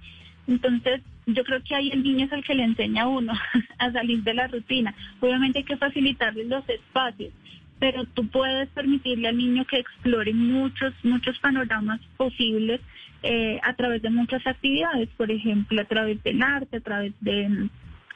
Entonces, 0.48 1.02
yo 1.26 1.44
creo 1.44 1.62
que 1.62 1.76
ahí 1.76 1.90
el 1.92 2.02
niño 2.02 2.28
es 2.28 2.32
el 2.32 2.46
que 2.46 2.56
le 2.56 2.64
enseña 2.64 3.04
a 3.04 3.08
uno 3.08 3.34
a 3.78 3.92
salir 3.92 4.24
de 4.24 4.34
la 4.36 4.48
rutina. 4.48 4.96
Obviamente 5.20 5.60
hay 5.60 5.66
que 5.66 5.76
facilitarle 5.76 6.46
los 6.46 6.64
espacios, 6.70 7.34
pero 7.78 8.06
tú 8.06 8.26
puedes 8.30 8.70
permitirle 8.70 9.28
al 9.28 9.38
niño 9.38 9.66
que 9.66 9.80
explore 9.80 10.34
muchos, 10.34 10.94
muchos 11.04 11.38
panoramas 11.40 12.00
posibles 12.16 12.80
eh, 13.22 13.60
a 13.64 13.74
través 13.74 14.02
de 14.02 14.10
muchas 14.10 14.48
actividades, 14.48 15.10
por 15.18 15.30
ejemplo, 15.30 15.82
a 15.82 15.86
través 15.86 16.24
del 16.24 16.42
arte, 16.42 16.78
a 16.78 16.80
través 16.80 17.12
de 17.20 17.68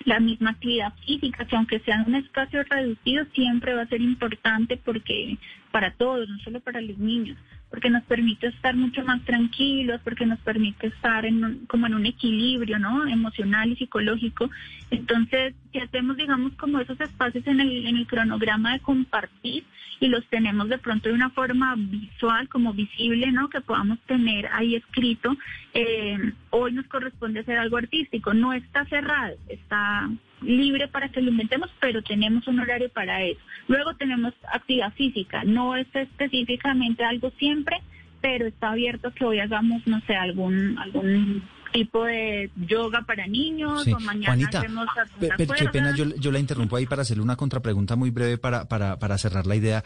la 0.05 0.19
misma 0.19 0.51
actividad 0.51 0.93
física, 1.05 1.45
que 1.45 1.55
aunque 1.55 1.79
sea 1.79 1.95
en 1.95 2.07
un 2.07 2.15
espacio 2.15 2.63
reducido, 2.63 3.25
siempre 3.33 3.73
va 3.73 3.83
a 3.83 3.87
ser 3.87 4.01
importante 4.01 4.77
porque 4.77 5.37
para 5.71 5.91
todos, 5.91 6.29
no 6.29 6.37
solo 6.39 6.59
para 6.59 6.81
los 6.81 6.97
niños 6.97 7.37
porque 7.69 7.89
nos 7.89 8.03
permite 8.03 8.47
estar 8.47 8.75
mucho 8.75 9.03
más 9.03 9.23
tranquilos, 9.25 9.99
porque 10.03 10.25
nos 10.25 10.39
permite 10.39 10.87
estar 10.87 11.25
en 11.25 11.65
como 11.67 11.87
en 11.87 11.95
un 11.95 12.05
equilibrio, 12.05 12.79
¿no? 12.79 13.05
Emocional 13.07 13.71
y 13.71 13.75
psicológico. 13.75 14.49
Entonces, 14.89 15.53
si 15.77 15.83
hacemos, 15.83 16.17
digamos, 16.17 16.53
como 16.53 16.79
esos 16.79 16.99
espacios 16.99 17.45
en 17.45 17.59
el, 17.59 17.85
en 17.85 17.97
el 17.97 18.07
cronograma 18.07 18.73
de 18.73 18.79
compartir 18.79 19.63
y 19.99 20.07
los 20.07 20.25
tenemos 20.27 20.69
de 20.69 20.79
pronto 20.79 21.09
de 21.09 21.15
una 21.15 21.29
forma 21.29 21.75
visual, 21.77 22.49
como 22.49 22.73
visible, 22.73 23.31
¿no? 23.31 23.47
Que 23.49 23.61
podamos 23.61 23.99
tener 24.07 24.47
ahí 24.53 24.75
escrito, 24.75 25.35
eh, 25.73 26.17
hoy 26.49 26.71
nos 26.71 26.87
corresponde 26.87 27.41
hacer 27.41 27.59
algo 27.59 27.77
artístico. 27.77 28.33
No 28.33 28.53
está 28.53 28.85
cerrado, 28.85 29.35
está 29.49 30.09
libre 30.41 30.87
para 30.87 31.09
que 31.09 31.21
lo 31.21 31.29
inventemos, 31.29 31.69
pero 31.79 32.01
tenemos 32.01 32.47
un 32.47 32.59
horario 32.59 32.89
para 32.89 33.23
eso. 33.23 33.39
Luego 33.67 33.95
tenemos 33.95 34.33
actividad 34.51 34.93
física, 34.93 35.43
no 35.43 35.75
es 35.75 35.87
específicamente 35.93 37.03
algo 37.03 37.31
siempre, 37.37 37.81
pero 38.19 38.47
está 38.47 38.71
abierto 38.71 39.13
que 39.13 39.25
hoy 39.25 39.39
hagamos, 39.39 39.85
no 39.85 40.01
sé, 40.01 40.15
algún 40.15 40.77
algún 40.79 41.43
tipo 41.71 42.05
de 42.05 42.51
yoga 42.55 43.01
para 43.03 43.27
niños 43.27 43.87
o 43.87 43.99
mañana 43.99 44.47
hacemos 44.47 44.87
qué 45.19 45.69
pena, 45.69 45.95
yo, 45.95 46.05
yo 46.15 46.31
la 46.31 46.39
interrumpo 46.39 46.75
ahí 46.75 46.85
para 46.85 47.01
hacerle 47.01 47.23
una 47.23 47.35
contrapregunta 47.35 47.95
muy 47.95 48.09
breve 48.09 48.37
para, 48.37 48.67
para, 48.67 48.99
para 48.99 49.17
cerrar 49.17 49.45
la 49.45 49.55
idea. 49.55 49.83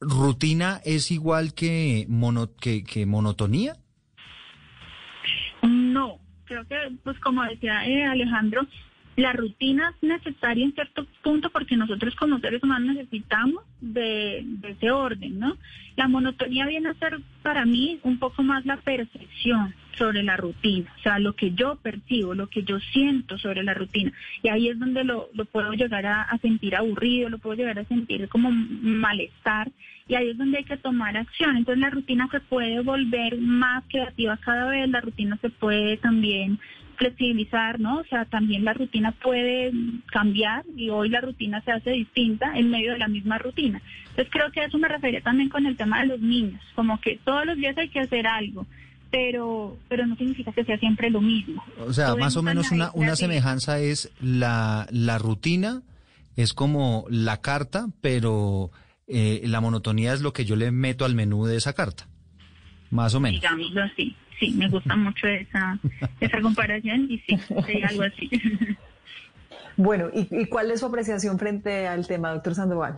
¿Rutina 0.00 0.80
es 0.84 1.10
igual 1.10 1.54
que, 1.54 2.06
mono, 2.08 2.54
que, 2.54 2.84
que 2.84 3.06
monotonía? 3.06 3.76
No, 5.62 6.18
creo 6.44 6.66
que, 6.66 6.76
pues 7.02 7.18
como 7.20 7.42
decía 7.44 7.86
eh, 7.86 8.04
Alejandro, 8.04 8.66
la 9.16 9.32
rutina 9.32 9.94
es 9.96 10.08
necesaria 10.08 10.64
en 10.64 10.74
cierto 10.74 11.06
punto 11.22 11.48
porque 11.50 11.76
nosotros 11.76 12.14
como 12.16 12.38
seres 12.38 12.62
humanos 12.62 12.96
necesitamos 12.96 13.64
de, 13.80 14.44
ese 14.62 14.90
orden, 14.90 15.38
¿no? 15.38 15.56
La 15.96 16.06
monotonía 16.06 16.66
viene 16.66 16.90
a 16.90 16.94
ser 16.94 17.18
para 17.42 17.64
mí 17.64 17.98
un 18.02 18.18
poco 18.18 18.42
más 18.42 18.66
la 18.66 18.76
percepción 18.76 19.74
sobre 19.96 20.22
la 20.22 20.36
rutina, 20.36 20.92
o 20.98 21.02
sea, 21.02 21.18
lo 21.18 21.34
que 21.34 21.52
yo 21.52 21.76
percibo, 21.76 22.34
lo 22.34 22.48
que 22.48 22.62
yo 22.62 22.78
siento 22.92 23.38
sobre 23.38 23.62
la 23.62 23.72
rutina. 23.72 24.12
Y 24.42 24.50
ahí 24.50 24.68
es 24.68 24.78
donde 24.78 25.04
lo, 25.04 25.30
puedo 25.50 25.72
llegar 25.72 26.04
a, 26.04 26.38
sentir 26.42 26.76
aburrido, 26.76 27.30
lo 27.30 27.38
puedo 27.38 27.56
llegar 27.56 27.78
a 27.78 27.84
sentir 27.86 28.28
como 28.28 28.50
malestar, 28.50 29.70
y 30.06 30.14
ahí 30.14 30.28
es 30.28 30.36
donde 30.36 30.58
hay 30.58 30.64
que 30.64 30.76
tomar 30.76 31.16
acción. 31.16 31.56
Entonces 31.56 31.80
la 31.80 31.88
rutina 31.88 32.28
se 32.30 32.40
puede 32.40 32.80
volver 32.80 33.38
más 33.38 33.84
creativa 33.88 34.36
cada 34.36 34.68
vez, 34.68 34.86
la 34.90 35.00
rutina 35.00 35.38
se 35.40 35.48
puede 35.48 35.96
también 35.96 36.58
flexibilizar, 36.96 37.78
¿no? 37.80 38.00
O 38.00 38.04
sea, 38.04 38.24
también 38.24 38.64
la 38.64 38.72
rutina 38.72 39.12
puede 39.12 39.72
cambiar 40.06 40.64
y 40.76 40.90
hoy 40.90 41.08
la 41.08 41.20
rutina 41.20 41.60
se 41.62 41.72
hace 41.72 41.90
distinta 41.90 42.56
en 42.56 42.70
medio 42.70 42.92
de 42.92 42.98
la 42.98 43.08
misma 43.08 43.38
rutina. 43.38 43.80
Entonces 44.10 44.28
creo 44.30 44.50
que 44.52 44.64
eso 44.64 44.78
me 44.78 44.88
refería 44.88 45.20
también 45.20 45.48
con 45.48 45.66
el 45.66 45.76
tema 45.76 46.00
de 46.00 46.06
los 46.06 46.20
niños, 46.20 46.60
como 46.74 47.00
que 47.00 47.18
todos 47.24 47.46
los 47.46 47.56
días 47.56 47.76
hay 47.78 47.88
que 47.88 48.00
hacer 48.00 48.26
algo, 48.26 48.66
pero 49.10 49.76
pero 49.88 50.06
no 50.06 50.16
significa 50.16 50.52
que 50.52 50.64
sea 50.64 50.78
siempre 50.78 51.10
lo 51.10 51.20
mismo. 51.20 51.62
O 51.78 51.92
sea, 51.92 52.14
más 52.16 52.36
o 52.36 52.42
menos 52.42 52.70
una, 52.70 52.90
una 52.94 53.16
semejanza 53.16 53.78
es 53.78 54.10
la, 54.20 54.86
la 54.90 55.18
rutina, 55.18 55.82
es 56.36 56.54
como 56.54 57.04
la 57.08 57.40
carta, 57.40 57.86
pero 58.00 58.70
eh, 59.06 59.42
la 59.44 59.60
monotonía 59.60 60.12
es 60.12 60.20
lo 60.20 60.32
que 60.32 60.44
yo 60.44 60.56
le 60.56 60.70
meto 60.72 61.04
al 61.04 61.14
menú 61.14 61.46
de 61.46 61.56
esa 61.56 61.72
carta, 61.72 62.08
más 62.90 63.14
o 63.14 63.20
menos. 63.20 63.40
Digámoslo 63.40 63.82
así 63.82 64.16
sí, 64.38 64.52
me 64.56 64.68
gusta 64.68 64.96
mucho 64.96 65.26
esa, 65.26 65.78
esa 66.20 66.40
comparación 66.40 67.06
y 67.10 67.18
sí, 67.18 67.38
algo 67.82 68.02
así. 68.02 68.30
Bueno, 69.78 70.08
¿y, 70.10 70.46
cuál 70.46 70.70
es 70.70 70.80
su 70.80 70.86
apreciación 70.86 71.38
frente 71.38 71.86
al 71.86 72.06
tema, 72.06 72.32
doctor 72.32 72.54
Sandoval? 72.54 72.96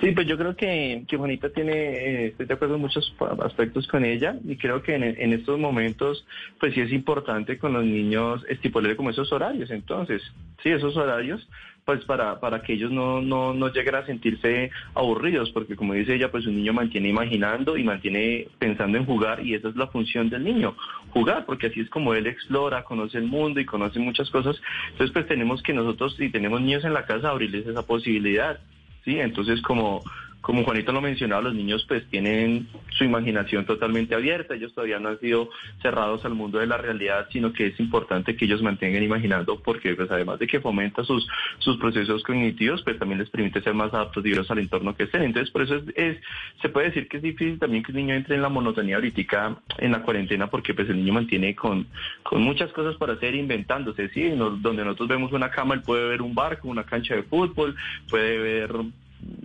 Sí, 0.00 0.10
pues 0.10 0.26
yo 0.26 0.36
creo 0.36 0.56
que, 0.56 1.04
que 1.06 1.16
Juanita 1.16 1.50
tiene, 1.50 1.72
eh, 1.72 2.26
estoy 2.26 2.46
de 2.46 2.54
acuerdo 2.54 2.74
en 2.74 2.80
muchos 2.80 3.14
aspectos 3.44 3.86
con 3.86 4.04
ella 4.04 4.36
y 4.44 4.56
creo 4.56 4.82
que 4.82 4.96
en, 4.96 5.04
en, 5.04 5.32
estos 5.32 5.60
momentos, 5.60 6.26
pues 6.58 6.74
sí 6.74 6.80
es 6.80 6.92
importante 6.92 7.58
con 7.58 7.72
los 7.74 7.84
niños 7.84 8.44
estipular 8.48 8.96
como 8.96 9.10
esos 9.10 9.30
horarios. 9.30 9.70
Entonces, 9.70 10.20
sí, 10.64 10.70
esos 10.70 10.96
horarios 10.96 11.48
pues 11.84 12.04
para, 12.04 12.38
para 12.38 12.62
que 12.62 12.74
ellos 12.74 12.92
no, 12.92 13.20
no, 13.20 13.52
no 13.52 13.68
lleguen 13.72 13.96
a 13.96 14.06
sentirse 14.06 14.70
aburridos, 14.94 15.50
porque 15.50 15.74
como 15.74 15.94
dice 15.94 16.14
ella, 16.14 16.30
pues 16.30 16.46
un 16.46 16.56
niño 16.56 16.72
mantiene 16.72 17.08
imaginando 17.08 17.76
y 17.76 17.82
mantiene 17.82 18.48
pensando 18.58 18.98
en 18.98 19.06
jugar 19.06 19.44
y 19.44 19.54
esa 19.54 19.68
es 19.68 19.76
la 19.76 19.88
función 19.88 20.30
del 20.30 20.44
niño, 20.44 20.76
jugar, 21.10 21.44
porque 21.44 21.66
así 21.66 21.80
es 21.80 21.90
como 21.90 22.14
él 22.14 22.26
explora, 22.26 22.84
conoce 22.84 23.18
el 23.18 23.24
mundo 23.24 23.60
y 23.60 23.66
conoce 23.66 23.98
muchas 23.98 24.30
cosas. 24.30 24.60
Entonces 24.92 25.12
pues 25.12 25.26
tenemos 25.26 25.62
que 25.62 25.72
nosotros, 25.72 26.14
si 26.16 26.30
tenemos 26.30 26.60
niños 26.60 26.84
en 26.84 26.94
la 26.94 27.04
casa, 27.04 27.30
abrirles 27.30 27.66
esa 27.66 27.84
posibilidad. 27.84 28.60
¿sí? 29.04 29.18
Entonces 29.18 29.60
como 29.62 30.02
como 30.42 30.64
Juanito 30.64 30.92
lo 30.92 31.00
mencionaba, 31.00 31.40
los 31.40 31.54
niños 31.54 31.84
pues 31.86 32.04
tienen 32.08 32.68
su 32.90 33.04
imaginación 33.04 33.64
totalmente 33.64 34.14
abierta, 34.14 34.54
ellos 34.54 34.74
todavía 34.74 34.98
no 34.98 35.10
han 35.10 35.20
sido 35.20 35.48
cerrados 35.80 36.24
al 36.24 36.34
mundo 36.34 36.58
de 36.58 36.66
la 36.66 36.76
realidad, 36.76 37.28
sino 37.32 37.52
que 37.52 37.68
es 37.68 37.80
importante 37.80 38.36
que 38.36 38.44
ellos 38.44 38.60
mantengan 38.60 39.02
imaginando 39.02 39.60
porque 39.60 39.94
pues 39.94 40.10
además 40.10 40.40
de 40.40 40.48
que 40.48 40.60
fomenta 40.60 41.04
sus, 41.04 41.26
sus 41.58 41.78
procesos 41.78 42.24
cognitivos, 42.24 42.82
pues 42.82 42.98
también 42.98 43.20
les 43.20 43.30
permite 43.30 43.62
ser 43.62 43.72
más 43.74 43.94
adaptativos 43.94 44.50
al 44.50 44.58
entorno 44.58 44.96
que 44.96 45.04
estén. 45.04 45.22
Entonces 45.22 45.50
por 45.50 45.62
eso 45.62 45.80
es, 45.94 46.18
se 46.60 46.68
puede 46.68 46.88
decir 46.88 47.08
que 47.08 47.18
es 47.18 47.22
difícil 47.22 47.60
también 47.60 47.84
que 47.84 47.92
el 47.92 47.98
niño 47.98 48.14
entre 48.14 48.34
en 48.34 48.42
la 48.42 48.48
monotonía 48.48 48.96
ahorita 48.96 49.56
en 49.78 49.92
la 49.92 50.02
cuarentena 50.02 50.48
porque 50.48 50.74
pues 50.74 50.90
el 50.90 50.96
niño 50.96 51.12
mantiene 51.12 51.54
con, 51.54 51.86
con 52.24 52.42
muchas 52.42 52.72
cosas 52.72 52.96
para 52.96 53.12
hacer 53.12 53.36
inventándose, 53.36 54.08
¿sí? 54.08 54.30
donde 54.30 54.84
nosotros 54.84 55.08
vemos 55.08 55.32
una 55.32 55.50
cama, 55.50 55.74
él 55.74 55.82
puede 55.82 56.08
ver 56.08 56.20
un 56.20 56.34
barco, 56.34 56.66
una 56.66 56.84
cancha 56.84 57.14
de 57.14 57.22
fútbol, 57.22 57.76
puede 58.08 58.38
ver 58.38 58.72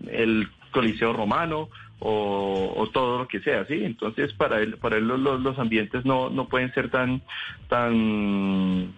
el 0.10 0.48
Coliseo 0.78 1.12
Romano 1.12 1.70
o, 2.00 2.88
todo 2.94 3.18
lo 3.18 3.28
que 3.28 3.40
sea, 3.40 3.66
¿sí? 3.66 3.84
Entonces 3.84 4.32
para 4.34 4.60
él, 4.60 4.78
para 4.78 4.98
él 4.98 5.08
los, 5.08 5.42
los 5.42 5.58
ambientes 5.58 6.06
no, 6.06 6.30
no 6.30 6.48
pueden 6.48 6.72
ser 6.76 6.92
tan, 6.92 7.24
tan, 7.68 8.94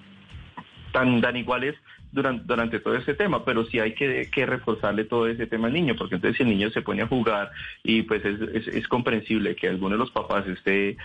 tan, 0.91 1.21
tan 1.21 1.37
iguales 1.37 1.75
durante, 2.11 2.43
durante 2.45 2.79
todo 2.81 2.95
ese 2.95 3.13
tema, 3.13 3.45
pero 3.45 3.63
sí 3.65 3.79
hay 3.79 3.93
que, 3.93 4.29
que, 4.29 4.45
reforzarle 4.45 5.05
todo 5.05 5.27
ese 5.27 5.47
tema 5.47 5.67
al 5.67 5.73
niño, 5.73 5.95
porque 5.95 6.15
entonces 6.15 6.35
si 6.35 6.43
el 6.43 6.49
niño 6.49 6.69
se 6.71 6.81
pone 6.81 7.01
a 7.01 7.07
jugar 7.07 7.51
y 7.81 8.01
pues 8.01 8.25
es, 8.25 8.41
es, 8.53 8.67
es 8.67 8.87
comprensible 8.89 9.55
que 9.55 9.69
alguno 9.69 9.95
de 9.95 9.99
los 9.99 10.11
papás 10.11 10.45
esté 10.47 10.97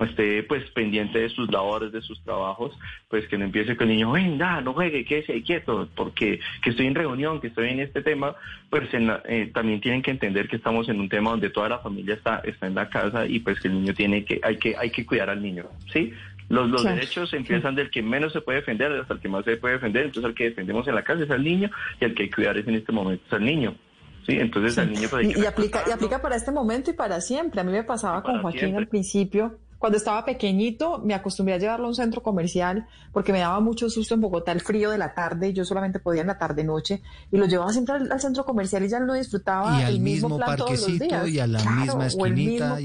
esté 0.00 0.42
pues 0.44 0.68
pendiente 0.70 1.18
de 1.18 1.28
sus 1.28 1.50
labores, 1.50 1.92
de 1.92 2.00
sus 2.00 2.22
trabajos, 2.22 2.76
pues 3.08 3.26
que 3.28 3.36
no 3.36 3.44
empiece 3.44 3.76
con 3.76 3.88
el 3.88 3.96
niño, 3.96 4.12
venga, 4.12 4.60
no 4.60 4.72
juegue, 4.72 5.04
quédese 5.04 5.32
ahí 5.32 5.42
quieto, 5.42 5.88
porque 5.94 6.40
que 6.62 6.70
estoy 6.70 6.86
en 6.86 6.94
reunión, 6.94 7.40
que 7.40 7.48
estoy 7.48 7.70
en 7.70 7.80
este 7.80 8.02
tema, 8.02 8.34
pues 8.70 8.88
eh, 8.92 9.50
también 9.52 9.80
tienen 9.80 10.02
que 10.02 10.10
entender 10.10 10.48
que 10.48 10.56
estamos 10.56 10.88
en 10.88 11.00
un 11.00 11.08
tema 11.08 11.30
donde 11.30 11.50
toda 11.50 11.68
la 11.68 11.78
familia 11.78 12.14
está, 12.14 12.40
está 12.44 12.66
en 12.66 12.74
la 12.74 12.88
casa 12.88 13.26
y 13.26 13.40
pues 13.40 13.60
que 13.60 13.68
el 13.68 13.74
niño 13.74 13.94
tiene 13.94 14.24
que, 14.24 14.40
hay 14.42 14.56
que, 14.56 14.76
hay 14.76 14.90
que 14.90 15.04
cuidar 15.04 15.28
al 15.30 15.42
niño, 15.42 15.66
¿sí? 15.92 16.12
Los, 16.48 16.68
los 16.68 16.82
derechos 16.82 17.32
empiezan 17.32 17.76
del 17.76 17.90
que 17.90 18.02
menos 18.02 18.32
se 18.32 18.40
puede 18.40 18.58
defender 18.58 18.90
hasta 18.92 19.14
el 19.14 19.20
que 19.20 19.28
más 19.28 19.44
se 19.44 19.56
puede 19.56 19.74
defender, 19.74 20.06
entonces 20.06 20.30
el 20.30 20.34
que 20.34 20.44
defendemos 20.44 20.86
en 20.88 20.96
la 20.96 21.04
casa 21.04 21.22
es 21.22 21.30
al 21.30 21.44
niño 21.44 21.70
y 22.00 22.04
el 22.04 22.14
que 22.14 22.24
hay 22.24 22.28
que 22.28 22.34
cuidar 22.34 22.58
es 22.58 22.66
en 22.66 22.74
este 22.74 22.90
momento 22.90 23.22
es 23.26 23.32
al 23.32 23.44
niño. 23.44 23.74
Sí, 24.26 24.36
entonces 24.38 24.76
al 24.78 24.92
niño 24.92 25.08
pues, 25.08 25.36
y, 25.36 25.46
aplica, 25.46 25.82
y 25.88 25.92
aplica 25.92 26.20
para 26.20 26.36
este 26.36 26.50
momento 26.50 26.90
y 26.90 26.94
para 26.94 27.20
siempre. 27.20 27.60
A 27.60 27.64
mí 27.64 27.72
me 27.72 27.84
pasaba 27.84 28.22
con 28.22 28.42
Joaquín 28.42 28.76
al 28.76 28.86
principio 28.86 29.58
cuando 29.80 29.96
estaba 29.96 30.26
pequeñito 30.26 30.98
me 30.98 31.14
acostumbré 31.14 31.54
a 31.54 31.58
llevarlo 31.58 31.86
a 31.86 31.88
un 31.88 31.94
centro 31.94 32.22
comercial 32.22 32.86
porque 33.12 33.32
me 33.32 33.38
daba 33.38 33.60
mucho 33.60 33.88
susto 33.88 34.14
en 34.14 34.20
Bogotá 34.20 34.52
el 34.52 34.60
frío 34.60 34.90
de 34.90 34.98
la 34.98 35.14
tarde 35.14 35.48
y 35.48 35.52
yo 35.54 35.64
solamente 35.64 35.98
podía 35.98 36.20
en 36.20 36.26
la 36.26 36.36
tarde 36.36 36.62
noche 36.64 37.00
y 37.32 37.38
lo 37.38 37.46
llevaba 37.46 37.72
siempre 37.72 37.94
al, 37.94 38.20
centro 38.20 38.44
comercial 38.44 38.84
y 38.84 38.90
ya 38.90 39.00
no 39.00 39.14
disfrutaba 39.14 39.88
el 39.88 39.98
mismo, 40.00 40.36
plan 40.36 40.58
todos 40.58 40.86
los 40.86 40.98
días. 40.98 41.26
y 41.26 41.40
a 41.40 41.46
la 41.46 41.64
misma 41.64 42.06
esquinita 42.06 42.78
y 42.78 42.84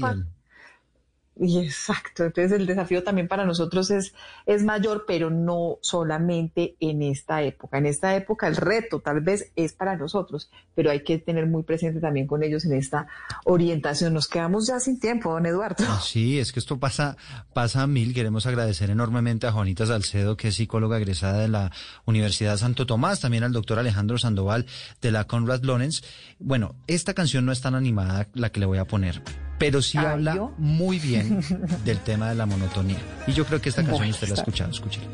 y 1.38 1.58
exacto, 1.58 2.24
entonces 2.24 2.52
el 2.52 2.66
desafío 2.66 3.04
también 3.04 3.28
para 3.28 3.44
nosotros 3.44 3.90
es, 3.90 4.14
es 4.46 4.64
mayor, 4.64 5.04
pero 5.06 5.28
no 5.28 5.78
solamente 5.82 6.76
en 6.80 7.02
esta 7.02 7.42
época. 7.42 7.76
En 7.76 7.84
esta 7.84 8.16
época 8.16 8.48
el 8.48 8.56
reto 8.56 9.00
tal 9.00 9.20
vez 9.20 9.52
es 9.54 9.74
para 9.74 9.96
nosotros, 9.96 10.50
pero 10.74 10.90
hay 10.90 11.02
que 11.02 11.18
tener 11.18 11.46
muy 11.46 11.62
presente 11.62 12.00
también 12.00 12.26
con 12.26 12.42
ellos 12.42 12.64
en 12.64 12.72
esta 12.72 13.06
orientación. 13.44 14.14
Nos 14.14 14.28
quedamos 14.28 14.66
ya 14.66 14.80
sin 14.80 14.98
tiempo, 14.98 15.30
don 15.30 15.44
Eduardo. 15.44 15.84
Ah, 15.86 16.00
sí, 16.02 16.38
es 16.38 16.52
que 16.52 16.60
esto 16.60 16.78
pasa, 16.78 17.18
pasa 17.52 17.82
a 17.82 17.86
mil. 17.86 18.14
Queremos 18.14 18.46
agradecer 18.46 18.88
enormemente 18.88 19.46
a 19.46 19.52
Juanita 19.52 19.84
Salcedo, 19.84 20.38
que 20.38 20.48
es 20.48 20.54
psicóloga 20.54 20.96
egresada 20.96 21.40
de 21.40 21.48
la 21.48 21.70
Universidad 22.06 22.56
Santo 22.56 22.86
Tomás, 22.86 23.20
también 23.20 23.44
al 23.44 23.52
doctor 23.52 23.78
Alejandro 23.78 24.16
Sandoval 24.16 24.64
de 25.02 25.10
la 25.10 25.24
Conrad 25.24 25.62
Lorenz. 25.62 26.02
Bueno, 26.38 26.76
esta 26.86 27.12
canción 27.12 27.44
no 27.44 27.52
es 27.52 27.60
tan 27.60 27.74
animada 27.74 28.28
la 28.32 28.50
que 28.50 28.60
le 28.60 28.66
voy 28.66 28.78
a 28.78 28.86
poner 28.86 29.22
pero 29.58 29.80
sí 29.82 29.98
Ay, 29.98 30.06
habla 30.06 30.34
¿yo? 30.36 30.52
muy 30.58 30.98
bien 30.98 31.40
del 31.84 31.98
tema 32.00 32.28
de 32.28 32.34
la 32.34 32.46
monotonía. 32.46 32.98
Y 33.26 33.32
yo 33.32 33.44
creo 33.44 33.60
que 33.60 33.68
esta 33.70 33.82
canción 33.84 34.08
usted 34.08 34.28
la 34.28 34.34
ha 34.34 34.38
escuchado, 34.38 34.70
escúchela. 34.70 35.06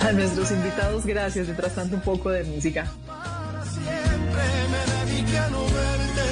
A 0.00 0.12
nuestros 0.12 0.50
invitados, 0.50 1.04
gracias. 1.06 1.46
Mientras 1.46 1.74
tanto, 1.74 1.96
un 1.96 2.02
poco 2.02 2.30
de 2.30 2.44
música. 2.44 2.90
me 3.82 5.10
dediqué 5.10 5.38
a 5.38 5.48
no 5.50 5.62
verte 5.64 6.28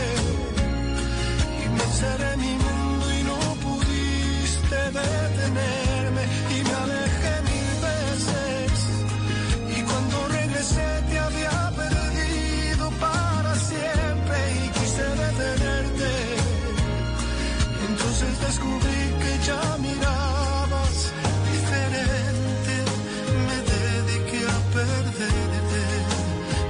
y 1.64 1.68
me 1.68 1.82
encerré 1.84 2.32
en 2.34 2.40
mi 2.40 2.55
mundo 2.64 3.07
y 3.18 3.22
no 3.24 3.38
pudiste 3.62 4.76
detenerme 4.76 6.22
y 6.51 6.62
me 6.64 6.72
alejé 6.72 7.34
mil 7.51 7.70
veces 7.82 8.72
y 9.78 9.82
cuando 9.82 10.28
regresé 10.28 10.88
te 11.11 11.18
descubrí 18.51 19.03
que 19.22 19.46
ya 19.46 19.78
mirabas 19.78 20.96
diferente 21.53 22.74
me 23.46 23.57
dediqué 23.72 24.40
a 24.44 24.59
perderte 24.74 25.82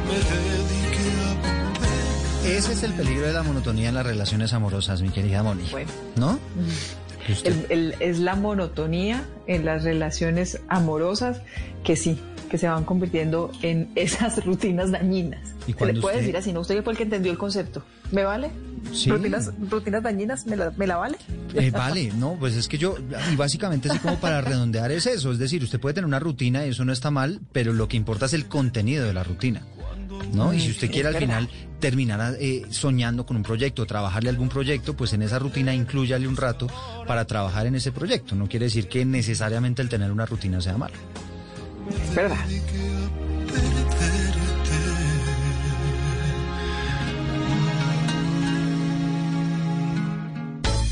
me 0.06 0.18
dediqué 0.30 1.08
a 1.24 2.58
Ese 2.58 2.72
es 2.74 2.82
el 2.82 2.92
peligro 2.92 3.26
de 3.28 3.32
la 3.32 3.42
monotonía 3.42 3.88
en 3.88 3.94
las 3.94 4.04
relaciones 4.04 4.52
amorosas, 4.52 5.00
mi 5.00 5.08
querida 5.08 5.42
Moni. 5.42 5.68
Bueno. 5.70 5.90
¿No? 6.16 6.38
Usted- 7.32 7.66
El- 7.70 7.92
el- 7.92 7.94
es 8.00 8.18
la 8.18 8.34
monotonía 8.36 9.24
en 9.46 9.64
las 9.64 9.84
relaciones 9.84 10.60
amorosas 10.68 11.40
que 11.84 11.96
sí, 11.96 12.18
que 12.50 12.58
se 12.58 12.68
van 12.68 12.84
convirtiendo 12.84 13.50
en 13.62 13.90
esas 13.94 14.44
rutinas 14.44 14.90
dañinas. 14.90 15.40
¿Y 15.66 15.72
Se 15.72 15.86
le 15.86 16.00
puede 16.00 16.16
usted- 16.16 16.20
decir 16.20 16.36
así, 16.36 16.52
¿no? 16.52 16.60
Usted 16.60 16.82
fue 16.82 16.92
el 16.92 16.96
que 16.96 17.04
entendió 17.04 17.30
el 17.32 17.38
concepto. 17.38 17.84
¿Me 18.12 18.24
vale? 18.24 18.50
Sí. 18.92 19.08
¿Rutinas, 19.10 19.52
rutinas 19.70 20.02
dañinas? 20.02 20.46
¿Me 20.46 20.56
la, 20.56 20.72
me 20.76 20.86
la 20.86 20.96
vale? 20.96 21.16
Eh, 21.54 21.70
vale, 21.70 22.10
no, 22.16 22.36
pues 22.40 22.56
es 22.56 22.66
que 22.66 22.76
yo, 22.78 22.96
y 23.32 23.36
básicamente 23.36 23.88
así 23.88 23.98
como 24.00 24.16
para 24.16 24.40
redondear 24.40 24.90
es 24.90 25.06
eso, 25.06 25.30
es 25.32 25.38
decir, 25.38 25.62
usted 25.62 25.78
puede 25.78 25.94
tener 25.94 26.06
una 26.06 26.18
rutina 26.18 26.66
y 26.66 26.70
eso 26.70 26.84
no 26.84 26.92
está 26.92 27.10
mal, 27.12 27.40
pero 27.52 27.72
lo 27.72 27.86
que 27.88 27.96
importa 27.96 28.26
es 28.26 28.32
el 28.32 28.46
contenido 28.46 29.04
de 29.06 29.12
la 29.12 29.22
rutina, 29.22 29.62
¿no? 30.32 30.52
Y 30.54 30.60
si 30.60 30.70
usted 30.70 30.84
Es 30.86 30.90
quiere 30.92 31.08
al 31.08 31.14
verdad. 31.14 31.26
final 31.26 31.48
terminar 31.80 32.36
eh, 32.38 32.66
soñando 32.70 33.24
con 33.24 33.36
un 33.36 33.42
proyecto, 33.42 33.86
trabajarle 33.86 34.28
algún 34.30 34.48
proyecto, 34.48 34.94
pues 34.94 35.12
en 35.14 35.22
esa 35.22 35.38
rutina 35.38 35.74
incluyale 35.74 36.28
un 36.28 36.36
rato 36.36 36.66
para 37.06 37.24
trabajar 37.24 37.66
en 37.66 37.74
ese 37.74 37.90
proyecto. 37.92 38.34
No 38.34 38.48
quiere 38.48 38.66
decir 38.66 38.88
que 38.88 39.04
necesariamente 39.04 39.80
el 39.82 39.88
tener 39.88 40.10
una 40.12 40.26
rutina 40.26 40.60
sea 40.60 40.76
malo. 40.76 40.94
Es 42.10 42.14
verdad. 42.14 42.36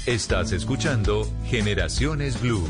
Estás 0.06 0.52
escuchando 0.52 1.28
Generaciones 1.44 2.40
Blue. 2.40 2.66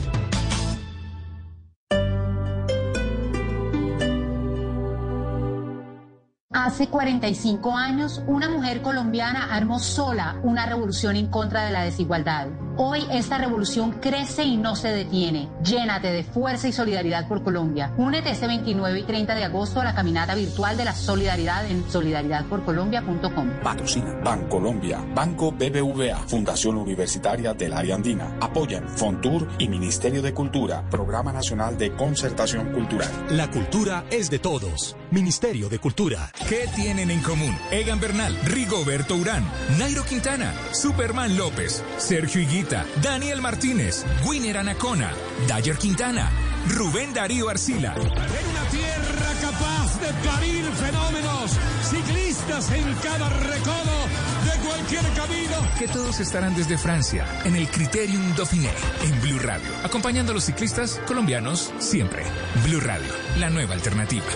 Hace 6.69 6.89
45 6.89 7.75
años, 7.75 8.23
una 8.27 8.51
mujer 8.51 8.83
colombiana 8.83 9.55
armó 9.55 9.79
sola 9.79 10.39
una 10.43 10.67
revolución 10.67 11.17
en 11.17 11.29
contra 11.29 11.65
de 11.65 11.73
la 11.73 11.83
desigualdad. 11.83 12.49
Hoy 12.81 13.05
esta 13.11 13.39
revolución 13.39 13.91
crece 14.01 14.45
y 14.45 14.57
no 14.57 14.77
se 14.77 14.87
detiene. 14.93 15.49
Llénate 15.65 16.13
de 16.13 16.23
fuerza 16.23 16.69
y 16.69 16.73
solidaridad 16.73 17.27
por 17.27 17.43
Colombia. 17.43 17.93
Únete 17.97 18.31
este 18.31 18.47
29 18.47 19.01
y 19.01 19.03
30 19.03 19.35
de 19.35 19.43
agosto 19.43 19.81
a 19.81 19.85
la 19.85 19.97
caminata 19.97 20.37
virtual 20.37 20.77
de 20.77 20.85
la 20.85 20.95
solidaridad 20.95 21.69
en 21.69 21.91
solidaridadporcolombia.com. 21.91 23.51
Patrocina 23.65 24.15
Bancolombia, 24.23 25.05
Banco 25.13 25.51
BBVA, 25.51 26.19
Fundación 26.29 26.77
Universitaria 26.77 27.53
del 27.53 27.73
Área 27.73 27.97
Andina. 27.97 28.37
Apoyan 28.41 28.89
Fontur 28.89 29.49
y 29.59 29.69
Ministerio 29.69 30.23
de 30.23 30.33
Cultura, 30.33 30.89
Programa 30.89 31.33
Nacional 31.33 31.77
de 31.77 31.93
Concertación 31.97 32.71
Cultural. 32.73 33.11
La 33.31 33.51
cultura 33.51 34.05
es 34.13 34.31
de 34.31 34.39
todos. 34.39 34.97
Ministerio 35.11 35.69
de 35.69 35.81
Cultura. 35.81 36.31
¿Qué 36.49 36.67
tienen 36.77 37.11
en 37.11 37.23
común? 37.23 37.57
Egan 37.73 37.99
Bernal, 37.99 38.39
Rigoberto 38.45 39.17
Urán, 39.17 39.45
Nairo 39.79 40.05
Quintana, 40.05 40.55
Superman 40.73 41.37
López, 41.37 41.83
Sergio 41.97 42.41
Higuita, 42.43 42.68
Daniel 42.69 43.41
Martínez, 43.41 44.05
Winner 44.27 44.59
Anacona, 44.59 45.13
Dayer 45.47 45.79
Quintana, 45.79 46.31
Rubén 46.69 47.15
Darío 47.15 47.49
Arcila. 47.49 47.95
En 47.95 48.03
una 48.03 48.71
tierra 48.71 49.33
capaz 49.41 50.01
de 50.01 50.29
parir 50.29 50.65
fenómenos, 50.73 51.53
ciclistas 51.83 52.71
en 52.73 52.95
cada 52.97 53.29
recodo 53.31 54.07
de 54.45 54.69
cualquier 54.69 55.03
camino. 55.15 55.57
Que 55.79 55.89
todos 55.89 56.21
estarán 56.21 56.55
desde 56.55 56.77
Francia, 56.77 57.27
en 57.45 57.57
el 57.57 57.69
Criterium 57.69 58.35
Dauphiné, 58.37 58.71
en 59.03 59.21
Blue 59.23 59.39
Radio, 59.39 59.69
acompañando 59.83 60.33
a 60.33 60.35
los 60.35 60.45
ciclistas 60.45 61.01
colombianos 61.07 61.73
siempre. 61.79 62.23
Blue 62.65 62.81
Radio, 62.81 63.13
la 63.39 63.49
nueva 63.49 63.75
alternativa. 63.75 64.27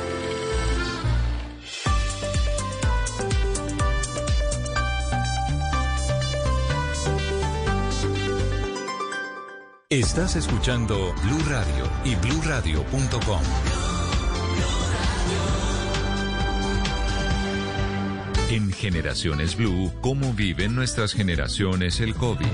Estás 9.92 10.36
escuchando 10.36 11.14
Blue 11.22 11.42
Radio 11.50 11.84
y 12.02 12.14
bluradio.com. 12.14 13.42
En 18.48 18.72
Generaciones 18.72 19.54
Blue, 19.54 19.92
¿cómo 20.00 20.32
viven 20.32 20.74
nuestras 20.74 21.12
generaciones 21.12 22.00
el 22.00 22.14
COVID? 22.14 22.46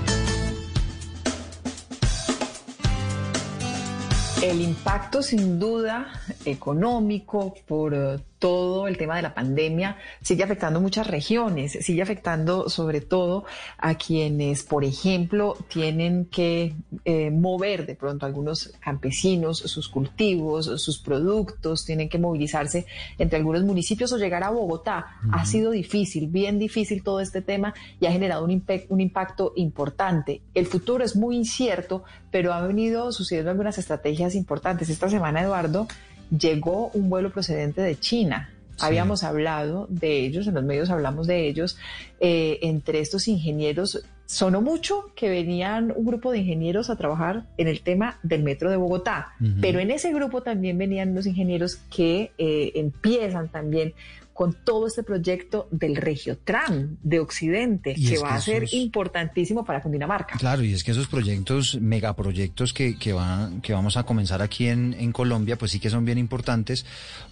El 4.42 4.60
impacto 4.60 5.22
sin 5.22 5.60
duda 5.60 6.08
económico 6.44 7.54
por 7.68 7.94
eh, 7.94 8.18
todo 8.38 8.88
el 8.88 8.96
tema 8.96 9.16
de 9.16 9.22
la 9.22 9.34
pandemia 9.34 9.96
sigue 10.22 10.44
afectando 10.44 10.80
muchas 10.80 11.06
regiones, 11.06 11.72
sigue 11.72 12.02
afectando 12.02 12.68
sobre 12.68 13.00
todo 13.00 13.44
a 13.78 13.94
quienes, 13.96 14.62
por 14.62 14.84
ejemplo, 14.84 15.56
tienen 15.68 16.26
que 16.26 16.74
eh, 17.04 17.30
mover 17.30 17.86
de 17.86 17.94
pronto 17.94 18.26
algunos 18.26 18.72
campesinos 18.80 19.58
sus 19.58 19.88
cultivos, 19.88 20.66
sus 20.82 20.98
productos, 20.98 21.84
tienen 21.84 22.08
que 22.08 22.18
movilizarse 22.18 22.86
entre 23.18 23.38
algunos 23.38 23.62
municipios 23.62 24.12
o 24.12 24.18
llegar 24.18 24.44
a 24.44 24.50
Bogotá. 24.50 25.18
Ha 25.32 25.44
sido 25.44 25.70
difícil, 25.70 26.28
bien 26.28 26.58
difícil 26.58 27.02
todo 27.02 27.20
este 27.20 27.42
tema 27.42 27.74
y 28.00 28.06
ha 28.06 28.12
generado 28.12 28.44
un, 28.44 28.64
un 28.88 29.00
impacto 29.00 29.52
importante. 29.56 30.42
El 30.54 30.66
futuro 30.66 31.04
es 31.04 31.16
muy 31.16 31.36
incierto, 31.36 32.04
pero 32.30 32.52
ha 32.52 32.66
venido 32.66 33.12
sucediendo 33.12 33.50
algunas 33.50 33.78
estrategias 33.78 34.34
importantes. 34.34 34.88
Esta 34.88 35.08
semana, 35.08 35.42
Eduardo, 35.42 35.86
llegó 36.30 36.90
un 36.94 37.10
vuelo 37.10 37.30
procedente 37.30 37.80
de 37.80 37.98
China. 37.98 38.50
Habíamos 38.80 39.24
hablado 39.24 39.86
de 39.90 40.20
ellos, 40.20 40.46
en 40.46 40.54
los 40.54 40.62
medios 40.62 40.88
hablamos 40.90 41.26
de 41.26 41.48
ellos, 41.48 41.76
eh, 42.20 42.60
entre 42.62 43.00
estos 43.00 43.26
ingenieros. 43.26 44.04
Sonó 44.26 44.60
mucho 44.60 45.10
que 45.16 45.28
venían 45.30 45.92
un 45.96 46.04
grupo 46.04 46.30
de 46.30 46.38
ingenieros 46.38 46.90
a 46.90 46.96
trabajar 46.96 47.46
en 47.56 47.66
el 47.66 47.80
tema 47.80 48.20
del 48.22 48.42
metro 48.42 48.70
de 48.70 48.76
Bogotá, 48.76 49.32
pero 49.60 49.80
en 49.80 49.90
ese 49.90 50.12
grupo 50.12 50.42
también 50.42 50.76
venían 50.76 51.10
unos 51.10 51.26
ingenieros 51.26 51.76
que 51.90 52.32
eh, 52.36 52.72
empiezan 52.74 53.48
también 53.48 53.94
con 54.38 54.52
todo 54.64 54.86
este 54.86 55.02
proyecto 55.02 55.66
del 55.72 55.96
Regiotram 55.96 56.96
de 57.02 57.18
Occidente, 57.18 57.94
Y 57.96 58.06
que 58.08 58.18
va 58.18 58.28
que 58.28 58.34
a 58.34 58.40
ser 58.40 58.62
esos- 58.62 58.74
importantísimo 58.74 59.64
para 59.64 59.82
Cundinamarca. 59.82 60.38
Claro, 60.38 60.62
y 60.62 60.72
es 60.72 60.84
que 60.84 60.92
esos 60.92 61.08
proyectos, 61.08 61.76
megaproyectos 61.80 62.72
que, 62.72 62.96
que, 62.96 63.12
van, 63.12 63.60
que 63.62 63.72
vamos 63.72 63.96
a 63.96 64.04
comenzar 64.04 64.40
aquí 64.40 64.68
en, 64.68 64.94
en 64.94 65.10
Colombia, 65.10 65.58
pues 65.58 65.72
sí 65.72 65.80
que 65.80 65.90
son 65.90 66.04
bien 66.04 66.18
importantes 66.18 66.86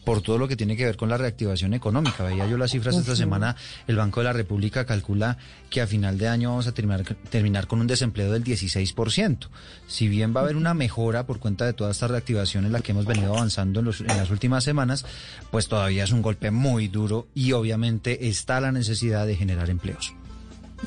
por 0.05 0.21
todo 0.21 0.37
lo 0.37 0.49
que 0.49 0.57
tiene 0.57 0.77
que 0.77 0.85
ver 0.85 0.97
con 0.97 1.09
la 1.09 1.17
reactivación 1.17 1.75
económica. 1.75 2.25
Veía 2.25 2.49
yo 2.49 2.59
las 2.59 2.73
cifras 2.73 2.97
esta 2.97 3.15
semana, 3.15 3.55
el 3.87 3.95
Banco 3.95 4.19
de 4.19 4.25
la 4.25 4.33
República 4.33 4.85
calcula 4.85 5.39
que 5.71 5.81
a 5.81 5.87
final 5.87 6.19
de 6.19 6.27
año 6.27 6.51
vamos 6.51 6.67
a 6.67 6.73
terminar, 6.73 7.05
terminar 7.31 7.69
con 7.69 7.81
un 7.81 7.87
desempleo 7.87 8.33
del 8.33 8.43
16%. 8.43 9.49
Si 9.87 10.09
bien 10.09 10.35
va 10.35 10.41
a 10.41 10.43
haber 10.43 10.57
una 10.57 10.75
mejora 10.75 11.25
por 11.25 11.39
cuenta 11.39 11.67
de 11.67 11.73
toda 11.73 11.93
esta 11.93 12.09
reactivación 12.09 12.67
en 12.67 12.73
la 12.73 12.81
que 12.81 12.91
hemos 12.91 13.05
venido 13.07 13.33
avanzando 13.37 13.79
en, 13.79 13.87
los- 13.87 14.01
en 14.01 14.09
las 14.09 14.31
últimas 14.31 14.65
semanas, 14.65 15.07
pues 15.53 15.69
todavía 15.69 16.03
es 16.03 16.11
un 16.11 16.21
golpe 16.23 16.51
muy 16.51 16.89
duro 16.89 16.96
y 17.35 17.53
obviamente 17.53 18.29
está 18.29 18.61
la 18.61 18.73
necesidad 18.73 19.27
de 19.27 19.37
generar 19.37 19.71
empleos. 19.71 20.15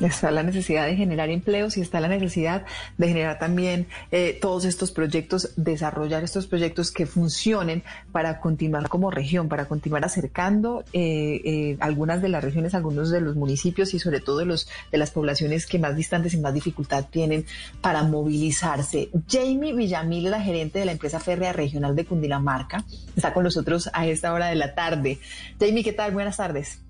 Está 0.00 0.30
la 0.30 0.42
necesidad 0.42 0.86
de 0.86 0.96
generar 0.96 1.28
empleos 1.30 1.76
y 1.76 1.80
está 1.80 2.00
la 2.00 2.08
necesidad 2.08 2.64
de 2.96 3.08
generar 3.08 3.38
también 3.38 3.86
eh, 4.12 4.38
todos 4.40 4.64
estos 4.64 4.92
proyectos, 4.92 5.50
desarrollar 5.56 6.22
estos 6.24 6.46
proyectos 6.46 6.90
que 6.90 7.06
funcionen 7.06 7.82
para 8.12 8.40
continuar 8.40 8.88
como 8.88 9.10
región, 9.10 9.48
para 9.48 9.66
continuar 9.66 10.04
acercando 10.04 10.84
eh, 10.92 11.40
eh, 11.44 11.76
algunas 11.80 12.22
de 12.22 12.28
las 12.28 12.42
regiones, 12.42 12.74
algunos 12.74 13.10
de 13.10 13.20
los 13.20 13.36
municipios 13.36 13.92
y 13.92 13.98
sobre 13.98 14.20
todo 14.20 14.44
los, 14.44 14.68
de 14.90 14.98
las 14.98 15.10
poblaciones 15.10 15.66
que 15.66 15.78
más 15.78 15.96
distantes 15.96 16.34
y 16.34 16.38
más 16.38 16.54
dificultad 16.54 17.06
tienen 17.10 17.44
para 17.82 18.02
movilizarse. 18.02 19.10
Jamie 19.28 19.74
Villamil, 19.74 20.30
la 20.30 20.40
gerente 20.40 20.78
de 20.78 20.86
la 20.86 20.92
empresa 20.92 21.20
férrea 21.20 21.52
regional 21.52 21.94
de 21.94 22.06
Cundinamarca, 22.06 22.84
está 23.16 23.34
con 23.34 23.44
nosotros 23.44 23.90
a 23.92 24.06
esta 24.06 24.32
hora 24.32 24.46
de 24.46 24.54
la 24.54 24.74
tarde. 24.74 25.18
Jamie, 25.58 25.84
¿qué 25.84 25.92
tal? 25.92 26.12
Buenas 26.12 26.36
tardes. 26.36 26.89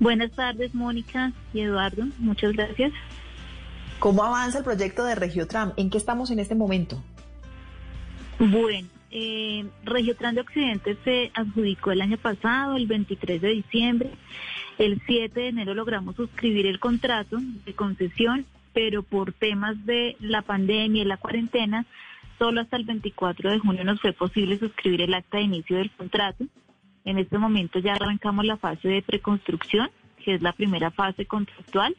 Buenas 0.00 0.32
tardes, 0.32 0.74
Mónica 0.74 1.32
y 1.52 1.60
Eduardo. 1.60 2.06
Muchas 2.18 2.54
gracias. 2.54 2.90
¿Cómo 3.98 4.24
avanza 4.24 4.58
el 4.58 4.64
proyecto 4.64 5.04
de 5.04 5.14
Regiotram? 5.14 5.74
¿En 5.76 5.90
qué 5.90 5.98
estamos 5.98 6.30
en 6.30 6.38
este 6.38 6.54
momento? 6.54 7.02
Bueno, 8.38 8.88
eh, 9.10 9.66
Regiotram 9.84 10.34
de 10.34 10.40
Occidente 10.40 10.96
se 11.04 11.30
adjudicó 11.34 11.92
el 11.92 12.00
año 12.00 12.16
pasado, 12.16 12.76
el 12.76 12.86
23 12.86 13.42
de 13.42 13.48
diciembre. 13.48 14.10
El 14.78 15.02
7 15.06 15.38
de 15.38 15.48
enero 15.48 15.74
logramos 15.74 16.16
suscribir 16.16 16.64
el 16.64 16.80
contrato 16.80 17.36
de 17.66 17.74
concesión, 17.74 18.46
pero 18.72 19.02
por 19.02 19.34
temas 19.34 19.84
de 19.84 20.16
la 20.18 20.40
pandemia 20.40 21.02
y 21.02 21.04
la 21.04 21.18
cuarentena, 21.18 21.84
solo 22.38 22.62
hasta 22.62 22.78
el 22.78 22.84
24 22.84 23.50
de 23.50 23.58
junio 23.58 23.84
nos 23.84 24.00
fue 24.00 24.14
posible 24.14 24.58
suscribir 24.58 25.02
el 25.02 25.12
acta 25.12 25.36
de 25.36 25.44
inicio 25.44 25.76
del 25.76 25.90
contrato. 25.90 26.46
En 27.04 27.18
este 27.18 27.38
momento 27.38 27.78
ya 27.78 27.94
arrancamos 27.94 28.44
la 28.44 28.56
fase 28.56 28.88
de 28.88 29.02
preconstrucción, 29.02 29.90
que 30.22 30.34
es 30.34 30.42
la 30.42 30.52
primera 30.52 30.90
fase 30.90 31.24
contractual, 31.26 31.96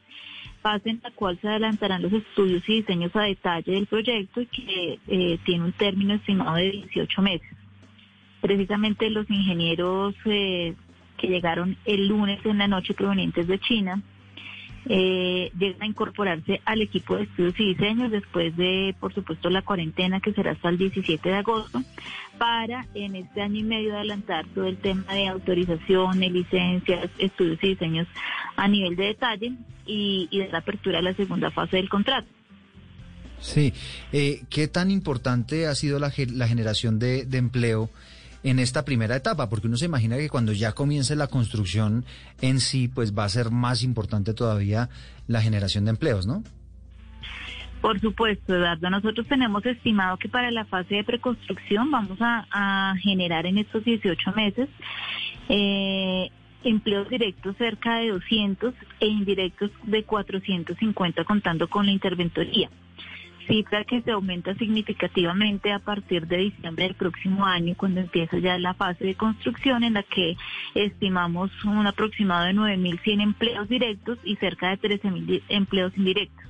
fase 0.62 0.92
en 0.92 1.02
la 1.04 1.12
cual 1.12 1.40
se 1.42 1.48
adelantarán 1.48 2.04
los 2.04 2.14
estudios 2.14 2.68
y 2.70 2.82
diseños 2.82 3.16
a 3.16 3.24
detalle 3.24 3.72
del 3.72 3.88
proyecto 3.88 4.42
y 4.42 4.46
que 4.46 5.00
eh, 5.08 5.40
tiene 5.44 5.66
un 5.66 5.74
término 5.74 6.14
estimado 6.14 6.56
de 6.56 6.72
18 6.72 7.22
meses. 7.22 7.50
Precisamente 8.42 9.10
los 9.10 9.30
ingenieros 9.30 10.16
eh, 10.26 10.76
que 11.18 11.28
llegaron 11.28 11.78
el 11.86 12.08
lunes 12.08 12.40
en 12.46 12.60
la 12.60 12.68
noche 12.68 12.94
provenientes 12.94 13.48
de 13.48 13.60
China 13.60 14.02
eh, 14.88 15.52
llegan 15.58 15.82
a 15.84 15.86
incorporarse 15.86 16.62
al 16.66 16.82
equipo 16.82 17.16
de 17.16 17.24
estudios 17.24 17.60
y 17.60 17.74
diseños 17.74 18.12
después 18.12 18.56
de, 18.58 18.96
por 19.00 19.14
supuesto, 19.14 19.50
la 19.50 19.62
cuarentena 19.62 20.20
que 20.20 20.34
será 20.34 20.52
hasta 20.52 20.70
el 20.70 20.78
17 20.78 21.30
de 21.30 21.36
agosto, 21.36 21.82
para 22.38 22.88
en 22.94 23.16
este 23.16 23.42
año 23.42 23.60
y 23.60 23.64
medio 23.64 23.96
adelantar 23.96 24.46
todo 24.56 24.66
el 24.66 24.78
tema 24.78 25.14
de 25.14 25.28
autorizaciones, 25.28 26.32
licencias, 26.32 27.10
estudios 27.20 27.60
y 27.64 27.68
diseños 27.70 28.08
a 28.56 28.68
nivel 28.68 28.96
de 28.96 29.06
detalle 29.06 29.54
y, 29.86 30.28
y 30.32 30.40
de 30.40 30.50
la 30.50 30.60
apertura 30.60 30.98
de 30.98 31.04
la 31.04 31.14
segunda 31.14 31.52
fase 31.52 31.78
del 31.78 31.90
contrato. 31.90 32.28
Sí, 33.40 33.74
eh, 34.12 34.44
¿qué 34.50 34.68
tan 34.68 34.92
importante 34.92 35.66
ha 35.66 35.74
sido 35.74 35.98
la, 36.00 36.12
generación 36.12 37.00
de 37.00 37.26
empleo? 37.32 37.90
En 38.44 38.60
esta 38.60 38.86
primera 38.86 39.16
etapa, 39.16 39.50
porque 39.50 39.68
uno 39.68 39.78
se 39.78 39.86
imagina 39.86 40.18
que 40.18 40.30
cuando 40.30 40.52
ya 40.52 40.74
comience 40.74 41.16
la 41.16 41.28
construcción 41.28 42.06
en 42.42 42.60
sí, 42.60 42.88
pues 42.88 43.18
va 43.18 43.26
a 43.26 43.30
ser 43.30 43.52
más 43.52 43.84
importante 43.84 44.34
todavía 44.34 44.90
la 45.28 45.42
generación 45.42 45.86
de 45.86 45.92
empleos, 45.92 46.26
¿no? 46.26 46.44
Por 47.82 48.00
supuesto, 48.00 48.56
Eduardo. 48.56 48.90
Nosotros 48.92 49.28
tenemos 49.28 49.66
estimado 49.66 50.18
que 50.18 50.30
para 50.30 50.52
la 50.52 50.66
fase 50.66 50.96
de 50.96 51.04
preconstrucción 51.04 51.90
vamos 51.90 52.18
a, 52.22 52.94
generar 53.02 53.46
en 53.48 53.58
estos 53.58 53.84
18 53.84 54.32
meses 54.34 54.70
eh, 55.50 56.30
empleos 56.64 57.10
directos 57.10 57.58
cerca 57.58 57.96
de 57.96 58.10
200 58.10 58.76
e 59.00 59.08
indirectos 59.08 59.72
de 59.84 60.04
450 60.04 61.24
contando 61.24 61.68
con 61.68 61.88
la 61.88 61.92
interventoría 61.92 62.70
cifra 63.48 63.84
que 63.84 64.02
se 64.02 64.12
aumenta 64.12 64.54
significativamente 64.56 65.72
a 65.72 65.80
partir 65.80 66.28
de 66.28 66.38
diciembre 66.38 66.86
del 66.86 66.96
próximo 66.96 67.46
año, 67.46 67.76
cuando 67.78 68.02
empieza 68.02 68.38
ya 68.38 68.58
la 68.58 68.74
fase 68.74 69.06
de 69.06 69.16
construcción, 69.16 69.84
en 69.84 69.94
la 69.94 70.04
que 70.04 70.36
estimamos 70.76 71.52
un 71.66 71.86
aproximado 71.88 72.46
de 72.46 72.54
9.100 72.54 73.22
empleos 73.22 73.70
directos 73.70 74.20
y 74.24 74.36
cerca 74.38 74.70
de 74.70 74.80
13.000 74.80 75.44
empleos 75.50 75.98
indirectos. 75.98 76.46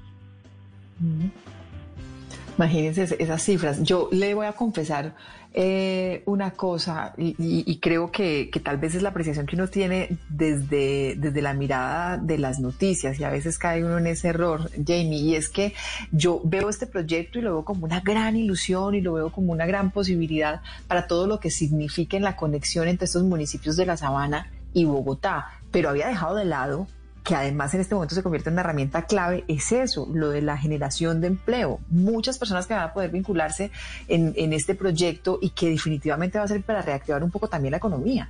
Imagínense 2.57 3.15
esas 3.17 3.41
cifras. 3.41 3.83
Yo 3.83 4.09
le 4.11 4.33
voy 4.33 4.45
a 4.45 4.53
confesar 4.53 5.15
eh, 5.53 6.23
una 6.27 6.51
cosa 6.51 7.13
y, 7.17 7.79
creo 7.79 8.09
que, 8.09 8.49
tal 8.63 8.77
vez 8.77 8.95
es 8.95 9.01
la 9.01 9.09
apreciación 9.09 9.45
que 9.45 9.55
uno 9.55 9.67
tiene 9.67 10.17
desde, 10.29 11.15
desde 11.17 11.41
la 11.41 11.53
mirada 11.53 12.17
de 12.17 12.37
las 12.37 12.59
noticias 12.59 13.19
y 13.19 13.25
a 13.25 13.29
veces 13.29 13.57
cae 13.57 13.83
uno 13.83 13.97
en 13.97 14.07
ese 14.07 14.29
error, 14.29 14.69
Jamie, 14.71 15.19
y 15.19 15.35
es 15.35 15.49
que 15.49 15.73
yo 16.11 16.41
veo 16.45 16.69
este 16.69 16.87
proyecto 16.87 17.39
y 17.39 17.41
lo 17.41 17.53
veo 17.55 17.65
como 17.65 17.83
una 17.83 17.99
gran 17.99 18.37
ilusión 18.37 18.95
y 18.95 19.01
lo 19.01 19.13
veo 19.13 19.31
como 19.31 19.51
una 19.51 19.65
gran 19.65 19.91
posibilidad 19.91 20.61
para 20.87 21.07
todo 21.07 21.27
lo 21.27 21.41
que 21.41 21.51
significa 21.51 22.15
en 22.15 22.23
la 22.23 22.37
conexión 22.37 22.87
entre 22.87 23.05
estos 23.05 23.23
municipios 23.23 23.75
de 23.75 23.85
La 23.85 23.97
Sabana 23.97 24.49
y 24.73 24.85
Bogotá, 24.85 25.47
pero 25.69 25.89
había 25.89 26.07
dejado 26.07 26.35
de 26.35 26.45
lado 26.45 26.87
que 27.23 27.35
además 27.35 27.73
en 27.73 27.81
este 27.81 27.93
momento 27.93 28.15
se 28.15 28.23
convierte 28.23 28.49
en 28.49 28.53
una 28.53 28.61
herramienta 28.61 29.05
clave, 29.05 29.43
es 29.47 29.71
eso, 29.71 30.07
lo 30.13 30.29
de 30.29 30.41
la 30.41 30.57
generación 30.57 31.21
de 31.21 31.27
empleo. 31.27 31.79
Muchas 31.89 32.37
personas 32.37 32.67
que 32.67 32.73
van 32.73 32.83
a 32.83 32.93
poder 32.93 33.11
vincularse 33.11 33.71
en, 34.07 34.53
este 34.53 34.75
proyecto 34.75 35.37
y 35.41 35.51
que 35.51 35.69
definitivamente 35.69 36.39
va 36.39 36.45
a 36.45 36.47
ser 36.47 36.61
para 36.63 36.81
reactivar 36.81 37.23
un 37.23 37.31
poco 37.31 37.47
también 37.47 37.71
la 37.71 37.77
economía. 37.77 38.29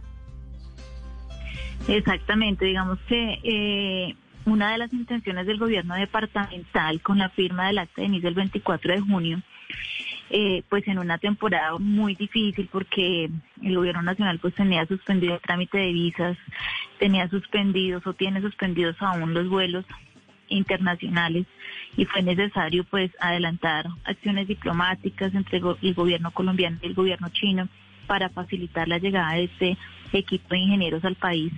Exactamente, 1.87 2.65
digamos 2.65 2.99
que 3.07 3.39
eh, 3.43 4.15
una 4.45 4.73
de 4.73 4.77
las 4.77 4.93
intenciones 4.93 5.47
del 5.47 5.57
gobierno 5.57 5.95
departamental 5.95 7.01
con 7.01 7.17
la 7.17 7.29
firma 7.29 7.67
del 7.67 7.79
acta 7.79 8.01
de 8.01 8.07
inicio 8.07 8.29
el 8.29 8.35
24 8.35 8.93
de 8.93 9.01
junio 9.01 9.41
eh, 10.33 10.63
pues 10.69 10.87
en 10.87 10.97
una 10.97 11.17
temporada 11.17 11.77
muy 11.77 12.15
difícil 12.15 12.69
porque 12.71 13.29
el 13.61 13.75
gobierno 13.75 14.01
nacional 14.01 14.39
pues 14.39 14.55
tenía 14.55 14.85
suspendido 14.85 15.35
el 15.35 15.41
trámite 15.41 15.77
de 15.77 15.91
visas, 15.91 16.37
tenía 16.99 17.27
suspendidos 17.27 18.07
o 18.07 18.13
tiene 18.13 18.39
suspendidos 18.39 18.95
aún 19.01 19.33
los 19.33 19.49
vuelos 19.49 19.83
internacionales 20.47 21.45
y 21.97 22.05
fue 22.05 22.21
necesario 22.21 22.85
pues 22.85 23.11
adelantar 23.19 23.87
acciones 24.05 24.47
diplomáticas 24.47 25.35
entre 25.35 25.57
el 25.57 25.93
gobierno 25.93 26.31
colombiano 26.31 26.77
y 26.81 26.85
el 26.85 26.93
gobierno 26.93 27.27
chino 27.29 27.67
para 28.07 28.29
facilitar 28.29 28.87
la 28.87 28.99
llegada 28.99 29.33
de 29.33 29.43
este 29.43 29.77
equipo 30.13 30.47
de 30.51 30.59
ingenieros 30.59 31.03
al 31.03 31.15
país. 31.15 31.51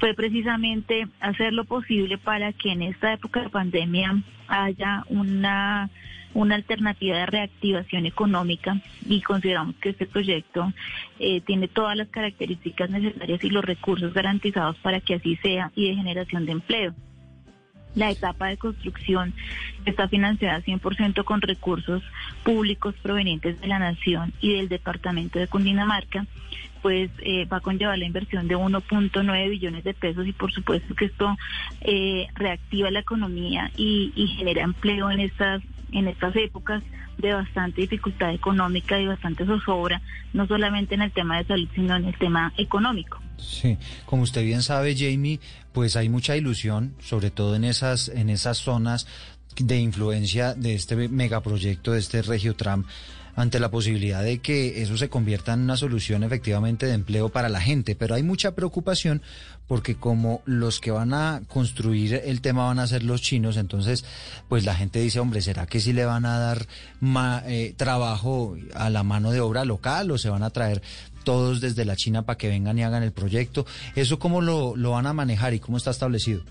Fue 0.00 0.14
precisamente 0.14 1.06
hacer 1.20 1.52
lo 1.52 1.64
posible 1.64 2.16
para 2.16 2.54
que 2.54 2.72
en 2.72 2.80
esta 2.80 3.12
época 3.12 3.42
de 3.42 3.50
pandemia 3.50 4.22
haya 4.48 5.04
una 5.08 5.90
una 6.36 6.54
alternativa 6.54 7.16
de 7.16 7.26
reactivación 7.26 8.04
económica 8.04 8.78
y 9.08 9.22
consideramos 9.22 9.74
que 9.76 9.90
este 9.90 10.06
proyecto 10.06 10.70
eh, 11.18 11.40
tiene 11.40 11.66
todas 11.66 11.96
las 11.96 12.08
características 12.08 12.90
necesarias 12.90 13.42
y 13.42 13.50
los 13.50 13.64
recursos 13.64 14.12
garantizados 14.12 14.76
para 14.76 15.00
que 15.00 15.14
así 15.14 15.36
sea 15.36 15.72
y 15.74 15.88
de 15.88 15.96
generación 15.96 16.44
de 16.44 16.52
empleo. 16.52 16.94
La 17.94 18.10
etapa 18.10 18.48
de 18.48 18.58
construcción 18.58 19.32
está 19.86 20.08
financiada 20.08 20.60
100% 20.60 21.24
con 21.24 21.40
recursos 21.40 22.02
públicos 22.44 22.94
provenientes 23.02 23.58
de 23.58 23.68
la 23.68 23.78
Nación 23.78 24.34
y 24.42 24.52
del 24.52 24.68
Departamento 24.68 25.38
de 25.38 25.48
Cundinamarca, 25.48 26.26
pues 26.82 27.10
eh, 27.20 27.46
va 27.46 27.56
a 27.56 27.60
conllevar 27.60 27.96
la 27.96 28.04
inversión 28.04 28.46
de 28.46 28.56
1.9 28.58 29.48
billones 29.48 29.84
de 29.84 29.94
pesos 29.94 30.26
y 30.26 30.32
por 30.32 30.52
supuesto 30.52 30.94
que 30.94 31.06
esto 31.06 31.34
eh, 31.80 32.26
reactiva 32.34 32.90
la 32.90 33.00
economía 33.00 33.70
y, 33.78 34.12
y 34.14 34.26
genera 34.26 34.62
empleo 34.62 35.10
en 35.10 35.20
estas 35.20 35.62
en 35.92 36.08
estas 36.08 36.34
épocas 36.36 36.82
de 37.18 37.32
bastante 37.32 37.80
dificultad 37.80 38.32
económica 38.34 39.00
y 39.00 39.06
bastante 39.06 39.46
zozobra, 39.46 40.02
no 40.32 40.46
solamente 40.46 40.94
en 40.94 41.02
el 41.02 41.12
tema 41.12 41.38
de 41.38 41.44
salud, 41.44 41.68
sino 41.74 41.96
en 41.96 42.04
el 42.04 42.18
tema 42.18 42.52
económico. 42.56 43.20
Sí, 43.38 43.78
como 44.04 44.22
usted 44.22 44.44
bien 44.44 44.62
sabe, 44.62 44.94
Jamie, 44.96 45.40
pues 45.72 45.96
hay 45.96 46.08
mucha 46.08 46.36
ilusión, 46.36 46.94
sobre 47.00 47.30
todo 47.30 47.56
en 47.56 47.64
esas, 47.64 48.08
en 48.08 48.30
esas 48.30 48.58
zonas 48.58 49.06
de 49.56 49.78
influencia 49.78 50.54
de 50.54 50.74
este 50.74 51.08
megaproyecto, 51.08 51.92
de 51.92 52.00
este 52.00 52.22
Regiotram 52.22 52.84
ante 53.36 53.60
la 53.60 53.70
posibilidad 53.70 54.22
de 54.22 54.38
que 54.38 54.80
eso 54.82 54.96
se 54.96 55.10
convierta 55.10 55.52
en 55.52 55.60
una 55.60 55.76
solución 55.76 56.24
efectivamente 56.24 56.86
de 56.86 56.94
empleo 56.94 57.28
para 57.28 57.50
la 57.50 57.60
gente. 57.60 57.94
Pero 57.94 58.14
hay 58.14 58.22
mucha 58.22 58.54
preocupación 58.54 59.20
porque 59.66 59.96
como 59.96 60.42
los 60.44 60.80
que 60.80 60.90
van 60.90 61.12
a 61.12 61.42
construir 61.48 62.20
el 62.24 62.40
tema 62.40 62.66
van 62.66 62.78
a 62.78 62.86
ser 62.86 63.02
los 63.02 63.22
chinos, 63.22 63.56
entonces 63.56 64.04
pues 64.48 64.64
la 64.64 64.74
gente 64.74 65.00
dice, 65.00 65.20
hombre, 65.20 65.42
¿será 65.42 65.66
que 65.66 65.80
sí 65.80 65.92
le 65.92 66.04
van 66.04 66.24
a 66.24 66.38
dar 66.38 66.66
eh, 67.46 67.74
trabajo 67.76 68.56
a 68.74 68.90
la 68.90 69.02
mano 69.02 69.30
de 69.30 69.40
obra 69.40 69.64
local 69.64 70.10
o 70.10 70.18
se 70.18 70.30
van 70.30 70.42
a 70.42 70.50
traer 70.50 70.82
todos 71.24 71.60
desde 71.60 71.84
la 71.84 71.96
China 71.96 72.22
para 72.22 72.38
que 72.38 72.48
vengan 72.48 72.78
y 72.78 72.84
hagan 72.84 73.02
el 73.02 73.12
proyecto? 73.12 73.66
¿Eso 73.94 74.18
cómo 74.18 74.40
lo, 74.40 74.76
lo 74.76 74.92
van 74.92 75.06
a 75.06 75.12
manejar 75.12 75.54
y 75.54 75.60
cómo 75.60 75.76
está 75.76 75.90
establecido? 75.90 76.42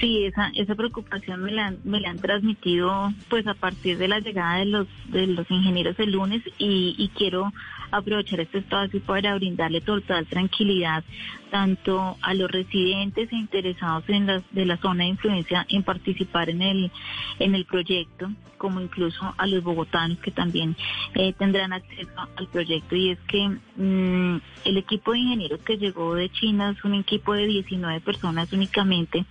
Sí, 0.00 0.24
esa, 0.24 0.50
esa 0.54 0.74
preocupación 0.74 1.42
me 1.42 1.52
la, 1.52 1.74
me 1.84 2.00
la 2.00 2.10
han 2.10 2.18
transmitido 2.18 3.12
pues 3.28 3.46
a 3.46 3.52
partir 3.52 3.98
de 3.98 4.08
la 4.08 4.18
llegada 4.18 4.56
de 4.56 4.64
los, 4.64 4.88
de 5.08 5.26
los 5.26 5.48
ingenieros 5.50 5.98
el 5.98 6.12
lunes 6.12 6.42
y, 6.58 6.94
y 6.96 7.08
quiero 7.08 7.52
aprovechar 7.90 8.40
este 8.40 8.58
espacio 8.58 9.00
para 9.02 9.34
brindarle 9.34 9.80
total 9.80 10.26
tranquilidad 10.26 11.04
tanto 11.50 12.16
a 12.22 12.32
los 12.34 12.50
residentes 12.50 13.30
e 13.32 13.36
interesados 13.36 14.04
en 14.08 14.26
la, 14.26 14.42
de 14.52 14.64
la 14.64 14.76
zona 14.76 15.04
de 15.04 15.10
influencia 15.10 15.66
en 15.68 15.82
participar 15.82 16.48
en 16.48 16.62
el, 16.62 16.90
en 17.38 17.54
el 17.54 17.64
proyecto, 17.66 18.30
como 18.56 18.80
incluso 18.80 19.34
a 19.36 19.46
los 19.46 19.62
bogotanos 19.62 20.18
que 20.18 20.30
también 20.30 20.76
eh, 21.14 21.32
tendrán 21.32 21.72
acceso 21.72 22.12
al 22.36 22.46
proyecto. 22.48 22.96
Y 22.96 23.10
es 23.10 23.18
que 23.28 23.48
mm, 23.48 24.40
el 24.64 24.76
equipo 24.76 25.12
de 25.12 25.18
ingenieros 25.18 25.60
que 25.60 25.76
llegó 25.76 26.14
de 26.14 26.30
China 26.30 26.70
es 26.70 26.84
un 26.84 26.94
equipo 26.94 27.34
de 27.34 27.46
19 27.46 28.00
personas 28.00 28.52
únicamente, 28.52 29.26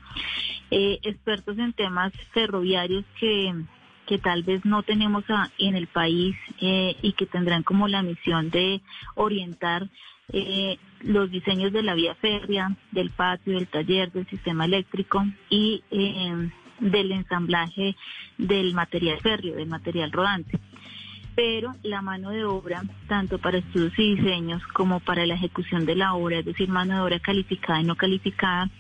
eh, 0.72 1.00
expertos 1.04 1.58
en 1.58 1.74
temas 1.74 2.12
ferroviarios 2.34 3.06
que 3.20 3.54
que 4.10 4.18
tal 4.18 4.42
vez 4.42 4.66
no 4.66 4.82
tenemos 4.82 5.24
en 5.60 5.76
el 5.76 5.86
país 5.86 6.36
eh, 6.60 6.96
y 7.04 7.14
que 7.14 7.28
tendrán 7.28 7.62
como 7.62 7.88
la 7.88 8.02
misión 8.02 8.50
de 8.50 8.82
orientar 9.14 9.88
eh, 10.34 10.80
los 11.02 11.30
diseños 11.30 11.72
de 11.72 11.84
la 11.84 11.94
vía 11.94 12.16
férrea, 12.16 12.76
del 12.92 13.12
patio, 13.12 13.54
del 13.54 13.68
taller, 13.68 14.12
del 14.12 14.28
sistema 14.28 14.66
eléctrico 14.66 15.24
y 15.52 15.84
eh, 15.92 16.50
del 16.80 17.12
ensamblaje 17.12 17.96
del 18.40 18.74
material 18.74 19.20
férreo, 19.20 19.58
del 19.58 19.70
material 19.70 20.12
rodante. 20.12 20.60
Pero 21.36 21.76
la 21.84 22.02
mano 22.02 22.32
de 22.32 22.46
obra, 22.46 22.82
tanto 23.08 23.38
para 23.38 23.60
estudios 23.60 23.94
y 24.00 24.16
diseños 24.16 24.64
como 24.74 25.02
para 25.02 25.24
la 25.28 25.36
ejecución 25.36 25.86
de 25.86 25.96
la 25.96 26.16
obra, 26.16 26.40
es 26.40 26.46
decir, 26.46 26.68
mano 26.68 26.96
de 26.96 27.02
obra 27.02 27.20
calificada 27.20 27.80
y 27.80 27.84
no 27.84 27.96
calificada, 27.96 28.72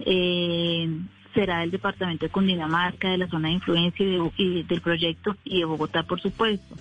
eh, 0.00 0.88
será 1.34 1.60
del 1.60 1.70
Departamento 1.70 2.26
de 2.26 2.32
Cundinamarca, 2.32 3.10
de 3.10 3.18
la 3.18 3.28
zona 3.28 3.48
de 3.48 3.54
influencia 3.54 4.06
y, 4.36 4.62
del 4.62 4.80
proyecto 4.80 5.36
y 5.44 5.58
de 5.60 5.64
Bogotá, 5.64 6.02
por 6.02 6.20
supuesto. 6.20 6.74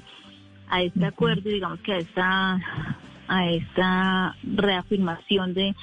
A 0.69 0.81
este 0.81 1.05
acuerdo, 1.05 1.49
digamos 1.49 1.79
que 1.79 1.93
a 1.93 1.97
esta, 1.97 2.59
a 3.27 3.49
esta 3.49 4.35
reafirmación 4.43 5.53
de, 5.53 5.75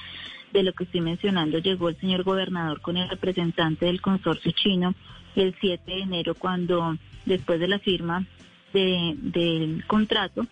de 0.53 0.63
lo 0.63 0.73
que 0.73 0.83
estoy 0.83 1.01
mencionando, 1.01 1.57
llegó 1.59 1.89
el 1.89 1.97
señor 1.97 2.23
gobernador 2.23 2.81
con 2.81 2.97
el 2.97 3.09
representante 3.09 3.85
del 3.85 4.01
consorcio 4.01 4.51
chino 4.51 4.93
el 5.35 5.55
7 5.59 5.83
de 5.85 6.01
enero, 6.01 6.35
cuando 6.35 6.97
después 7.25 7.59
de 7.59 7.67
la 7.67 7.79
firma 7.79 8.25
de, 8.73 9.15
del 9.17 9.85
contrato, 9.85 10.45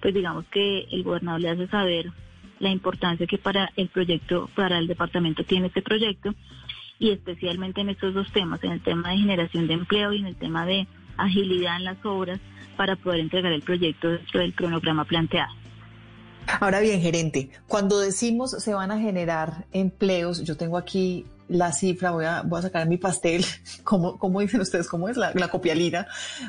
pues 0.00 0.14
digamos 0.14 0.46
que 0.46 0.86
el 0.90 1.02
gobernador 1.02 1.40
le 1.40 1.50
hace 1.50 1.66
saber 1.68 2.12
la 2.58 2.70
importancia 2.70 3.26
que 3.26 3.38
para 3.38 3.70
el 3.76 3.88
proyecto, 3.88 4.48
para 4.54 4.78
el 4.78 4.86
departamento 4.86 5.44
tiene 5.44 5.68
este 5.68 5.82
proyecto 5.82 6.34
y 7.00 7.10
especialmente 7.10 7.80
en 7.80 7.88
estos 7.88 8.14
dos 8.14 8.30
temas, 8.32 8.62
en 8.62 8.72
el 8.72 8.82
tema 8.82 9.10
de 9.10 9.16
generación 9.16 9.66
de 9.66 9.74
empleo 9.74 10.12
y 10.12 10.20
en 10.20 10.26
el 10.26 10.36
tema 10.36 10.66
de 10.66 10.86
agilidad 11.16 11.78
en 11.78 11.84
las 11.84 12.04
obras 12.04 12.38
para 12.76 12.94
poder 12.94 13.20
entregar 13.20 13.50
el 13.52 13.62
proyecto 13.62 14.08
dentro 14.08 14.40
del 14.40 14.54
cronograma 14.54 15.04
planteado. 15.04 15.52
Ahora 16.60 16.80
bien, 16.80 17.00
gerente, 17.00 17.50
cuando 17.66 17.98
decimos 17.98 18.50
se 18.50 18.74
van 18.74 18.90
a 18.90 18.98
generar 18.98 19.66
empleos, 19.72 20.44
yo 20.44 20.56
tengo 20.56 20.76
aquí 20.76 21.26
la 21.48 21.72
cifra, 21.72 22.10
voy 22.10 22.26
a, 22.26 22.42
voy 22.42 22.58
a 22.58 22.62
sacar 22.62 22.86
mi 22.86 22.98
pastel, 22.98 23.44
¿cómo, 23.84 24.18
cómo 24.18 24.40
dicen 24.40 24.60
ustedes? 24.60 24.86
¿Cómo 24.86 25.08
es 25.08 25.16
la, 25.16 25.32
la 25.34 25.48
copialina? 25.48 26.06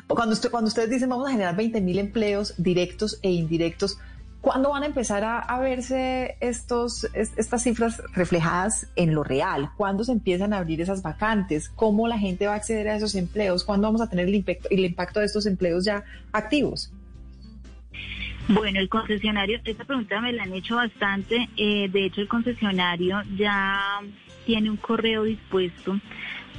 Cuando, 0.07 0.33
usted, 0.33 0.51
cuando 0.51 0.67
ustedes 0.67 0.89
dicen 0.89 1.09
vamos 1.09 1.27
a 1.27 1.31
generar 1.31 1.55
20 1.55 1.79
mil 1.81 1.97
empleos 1.97 2.55
directos 2.57 3.19
e 3.21 3.31
indirectos, 3.31 3.99
¿Cuándo 4.41 4.71
van 4.71 4.81
a 4.81 4.87
empezar 4.87 5.23
a, 5.23 5.59
verse 5.59 6.35
estos, 6.39 7.07
estas 7.13 7.61
cifras 7.61 8.01
reflejadas 8.15 8.91
en 8.95 9.13
lo 9.13 9.23
real? 9.23 9.69
¿Cuándo 9.77 10.03
se 10.03 10.13
empiezan 10.13 10.51
a 10.51 10.57
abrir 10.57 10.81
esas 10.81 11.03
vacantes? 11.03 11.69
¿Cómo 11.69 12.07
la 12.07 12.17
gente 12.17 12.47
va 12.47 12.53
a 12.53 12.55
acceder 12.55 12.89
a 12.89 12.95
esos 12.95 13.13
empleos? 13.13 13.63
¿Cuándo 13.63 13.87
vamos 13.87 14.01
a 14.01 14.09
tener 14.09 14.27
el 14.27 14.33
impacto, 14.33 14.67
el 14.71 14.83
impacto 14.83 15.19
de 15.19 15.27
estos 15.27 15.45
empleos 15.45 15.85
ya 15.85 16.03
activos? 16.31 16.91
Bueno, 18.47 18.79
el 18.79 18.89
concesionario, 18.89 19.59
esta 19.63 19.85
pregunta 19.85 20.19
me 20.19 20.33
la 20.33 20.41
han 20.43 20.53
hecho 20.53 20.75
bastante. 20.75 21.47
Eh, 21.55 21.87
de 21.89 22.05
hecho, 22.05 22.21
el 22.21 22.27
concesionario 22.27 23.21
ya 23.37 23.99
tiene 24.47 24.71
un 24.71 24.77
correo 24.77 25.23
dispuesto 25.23 25.99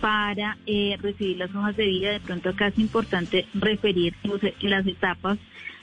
para 0.01 0.57
eh, 0.67 0.97
recibir 1.03 1.39
las 1.39 1.53
hojas 1.53 1.77
de 1.77 1.87
vida. 1.87 2.13
De 2.13 2.21
pronto 2.21 2.51
acá 2.51 2.69
es 2.69 2.79
importante 2.79 3.45
referir 3.55 4.15
las 4.61 4.87
etapas 4.87 5.37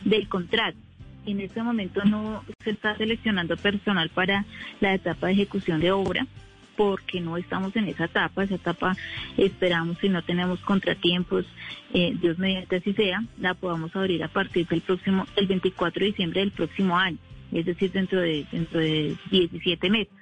del 0.05 0.29
contrato 0.29 0.77
en 1.25 1.41
este 1.41 1.61
momento 1.63 2.03
no 2.05 2.43
se 2.63 2.71
está 2.71 2.95
seleccionando 2.97 3.57
personal 3.57 4.09
para 4.09 4.45
la 4.79 4.93
etapa 4.93 5.27
de 5.27 5.33
ejecución 5.33 5.79
de 5.79 5.91
obra 5.91 6.27
porque 6.79 7.19
no 7.19 7.35
estamos 7.35 7.75
en 7.75 7.89
esa 7.89 8.05
etapa, 8.05 8.41
esa 8.41 8.55
etapa 8.55 8.95
esperamos 9.35 9.97
si 9.99 10.07
no 10.07 10.23
tenemos 10.23 10.61
contratiempos, 10.61 11.45
eh, 11.93 12.15
Dios 12.21 12.37
mediante 12.37 12.77
así 12.77 12.93
sea, 12.93 13.21
la 13.37 13.53
podamos 13.53 13.93
abrir 13.97 14.23
a 14.23 14.29
partir 14.29 14.65
del 14.65 14.79
próximo, 14.79 15.25
el 15.35 15.47
24 15.47 15.99
de 15.99 16.05
diciembre 16.05 16.39
del 16.39 16.51
próximo 16.51 16.97
año, 16.97 17.17
es 17.51 17.65
decir, 17.65 17.91
dentro 17.91 18.21
de, 18.21 18.45
dentro 18.49 18.79
de 18.79 19.13
17 19.29 19.89
meses. 19.89 20.13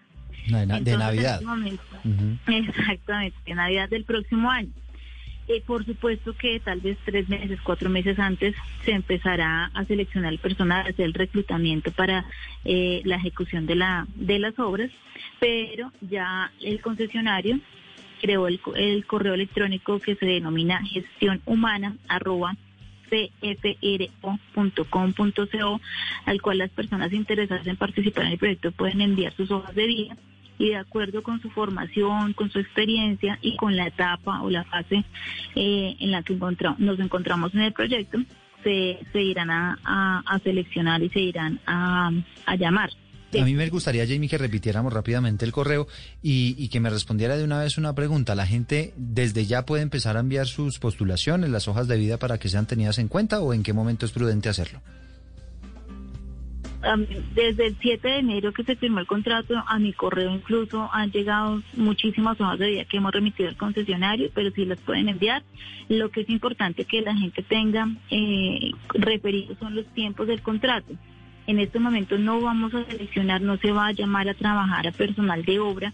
De, 0.48 0.98
Navidad. 0.98 1.42
Este 1.68 2.58
exactamente, 2.58 3.38
de 3.46 3.54
Navidad 3.54 3.90
del 3.90 4.04
próximo 4.06 4.50
año. 4.50 4.72
Eh, 5.48 5.64
por 5.66 5.86
supuesto 5.86 6.34
que 6.34 6.60
tal 6.60 6.82
vez 6.82 6.98
tres 7.06 7.30
meses, 7.30 7.58
cuatro 7.64 7.90
meses 7.90 8.20
antes 8.20 8.54
se 8.84 8.92
empezará 8.92 9.72
a 9.74 9.86
seleccionar 9.86 10.34
el 10.34 10.40
personal, 10.40 10.86
hacer 10.86 11.10
reclutamiento 11.14 11.90
para 11.92 12.26
eh, 12.66 13.02
la 13.06 13.16
ejecución 13.16 13.66
de, 13.66 13.76
la, 13.76 14.08
de 14.16 14.40
las 14.40 14.60
obras, 14.60 14.92
pero 15.40 15.94
ya 16.02 16.52
el 16.62 16.82
concesionario 16.82 17.62
creó 18.22 18.48
el, 18.48 18.60
correo 19.06 19.36
electrónico 19.36 20.00
que 20.00 20.16
se 20.16 20.26
denomina 20.26 20.84
gestión 20.86 21.42
humana 21.46 21.96
cfro.com.co, 23.10 24.22
al 26.26 26.42
cual 26.42 26.58
las 26.58 26.72
personas 26.72 27.14
interesadas 27.14 27.66
en 27.68 27.78
participar 27.78 28.26
en 28.26 28.34
el 28.34 28.38
proyecto 28.38 28.74
pueden 28.74 29.00
enviar 29.00 29.34
sus 29.34 29.50
hojas 29.50 29.74
de 29.76 29.88
vida 29.88 30.18
y 30.58 30.70
de 30.70 30.78
acuerdo 30.78 31.24
con 31.24 31.42
su 31.42 31.50
formación, 31.50 32.34
con 32.34 32.50
su 32.52 32.60
experiencia 32.60 33.38
y 33.42 33.56
con 33.56 33.76
la 33.76 33.88
etapa 33.88 34.42
o 34.42 34.50
la 34.50 34.64
fase 34.66 35.04
eh, 35.56 35.96
en 36.00 36.12
la 36.12 36.24
que 36.24 36.38
nos 36.78 37.00
encontramos 37.00 37.54
en 37.54 37.62
el 37.62 37.74
proyecto, 37.74 38.20
se, 38.64 39.22
irán 39.22 39.50
a, 39.50 40.42
seleccionar 40.44 41.02
y 41.02 41.10
se 41.10 41.20
irán 41.20 41.60
a, 41.66 42.12
a 42.46 42.56
llamar. 42.56 42.90
A 43.38 43.44
mí 43.44 43.54
me 43.54 43.70
gustaría, 43.70 44.08
Jamie, 44.08 44.30
que 44.30 44.38
repitiéramos 44.38 44.94
rápidamente 44.94 45.44
el 45.44 45.52
correo 45.52 45.88
y, 46.24 46.56
y, 46.58 46.70
que 46.70 46.80
me 46.80 46.90
respondiera 46.90 47.36
de 47.36 47.44
una 47.44 47.60
vez 47.60 47.78
una 47.78 47.94
pregunta. 47.94 48.36
¿La 48.36 48.48
gente 48.48 48.94
desde 48.96 49.46
ya 49.46 49.66
puede 49.66 49.84
empezar 49.84 50.16
a 50.16 50.22
enviar 50.22 50.48
sus 50.48 50.80
postulaciones, 50.80 51.50
las 51.50 51.68
hojas 51.68 51.88
de 51.88 51.98
vida 51.98 52.18
para 52.18 52.38
que 52.38 52.48
sean 52.48 52.68
tenidas 52.68 53.00
en 53.00 53.10
cuenta 53.10 53.42
o 53.42 53.54
en 53.54 53.64
qué 53.64 53.74
momento 53.74 54.06
es 54.06 54.14
prudente 54.14 54.48
hacerlo? 54.48 54.82
Desde 57.34 57.68
el 57.68 57.78
7 57.80 58.08
de 58.08 58.20
enero 58.20 58.54
que 58.54 58.64
se 58.64 58.76
firmó 58.76 59.00
el 59.00 59.08
contrato, 59.08 59.64
a 59.68 59.80
mi 59.80 59.94
correo 59.94 60.32
incluso 60.32 60.90
han 60.94 61.12
llegado 61.12 61.62
muchísimas 61.76 62.40
hojas 62.40 62.60
de 62.60 62.70
vida 62.70 62.86
que 62.86 62.98
hemos 62.98 63.12
remitido 63.12 63.50
al 63.50 63.58
concesionario, 63.58 64.30
pero 64.34 64.52
sí 64.52 64.66
las 64.66 64.80
pueden 64.80 65.10
enviar. 65.10 65.44
Lo 65.90 66.10
que 66.10 66.22
es 66.22 66.30
importante 66.30 66.86
que 66.86 67.02
la 67.02 67.16
gente 67.16 67.42
tenga 67.42 67.88
eh, 68.12 68.72
referidos 68.90 69.58
son 69.60 69.76
los 69.76 69.86
tiempos 69.94 70.28
del 70.28 70.42
contrato. 70.42 70.94
En 71.48 71.60
este 71.60 71.80
momento 71.80 72.18
no 72.18 72.42
vamos 72.42 72.74
a 72.74 72.84
seleccionar, 72.86 73.42
no 73.42 73.58
se 73.58 73.72
va 73.72 73.88
a 73.88 73.94
llamar 73.94 74.28
a 74.28 74.34
trabajar 74.34 74.86
a 74.86 74.92
personal 74.92 75.46
de 75.46 75.60
obra 75.60 75.94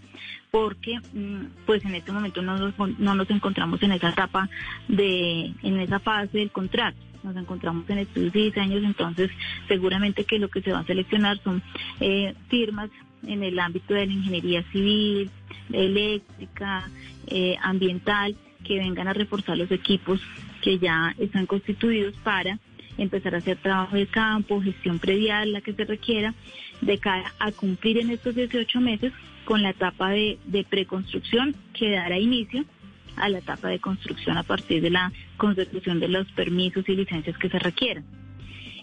porque 0.50 0.98
mm, 1.12 1.64
pues 1.64 1.84
en 1.84 1.94
este 1.94 2.12
momento 2.12 2.42
no 2.42 2.58
nos, 2.58 2.74
no 2.98 3.14
nos 3.14 3.30
encontramos 3.30 3.82
en 3.82 3.92
esa 3.92 4.10
etapa 4.10 4.48
de, 4.88 5.52
en 5.62 5.80
esa 5.80 6.00
fase 6.00 6.38
del 6.38 6.50
contrato 6.50 6.98
nos 7.24 7.36
encontramos 7.36 7.88
en 7.90 7.98
estudios 7.98 8.34
y 8.36 8.42
diseños, 8.44 8.84
entonces 8.84 9.30
seguramente 9.66 10.24
que 10.24 10.38
lo 10.38 10.48
que 10.48 10.62
se 10.62 10.72
va 10.72 10.80
a 10.80 10.84
seleccionar 10.84 11.38
son 11.42 11.62
eh, 12.00 12.34
firmas 12.48 12.90
en 13.26 13.42
el 13.42 13.58
ámbito 13.58 13.94
de 13.94 14.06
la 14.06 14.12
ingeniería 14.12 14.62
civil, 14.70 15.30
eléctrica, 15.72 16.88
eh, 17.26 17.56
ambiental, 17.62 18.36
que 18.62 18.78
vengan 18.78 19.08
a 19.08 19.12
reforzar 19.12 19.56
los 19.56 19.70
equipos 19.70 20.20
que 20.62 20.78
ya 20.78 21.14
están 21.18 21.46
constituidos 21.46 22.14
para 22.22 22.58
empezar 22.96 23.34
a 23.34 23.38
hacer 23.38 23.58
trabajo 23.58 23.96
de 23.96 24.06
campo, 24.06 24.62
gestión 24.62 24.98
predial, 24.98 25.52
la 25.52 25.60
que 25.60 25.74
se 25.74 25.84
requiera, 25.84 26.34
de 26.80 26.98
cara 26.98 27.32
a 27.38 27.52
cumplir 27.52 27.98
en 27.98 28.10
estos 28.10 28.34
18 28.34 28.80
meses 28.80 29.12
con 29.44 29.62
la 29.62 29.70
etapa 29.70 30.10
de, 30.10 30.38
de 30.46 30.64
preconstrucción 30.64 31.54
que 31.72 31.90
dará 31.90 32.18
inicio 32.18 32.64
a 33.16 33.28
la 33.28 33.38
etapa 33.38 33.68
de 33.68 33.78
construcción 33.78 34.38
a 34.38 34.42
partir 34.42 34.82
de 34.82 34.90
la 34.90 35.12
consecución 35.36 36.00
de 36.00 36.08
los 36.08 36.30
permisos 36.32 36.88
y 36.88 36.96
licencias 36.96 37.36
que 37.38 37.48
se 37.48 37.58
requieran. 37.58 38.04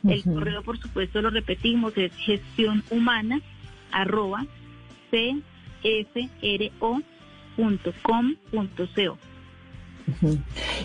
El 0.04 0.24
correo, 0.24 0.64
por 0.64 0.80
supuesto, 0.80 1.22
lo 1.22 1.30
repetimos, 1.30 1.95
es 1.95 2.12
gestión 2.16 2.84
humana 2.89 3.39
arroba 3.91 4.45
cfro.com.co. 5.12 5.97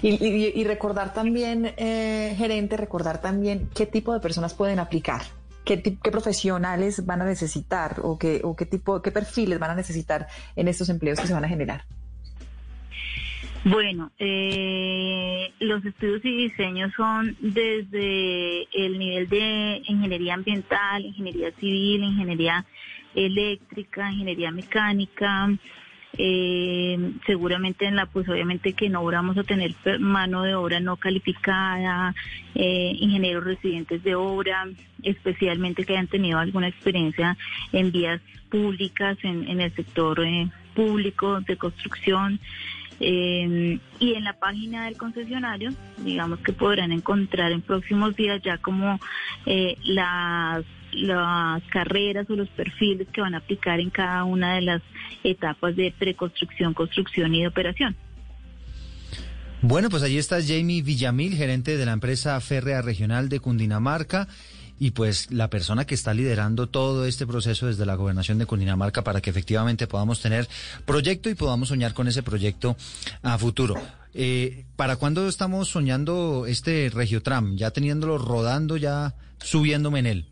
y, 0.02 0.64
recordar 0.64 1.14
también, 1.14 1.72
eh, 1.78 2.34
gerente, 2.36 2.76
recordar 2.76 3.22
también 3.22 3.70
qué 3.74 3.86
tipo 3.86 4.12
de 4.12 4.20
personas 4.20 4.52
pueden 4.52 4.78
aplicar, 4.78 5.22
qué, 5.64 5.82
qué 5.82 6.10
profesionales 6.10 7.06
van 7.06 7.22
a 7.22 7.24
necesitar 7.24 8.00
o 8.02 8.18
qué, 8.18 8.42
o 8.44 8.54
qué 8.54 8.66
tipo, 8.66 9.00
qué 9.00 9.10
perfiles 9.10 9.58
van 9.58 9.70
a 9.70 9.74
necesitar 9.74 10.26
en 10.54 10.68
estos 10.68 10.90
empleos 10.90 11.18
que 11.18 11.26
se 11.26 11.32
van 11.32 11.46
a 11.46 11.48
generar. 11.48 11.86
Bueno, 13.64 14.12
eh, 14.18 15.52
los 15.58 15.84
estudios 15.84 16.24
y 16.24 16.48
diseños 16.48 16.92
son 16.96 17.36
desde 17.40 18.68
el 18.72 18.98
nivel 18.98 19.28
de 19.28 19.82
ingeniería 19.86 20.34
ambiental, 20.34 21.04
ingeniería 21.04 21.50
civil, 21.52 22.04
ingeniería 22.04 22.64
eléctrica, 23.14 24.12
ingeniería 24.12 24.50
mecánica. 24.50 25.48
Eh, 26.18 27.12
seguramente 27.26 27.84
en 27.84 27.96
la, 27.96 28.06
pues 28.06 28.26
obviamente 28.28 28.72
que 28.72 28.88
no 28.88 29.04
vamos 29.04 29.36
a 29.36 29.42
tener 29.42 29.74
mano 30.00 30.44
de 30.44 30.54
obra 30.54 30.80
no 30.80 30.96
calificada, 30.96 32.14
eh, 32.54 32.92
ingenieros 32.98 33.44
residentes 33.44 34.02
de 34.02 34.14
obra, 34.14 34.66
especialmente 35.02 35.84
que 35.84 35.92
hayan 35.92 36.06
tenido 36.06 36.38
alguna 36.38 36.68
experiencia 36.68 37.36
en 37.72 37.92
vías 37.92 38.22
públicas, 38.48 39.18
en, 39.24 39.60
el 39.60 39.74
sector 39.74 40.24
eh, 40.24 40.48
público 40.74 41.40
de 41.42 41.56
construcción. 41.56 42.40
Eh, 43.00 43.78
y 43.98 44.14
en 44.14 44.24
la 44.24 44.32
página 44.34 44.86
del 44.86 44.96
concesionario, 44.96 45.70
digamos 45.98 46.38
que 46.40 46.52
podrán 46.52 46.92
encontrar 46.92 47.52
en 47.52 47.60
próximos 47.62 48.16
días 48.16 48.40
ya 48.42 48.58
como 48.58 48.98
eh, 49.44 49.76
las, 49.84 50.64
carreras 51.70 52.28
o 52.30 52.36
los 52.36 52.48
perfiles 52.48 53.06
que 53.12 53.20
van 53.20 53.34
a 53.34 53.38
aplicar 53.38 53.80
en 53.80 53.90
cada 53.90 54.24
una 54.24 54.54
de 54.54 54.62
las 54.62 54.82
etapas 55.24 55.76
de 55.76 55.92
preconstrucción, 55.98 56.72
construcción 56.72 57.34
y 57.34 57.42
de 57.42 57.48
operación. 57.48 57.94
Bueno, 59.60 59.90
pues 59.90 60.02
allí 60.02 60.16
está 60.16 60.38
Jamie 60.40 60.82
Villamil, 60.82 61.34
gerente 61.34 61.76
de 61.76 61.84
la 61.84 61.92
empresa 61.92 62.40
férrea 62.40 62.82
regional 62.82 63.28
de 63.28 63.40
Cundinamarca 63.40 64.28
y 64.78 64.90
pues 64.90 65.30
la 65.30 65.48
persona 65.48 65.86
que 65.86 65.94
está 65.94 66.12
liderando 66.14 66.68
todo 66.68 67.06
este 67.06 67.26
proceso 67.26 67.66
desde 67.66 67.86
la 67.86 67.94
gobernación 67.94 68.38
de 68.38 68.46
Cundinamarca 68.46 69.02
para 69.02 69.20
que 69.20 69.30
efectivamente 69.30 69.86
podamos 69.86 70.20
tener 70.20 70.48
proyecto 70.84 71.30
y 71.30 71.34
podamos 71.34 71.68
soñar 71.68 71.94
con 71.94 72.08
ese 72.08 72.22
proyecto 72.22 72.76
a 73.22 73.38
futuro. 73.38 73.76
Eh, 74.14 74.64
¿Para 74.76 74.96
cuándo 74.96 75.28
estamos 75.28 75.68
soñando 75.68 76.46
este 76.46 76.90
Regiotram? 76.92 77.56
Ya 77.56 77.70
teniéndolo 77.70 78.18
rodando, 78.18 78.76
ya 78.76 79.14
subiéndome 79.38 80.00
en 80.00 80.06
él. 80.06 80.26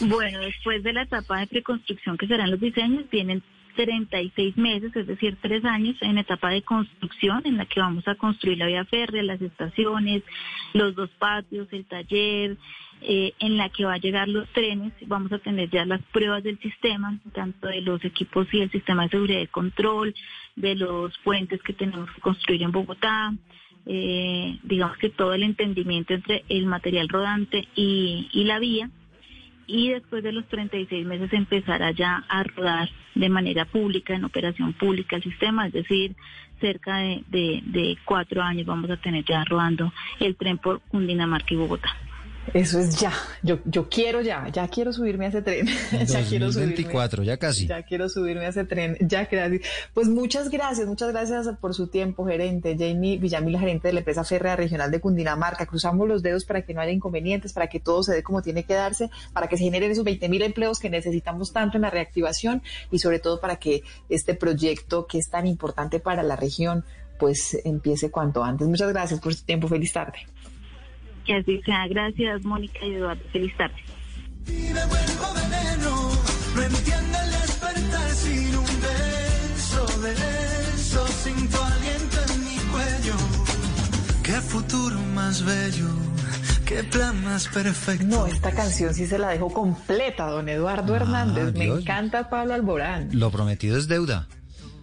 Bueno, 0.00 0.40
después 0.40 0.82
de 0.82 0.92
la 0.92 1.02
etapa 1.02 1.40
de 1.40 1.46
preconstrucción 1.46 2.18
que 2.18 2.26
serán 2.26 2.50
los 2.50 2.60
diseños, 2.60 3.04
vienen 3.10 3.42
36 3.76 4.56
meses, 4.56 4.96
es 4.96 5.06
decir, 5.06 5.36
tres 5.40 5.64
años 5.64 5.96
en 6.00 6.18
etapa 6.18 6.50
de 6.50 6.62
construcción 6.62 7.42
en 7.44 7.56
la 7.56 7.66
que 7.66 7.80
vamos 7.80 8.08
a 8.08 8.16
construir 8.16 8.58
la 8.58 8.66
vía 8.66 8.84
férrea, 8.84 9.22
las 9.22 9.40
estaciones, 9.40 10.22
los 10.72 10.94
dos 10.94 11.10
patios, 11.18 11.68
el 11.70 11.84
taller, 11.84 12.56
eh, 13.02 13.34
en 13.38 13.58
la 13.58 13.68
que 13.68 13.84
va 13.84 13.94
a 13.94 13.98
llegar 13.98 14.28
los 14.28 14.48
trenes. 14.48 14.92
Vamos 15.06 15.30
a 15.32 15.38
tener 15.38 15.70
ya 15.70 15.84
las 15.84 16.02
pruebas 16.12 16.42
del 16.42 16.58
sistema, 16.58 17.18
tanto 17.32 17.68
de 17.68 17.82
los 17.82 18.04
equipos 18.04 18.48
y 18.52 18.60
el 18.60 18.70
sistema 18.70 19.04
de 19.04 19.10
seguridad 19.10 19.40
y 19.40 19.46
control, 19.46 20.14
de 20.56 20.74
los 20.74 21.16
puentes 21.18 21.62
que 21.62 21.74
tenemos 21.74 22.10
que 22.10 22.20
construir 22.20 22.62
en 22.62 22.72
Bogotá. 22.72 23.34
Eh, 23.84 24.58
digamos 24.64 24.96
que 24.96 25.10
todo 25.10 25.34
el 25.34 25.44
entendimiento 25.44 26.14
entre 26.14 26.44
el 26.48 26.66
material 26.66 27.08
rodante 27.08 27.68
y, 27.76 28.28
y 28.32 28.44
la 28.44 28.58
vía 28.58 28.90
y 29.66 29.90
después 29.90 30.22
de 30.22 30.32
los 30.32 30.46
36 30.46 31.06
meses 31.06 31.32
empezará 31.32 31.90
ya 31.90 32.24
a 32.28 32.42
rodar 32.44 32.88
de 33.14 33.28
manera 33.28 33.64
pública, 33.64 34.14
en 34.14 34.24
operación 34.24 34.72
pública 34.72 35.16
el 35.16 35.22
sistema, 35.22 35.66
es 35.66 35.72
decir, 35.72 36.14
cerca 36.60 36.98
de, 36.98 37.98
cuatro 38.04 38.42
años 38.42 38.66
vamos 38.66 38.90
a 38.90 38.96
tener 38.96 39.24
ya 39.24 39.44
rodando 39.44 39.92
el 40.20 40.36
tren 40.36 40.58
por 40.58 40.80
Cundinamarca 40.80 41.54
y 41.54 41.56
Bogotá. 41.56 41.94
Eso 42.54 42.78
es 42.78 42.98
ya. 42.98 43.12
Yo, 43.42 43.58
yo 43.64 43.88
quiero 43.88 44.20
ya, 44.20 44.48
ya 44.48 44.68
quiero 44.68 44.92
subirme 44.92 45.26
a 45.26 45.28
ese 45.28 45.42
tren. 45.42 45.66
ya 46.06 46.22
quiero 46.22 46.52
subirme. 46.52 47.24
ya 47.24 47.36
casi. 47.36 47.66
Ya 47.66 47.82
quiero 47.82 48.08
subirme 48.08 48.46
a 48.46 48.48
ese 48.48 48.64
tren. 48.64 48.96
Ya 49.00 49.24
gracias. 49.24 49.62
Pues 49.94 50.08
muchas 50.08 50.50
gracias, 50.50 50.86
muchas 50.86 51.10
gracias 51.12 51.48
por 51.60 51.74
su 51.74 51.88
tiempo, 51.88 52.26
gerente. 52.26 52.76
Jamie 52.78 53.18
Villamil, 53.18 53.58
gerente 53.58 53.88
de 53.88 53.94
la 53.94 54.00
empresa 54.00 54.24
férrea 54.24 54.56
regional 54.56 54.90
de 54.90 55.00
Cundinamarca. 55.00 55.66
Cruzamos 55.66 56.06
los 56.08 56.22
dedos 56.22 56.44
para 56.44 56.62
que 56.62 56.74
no 56.74 56.80
haya 56.80 56.92
inconvenientes, 56.92 57.52
para 57.52 57.66
que 57.66 57.80
todo 57.80 58.02
se 58.02 58.12
dé 58.12 58.22
como 58.22 58.42
tiene 58.42 58.64
que 58.64 58.74
darse, 58.74 59.10
para 59.32 59.48
que 59.48 59.56
se 59.56 59.64
generen 59.64 59.90
esos 59.90 60.04
20 60.04 60.28
mil 60.28 60.42
empleos 60.42 60.78
que 60.78 60.90
necesitamos 60.90 61.52
tanto 61.52 61.76
en 61.76 61.82
la 61.82 61.90
reactivación 61.90 62.62
y 62.90 62.98
sobre 62.98 63.18
todo 63.18 63.40
para 63.40 63.56
que 63.56 63.82
este 64.08 64.34
proyecto 64.34 65.06
que 65.06 65.18
es 65.18 65.28
tan 65.28 65.46
importante 65.46 66.00
para 66.00 66.22
la 66.22 66.36
región 66.36 66.84
pues 67.18 67.58
empiece 67.64 68.10
cuanto 68.10 68.44
antes. 68.44 68.68
Muchas 68.68 68.90
gracias 68.90 69.20
por 69.20 69.34
su 69.34 69.44
tiempo. 69.44 69.68
Feliz 69.68 69.92
tarde. 69.92 70.18
Que 71.26 71.34
así 71.34 71.60
sea. 71.64 71.86
Gracias, 71.88 72.44
Mónica 72.44 72.78
y 72.84 72.94
Eduardo. 72.94 73.22
Feliz 73.32 73.56
tarde. 73.56 73.74
No 76.56 76.62
entiende 76.62 77.18
el 77.24 77.30
despertar 77.32 78.10
sin 78.12 78.56
un 78.56 78.64
beso 78.64 80.00
de 80.00 80.12
eso, 80.74 81.06
sin 81.08 81.48
tu 81.48 81.56
aliento 81.58 82.16
en 82.32 82.44
mi 82.44 82.56
cuello. 82.72 83.14
Qué 84.22 84.32
futuro 84.40 84.98
más 85.14 85.44
bello. 85.44 85.88
Qué 86.64 86.82
plan 86.84 87.22
más 87.24 87.46
perfecto. 87.48 88.06
No, 88.06 88.26
esta 88.26 88.50
canción 88.52 88.92
sí 88.94 89.06
se 89.06 89.18
la 89.18 89.28
dejo 89.28 89.52
completa, 89.52 90.26
don 90.26 90.48
Eduardo 90.48 90.94
Ah, 90.94 90.96
Hernández. 90.96 91.54
Me 91.54 91.64
Dios. 91.64 91.82
encanta 91.82 92.28
Pablo 92.30 92.54
Alborán. 92.54 93.10
Lo 93.12 93.30
prometido 93.30 93.76
es 93.76 93.86
deuda. 93.86 94.26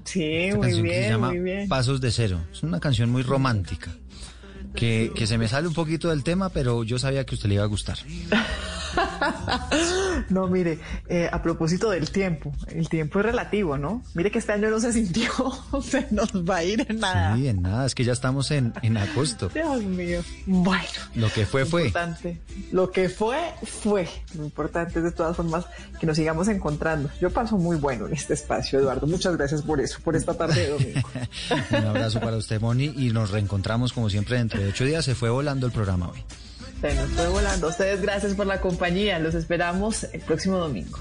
Sí, 0.05 0.23
Esta 0.23 0.57
muy 0.57 0.65
canción 0.67 0.83
que 0.85 0.91
se 0.93 0.99
bien, 0.99 1.09
llama 1.11 1.27
muy 1.29 1.39
bien. 1.39 1.67
Pasos 1.69 1.99
de 2.01 2.11
Cero. 2.11 2.39
Es 2.51 2.61
una 2.63 2.79
canción 2.79 3.09
muy 3.09 3.23
romántica. 3.23 3.91
Que, 4.75 5.11
que 5.15 5.27
se 5.27 5.37
me 5.37 5.47
sale 5.47 5.67
un 5.67 5.73
poquito 5.73 6.09
del 6.09 6.23
tema, 6.23 6.49
pero 6.49 6.83
yo 6.83 6.97
sabía 6.97 7.25
que 7.25 7.35
a 7.35 7.35
usted 7.35 7.49
le 7.49 7.55
iba 7.55 7.63
a 7.63 7.67
gustar. 7.67 7.97
No, 10.29 10.47
mire, 10.47 10.79
eh, 11.09 11.29
a 11.31 11.41
propósito 11.41 11.89
del 11.89 12.09
tiempo, 12.11 12.53
el 12.67 12.87
tiempo 12.89 13.19
es 13.19 13.25
relativo, 13.25 13.77
¿no? 13.77 14.03
Mire 14.13 14.29
que 14.31 14.39
este 14.39 14.51
año 14.51 14.69
no 14.69 14.79
se 14.79 14.93
sintió, 14.93 15.31
se 15.83 16.07
nos 16.11 16.31
va 16.47 16.57
a 16.57 16.63
ir 16.63 16.85
en 16.87 16.99
nada. 16.99 17.35
Sí, 17.35 17.47
en 17.47 17.61
nada, 17.61 17.85
es 17.85 17.95
que 17.95 18.03
ya 18.03 18.13
estamos 18.13 18.51
en, 18.51 18.73
en 18.81 18.97
agosto. 18.97 19.49
Dios 19.53 19.83
mío. 19.83 20.21
Bueno, 20.45 20.83
Lo 21.15 21.29
que 21.31 21.45
fue, 21.45 21.65
fue. 21.65 21.87
importante. 21.87 22.39
Lo 22.71 22.91
que 22.91 23.09
fue, 23.09 23.37
fue. 23.63 24.07
Lo 24.35 24.45
importante 24.45 24.99
es 24.99 25.03
de 25.05 25.11
todas 25.11 25.35
formas 25.35 25.65
que 25.99 26.05
nos 26.05 26.15
sigamos 26.17 26.47
encontrando. 26.47 27.09
Yo 27.19 27.31
paso 27.31 27.57
muy 27.57 27.77
bueno 27.77 28.07
en 28.07 28.13
este 28.13 28.33
espacio, 28.33 28.79
Eduardo. 28.79 29.07
Muchas 29.07 29.35
gracias 29.37 29.61
por 29.63 29.81
eso, 29.81 29.99
por 30.03 30.15
esta 30.15 30.35
tarde 30.35 30.61
de 30.61 30.69
domingo. 30.69 31.09
Un 31.71 31.85
abrazo 31.87 32.19
para 32.19 32.37
usted, 32.37 32.61
Moni, 32.61 32.93
y 32.95 33.09
nos 33.11 33.31
reencontramos 33.31 33.91
como 33.93 34.09
siempre 34.09 34.37
dentro 34.37 34.61
de 34.63 34.69
ocho 34.69 34.85
días. 34.85 35.05
Se 35.05 35.15
fue 35.15 35.29
volando 35.29 35.67
el 35.67 35.71
programa 35.71 36.09
hoy. 36.09 36.23
Se 36.81 36.93
nos 36.95 37.09
fue 37.11 37.27
volando. 37.27 37.69
Ustedes 37.69 38.01
gracias 38.01 38.33
por 38.33 38.47
la 38.47 38.59
compañía. 38.59 39.19
Los 39.19 39.35
esperamos 39.35 40.05
el 40.11 40.21
próximo 40.21 40.57
domingo. 40.57 40.97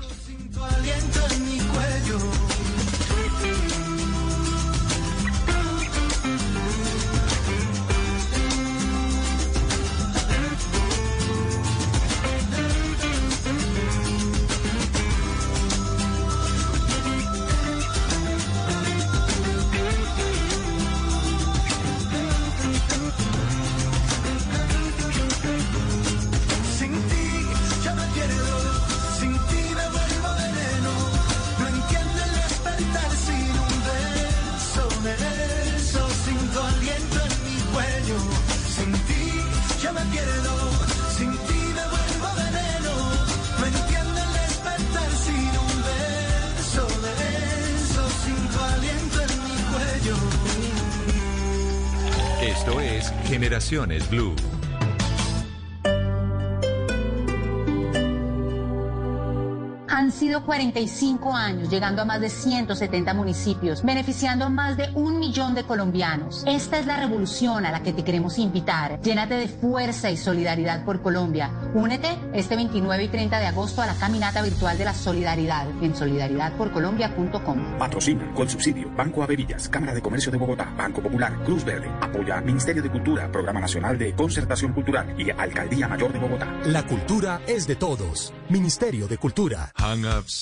45 60.53 61.35
años, 61.35 61.71
llegando 61.71 62.03
a 62.03 62.05
más 62.05 62.21
de 62.21 62.29
170 62.29 63.15
municipios, 63.15 63.83
beneficiando 63.83 64.45
a 64.45 64.49
más 64.51 64.77
de 64.77 64.91
un 64.93 65.19
millón 65.19 65.55
de 65.55 65.65
colombianos. 65.65 66.45
Esta 66.47 66.79
es 66.79 66.85
la 66.85 66.99
revolución 66.99 67.65
a 67.65 67.73
la 67.73 67.83
que 67.83 67.95
te 67.95 68.05
queremos 68.05 68.37
invitar. 68.39 69.01
Llénate 69.01 69.33
de 69.33 69.49
fuerza 69.49 70.11
y 70.11 70.19
solidaridad 70.19 70.85
por 70.85 71.01
Colombia. 71.01 71.51
Únete 71.73 72.19
este 72.35 72.55
29 72.55 73.05
y 73.05 73.09
30 73.09 73.39
de 73.39 73.47
agosto 73.47 73.81
a 73.81 73.87
la 73.87 73.95
caminata 73.95 74.43
virtual 74.43 74.77
de 74.77 74.85
la 74.85 74.93
solidaridad 74.93 75.67
en 75.83 75.97
solidaridadporcolombia.com. 75.97 77.79
Patrocina 77.79 78.31
con 78.35 78.47
subsidio 78.47 78.91
Banco 78.95 79.23
Averillas, 79.23 79.71
Cámara 79.71 79.95
de 79.95 80.03
Comercio 80.03 80.31
de 80.31 80.37
Bogotá, 80.37 80.71
Banco 80.77 81.03
Popular, 81.03 81.33
Cruz 81.47 81.65
Verde. 81.65 81.91
Apoya 82.03 82.43
Ministerio 82.43 82.83
de 82.83 82.91
Cultura, 82.91 83.33
Programa 83.33 83.61
Nacional 83.61 83.97
de 83.97 84.15
Concertación 84.15 84.75
Cultural 84.75 85.19
y 85.19 85.31
Alcaldía 85.31 85.89
Mayor 85.89 86.13
de 86.13 86.19
Bogotá. 86.19 86.47
La 86.67 86.87
cultura 86.87 87.41
es 87.47 87.67
de 87.67 87.77
todos. 87.77 88.35
Ministerio 88.51 89.09
de 89.09 89.17
Cultura. 89.17 89.73
Hangouts, 89.77 90.42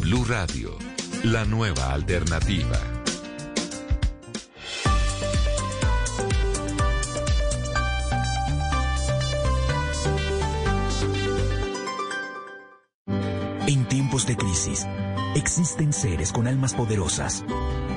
Blue 0.00 0.24
Radio, 0.28 0.78
la 1.24 1.44
nueva 1.44 1.92
alternativa. 1.92 2.78
En 13.66 13.88
tiempos 13.88 14.24
de 14.28 14.36
crisis, 14.36 14.86
existen 15.34 15.92
seres 15.92 16.32
con 16.32 16.46
almas 16.46 16.74
poderosas 16.74 17.44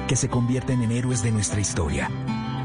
que 0.07 0.15
se 0.15 0.29
convierten 0.29 0.81
en 0.81 0.91
héroes 0.91 1.21
de 1.21 1.31
nuestra 1.31 1.59
historia. 1.59 2.09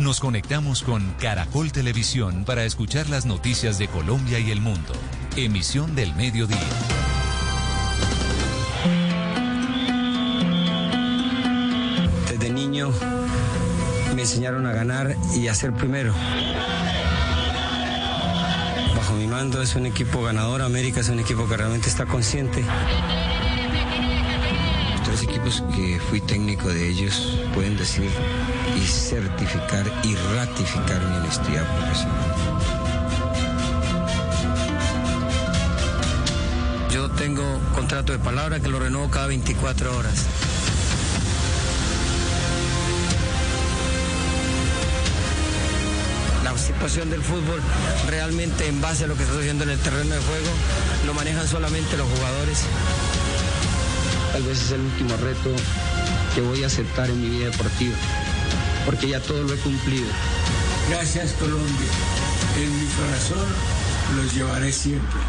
nos 0.00 0.20
conectamos 0.20 0.82
con 0.82 1.02
Caracol 1.20 1.72
Televisión 1.72 2.44
para 2.44 2.64
escuchar 2.64 3.08
las 3.08 3.26
noticias 3.26 3.78
de 3.78 3.88
Colombia 3.88 4.38
y 4.38 4.50
el 4.50 4.60
mundo. 4.60 4.92
Emisión 5.36 5.94
del 5.94 6.14
mediodía. 6.14 6.58
Desde 12.30 12.50
niño 12.50 12.90
me 14.14 14.22
enseñaron 14.22 14.66
a 14.66 14.72
ganar 14.72 15.16
y 15.34 15.48
a 15.48 15.54
ser 15.54 15.72
primero. 15.72 16.14
Bajo 18.96 19.14
mi 19.14 19.26
mando 19.26 19.60
es 19.62 19.74
un 19.76 19.86
equipo 19.86 20.22
ganador, 20.22 20.62
América 20.62 21.00
es 21.00 21.08
un 21.08 21.20
equipo 21.20 21.48
que 21.48 21.56
realmente 21.56 21.88
está 21.88 22.06
consciente 22.06 22.64
tres 25.10 25.22
equipos 25.24 25.64
que 25.74 25.98
fui 25.98 26.20
técnico 26.20 26.68
de 26.68 26.88
ellos 26.88 27.38
pueden 27.52 27.76
decir 27.76 28.10
y 28.80 28.86
certificar 28.86 29.84
y 30.02 30.14
ratificar 30.34 31.00
mi 31.04 31.16
honestidad 31.16 31.66
profesional. 31.76 32.34
Yo 36.90 37.10
tengo 37.10 37.42
contrato 37.74 38.12
de 38.12 38.18
palabra 38.18 38.60
que 38.60 38.68
lo 38.68 38.78
renuevo 38.78 39.10
cada 39.10 39.26
24 39.26 39.96
horas. 39.96 40.26
La 46.44 46.56
situación 46.58 47.10
del 47.10 47.22
fútbol 47.22 47.60
realmente 48.08 48.66
en 48.66 48.80
base 48.80 49.04
a 49.04 49.06
lo 49.06 49.16
que 49.16 49.22
está 49.22 49.34
sucediendo 49.34 49.64
en 49.64 49.70
el 49.70 49.78
terreno 49.78 50.14
de 50.14 50.20
juego 50.20 50.50
lo 51.06 51.14
manejan 51.14 51.46
solamente 51.46 51.96
los 51.96 52.08
jugadores. 52.08 52.64
Tal 54.32 54.42
vez 54.42 54.62
es 54.62 54.70
el 54.72 54.80
último 54.80 55.16
reto 55.16 55.50
que 56.34 56.40
voy 56.40 56.62
a 56.62 56.66
aceptar 56.66 57.10
en 57.10 57.20
mi 57.20 57.28
vida 57.28 57.50
deportiva, 57.50 57.96
porque 58.84 59.08
ya 59.08 59.20
todo 59.20 59.42
lo 59.42 59.54
he 59.54 59.58
cumplido. 59.58 60.06
Gracias 60.88 61.32
Colombia. 61.32 61.88
En 62.56 62.80
mi 62.80 62.86
corazón 62.92 63.48
los 64.16 64.34
llevaré 64.34 64.72
siempre. 64.72 65.20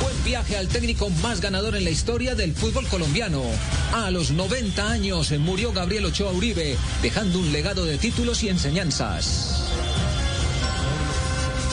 Buen 0.00 0.24
viaje 0.24 0.56
al 0.56 0.68
técnico 0.68 1.10
más 1.22 1.40
ganador 1.40 1.76
en 1.76 1.84
la 1.84 1.90
historia 1.90 2.34
del 2.34 2.54
fútbol 2.54 2.86
colombiano. 2.88 3.42
A 3.92 4.10
los 4.10 4.30
90 4.30 4.90
años 4.90 5.32
murió 5.38 5.72
Gabriel 5.72 6.06
Ochoa 6.06 6.32
Uribe, 6.32 6.76
dejando 7.02 7.38
un 7.38 7.52
legado 7.52 7.84
de 7.84 7.98
títulos 7.98 8.42
y 8.42 8.48
enseñanzas. 8.48 9.57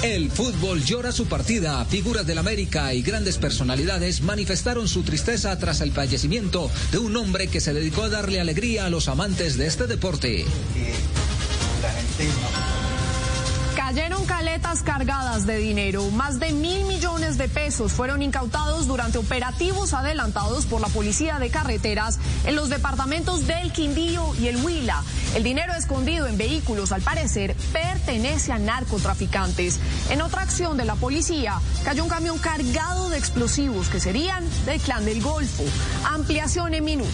El 0.06 0.30
fútbol 0.30 0.84
llora 0.84 1.12
su 1.12 1.26
partida. 1.26 1.84
Figuras 1.86 2.28
del 2.28 2.38
América 2.38 2.94
y 2.94 3.02
grandes 3.02 3.40
personalidades 3.40 4.22
manifestaron 4.22 4.88
su 4.88 5.02
tristeza 5.02 5.58
tras 5.58 5.82
el 5.82 5.92
fallecimiento 5.92 6.70
de 6.92 7.00
un 7.00 7.18
hombre 7.18 7.48
que 7.48 7.60
se 7.60 7.74
dedicó 7.74 8.04
a 8.04 8.10
darle 8.10 8.40
alegría 8.40 8.86
a 8.86 8.92
los 8.92 9.08
amantes 9.08 9.58
de 9.58 9.66
este 9.66 9.88
deporte. 9.88 10.46
Caletas 14.56 14.84
cargadas 14.84 15.46
de 15.46 15.58
dinero. 15.58 16.10
Más 16.12 16.40
de 16.40 16.54
mil 16.54 16.86
millones 16.86 17.38
de 17.38 17.50
pesos 17.50 17.92
fueron 17.92 18.22
incautados 18.22 18.88
durante 18.88 19.18
operativos 19.18 19.94
adelantados 19.94 20.66
por 20.66 20.80
la 20.80 20.88
Policía 20.88 21.40
de 21.40 21.50
Carreteras 21.50 22.20
en 22.46 22.56
los 22.56 22.70
departamentos 22.70 23.48
del 23.48 23.74
Quindío 23.74 24.34
y 24.40 24.48
el 24.48 24.56
Huila. 24.64 25.04
El 25.36 25.44
dinero 25.44 25.74
escondido 25.74 26.26
en 26.28 26.38
vehículos, 26.38 26.94
al 26.94 27.02
parecer, 27.02 27.54
pertenece 27.74 28.54
a 28.54 28.58
narcotraficantes. 28.58 29.78
En 30.10 30.22
otra 30.22 30.44
acción 30.44 30.78
de 30.78 30.86
la 30.86 30.96
policía, 30.96 31.60
cayó 31.84 32.06
un 32.06 32.10
camión 32.10 32.38
cargado 32.40 33.10
de 33.10 33.18
explosivos 33.18 33.90
que 33.90 34.00
serían 34.00 34.42
del 34.66 34.80
clan 34.80 35.04
del 35.04 35.22
Golfo. 35.22 35.66
Ampliación 36.06 36.74
en 36.76 36.86
minutos. 36.86 37.12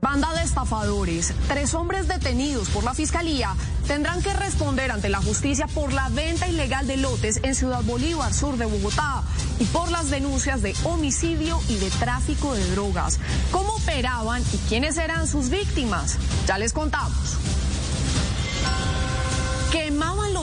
Banda 0.00 0.32
de 0.32 0.42
estafadores, 0.42 1.34
tres 1.46 1.74
hombres 1.74 2.08
detenidos 2.08 2.70
por 2.70 2.84
la 2.84 2.94
Fiscalía 2.94 3.54
tendrán 3.86 4.22
que 4.22 4.32
responder 4.32 4.90
ante 4.90 5.10
la 5.10 5.20
justicia 5.20 5.66
por 5.66 5.92
la 5.92 6.08
venta 6.08 6.48
ilegal 6.48 6.86
de 6.86 6.96
lotes 6.96 7.40
en 7.42 7.54
Ciudad 7.54 7.82
Bolívar, 7.82 8.32
sur 8.32 8.56
de 8.56 8.64
Bogotá, 8.64 9.22
y 9.58 9.64
por 9.64 9.90
las 9.90 10.10
denuncias 10.10 10.62
de 10.62 10.74
homicidio 10.84 11.60
y 11.68 11.76
de 11.76 11.90
tráfico 11.90 12.54
de 12.54 12.70
drogas. 12.70 13.18
¿Cómo 13.50 13.74
operaban 13.74 14.42
y 14.52 14.56
quiénes 14.68 14.96
eran 14.96 15.28
sus 15.28 15.50
víctimas? 15.50 16.16
Ya 16.46 16.56
les 16.56 16.72
contamos 16.72 17.36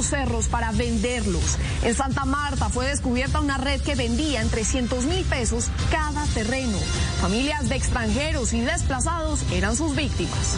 cerros 0.06 0.48
para 0.48 0.72
venderlos. 0.72 1.58
En 1.84 1.96
Santa 1.96 2.26
Marta 2.26 2.70
fue 2.70 2.88
descubierta 2.88 3.40
una 3.40 3.58
red 3.58 3.82
que 3.82 3.96
vendía 3.96 4.42
en 4.42 4.50
300 4.50 5.06
mil 5.06 5.24
pesos 5.26 5.70
cada 5.90 6.26
terreno. 6.28 6.78
Familias 7.22 7.70
de 7.70 7.76
extranjeros 7.76 8.54
y 8.54 8.62
desplazados 8.62 9.44
eran 9.52 9.76
sus 9.76 9.96
víctimas 9.96 10.58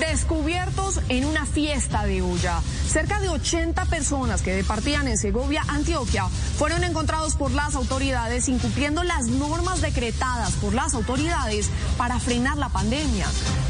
descubiertos 0.00 1.00
en 1.08 1.24
una 1.24 1.46
fiesta 1.46 2.04
de 2.04 2.22
olla. 2.22 2.60
Cerca 2.88 3.20
de 3.20 3.28
80 3.28 3.84
personas 3.84 4.42
que 4.42 4.54
departían 4.54 5.06
en 5.06 5.18
Segovia, 5.18 5.62
Antioquia, 5.68 6.26
fueron 6.58 6.82
encontrados 6.82 7.36
por 7.36 7.52
las 7.52 7.74
autoridades 7.74 8.48
incumpliendo 8.48 9.04
las 9.04 9.26
normas 9.26 9.80
decretadas 9.80 10.52
por 10.54 10.74
las 10.74 10.94
autoridades 10.94 11.70
para 11.96 12.18
frenar 12.18 12.56
la 12.56 12.70
pandemia. 12.70 13.26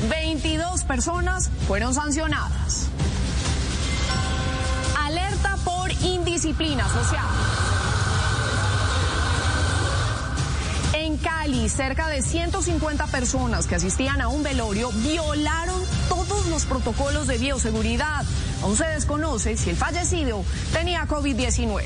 22 0.09 0.85
personas 0.85 1.51
fueron 1.67 1.95
sancionadas. 1.95 2.87
Alerta 4.99 5.57
por 5.65 5.91
indisciplina 6.03 6.89
social. 6.89 7.80
Cali, 11.23 11.69
cerca 11.69 12.09
de 12.09 12.23
150 12.23 13.07
personas 13.07 13.67
que 13.67 13.75
asistían 13.75 14.21
a 14.21 14.29
un 14.29 14.43
velorio 14.43 14.91
violaron 14.93 15.81
todos 16.09 16.47
los 16.47 16.65
protocolos 16.65 17.27
de 17.27 17.39
bioseguridad. 17.39 18.25
Aún 18.63 18.77
se 18.77 18.87
desconoce 18.87 19.57
si 19.57 19.71
el 19.71 19.77
fallecido 19.77 20.45
tenía 20.73 21.07
COVID-19. 21.07 21.85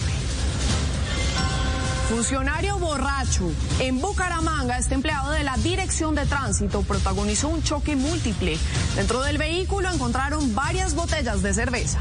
Funcionario 2.08 2.78
borracho. 2.78 3.50
En 3.80 4.00
Bucaramanga, 4.00 4.78
este 4.78 4.94
empleado 4.94 5.32
de 5.32 5.42
la 5.42 5.56
Dirección 5.56 6.14
de 6.14 6.26
Tránsito 6.26 6.82
protagonizó 6.82 7.48
un 7.48 7.62
choque 7.62 7.96
múltiple. 7.96 8.58
Dentro 8.94 9.22
del 9.22 9.38
vehículo 9.38 9.90
encontraron 9.90 10.54
varias 10.54 10.94
botellas 10.94 11.42
de 11.42 11.54
cerveza 11.54 11.98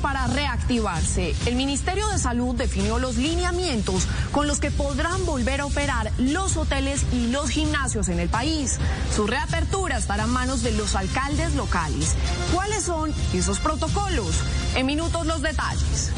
para 0.00 0.26
reactivarse. 0.28 1.34
El 1.46 1.56
Ministerio 1.56 2.06
de 2.08 2.18
Salud 2.18 2.54
definió 2.54 2.98
los 2.98 3.16
lineamientos 3.16 4.06
con 4.30 4.46
los 4.46 4.60
que 4.60 4.70
podrán 4.70 5.26
volver 5.26 5.60
a 5.60 5.66
operar 5.66 6.12
los 6.18 6.56
hoteles 6.56 7.02
y 7.12 7.28
los 7.28 7.50
gimnasios 7.50 8.08
en 8.08 8.20
el 8.20 8.28
país. 8.28 8.78
Su 9.14 9.26
reapertura 9.26 9.98
estará 9.98 10.24
en 10.24 10.30
manos 10.30 10.62
de 10.62 10.72
los 10.72 10.94
alcaldes 10.94 11.54
locales. 11.56 12.14
¿Cuáles 12.52 12.84
son 12.84 13.12
esos 13.32 13.58
protocolos? 13.58 14.36
En 14.76 14.86
minutos 14.86 15.26
los 15.26 15.42
detalles 15.42 16.12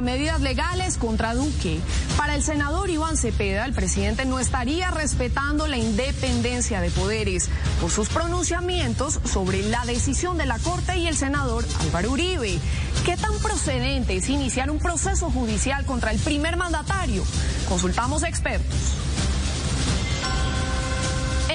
medidas 0.00 0.40
legales 0.40 0.96
contra 0.96 1.34
Duque. 1.34 1.80
Para 2.16 2.36
el 2.36 2.42
senador 2.42 2.90
Iván 2.90 3.16
Cepeda, 3.16 3.64
el 3.64 3.72
presidente 3.72 4.24
no 4.24 4.38
estaría 4.38 4.90
respetando 4.90 5.66
la 5.66 5.76
independencia 5.76 6.80
de 6.80 6.90
poderes 6.90 7.50
por 7.80 7.90
sus 7.90 8.08
pronunciamientos 8.08 9.20
sobre 9.24 9.62
la 9.62 9.84
decisión 9.84 10.38
de 10.38 10.46
la 10.46 10.58
Corte 10.60 10.98
y 10.98 11.08
el 11.08 11.16
senador 11.16 11.64
Álvaro 11.80 12.12
Uribe. 12.12 12.58
¿Qué 13.04 13.16
tan 13.16 13.36
procedente 13.38 14.16
es 14.16 14.28
iniciar 14.28 14.70
un 14.70 14.78
proceso 14.78 15.30
judicial 15.30 15.84
contra 15.84 16.12
el 16.12 16.20
primer 16.20 16.56
mandatario? 16.56 17.24
Consultamos 17.68 18.22
expertos 18.22 18.94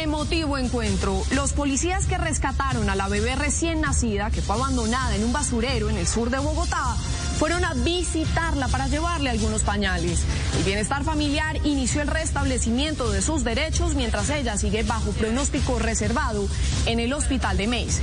emotivo 0.09 0.57
encuentro. 0.57 1.21
Los 1.31 1.53
policías 1.53 2.05
que 2.05 2.17
rescataron 2.17 2.89
a 2.89 2.95
la 2.95 3.07
bebé 3.07 3.35
recién 3.35 3.81
nacida, 3.81 4.31
que 4.31 4.41
fue 4.41 4.55
abandonada 4.55 5.15
en 5.15 5.23
un 5.23 5.31
basurero 5.31 5.89
en 5.89 5.97
el 5.97 6.07
sur 6.07 6.29
de 6.29 6.39
Bogotá, 6.39 6.95
fueron 7.39 7.63
a 7.63 7.73
visitarla 7.73 8.67
para 8.67 8.89
llevarle 8.89 9.29
algunos 9.29 9.63
pañales. 9.63 10.25
El 10.57 10.65
bienestar 10.65 11.05
familiar 11.05 11.55
inició 11.65 12.01
el 12.01 12.09
restablecimiento 12.09 13.09
de 13.11 13.21
sus 13.21 13.45
derechos 13.45 13.95
mientras 13.95 14.29
ella 14.29 14.57
sigue 14.57 14.83
bajo 14.83 15.11
pronóstico 15.11 15.79
reservado 15.79 16.45
en 16.85 16.99
el 16.99 17.13
hospital 17.13 17.55
de 17.55 17.67
Meise. 17.67 18.01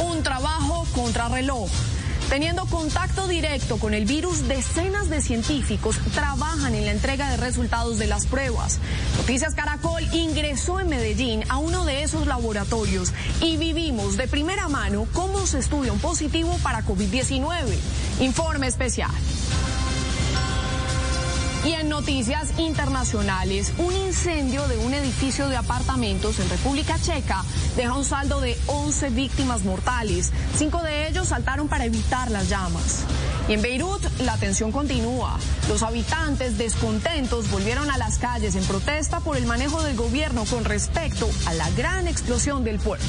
Un 0.00 0.22
trabajo 0.22 0.86
contra 0.94 1.28
reloj. 1.28 1.68
Teniendo 2.28 2.66
contacto 2.66 3.26
directo 3.26 3.78
con 3.78 3.94
el 3.94 4.04
virus, 4.04 4.46
decenas 4.48 5.08
de 5.08 5.22
científicos 5.22 5.98
trabajan 6.12 6.74
en 6.74 6.84
la 6.84 6.92
entrega 6.92 7.30
de 7.30 7.38
resultados 7.38 7.98
de 7.98 8.06
las 8.06 8.26
pruebas. 8.26 8.80
Noticias 9.16 9.54
Caracol 9.54 10.02
ingresó 10.12 10.78
en 10.78 10.88
Medellín 10.88 11.42
a 11.48 11.56
uno 11.56 11.86
de 11.86 12.02
esos 12.02 12.26
laboratorios 12.26 13.14
y 13.40 13.56
vivimos 13.56 14.18
de 14.18 14.28
primera 14.28 14.68
mano 14.68 15.06
cómo 15.14 15.46
se 15.46 15.58
estudia 15.58 15.92
un 15.92 16.00
positivo 16.00 16.54
para 16.62 16.84
COVID-19. 16.84 17.74
Informe 18.20 18.66
especial. 18.66 19.10
Y 21.68 21.74
en 21.74 21.90
noticias 21.90 22.58
internacionales, 22.58 23.74
un 23.76 23.94
incendio 23.94 24.66
de 24.68 24.78
un 24.78 24.94
edificio 24.94 25.50
de 25.50 25.56
apartamentos 25.58 26.40
en 26.40 26.48
República 26.48 26.98
Checa 26.98 27.44
deja 27.76 27.92
un 27.92 28.06
saldo 28.06 28.40
de 28.40 28.56
11 28.68 29.10
víctimas 29.10 29.64
mortales. 29.64 30.32
Cinco 30.56 30.82
de 30.82 31.08
ellos 31.08 31.28
saltaron 31.28 31.68
para 31.68 31.84
evitar 31.84 32.30
las 32.30 32.48
llamas. 32.48 33.04
Y 33.50 33.52
en 33.52 33.60
Beirut 33.60 34.02
la 34.20 34.38
tensión 34.38 34.72
continúa. 34.72 35.38
Los 35.68 35.82
habitantes 35.82 36.56
descontentos 36.56 37.50
volvieron 37.50 37.90
a 37.90 37.98
las 37.98 38.16
calles 38.16 38.54
en 38.54 38.64
protesta 38.64 39.20
por 39.20 39.36
el 39.36 39.44
manejo 39.44 39.82
del 39.82 39.94
gobierno 39.94 40.46
con 40.46 40.64
respecto 40.64 41.28
a 41.44 41.52
la 41.52 41.68
gran 41.72 42.08
explosión 42.08 42.64
del 42.64 42.78
puerto. 42.78 43.04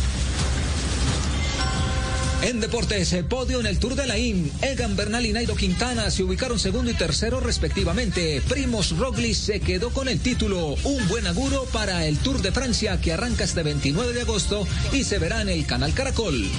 En 2.41 2.61
deportes, 2.61 3.14
podio 3.28 3.60
en 3.60 3.66
el 3.66 3.80
Tour 3.80 3.95
de 3.95 4.07
la 4.07 4.18
IN. 4.18 4.49
Egan 4.61 4.95
Bernal 4.95 5.26
y 5.26 5.34
Nairo 5.34 5.56
Quintana 5.56 6.10
se 6.10 6.24
ubicaron 6.24 6.57
segundo 6.57 6.90
y 6.90 6.94
tercero 6.94 7.41
respectivamente. 7.41 8.41
Primos 8.48 8.98
Roglic 8.98 9.36
se 9.36 9.60
quedó 9.60 9.90
con 9.90 10.07
el 10.07 10.22
título. 10.22 10.76
Un 10.86 11.07
buen 11.10 11.28
auguro 11.28 11.66
para 11.66 12.06
el 12.06 12.18
Tour 12.20 12.41
de 12.41 12.53
Francia 12.53 12.99
que 13.02 13.11
arranca 13.11 13.44
este 13.44 13.61
29 13.61 14.14
de 14.14 14.22
agosto 14.22 14.66
y 14.94 15.03
se 15.03 15.20
verá 15.20 15.41
en 15.41 15.49
el 15.49 15.66
canal 15.66 15.94
Caracol. 15.94 16.49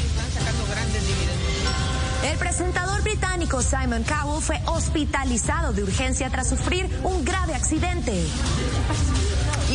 El 2.25 2.37
presentador 2.39 3.03
británico 3.03 3.63
Simon 3.63 4.05
Cowell 4.05 4.43
fue 4.43 4.61
hospitalizado 4.67 5.73
de 5.73 5.83
urgencia 5.83 6.29
tras 6.29 6.51
sufrir 6.51 6.91
un 7.03 7.25
grave 7.25 7.55
accidente. 7.55 8.23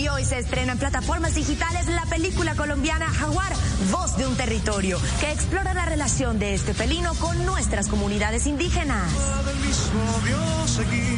Y 0.05 0.07
hoy 0.07 0.23
se 0.23 0.37
estrena 0.37 0.73
en 0.73 0.77
plataformas 0.77 1.33
digitales 1.33 1.87
la 1.87 2.05
película 2.05 2.53
colombiana 2.53 3.07
Jaguar, 3.07 3.51
Voz 3.91 4.15
de 4.17 4.27
un 4.27 4.35
Territorio, 4.35 4.99
que 5.19 5.31
explora 5.31 5.73
la 5.73 5.83
relación 5.85 6.37
de 6.37 6.53
este 6.53 6.75
felino 6.75 7.15
con 7.15 7.43
nuestras 7.43 7.87
comunidades 7.87 8.45
indígenas. 8.45 9.11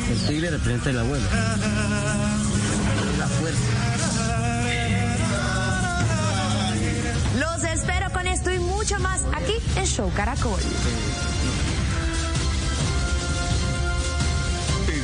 El 0.09 0.27
tigre 0.27 0.51
representa 0.51 0.89
el 0.91 0.99
abuelo. 0.99 1.25
La 3.19 3.27
fuerza. 3.27 3.59
Los 7.39 7.63
espero 7.65 8.09
con 8.13 8.25
esto 8.25 8.53
y 8.53 8.59
mucho 8.59 8.97
más 8.99 9.19
aquí 9.35 9.55
en 9.75 9.85
Show 9.85 10.09
Caracol. 10.15 10.61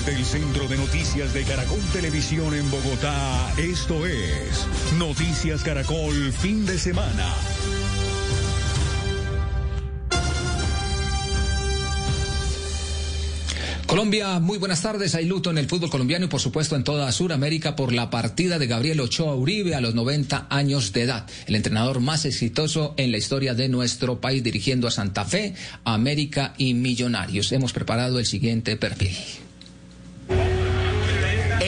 Desde 0.06 0.20
el 0.20 0.26
Centro 0.26 0.68
de 0.68 0.76
Noticias 0.76 1.34
de 1.34 1.44
Caracol 1.44 1.80
Televisión 1.94 2.54
en 2.54 2.70
Bogotá, 2.70 3.54
esto 3.58 4.06
es 4.06 4.68
Noticias 4.98 5.64
Caracol 5.64 6.34
Fin 6.34 6.66
de 6.66 6.78
Semana. 6.78 7.34
Colombia, 13.86 14.40
muy 14.40 14.58
buenas 14.58 14.82
tardes. 14.82 15.16
Hay 15.16 15.26
luto 15.26 15.52
en 15.52 15.58
el 15.58 15.70
fútbol 15.70 15.90
colombiano 15.90 16.26
y 16.26 16.28
por 16.28 16.42
supuesto 16.42 16.76
en 16.76 16.84
toda 16.84 17.10
Sudamérica 17.14 17.78
por 17.78 17.94
la 17.94 18.10
partida 18.10 18.60
de 18.60 18.68
Gabriel 18.68 19.00
Ochoa 19.00 19.36
Uribe 19.36 19.74
a 19.74 19.82
los 19.82 19.96
90 19.96 20.48
años 20.50 20.92
de 20.92 21.04
edad. 21.04 21.30
El 21.48 21.56
entrenador 21.56 22.02
más 22.02 22.26
exitoso 22.26 22.94
en 22.98 23.12
la 23.12 23.20
historia 23.20 23.54
de 23.54 23.70
nuestro 23.70 24.20
país 24.20 24.44
dirigiendo 24.44 24.90
a 24.90 24.92
Santa 24.92 25.24
Fe, 25.24 25.54
América 25.86 26.56
y 26.58 26.74
Millonarios. 26.74 27.54
Hemos 27.54 27.72
preparado 27.72 28.20
el 28.20 28.26
siguiente 28.26 28.76
perfil. 28.76 29.16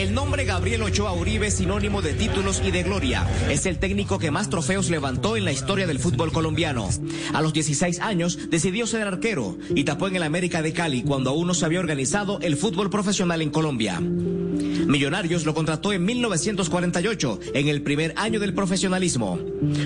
El 0.06 0.14
nombre 0.14 0.44
Gabriel 0.44 0.84
Ochoa 0.84 1.12
Uribe 1.14 1.50
sinónimo 1.50 2.00
de 2.00 2.14
títulos 2.14 2.62
y 2.64 2.70
de 2.70 2.84
gloria. 2.84 3.26
Es 3.50 3.66
el 3.66 3.78
técnico 3.78 4.20
que 4.20 4.30
más 4.30 4.48
trofeos 4.48 4.88
levantó 4.88 5.36
en 5.36 5.44
la 5.44 5.50
historia 5.50 5.88
del 5.88 5.98
fútbol 5.98 6.30
colombiano. 6.30 6.88
A 7.34 7.42
los 7.42 7.52
16 7.52 7.98
años 7.98 8.38
decidió 8.48 8.86
ser 8.86 9.02
arquero 9.02 9.58
y 9.74 9.82
tapó 9.82 10.06
en 10.06 10.14
el 10.14 10.22
América 10.22 10.62
de 10.62 10.72
Cali 10.72 11.02
cuando 11.02 11.30
aún 11.30 11.48
no 11.48 11.54
se 11.54 11.64
había 11.64 11.80
organizado 11.80 12.38
el 12.40 12.56
fútbol 12.56 12.88
profesional 12.88 13.42
en 13.42 13.50
Colombia. 13.50 14.00
Millonarios 14.00 15.44
lo 15.44 15.54
contrató 15.54 15.92
en 15.92 16.04
1948, 16.04 17.40
en 17.54 17.68
el 17.68 17.82
primer 17.82 18.14
año 18.16 18.38
del 18.38 18.54
profesionalismo. 18.54 19.40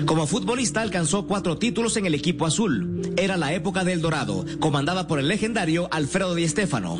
Como 0.05 0.27
futbolista 0.27 0.81
alcanzó 0.81 1.25
cuatro 1.25 1.57
títulos 1.57 1.97
en 1.97 2.05
el 2.05 2.13
equipo 2.13 2.45
azul. 2.45 3.01
Era 3.17 3.35
la 3.35 3.53
época 3.53 3.83
del 3.83 4.01
Dorado, 4.01 4.45
comandada 4.59 5.07
por 5.07 5.17
el 5.17 5.27
legendario 5.27 5.87
Alfredo 5.91 6.35
Di 6.35 6.47
Stéfano. 6.47 6.99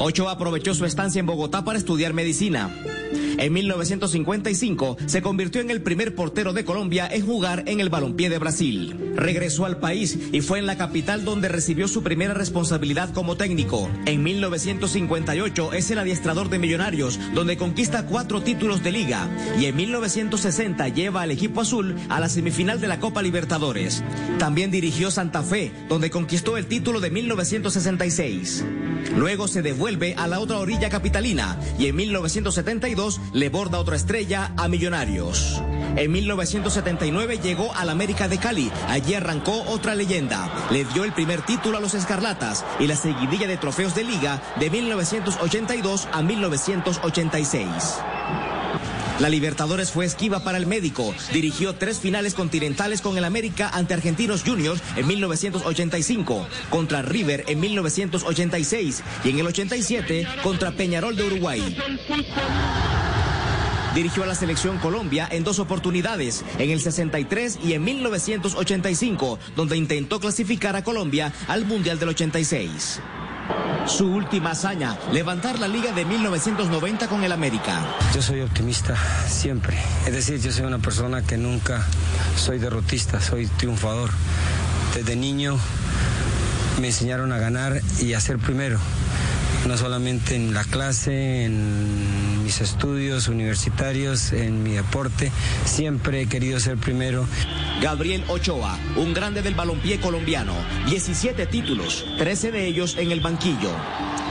Ochoa 0.00 0.32
aprovechó 0.32 0.74
su 0.74 0.84
estancia 0.84 1.20
en 1.20 1.26
Bogotá 1.26 1.64
para 1.64 1.78
estudiar 1.78 2.12
medicina. 2.12 2.47
Now. 2.48 2.97
En 3.38 3.52
1955 3.52 4.96
se 5.06 5.22
convirtió 5.22 5.60
en 5.60 5.70
el 5.70 5.82
primer 5.82 6.14
portero 6.14 6.52
de 6.52 6.64
Colombia 6.64 7.08
en 7.10 7.24
jugar 7.24 7.64
en 7.66 7.80
el 7.80 7.88
balompié 7.88 8.28
de 8.28 8.38
Brasil. 8.38 9.12
Regresó 9.16 9.64
al 9.64 9.78
país 9.78 10.18
y 10.32 10.40
fue 10.40 10.58
en 10.58 10.66
la 10.66 10.76
capital 10.76 11.24
donde 11.24 11.48
recibió 11.48 11.88
su 11.88 12.02
primera 12.02 12.34
responsabilidad 12.34 13.12
como 13.12 13.36
técnico. 13.36 13.88
En 14.06 14.22
1958 14.22 15.72
es 15.72 15.90
el 15.90 15.98
adiestrador 15.98 16.48
de 16.48 16.58
Millonarios, 16.58 17.18
donde 17.34 17.56
conquista 17.56 18.06
cuatro 18.06 18.42
títulos 18.42 18.82
de 18.82 18.92
liga. 18.92 19.28
Y 19.58 19.66
en 19.66 19.76
1960 19.76 20.88
lleva 20.88 21.22
al 21.22 21.30
equipo 21.30 21.60
azul 21.60 21.94
a 22.08 22.20
la 22.20 22.28
semifinal 22.28 22.80
de 22.80 22.88
la 22.88 23.00
Copa 23.00 23.22
Libertadores. 23.22 24.02
También 24.38 24.70
dirigió 24.70 25.10
Santa 25.10 25.42
Fe, 25.42 25.72
donde 25.88 26.10
conquistó 26.10 26.56
el 26.56 26.66
título 26.66 27.00
de 27.00 27.10
1966. 27.10 28.64
Luego 29.16 29.48
se 29.48 29.62
devuelve 29.62 30.14
a 30.16 30.26
la 30.26 30.40
otra 30.40 30.58
orilla 30.58 30.90
capitalina 30.90 31.58
y 31.78 31.86
en 31.86 31.96
1972 31.96 32.97
le 33.32 33.48
borda 33.48 33.78
otra 33.78 33.94
estrella 33.94 34.52
a 34.56 34.66
Millonarios. 34.66 35.62
En 35.96 36.10
1979 36.10 37.38
llegó 37.38 37.72
al 37.74 37.90
América 37.90 38.26
de 38.26 38.38
Cali. 38.38 38.72
Allí 38.88 39.14
arrancó 39.14 39.62
otra 39.68 39.94
leyenda. 39.94 40.50
Le 40.70 40.84
dio 40.84 41.04
el 41.04 41.12
primer 41.12 41.42
título 41.42 41.78
a 41.78 41.80
los 41.80 41.94
Escarlatas 41.94 42.64
y 42.80 42.88
la 42.88 42.96
seguidilla 42.96 43.46
de 43.46 43.56
trofeos 43.56 43.94
de 43.94 44.02
liga 44.02 44.42
de 44.58 44.70
1982 44.70 46.08
a 46.12 46.22
1986. 46.22 47.68
La 49.20 49.28
Libertadores 49.28 49.90
fue 49.90 50.04
esquiva 50.04 50.44
para 50.44 50.58
el 50.58 50.66
médico. 50.66 51.12
Dirigió 51.32 51.74
tres 51.74 51.98
finales 51.98 52.34
continentales 52.34 53.00
con 53.00 53.18
el 53.18 53.24
América 53.24 53.68
ante 53.72 53.94
Argentinos 53.94 54.44
Juniors 54.44 54.80
en 54.96 55.08
1985, 55.08 56.46
contra 56.70 57.02
River 57.02 57.44
en 57.48 57.58
1986 57.58 59.02
y 59.24 59.30
en 59.30 59.38
el 59.40 59.46
87 59.46 60.26
contra 60.42 60.70
Peñarol 60.70 61.16
de 61.16 61.24
Uruguay. 61.24 61.76
Dirigió 63.94 64.22
a 64.22 64.26
la 64.26 64.36
selección 64.36 64.78
Colombia 64.78 65.26
en 65.28 65.42
dos 65.42 65.58
oportunidades, 65.58 66.44
en 66.58 66.70
el 66.70 66.80
63 66.80 67.58
y 67.64 67.72
en 67.72 67.82
1985, 67.82 69.40
donde 69.56 69.76
intentó 69.76 70.20
clasificar 70.20 70.76
a 70.76 70.84
Colombia 70.84 71.32
al 71.48 71.64
Mundial 71.64 71.98
del 71.98 72.10
86. 72.10 73.00
Su 73.86 74.06
última 74.06 74.50
hazaña, 74.50 74.96
levantar 75.12 75.58
la 75.58 75.66
liga 75.66 75.92
de 75.92 76.04
1990 76.04 77.08
con 77.08 77.24
el 77.24 77.32
América. 77.32 77.80
Yo 78.14 78.20
soy 78.20 78.42
optimista 78.42 78.96
siempre. 79.26 79.78
Es 80.06 80.12
decir, 80.12 80.40
yo 80.40 80.52
soy 80.52 80.66
una 80.66 80.78
persona 80.78 81.22
que 81.22 81.38
nunca 81.38 81.86
soy 82.36 82.58
derrotista, 82.58 83.20
soy 83.20 83.46
triunfador. 83.46 84.10
Desde 84.94 85.16
niño 85.16 85.58
me 86.80 86.88
enseñaron 86.88 87.32
a 87.32 87.38
ganar 87.38 87.80
y 88.00 88.12
a 88.12 88.20
ser 88.20 88.38
primero. 88.38 88.78
No 89.66 89.76
solamente 89.76 90.36
en 90.36 90.54
la 90.54 90.64
clase, 90.64 91.44
en 91.44 92.27
mis 92.48 92.62
estudios 92.62 93.28
universitarios, 93.28 94.32
en 94.32 94.62
mi 94.62 94.70
deporte. 94.70 95.30
Siempre 95.66 96.22
he 96.22 96.26
querido 96.28 96.58
ser 96.58 96.78
primero. 96.78 97.26
Gabriel 97.82 98.24
Ochoa, 98.26 98.78
un 98.96 99.12
grande 99.12 99.42
del 99.42 99.54
balompié 99.54 100.00
colombiano. 100.00 100.54
17 100.86 101.44
títulos, 101.44 102.06
13 102.16 102.50
de 102.50 102.64
ellos 102.64 102.96
en 102.96 103.12
el 103.12 103.20
banquillo. 103.20 103.68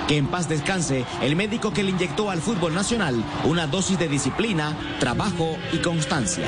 Que 0.08 0.18
en 0.18 0.26
paz 0.26 0.50
descanse 0.50 1.06
el 1.22 1.36
médico 1.36 1.74
que 1.74 1.84
le 1.84 1.92
inyectó 1.92 2.32
al 2.32 2.42
fútbol 2.42 2.74
nacional 2.74 3.24
una 3.44 3.68
dosis 3.68 4.00
de 4.00 4.08
disciplina, 4.08 4.76
trabajo 5.00 5.56
y 5.72 5.78
constancia. 5.78 6.48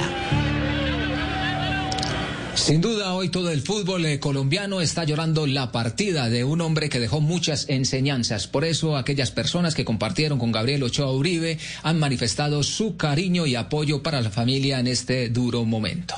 Sin 2.59 2.81
duda, 2.81 3.13
hoy 3.13 3.29
todo 3.29 3.49
el 3.49 3.61
fútbol 3.61 4.05
eh, 4.05 4.19
colombiano 4.19 4.81
está 4.81 5.03
llorando 5.03 5.47
la 5.47 5.71
partida 5.71 6.29
de 6.29 6.43
un 6.43 6.61
hombre 6.61 6.89
que 6.89 6.99
dejó 6.99 7.21
muchas 7.21 7.67
enseñanzas. 7.69 8.47
Por 8.47 8.65
eso, 8.65 8.95
aquellas 8.95 9.31
personas 9.31 9.73
que 9.73 9.85
compartieron 9.85 10.37
con 10.37 10.51
Gabriel 10.51 10.83
Ochoa 10.83 11.11
Uribe 11.11 11.57
han 11.81 11.99
manifestado 11.99 12.61
su 12.61 12.95
cariño 12.97 13.47
y 13.47 13.55
apoyo 13.55 14.03
para 14.03 14.21
la 14.21 14.29
familia 14.29 14.79
en 14.79 14.87
este 14.87 15.29
duro 15.29 15.65
momento. 15.65 16.15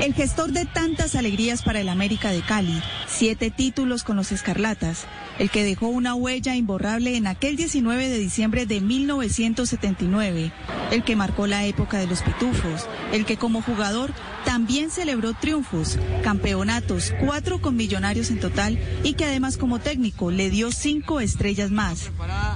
El 0.00 0.14
gestor 0.14 0.52
de 0.52 0.64
tantas 0.64 1.16
alegrías 1.16 1.62
para 1.62 1.80
el 1.80 1.88
América 1.88 2.30
de 2.30 2.40
Cali, 2.40 2.80
siete 3.08 3.50
títulos 3.50 4.04
con 4.04 4.16
los 4.16 4.30
Escarlatas, 4.30 5.06
el 5.40 5.50
que 5.50 5.64
dejó 5.64 5.88
una 5.88 6.14
huella 6.14 6.54
imborrable 6.54 7.16
en 7.16 7.26
aquel 7.26 7.56
19 7.56 8.08
de 8.08 8.18
diciembre 8.18 8.64
de 8.64 8.80
1979, 8.80 10.52
el 10.92 11.02
que 11.02 11.16
marcó 11.16 11.48
la 11.48 11.64
época 11.64 11.98
de 11.98 12.06
los 12.06 12.22
pitufos, 12.22 12.86
el 13.12 13.24
que 13.24 13.36
como 13.36 13.60
jugador 13.60 14.12
también 14.44 14.90
celebró 14.90 15.34
triunfos, 15.34 15.98
campeonatos, 16.22 17.12
cuatro 17.20 17.60
con 17.60 17.76
millonarios 17.76 18.30
en 18.30 18.40
total 18.40 18.78
y 19.02 19.14
que 19.14 19.24
además 19.24 19.56
como 19.56 19.80
técnico 19.80 20.30
le 20.30 20.48
dio 20.48 20.70
cinco 20.70 21.20
estrellas 21.20 21.70
más, 21.70 22.10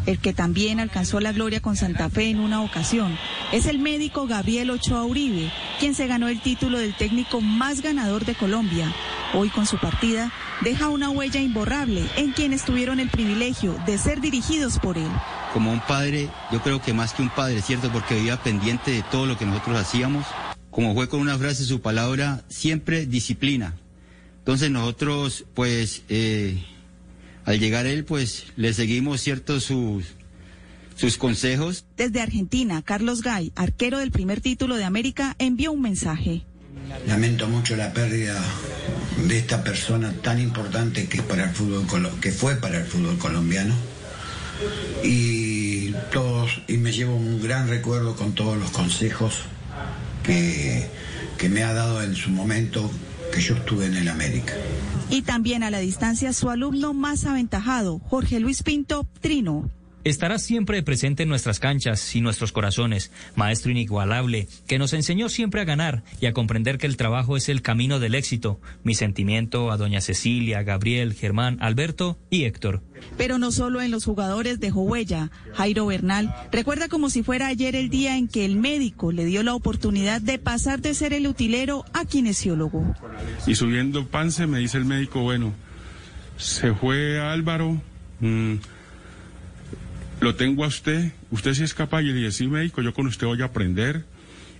el 0.06 0.18
que 0.18 0.32
también 0.32 0.80
alcanzó 0.80 1.20
la 1.20 1.32
gloria 1.32 1.60
con 1.60 1.76
Santa 1.76 2.08
Fe 2.08 2.30
en 2.30 2.40
una 2.40 2.62
ocasión, 2.62 3.18
es 3.52 3.66
el 3.66 3.78
médico 3.78 4.26
Gabriel 4.26 4.70
Ochoa 4.70 5.04
Uribe, 5.04 5.50
quien 5.80 5.94
se 5.94 6.06
ganó 6.06 6.28
el 6.28 6.40
título 6.40 6.78
del 6.78 6.94
técnico 6.96 7.31
más 7.40 7.80
ganador 7.80 8.24
de 8.24 8.34
Colombia. 8.34 8.92
Hoy 9.34 9.48
con 9.48 9.66
su 9.66 9.78
partida 9.78 10.30
deja 10.60 10.88
una 10.88 11.10
huella 11.10 11.40
imborrable 11.40 12.04
en 12.16 12.32
quienes 12.32 12.64
tuvieron 12.64 13.00
el 13.00 13.08
privilegio 13.08 13.74
de 13.86 13.96
ser 13.98 14.20
dirigidos 14.20 14.78
por 14.78 14.98
él. 14.98 15.10
Como 15.52 15.72
un 15.72 15.80
padre, 15.80 16.28
yo 16.52 16.60
creo 16.62 16.82
que 16.82 16.92
más 16.92 17.14
que 17.14 17.22
un 17.22 17.30
padre, 17.30 17.62
¿cierto? 17.62 17.90
Porque 17.90 18.14
vivía 18.14 18.42
pendiente 18.42 18.90
de 18.90 19.02
todo 19.02 19.26
lo 19.26 19.38
que 19.38 19.46
nosotros 19.46 19.76
hacíamos. 19.76 20.26
Como 20.70 20.94
fue 20.94 21.08
con 21.08 21.20
una 21.20 21.38
frase, 21.38 21.64
su 21.64 21.80
palabra, 21.80 22.44
siempre 22.48 23.06
disciplina. 23.06 23.74
Entonces 24.38 24.70
nosotros, 24.70 25.44
pues, 25.54 26.02
eh, 26.08 26.64
al 27.44 27.58
llegar 27.58 27.86
él, 27.86 28.04
pues, 28.04 28.46
le 28.56 28.72
seguimos, 28.74 29.20
¿cierto? 29.20 29.60
Sus, 29.60 30.04
sus 30.96 31.16
consejos. 31.16 31.84
Desde 31.96 32.20
Argentina, 32.20 32.82
Carlos 32.82 33.22
Gay, 33.22 33.52
arquero 33.54 33.98
del 33.98 34.10
primer 34.10 34.40
título 34.40 34.76
de 34.76 34.84
América, 34.84 35.36
envió 35.38 35.72
un 35.72 35.82
mensaje. 35.82 36.44
Lamento 37.06 37.48
mucho 37.48 37.76
la 37.76 37.92
pérdida 37.92 38.40
de 39.26 39.38
esta 39.38 39.62
persona 39.62 40.12
tan 40.22 40.40
importante 40.40 41.08
que 41.08 41.22
para 41.22 41.44
el 41.44 41.50
fútbol 41.50 41.86
que 42.20 42.32
fue 42.32 42.56
para 42.56 42.78
el 42.78 42.84
fútbol 42.84 43.18
colombiano 43.18 43.74
y 45.02 45.92
todos 46.12 46.62
y 46.68 46.76
me 46.76 46.92
llevo 46.92 47.16
un 47.16 47.42
gran 47.42 47.68
recuerdo 47.68 48.16
con 48.16 48.32
todos 48.32 48.56
los 48.56 48.70
consejos 48.70 49.42
que, 50.22 50.86
que 51.38 51.48
me 51.48 51.64
ha 51.64 51.72
dado 51.72 52.02
en 52.02 52.14
su 52.14 52.30
momento 52.30 52.90
que 53.32 53.40
yo 53.40 53.54
estuve 53.54 53.86
en 53.86 53.96
el 53.96 54.08
América. 54.08 54.54
Y 55.10 55.22
también 55.22 55.62
a 55.62 55.70
la 55.70 55.78
distancia 55.78 56.32
su 56.32 56.50
alumno 56.50 56.94
más 56.94 57.24
aventajado, 57.24 57.98
Jorge 58.08 58.40
Luis 58.40 58.62
Pinto 58.62 59.06
Trino. 59.20 59.70
Estará 60.04 60.40
siempre 60.40 60.82
presente 60.82 61.22
en 61.22 61.28
nuestras 61.28 61.60
canchas 61.60 62.16
y 62.16 62.20
nuestros 62.20 62.50
corazones, 62.50 63.12
maestro 63.36 63.70
inigualable, 63.70 64.48
que 64.66 64.78
nos 64.78 64.94
enseñó 64.94 65.28
siempre 65.28 65.60
a 65.60 65.64
ganar 65.64 66.02
y 66.20 66.26
a 66.26 66.32
comprender 66.32 66.78
que 66.78 66.88
el 66.88 66.96
trabajo 66.96 67.36
es 67.36 67.48
el 67.48 67.62
camino 67.62 68.00
del 68.00 68.16
éxito. 68.16 68.60
Mi 68.82 68.94
sentimiento 68.94 69.70
a 69.70 69.76
doña 69.76 70.00
Cecilia, 70.00 70.64
Gabriel, 70.64 71.14
Germán, 71.14 71.58
Alberto 71.60 72.18
y 72.30 72.44
Héctor. 72.44 72.82
Pero 73.16 73.38
no 73.38 73.52
solo 73.52 73.80
en 73.80 73.92
los 73.92 74.04
jugadores 74.04 74.58
dejó 74.58 74.82
huella. 74.82 75.30
Jairo 75.54 75.86
Bernal 75.86 76.34
recuerda 76.50 76.88
como 76.88 77.08
si 77.08 77.22
fuera 77.22 77.46
ayer 77.46 77.76
el 77.76 77.88
día 77.88 78.16
en 78.16 78.26
que 78.26 78.44
el 78.44 78.56
médico 78.56 79.12
le 79.12 79.24
dio 79.24 79.44
la 79.44 79.54
oportunidad 79.54 80.20
de 80.20 80.40
pasar 80.40 80.80
de 80.80 80.94
ser 80.94 81.12
el 81.12 81.28
utilero 81.28 81.84
a 81.92 82.06
kinesiólogo. 82.06 82.92
Y 83.46 83.54
subiendo 83.54 84.06
Pance 84.08 84.48
me 84.48 84.58
dice 84.58 84.78
el 84.78 84.84
médico, 84.84 85.20
bueno, 85.20 85.52
se 86.38 86.74
fue 86.74 87.20
Álvaro. 87.20 87.80
Mm, 88.18 88.54
lo 90.22 90.36
tengo 90.36 90.64
a 90.64 90.68
usted, 90.68 91.12
usted 91.30 91.54
sí 91.54 91.64
es 91.64 91.74
capaz, 91.74 92.02
y 92.02 92.06
le 92.06 92.14
dije, 92.14 92.32
sí, 92.32 92.46
médico, 92.46 92.80
yo 92.80 92.94
con 92.94 93.06
usted 93.06 93.26
voy 93.26 93.42
a 93.42 93.46
aprender 93.46 94.04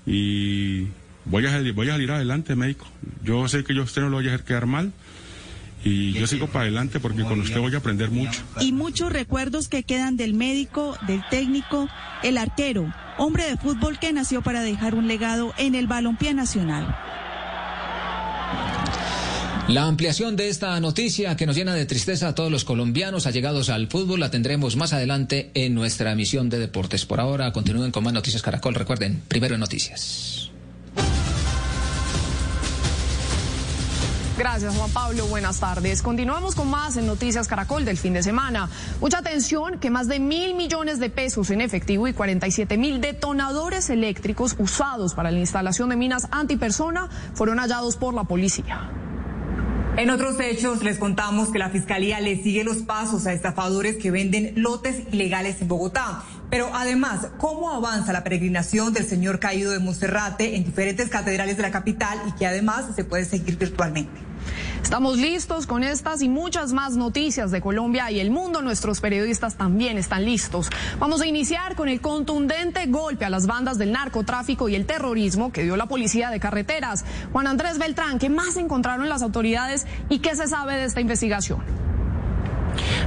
y 0.06 0.88
voy 1.24 1.46
a, 1.46 1.62
voy 1.72 1.88
a 1.88 1.92
salir 1.92 2.10
adelante, 2.10 2.56
médico. 2.56 2.86
Yo 3.22 3.46
sé 3.48 3.62
que 3.62 3.74
yo 3.74 3.82
a 3.82 3.84
usted 3.84 4.02
no 4.02 4.08
lo 4.08 4.16
voy 4.16 4.28
a 4.28 4.34
hacer 4.34 4.44
quedar 4.44 4.66
mal. 4.66 4.92
Y 5.84 6.12
yo 6.12 6.28
sigo 6.28 6.46
para 6.46 6.62
adelante 6.62 7.00
porque 7.00 7.22
con 7.24 7.40
usted 7.40 7.58
voy 7.58 7.74
a 7.74 7.78
aprender 7.78 8.10
mucho. 8.10 8.40
Y 8.60 8.72
muchos 8.72 9.12
recuerdos 9.12 9.68
que 9.68 9.82
quedan 9.82 10.16
del 10.16 10.32
médico, 10.32 10.96
del 11.08 11.22
técnico, 11.28 11.88
el 12.22 12.38
arquero, 12.38 12.92
hombre 13.18 13.44
de 13.44 13.56
fútbol 13.56 13.98
que 13.98 14.12
nació 14.12 14.42
para 14.42 14.62
dejar 14.62 14.94
un 14.94 15.08
legado 15.08 15.52
en 15.58 15.74
el 15.74 15.88
balompié 15.88 16.34
nacional. 16.34 16.96
La 19.68 19.84
ampliación 19.84 20.34
de 20.34 20.48
esta 20.48 20.78
noticia 20.80 21.36
que 21.36 21.46
nos 21.46 21.54
llena 21.54 21.72
de 21.74 21.86
tristeza 21.86 22.28
a 22.28 22.34
todos 22.34 22.50
los 22.50 22.64
colombianos 22.64 23.26
allegados 23.26 23.70
al 23.70 23.86
fútbol 23.86 24.18
la 24.18 24.30
tendremos 24.30 24.74
más 24.74 24.92
adelante 24.92 25.52
en 25.54 25.74
nuestra 25.74 26.12
emisión 26.12 26.50
de 26.50 26.58
deportes. 26.58 27.06
Por 27.06 27.20
ahora 27.20 27.52
continúen 27.52 27.92
con 27.92 28.02
más 28.02 28.12
noticias 28.12 28.42
Caracol. 28.42 28.74
Recuerden, 28.74 29.22
primero 29.28 29.54
en 29.54 29.60
noticias. 29.60 30.50
Gracias, 34.36 34.74
Juan 34.74 34.90
Pablo. 34.90 35.26
Buenas 35.26 35.60
tardes. 35.60 36.02
Continuamos 36.02 36.56
con 36.56 36.68
más 36.68 36.96
en 36.96 37.06
Noticias 37.06 37.46
Caracol 37.46 37.84
del 37.84 37.98
fin 37.98 38.14
de 38.14 38.24
semana. 38.24 38.68
Mucha 39.00 39.18
atención 39.18 39.78
que 39.78 39.90
más 39.90 40.08
de 40.08 40.18
mil 40.18 40.54
millones 40.54 40.98
de 40.98 41.10
pesos 41.10 41.50
en 41.50 41.60
efectivo 41.60 42.08
y 42.08 42.12
47 42.12 42.76
mil 42.76 43.00
detonadores 43.00 43.90
eléctricos 43.90 44.56
usados 44.58 45.14
para 45.14 45.30
la 45.30 45.38
instalación 45.38 45.90
de 45.90 45.96
minas 45.96 46.26
antipersona 46.32 47.08
fueron 47.34 47.58
hallados 47.58 47.96
por 47.96 48.14
la 48.14 48.24
policía. 48.24 48.90
En 49.98 50.08
otros 50.08 50.40
hechos, 50.40 50.82
les 50.82 50.96
contamos 50.96 51.50
que 51.50 51.58
la 51.58 51.68
Fiscalía 51.68 52.18
le 52.18 52.42
sigue 52.42 52.64
los 52.64 52.78
pasos 52.78 53.26
a 53.26 53.34
estafadores 53.34 53.96
que 53.96 54.10
venden 54.10 54.54
lotes 54.56 55.02
ilegales 55.12 55.60
en 55.60 55.68
Bogotá. 55.68 56.22
Pero 56.48 56.70
además, 56.72 57.28
¿cómo 57.36 57.70
avanza 57.70 58.10
la 58.14 58.24
peregrinación 58.24 58.94
del 58.94 59.04
Señor 59.04 59.38
Caído 59.38 59.70
de 59.70 59.80
Monserrate 59.80 60.56
en 60.56 60.64
diferentes 60.64 61.10
catedrales 61.10 61.58
de 61.58 61.62
la 61.62 61.70
capital 61.70 62.18
y 62.26 62.32
que 62.32 62.46
además 62.46 62.86
se 62.96 63.04
puede 63.04 63.26
seguir 63.26 63.58
virtualmente? 63.58 64.31
Estamos 64.82 65.16
listos 65.16 65.66
con 65.66 65.84
estas 65.84 66.20
y 66.22 66.28
muchas 66.28 66.72
más 66.72 66.96
noticias 66.96 67.50
de 67.50 67.60
Colombia 67.60 68.10
y 68.10 68.20
el 68.20 68.30
mundo. 68.30 68.60
Nuestros 68.60 69.00
periodistas 69.00 69.54
también 69.54 69.96
están 69.96 70.24
listos. 70.24 70.68
Vamos 70.98 71.22
a 71.22 71.26
iniciar 71.26 71.76
con 71.76 71.88
el 71.88 72.00
contundente 72.00 72.86
golpe 72.86 73.24
a 73.24 73.30
las 73.30 73.46
bandas 73.46 73.78
del 73.78 73.92
narcotráfico 73.92 74.68
y 74.68 74.74
el 74.74 74.84
terrorismo 74.84 75.52
que 75.52 75.62
dio 75.62 75.76
la 75.76 75.86
policía 75.86 76.30
de 76.30 76.40
carreteras. 76.40 77.04
Juan 77.32 77.46
Andrés 77.46 77.78
Beltrán, 77.78 78.18
¿qué 78.18 78.28
más 78.28 78.56
encontraron 78.56 79.08
las 79.08 79.22
autoridades 79.22 79.86
y 80.10 80.18
qué 80.18 80.36
se 80.36 80.46
sabe 80.48 80.76
de 80.76 80.84
esta 80.84 81.00
investigación? 81.00 81.81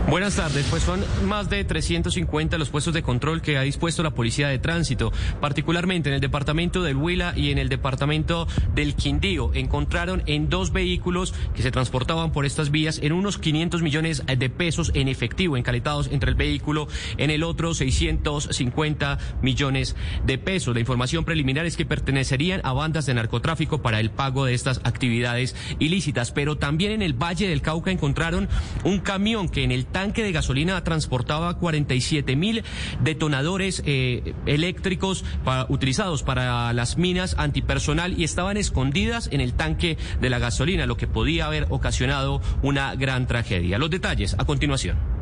Buenas 0.07 0.35
tardes, 0.35 0.67
pues 0.69 0.83
son 0.83 1.03
más 1.25 1.49
de 1.49 1.63
350 1.63 2.59
los 2.59 2.69
puestos 2.69 2.93
de 2.93 3.01
control 3.01 3.41
que 3.41 3.57
ha 3.57 3.63
dispuesto 3.63 4.03
la 4.03 4.11
Policía 4.11 4.47
de 4.47 4.59
Tránsito, 4.59 5.11
particularmente 5.41 6.09
en 6.09 6.15
el 6.15 6.21
departamento 6.21 6.83
del 6.83 6.95
Huila 6.95 7.33
y 7.35 7.49
en 7.49 7.57
el 7.57 7.69
departamento 7.69 8.47
del 8.75 8.93
Quindío. 8.93 9.51
Encontraron 9.55 10.21
en 10.27 10.47
dos 10.47 10.71
vehículos 10.71 11.33
que 11.55 11.63
se 11.63 11.71
transportaban 11.71 12.31
por 12.31 12.45
estas 12.45 12.69
vías 12.69 12.99
en 13.01 13.13
unos 13.13 13.39
500 13.39 13.81
millones 13.81 14.23
de 14.27 14.49
pesos 14.51 14.91
en 14.93 15.07
efectivo, 15.07 15.57
encaletados 15.57 16.07
entre 16.11 16.29
el 16.29 16.35
vehículo, 16.35 16.87
en 17.17 17.31
el 17.31 17.41
otro 17.41 17.73
650 17.73 19.17
millones 19.41 19.95
de 20.23 20.37
pesos. 20.37 20.75
La 20.75 20.81
información 20.81 21.25
preliminar 21.25 21.65
es 21.65 21.75
que 21.75 21.85
pertenecerían 21.85 22.61
a 22.63 22.73
bandas 22.73 23.07
de 23.07 23.15
narcotráfico 23.15 23.81
para 23.81 23.99
el 23.99 24.11
pago 24.11 24.45
de 24.45 24.53
estas 24.53 24.81
actividades 24.83 25.55
ilícitas, 25.79 26.31
pero 26.31 26.57
también 26.57 26.91
en 26.91 27.01
el 27.01 27.13
Valle 27.13 27.47
del 27.47 27.63
Cauca 27.63 27.89
encontraron 27.89 28.47
un 28.83 28.99
camión 28.99 29.49
que 29.49 29.63
en 29.63 29.71
el 29.71 29.87
tanque 29.95 30.23
de 30.23 30.33
gasolina 30.33 30.83
transportaba 30.83 31.57
47 31.57 32.35
mil 32.35 32.65
detonadores 33.01 33.81
eh, 33.85 34.33
eléctricos 34.45 35.23
utilizados 35.69 36.21
para 36.21 36.73
las 36.73 36.97
minas 36.97 37.33
antipersonal 37.37 38.19
y 38.19 38.25
estaban 38.25 38.57
escondidas 38.57 39.29
en 39.31 39.39
el 39.39 39.53
tanque 39.53 39.97
de 40.19 40.29
la 40.29 40.37
gasolina, 40.37 40.85
lo 40.85 40.97
que 40.97 41.07
podía 41.07 41.45
haber 41.45 41.67
ocasionado 41.69 42.41
una 42.61 42.93
gran 42.95 43.25
tragedia. 43.25 43.77
Los 43.77 43.89
detalles 43.89 44.35
a 44.37 44.43
continuación. 44.43 45.14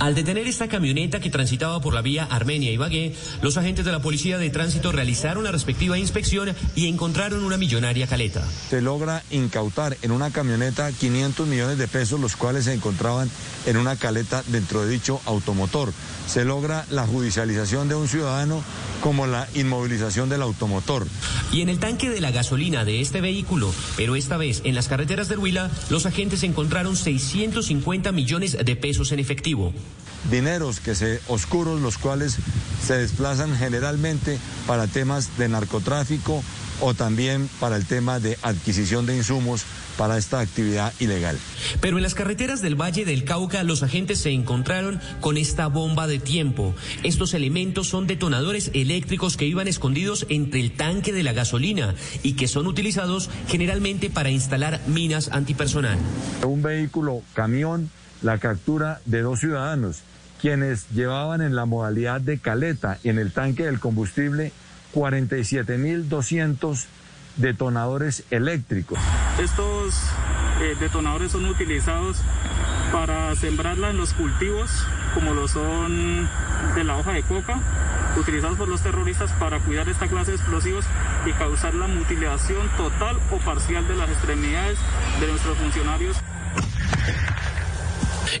Al 0.00 0.14
detener 0.14 0.48
esta 0.48 0.66
camioneta 0.66 1.20
que 1.20 1.28
transitaba 1.28 1.78
por 1.82 1.92
la 1.92 2.00
vía 2.00 2.24
Armenia-Ibagué, 2.24 3.14
los 3.42 3.58
agentes 3.58 3.84
de 3.84 3.92
la 3.92 4.00
Policía 4.00 4.38
de 4.38 4.48
Tránsito 4.48 4.92
realizaron 4.92 5.44
la 5.44 5.52
respectiva 5.52 5.98
inspección 5.98 6.54
y 6.74 6.88
encontraron 6.88 7.44
una 7.44 7.58
millonaria 7.58 8.06
caleta. 8.06 8.42
Se 8.70 8.80
logra 8.80 9.22
incautar 9.30 9.98
en 10.00 10.12
una 10.12 10.30
camioneta 10.30 10.90
500 10.90 11.46
millones 11.46 11.76
de 11.76 11.86
pesos, 11.86 12.18
los 12.18 12.34
cuales 12.34 12.64
se 12.64 12.72
encontraban 12.72 13.30
en 13.66 13.76
una 13.76 13.94
caleta 13.96 14.42
dentro 14.46 14.86
de 14.86 14.90
dicho 14.90 15.20
automotor. 15.26 15.92
Se 16.26 16.46
logra 16.46 16.86
la 16.88 17.06
judicialización 17.06 17.90
de 17.90 17.96
un 17.96 18.08
ciudadano 18.08 18.62
como 19.02 19.26
la 19.26 19.48
inmovilización 19.54 20.30
del 20.30 20.40
automotor. 20.40 21.06
Y 21.52 21.60
en 21.60 21.68
el 21.68 21.78
tanque 21.78 22.08
de 22.08 22.22
la 22.22 22.30
gasolina 22.30 22.86
de 22.86 23.02
este 23.02 23.20
vehículo, 23.20 23.70
pero 23.98 24.16
esta 24.16 24.38
vez 24.38 24.62
en 24.64 24.74
las 24.74 24.88
carreteras 24.88 25.28
de 25.28 25.36
Huila, 25.36 25.70
los 25.90 26.06
agentes 26.06 26.42
encontraron 26.42 26.96
650 26.96 28.12
millones 28.12 28.56
de 28.64 28.76
pesos 28.76 29.12
en 29.12 29.18
efectivo. 29.18 29.74
Dineros 30.30 30.80
que 30.80 30.94
se 30.94 31.20
oscuros, 31.28 31.80
los 31.80 31.98
cuales 31.98 32.36
se 32.84 32.98
desplazan 32.98 33.56
generalmente 33.56 34.38
para 34.66 34.86
temas 34.86 35.38
de 35.38 35.48
narcotráfico 35.48 36.42
o 36.80 36.94
también 36.94 37.48
para 37.60 37.76
el 37.76 37.86
tema 37.86 38.20
de 38.20 38.38
adquisición 38.42 39.06
de 39.06 39.16
insumos 39.16 39.64
para 39.96 40.16
esta 40.16 40.40
actividad 40.40 40.92
ilegal. 40.98 41.38
Pero 41.80 41.98
en 41.98 42.02
las 42.02 42.14
carreteras 42.14 42.62
del 42.62 42.74
Valle 42.74 43.04
del 43.04 43.24
Cauca 43.24 43.62
los 43.62 43.82
agentes 43.82 44.20
se 44.20 44.30
encontraron 44.30 45.00
con 45.20 45.36
esta 45.36 45.66
bomba 45.66 46.06
de 46.06 46.18
tiempo. 46.18 46.74
Estos 47.02 47.34
elementos 47.34 47.88
son 47.88 48.06
detonadores 48.06 48.70
eléctricos 48.72 49.36
que 49.36 49.46
iban 49.46 49.68
escondidos 49.68 50.26
entre 50.30 50.60
el 50.60 50.72
tanque 50.72 51.12
de 51.12 51.22
la 51.22 51.32
gasolina 51.32 51.94
y 52.22 52.32
que 52.32 52.48
son 52.48 52.66
utilizados 52.66 53.28
generalmente 53.48 54.08
para 54.08 54.30
instalar 54.30 54.80
minas 54.86 55.28
antipersonal. 55.32 55.98
Un 56.46 56.62
vehículo 56.62 57.22
camión, 57.34 57.90
la 58.22 58.38
captura 58.38 59.00
de 59.04 59.20
dos 59.20 59.40
ciudadanos, 59.40 59.98
quienes 60.40 60.88
llevaban 60.90 61.42
en 61.42 61.54
la 61.54 61.66
modalidad 61.66 62.20
de 62.20 62.38
caleta 62.38 62.98
en 63.04 63.18
el 63.18 63.32
tanque 63.32 63.64
del 63.64 63.80
combustible 63.80 64.52
47.200 64.94 66.86
detonadores 67.36 68.24
eléctricos. 68.30 68.98
Estos 69.40 69.94
eh, 70.60 70.76
detonadores 70.80 71.32
son 71.32 71.44
utilizados 71.46 72.16
para 72.92 73.34
sembrarla 73.36 73.90
en 73.90 73.98
los 73.98 74.12
cultivos, 74.14 74.70
como 75.14 75.34
lo 75.34 75.46
son 75.46 76.28
de 76.74 76.84
la 76.84 76.96
hoja 76.96 77.12
de 77.12 77.22
coca, 77.22 77.60
utilizados 78.18 78.58
por 78.58 78.68
los 78.68 78.80
terroristas 78.82 79.30
para 79.32 79.60
cuidar 79.60 79.88
esta 79.88 80.08
clase 80.08 80.32
de 80.32 80.38
explosivos 80.38 80.84
y 81.26 81.32
causar 81.32 81.74
la 81.74 81.86
mutilación 81.86 82.68
total 82.76 83.18
o 83.30 83.36
parcial 83.38 83.86
de 83.86 83.94
las 83.94 84.10
extremidades 84.10 84.78
de 85.20 85.26
nuestros 85.28 85.56
funcionarios. 85.58 86.16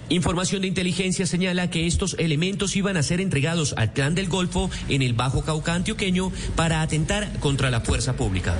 Información 0.08 0.62
de 0.62 0.68
inteligencia 0.68 1.26
señala 1.26 1.70
que 1.70 1.86
estos 1.86 2.16
elementos 2.18 2.76
iban 2.76 2.96
a 2.96 3.02
ser 3.02 3.20
entregados 3.20 3.74
al 3.76 3.92
clan 3.92 4.14
del 4.14 4.28
Golfo 4.28 4.70
en 4.88 5.02
el 5.02 5.14
Bajo 5.14 5.42
Cauca 5.44 5.74
antioqueño 5.74 6.32
para 6.56 6.82
atentar 6.82 7.38
contra 7.40 7.70
la 7.70 7.80
fuerza 7.80 8.14
pública. 8.14 8.54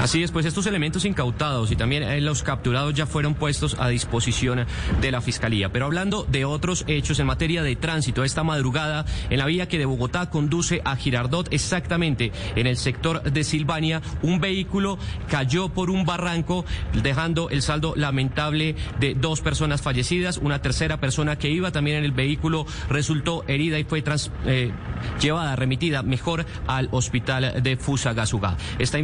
Así 0.00 0.22
es, 0.22 0.30
pues 0.30 0.46
estos 0.46 0.66
elementos 0.66 1.04
incautados 1.04 1.70
y 1.70 1.76
también 1.76 2.02
eh, 2.02 2.20
los 2.20 2.42
capturados 2.42 2.94
ya 2.94 3.06
fueron 3.06 3.34
puestos 3.34 3.76
a 3.78 3.88
disposición 3.88 4.66
de 5.00 5.10
la 5.10 5.20
Fiscalía. 5.20 5.70
Pero 5.72 5.86
hablando 5.86 6.24
de 6.24 6.44
otros 6.44 6.84
hechos 6.86 7.18
en 7.18 7.26
materia 7.26 7.62
de 7.62 7.76
tránsito, 7.76 8.24
esta 8.24 8.44
madrugada 8.44 9.04
en 9.30 9.38
la 9.38 9.46
vía 9.46 9.68
que 9.68 9.78
de 9.78 9.86
Bogotá 9.86 10.30
conduce 10.30 10.80
a 10.84 10.96
Girardot, 10.96 11.52
exactamente 11.52 12.32
en 12.56 12.66
el 12.66 12.76
sector 12.76 13.22
de 13.22 13.44
Silvania, 13.44 14.02
un 14.22 14.40
vehículo 14.40 14.98
cayó 15.30 15.68
por 15.68 15.90
un 15.90 16.04
barranco, 16.04 16.64
dejando 17.02 17.50
el 17.50 17.62
saldo 17.62 17.94
lamentable 17.96 18.76
de 19.00 19.14
dos 19.14 19.40
personas 19.40 19.82
fallecidas. 19.82 20.38
Una 20.38 20.60
tercera 20.62 20.98
persona 21.00 21.36
que 21.36 21.50
iba 21.50 21.72
también 21.72 21.98
en 21.98 22.04
el 22.04 22.12
vehículo 22.12 22.66
resultó 22.88 23.44
herida 23.46 23.78
y 23.78 23.84
fue 23.84 24.02
eh, 24.46 24.72
llevada, 25.20 25.56
remitida 25.56 26.02
mejor 26.02 26.46
al 26.66 26.88
hospital 26.92 27.62
de 27.62 27.76
Fusagasugá. 27.76 28.56
Esta 28.78 28.98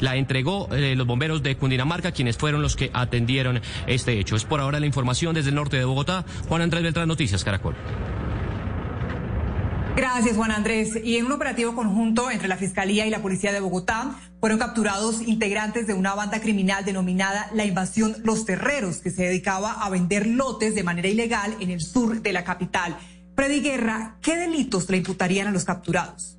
la 0.00 0.16
entregó 0.16 0.68
eh, 0.72 0.94
los 0.96 1.06
bomberos 1.06 1.42
de 1.42 1.56
Cundinamarca, 1.56 2.12
quienes 2.12 2.36
fueron 2.36 2.62
los 2.62 2.76
que 2.76 2.90
atendieron 2.92 3.60
este 3.86 4.18
hecho. 4.18 4.36
Es 4.36 4.44
por 4.44 4.60
ahora 4.60 4.80
la 4.80 4.86
información 4.86 5.34
desde 5.34 5.50
el 5.50 5.54
norte 5.54 5.76
de 5.76 5.84
Bogotá. 5.84 6.24
Juan 6.48 6.62
Andrés 6.62 6.82
Beltrán, 6.82 7.08
Noticias 7.08 7.44
Caracol. 7.44 7.74
Gracias, 9.98 10.36
Juan 10.36 10.52
Andrés. 10.52 10.92
Y 11.02 11.16
en 11.16 11.26
un 11.26 11.32
operativo 11.32 11.74
conjunto 11.74 12.30
entre 12.30 12.46
la 12.46 12.56
Fiscalía 12.56 13.04
y 13.04 13.10
la 13.10 13.20
Policía 13.20 13.52
de 13.52 13.58
Bogotá 13.58 14.14
fueron 14.38 14.60
capturados 14.60 15.20
integrantes 15.22 15.88
de 15.88 15.94
una 15.94 16.14
banda 16.14 16.40
criminal 16.40 16.84
denominada 16.84 17.50
La 17.52 17.64
Invasión 17.64 18.14
Los 18.22 18.44
Terreros, 18.44 18.98
que 18.98 19.10
se 19.10 19.24
dedicaba 19.24 19.72
a 19.72 19.90
vender 19.90 20.28
lotes 20.28 20.76
de 20.76 20.84
manera 20.84 21.08
ilegal 21.08 21.56
en 21.58 21.70
el 21.70 21.80
sur 21.80 22.22
de 22.22 22.32
la 22.32 22.44
capital. 22.44 22.96
Freddy 23.34 23.60
Guerra, 23.60 24.18
¿qué 24.22 24.36
delitos 24.36 24.88
le 24.88 24.98
imputarían 24.98 25.48
a 25.48 25.50
los 25.50 25.64
capturados? 25.64 26.37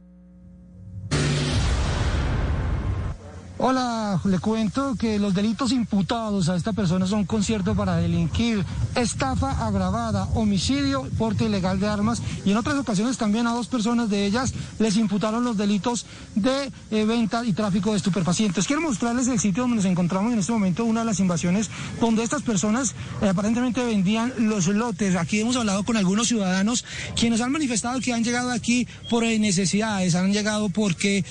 Hola, 3.61 4.22
le 4.23 4.40
cuento 4.40 4.95
que 4.98 5.19
los 5.19 5.34
delitos 5.34 5.73
imputados 5.73 6.48
a 6.48 6.56
esta 6.56 6.72
persona 6.72 7.06
son 7.06 7.26
concierto 7.26 7.76
para 7.76 7.98
delinquir, 7.98 8.64
estafa 8.95 9.68
agravada, 9.68 10.30
homicidio, 10.34 11.10
porte 11.18 11.44
ilegal 11.44 11.77
de 11.77 11.90
armas 11.90 12.22
y 12.45 12.52
en 12.52 12.57
otras 12.57 12.77
ocasiones 12.77 13.18
también 13.18 13.48
a 13.48 13.52
dos 13.52 13.68
personas 13.68 14.10
de 14.10 14.26
ellas 14.26 14.53
les 14.80 14.95
imputaron 14.95 15.44
los 15.44 15.57
delitos 15.57 16.06
de 16.36 16.72
eh, 16.90 17.03
venta 17.03 17.44
y 17.45 17.52
tráfico 17.52 17.91
de 17.91 17.98
estupefacientes. 17.98 18.65
Quiero 18.65 18.81
mostrarles 18.81 19.27
el 19.27 19.41
sitio 19.41 19.64
donde 19.64 19.76
nos 19.76 19.86
encontramos 19.86 20.31
en 20.31 20.40
este 20.40 20.53
momento, 20.53 20.86
una 20.86 21.02
de 21.02 21.07
las 21.07 21.19
invasiones 21.19 21.69
donde 21.99 22.23
estas 22.23 22.44
personas 22.44 22.95
eh, 23.22 23.27
aparentemente 23.27 23.84
vendían 23.84 24.31
los 24.38 24.68
lotes. 24.68 25.18
Aquí 25.18 25.41
hemos 25.41 25.57
hablado 25.57 25.84
con 25.84 25.98
algunos 25.98 26.30
ciudadanos 26.30 26.86
quienes 27.14 27.41
han 27.41 27.52
manifestado 27.52 27.99
que 27.99 28.14
han 28.14 28.23
llegado 28.23 28.52
aquí 28.52 28.88
por 29.10 29.26
eh, 29.26 29.38
necesidades, 29.38 30.15
han 30.15 30.31
llegado 30.31 30.69
porque 30.69 31.26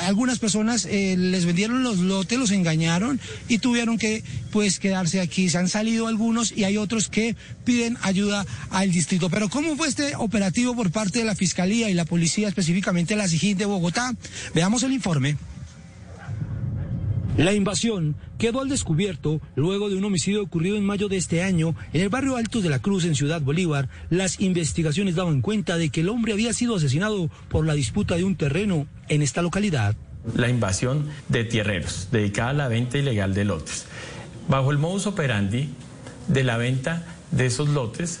algunas 0.00 0.38
personas 0.38 0.86
les 0.86 1.44
vendieron 1.44 1.73
los 1.82 1.98
lotes, 1.98 2.38
los 2.38 2.50
engañaron 2.50 3.20
y 3.48 3.58
tuvieron 3.58 3.98
que 3.98 4.22
pues 4.50 4.78
quedarse 4.78 5.20
aquí. 5.20 5.48
Se 5.48 5.58
han 5.58 5.68
salido 5.68 6.06
algunos 6.06 6.52
y 6.52 6.64
hay 6.64 6.76
otros 6.76 7.08
que 7.08 7.36
piden 7.64 7.96
ayuda 8.02 8.46
al 8.70 8.90
distrito. 8.90 9.30
Pero 9.30 9.48
¿cómo 9.48 9.76
fue 9.76 9.88
este 9.88 10.14
operativo 10.16 10.74
por 10.74 10.90
parte 10.90 11.20
de 11.20 11.24
la 11.24 11.34
Fiscalía 11.34 11.90
y 11.90 11.94
la 11.94 12.04
Policía, 12.04 12.48
específicamente 12.48 13.16
la 13.16 13.28
SIGIN 13.28 13.58
de 13.58 13.66
Bogotá? 13.66 14.14
Veamos 14.54 14.82
el 14.82 14.92
informe. 14.92 15.36
La 17.36 17.52
invasión 17.52 18.14
quedó 18.38 18.60
al 18.60 18.68
descubierto 18.68 19.40
luego 19.56 19.90
de 19.90 19.96
un 19.96 20.04
homicidio 20.04 20.40
ocurrido 20.40 20.76
en 20.76 20.86
mayo 20.86 21.08
de 21.08 21.16
este 21.16 21.42
año 21.42 21.74
en 21.92 22.02
el 22.02 22.08
barrio 22.08 22.36
Alto 22.36 22.60
de 22.60 22.70
la 22.70 22.78
Cruz 22.78 23.04
en 23.04 23.16
Ciudad 23.16 23.40
Bolívar. 23.40 23.88
Las 24.08 24.40
investigaciones 24.40 25.16
daban 25.16 25.40
cuenta 25.40 25.76
de 25.76 25.88
que 25.88 26.02
el 26.02 26.10
hombre 26.10 26.32
había 26.32 26.52
sido 26.52 26.76
asesinado 26.76 27.28
por 27.48 27.66
la 27.66 27.74
disputa 27.74 28.14
de 28.14 28.22
un 28.22 28.36
terreno 28.36 28.86
en 29.08 29.20
esta 29.20 29.42
localidad 29.42 29.96
la 30.34 30.48
invasión 30.48 31.08
de 31.28 31.44
tierreros, 31.44 32.08
dedicada 32.10 32.50
a 32.50 32.54
la 32.54 32.68
venta 32.68 32.98
ilegal 32.98 33.34
de 33.34 33.44
lotes. 33.44 33.86
Bajo 34.48 34.70
el 34.70 34.78
modus 34.78 35.06
operandi 35.06 35.70
de 36.28 36.44
la 36.44 36.56
venta 36.56 37.02
de 37.30 37.46
esos 37.46 37.68
lotes, 37.68 38.20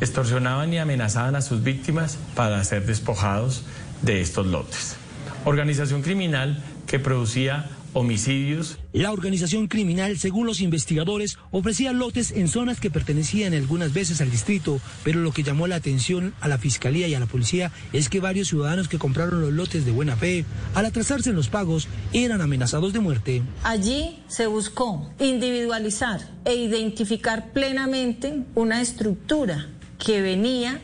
extorsionaban 0.00 0.72
y 0.72 0.78
amenazaban 0.78 1.36
a 1.36 1.42
sus 1.42 1.62
víctimas 1.62 2.18
para 2.34 2.62
ser 2.64 2.86
despojados 2.86 3.64
de 4.02 4.20
estos 4.20 4.46
lotes. 4.46 4.96
Organización 5.44 6.02
criminal 6.02 6.62
que 6.86 6.98
producía 6.98 7.70
homicidios. 7.94 8.78
La 8.92 9.12
organización 9.12 9.68
criminal, 9.68 10.18
según 10.18 10.46
los 10.46 10.60
investigadores, 10.60 11.38
ofrecía 11.50 11.92
lotes 11.92 12.32
en 12.32 12.48
zonas 12.48 12.80
que 12.80 12.90
pertenecían 12.90 13.54
algunas 13.54 13.92
veces 13.92 14.20
al 14.20 14.30
distrito, 14.30 14.80
pero 15.02 15.20
lo 15.20 15.32
que 15.32 15.42
llamó 15.42 15.66
la 15.66 15.76
atención 15.76 16.34
a 16.40 16.48
la 16.48 16.58
fiscalía 16.58 17.08
y 17.08 17.14
a 17.14 17.20
la 17.20 17.26
policía 17.26 17.72
es 17.92 18.08
que 18.08 18.20
varios 18.20 18.48
ciudadanos 18.48 18.88
que 18.88 18.98
compraron 18.98 19.40
los 19.40 19.52
lotes 19.52 19.86
de 19.86 19.92
buena 19.92 20.16
fe, 20.16 20.44
al 20.74 20.86
atrasarse 20.86 21.30
en 21.30 21.36
los 21.36 21.48
pagos, 21.48 21.88
eran 22.12 22.40
amenazados 22.40 22.92
de 22.92 23.00
muerte. 23.00 23.42
Allí 23.62 24.18
se 24.28 24.46
buscó 24.46 25.10
individualizar 25.18 26.20
e 26.44 26.54
identificar 26.54 27.52
plenamente 27.52 28.44
una 28.54 28.82
estructura 28.82 29.68
que 30.04 30.20
venía 30.20 30.80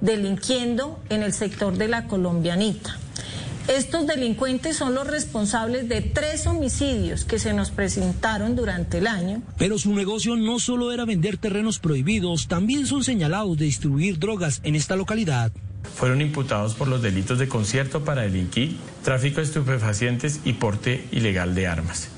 delinquiendo 0.00 1.00
en 1.08 1.22
el 1.22 1.32
sector 1.32 1.76
de 1.76 1.88
la 1.88 2.06
colombianita 2.06 2.98
estos 3.68 4.06
delincuentes 4.06 4.76
son 4.76 4.94
los 4.94 5.06
responsables 5.06 5.88
de 5.88 6.00
tres 6.00 6.46
homicidios 6.46 7.24
que 7.24 7.38
se 7.38 7.54
nos 7.54 7.70
presentaron 7.70 8.56
durante 8.56 8.98
el 8.98 9.06
año. 9.06 9.42
Pero 9.58 9.78
su 9.78 9.94
negocio 9.94 10.36
no 10.36 10.58
solo 10.58 10.92
era 10.92 11.04
vender 11.04 11.38
terrenos 11.38 11.78
prohibidos, 11.78 12.46
también 12.46 12.86
son 12.86 13.04
señalados 13.04 13.56
de 13.56 13.64
distribuir 13.64 14.18
drogas 14.18 14.60
en 14.64 14.74
esta 14.74 14.96
localidad. 14.96 15.52
Fueron 15.96 16.20
imputados 16.20 16.74
por 16.74 16.88
los 16.88 17.02
delitos 17.02 17.38
de 17.38 17.48
concierto 17.48 18.04
para 18.04 18.22
delinquir, 18.22 18.76
tráfico 19.02 19.36
de 19.36 19.46
estupefacientes 19.46 20.40
y 20.44 20.54
porte 20.54 21.06
ilegal 21.12 21.54
de 21.54 21.66
armas 21.66 22.13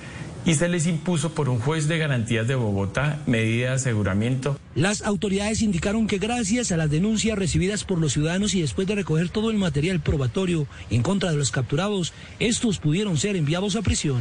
y 0.46 0.54
se 0.54 0.68
les 0.68 0.86
impuso 0.86 1.32
por 1.32 1.48
un 1.48 1.58
juez 1.58 1.88
de 1.88 1.98
garantías 1.98 2.46
de 2.46 2.54
Bogotá 2.54 3.18
medida 3.26 3.70
de 3.70 3.74
aseguramiento. 3.74 4.58
Las 4.76 5.02
autoridades 5.02 5.60
indicaron 5.60 6.06
que 6.06 6.18
gracias 6.18 6.70
a 6.70 6.76
las 6.76 6.88
denuncias 6.88 7.36
recibidas 7.36 7.84
por 7.84 7.98
los 7.98 8.12
ciudadanos 8.12 8.54
y 8.54 8.60
después 8.60 8.86
de 8.86 8.94
recoger 8.94 9.28
todo 9.28 9.50
el 9.50 9.58
material 9.58 10.00
probatorio 10.00 10.68
en 10.88 11.02
contra 11.02 11.32
de 11.32 11.36
los 11.36 11.50
capturados, 11.50 12.12
estos 12.38 12.78
pudieron 12.78 13.18
ser 13.18 13.34
enviados 13.34 13.74
a 13.74 13.82
prisión. 13.82 14.20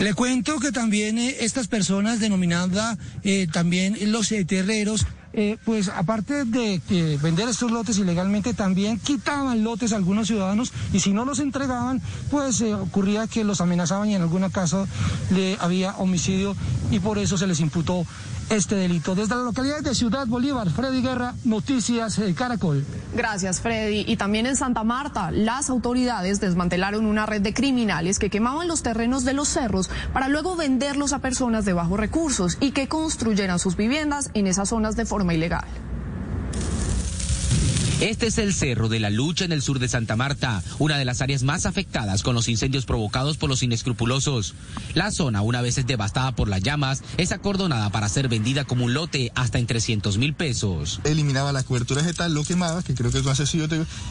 Le 0.00 0.14
cuento 0.14 0.60
que 0.60 0.70
también 0.70 1.18
eh, 1.18 1.38
estas 1.40 1.66
personas 1.66 2.20
denominadas 2.20 2.98
eh, 3.24 3.48
también 3.52 3.96
los 4.12 4.30
eh, 4.30 4.44
terreros 4.44 5.04
eh, 5.32 5.58
pues 5.64 5.88
aparte 5.88 6.44
de 6.44 6.80
vender 7.22 7.48
estos 7.48 7.70
lotes 7.70 7.98
ilegalmente, 7.98 8.54
también 8.54 8.98
quitaban 8.98 9.62
lotes 9.62 9.92
a 9.92 9.96
algunos 9.96 10.26
ciudadanos 10.26 10.72
y 10.92 11.00
si 11.00 11.12
no 11.12 11.24
los 11.24 11.38
entregaban, 11.38 12.00
pues 12.30 12.60
eh, 12.60 12.74
ocurría 12.74 13.26
que 13.26 13.44
los 13.44 13.60
amenazaban 13.60 14.08
y 14.08 14.14
en 14.14 14.22
alguna 14.22 14.50
casa 14.50 14.86
le 15.30 15.56
había 15.60 15.96
homicidio 15.96 16.56
y 16.90 17.00
por 17.00 17.18
eso 17.18 17.36
se 17.36 17.46
les 17.46 17.60
imputó 17.60 18.06
este 18.50 18.76
delito. 18.76 19.14
Desde 19.14 19.34
la 19.34 19.42
localidad 19.42 19.80
de 19.80 19.94
Ciudad 19.94 20.26
Bolívar, 20.26 20.70
Freddy 20.70 21.02
Guerra, 21.02 21.34
Noticias 21.44 22.20
Caracol. 22.36 22.84
Gracias, 23.14 23.60
Freddy. 23.60 24.04
Y 24.06 24.16
también 24.16 24.46
en 24.46 24.56
Santa 24.56 24.84
Marta, 24.84 25.30
las 25.30 25.70
autoridades 25.70 26.40
desmantelaron 26.40 27.06
una 27.06 27.26
red 27.26 27.40
de 27.40 27.54
criminales 27.54 28.18
que 28.18 28.30
quemaban 28.30 28.68
los 28.68 28.82
terrenos 28.82 29.24
de 29.24 29.34
los 29.34 29.48
cerros 29.48 29.90
para 30.12 30.28
luego 30.28 30.56
venderlos 30.56 31.12
a 31.12 31.18
personas 31.18 31.64
de 31.64 31.72
bajos 31.72 31.98
recursos 31.98 32.58
y 32.60 32.72
que 32.72 32.88
construyeran 32.88 33.58
sus 33.58 33.76
viviendas 33.76 34.30
en 34.34 34.46
esas 34.46 34.68
zonas 34.68 34.96
de 34.96 35.06
forma 35.06 35.34
ilegal. 35.34 35.66
Este 38.00 38.28
es 38.28 38.38
el 38.38 38.54
Cerro 38.54 38.88
de 38.88 39.00
la 39.00 39.10
Lucha 39.10 39.44
en 39.44 39.50
el 39.50 39.60
sur 39.60 39.80
de 39.80 39.88
Santa 39.88 40.14
Marta, 40.14 40.62
una 40.78 40.98
de 40.98 41.04
las 41.04 41.20
áreas 41.20 41.42
más 41.42 41.66
afectadas 41.66 42.22
con 42.22 42.32
los 42.32 42.48
incendios 42.48 42.86
provocados 42.86 43.36
por 43.36 43.48
los 43.48 43.64
inescrupulosos. 43.64 44.54
La 44.94 45.10
zona, 45.10 45.42
una 45.42 45.62
vez 45.62 45.78
es 45.78 45.86
devastada 45.88 46.30
por 46.30 46.46
las 46.46 46.62
llamas, 46.62 47.02
es 47.16 47.32
acordonada 47.32 47.90
para 47.90 48.08
ser 48.08 48.28
vendida 48.28 48.64
como 48.64 48.84
un 48.84 48.94
lote 48.94 49.32
hasta 49.34 49.58
en 49.58 49.66
300 49.66 50.16
mil 50.16 50.32
pesos. 50.32 51.00
Eliminaba 51.02 51.52
la 51.52 51.64
cobertura 51.64 52.02
vegetal, 52.02 52.32
lo 52.34 52.44
quemaba, 52.44 52.84
que 52.84 52.94
creo 52.94 53.10
que 53.10 53.18
es 53.18 53.24
más 53.24 53.38
sencillo, 53.38 53.66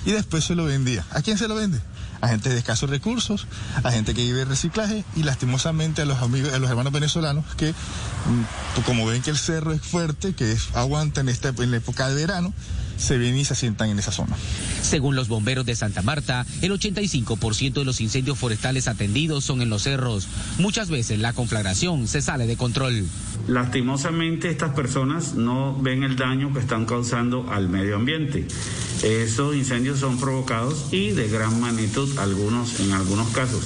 y 0.05 0.11
después 0.11 0.43
se 0.43 0.55
lo 0.55 0.65
vendía. 0.65 1.05
¿A 1.11 1.22
quién 1.22 1.38
se 1.38 1.47
lo 1.47 1.55
vende? 1.55 1.80
A 2.19 2.27
gente 2.27 2.49
de 2.49 2.57
escasos 2.57 2.89
recursos, 2.89 3.47
a 3.84 3.91
gente 3.91 4.14
que 4.14 4.22
vive 4.22 4.39
de 4.39 4.45
reciclaje 4.45 5.05
y 5.15 5.23
lastimosamente 5.23 6.01
a 6.01 6.05
los 6.05 6.22
amigos, 6.22 6.51
a 6.51 6.59
los 6.59 6.69
hermanos 6.69 6.91
venezolanos 6.91 7.45
que, 7.55 7.72
mm, 7.72 8.81
como 8.85 9.05
ven 9.05 9.22
que 9.22 9.30
el 9.30 9.38
cerro 9.38 9.72
es 9.72 9.81
fuerte, 9.81 10.34
que 10.34 10.57
aguanta 10.73 11.22
en, 11.22 11.30
esta, 11.30 11.53
en 11.57 11.72
la 11.72 11.77
época 11.77 12.09
de 12.09 12.15
verano, 12.15 12.53
se 12.98 13.18
vienen 13.18 13.40
y 13.40 13.45
se 13.45 13.53
asientan 13.53 13.90
en 13.90 13.99
esa 13.99 14.11
zona. 14.11 14.36
Según 14.82 15.15
los 15.15 15.28
bomberos 15.28 15.65
de 15.65 15.76
Santa 15.76 16.02
Marta, 16.02 16.45
el 16.61 16.72
85% 16.72 17.74
de 17.74 17.86
los 17.86 18.02
incendios 18.02 18.38
forestales 18.38 18.88
atendidos 18.88 19.44
son 19.44 19.61
en 19.61 19.69
los 19.69 19.84
cerros. 19.84 20.28
Muchas 20.57 20.90
veces 20.90 21.19
la 21.19 21.34
conflagración 21.34 22.07
se 22.07 22.22
sale 22.22 22.48
de 22.48 22.57
control. 22.57 23.06
Lastimosamente 23.48 24.49
estas 24.49 24.74
personas 24.74 25.36
no 25.36 25.78
ven 25.80 26.03
el 26.03 26.15
daño 26.15 26.53
que 26.53 26.60
están 26.60 26.86
causando 26.86 27.49
al 27.52 27.69
medio 27.69 27.95
ambiente. 27.95 28.48
Esos 29.03 29.56
incendios 29.56 29.99
son 29.99 30.19
provocados 30.19 30.91
y 30.91 31.11
de 31.11 31.28
gran 31.30 31.60
magnitud 31.61 32.18
algunos 32.18 32.80
en 32.80 32.94
algunos 32.94 33.28
casos 33.30 33.64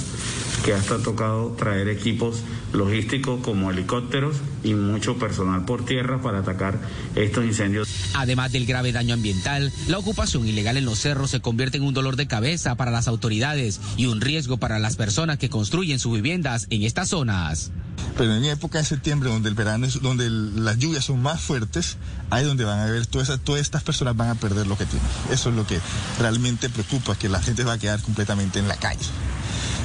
que 0.64 0.74
hasta 0.74 0.96
ha 0.96 0.98
tocado 1.00 1.52
traer 1.58 1.88
equipos 1.90 2.42
logísticos 2.74 3.42
como 3.44 3.72
helicópteros 3.72 4.38
y 4.64 4.74
mucho 4.74 5.18
personal 5.18 5.66
por 5.66 5.86
tierra 5.86 6.22
para 6.22 6.40
atacar 6.40 6.80
estos 7.16 7.46
incendios. 7.46 7.88
Además 8.14 8.52
del 8.52 8.66
grave 8.66 8.92
daño 8.92 9.14
ambiental, 9.14 9.72
la 9.88 9.98
ocupación 9.98 10.48
ilegal 10.48 10.78
en 10.78 10.86
los 10.86 11.00
cerros 11.00 11.32
se 11.32 11.40
convierte 11.40 11.78
en 11.78 11.84
un 11.84 11.94
dolor 11.94 12.16
de 12.16 12.28
cabeza 12.28 12.76
para 12.76 12.92
las 12.92 13.08
autoridades 13.08 13.80
y 13.98 14.06
un 14.06 14.22
riesgo 14.22 14.58
para 14.58 14.80
las 14.80 14.96
personas 14.96 15.38
que 15.38 15.50
construyen 15.50 16.00
sus 16.00 16.14
viviendas 16.14 16.68
en 16.70 16.84
estas 16.84 17.10
zonas. 17.10 17.72
Pero 18.18 18.36
en 18.36 18.46
época 18.46 18.80
de 18.80 18.86
septiembre, 18.86 19.30
donde 19.30 19.50
el 19.50 19.56
verano 19.56 19.86
es 19.86 20.02
donde 20.02 20.30
las 20.30 20.78
lluvias 20.78 21.06
son 21.06 21.22
más 21.22 21.42
fuertes, 21.42 21.98
ahí 22.30 22.44
donde 22.44 22.66
van 22.66 22.80
a 22.80 22.86
ver 22.86 23.06
todas, 23.06 23.40
todas 23.42 23.62
estas 23.62 23.84
personas 23.84 24.16
van 24.16 24.30
a 24.30 24.36
perder 24.36 24.68
lo 24.68 24.78
que 24.78 24.86
tienen. 24.86 25.08
Eso 25.32 25.50
es 25.50 25.56
lo 25.56 25.66
que 25.66 25.80
realmente 26.20 26.70
preocupa, 26.70 27.16
que 27.16 27.30
la 27.30 27.42
gente 27.42 27.64
va 27.64 27.74
a 27.74 27.78
quedar 27.78 28.02
completamente 28.02 28.60
en 28.60 28.68
la 28.68 28.76
calle. 28.76 29.06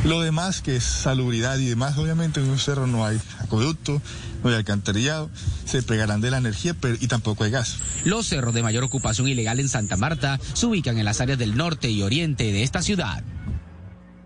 Lo 0.06 0.20
demás, 0.20 0.62
que 0.62 0.76
es 0.76 0.84
salubridad 0.84 1.58
y 1.58 1.66
demás, 1.66 1.98
obviamente 1.98 2.38
en 2.38 2.48
un 2.48 2.60
cerro 2.60 2.86
no 2.86 3.04
hay 3.04 3.20
acueducto, 3.40 4.00
no 4.44 4.50
hay 4.50 4.54
alcantarillado, 4.54 5.28
se 5.64 5.82
pegarán 5.82 6.20
de 6.20 6.30
la 6.30 6.38
energía 6.38 6.76
y 7.00 7.08
tampoco 7.08 7.42
hay 7.42 7.50
gas. 7.50 7.78
Los 8.04 8.28
cerros 8.28 8.54
de 8.54 8.62
mayor 8.62 8.84
ocupación 8.84 9.26
ilegal 9.26 9.58
en 9.58 9.68
Santa 9.68 9.96
Marta 9.96 10.38
se 10.54 10.66
ubican 10.66 10.96
en 10.98 11.06
las 11.06 11.20
áreas 11.20 11.40
del 11.40 11.56
norte 11.56 11.90
y 11.90 12.02
oriente 12.02 12.44
de 12.44 12.62
esta 12.62 12.82
ciudad. 12.82 13.24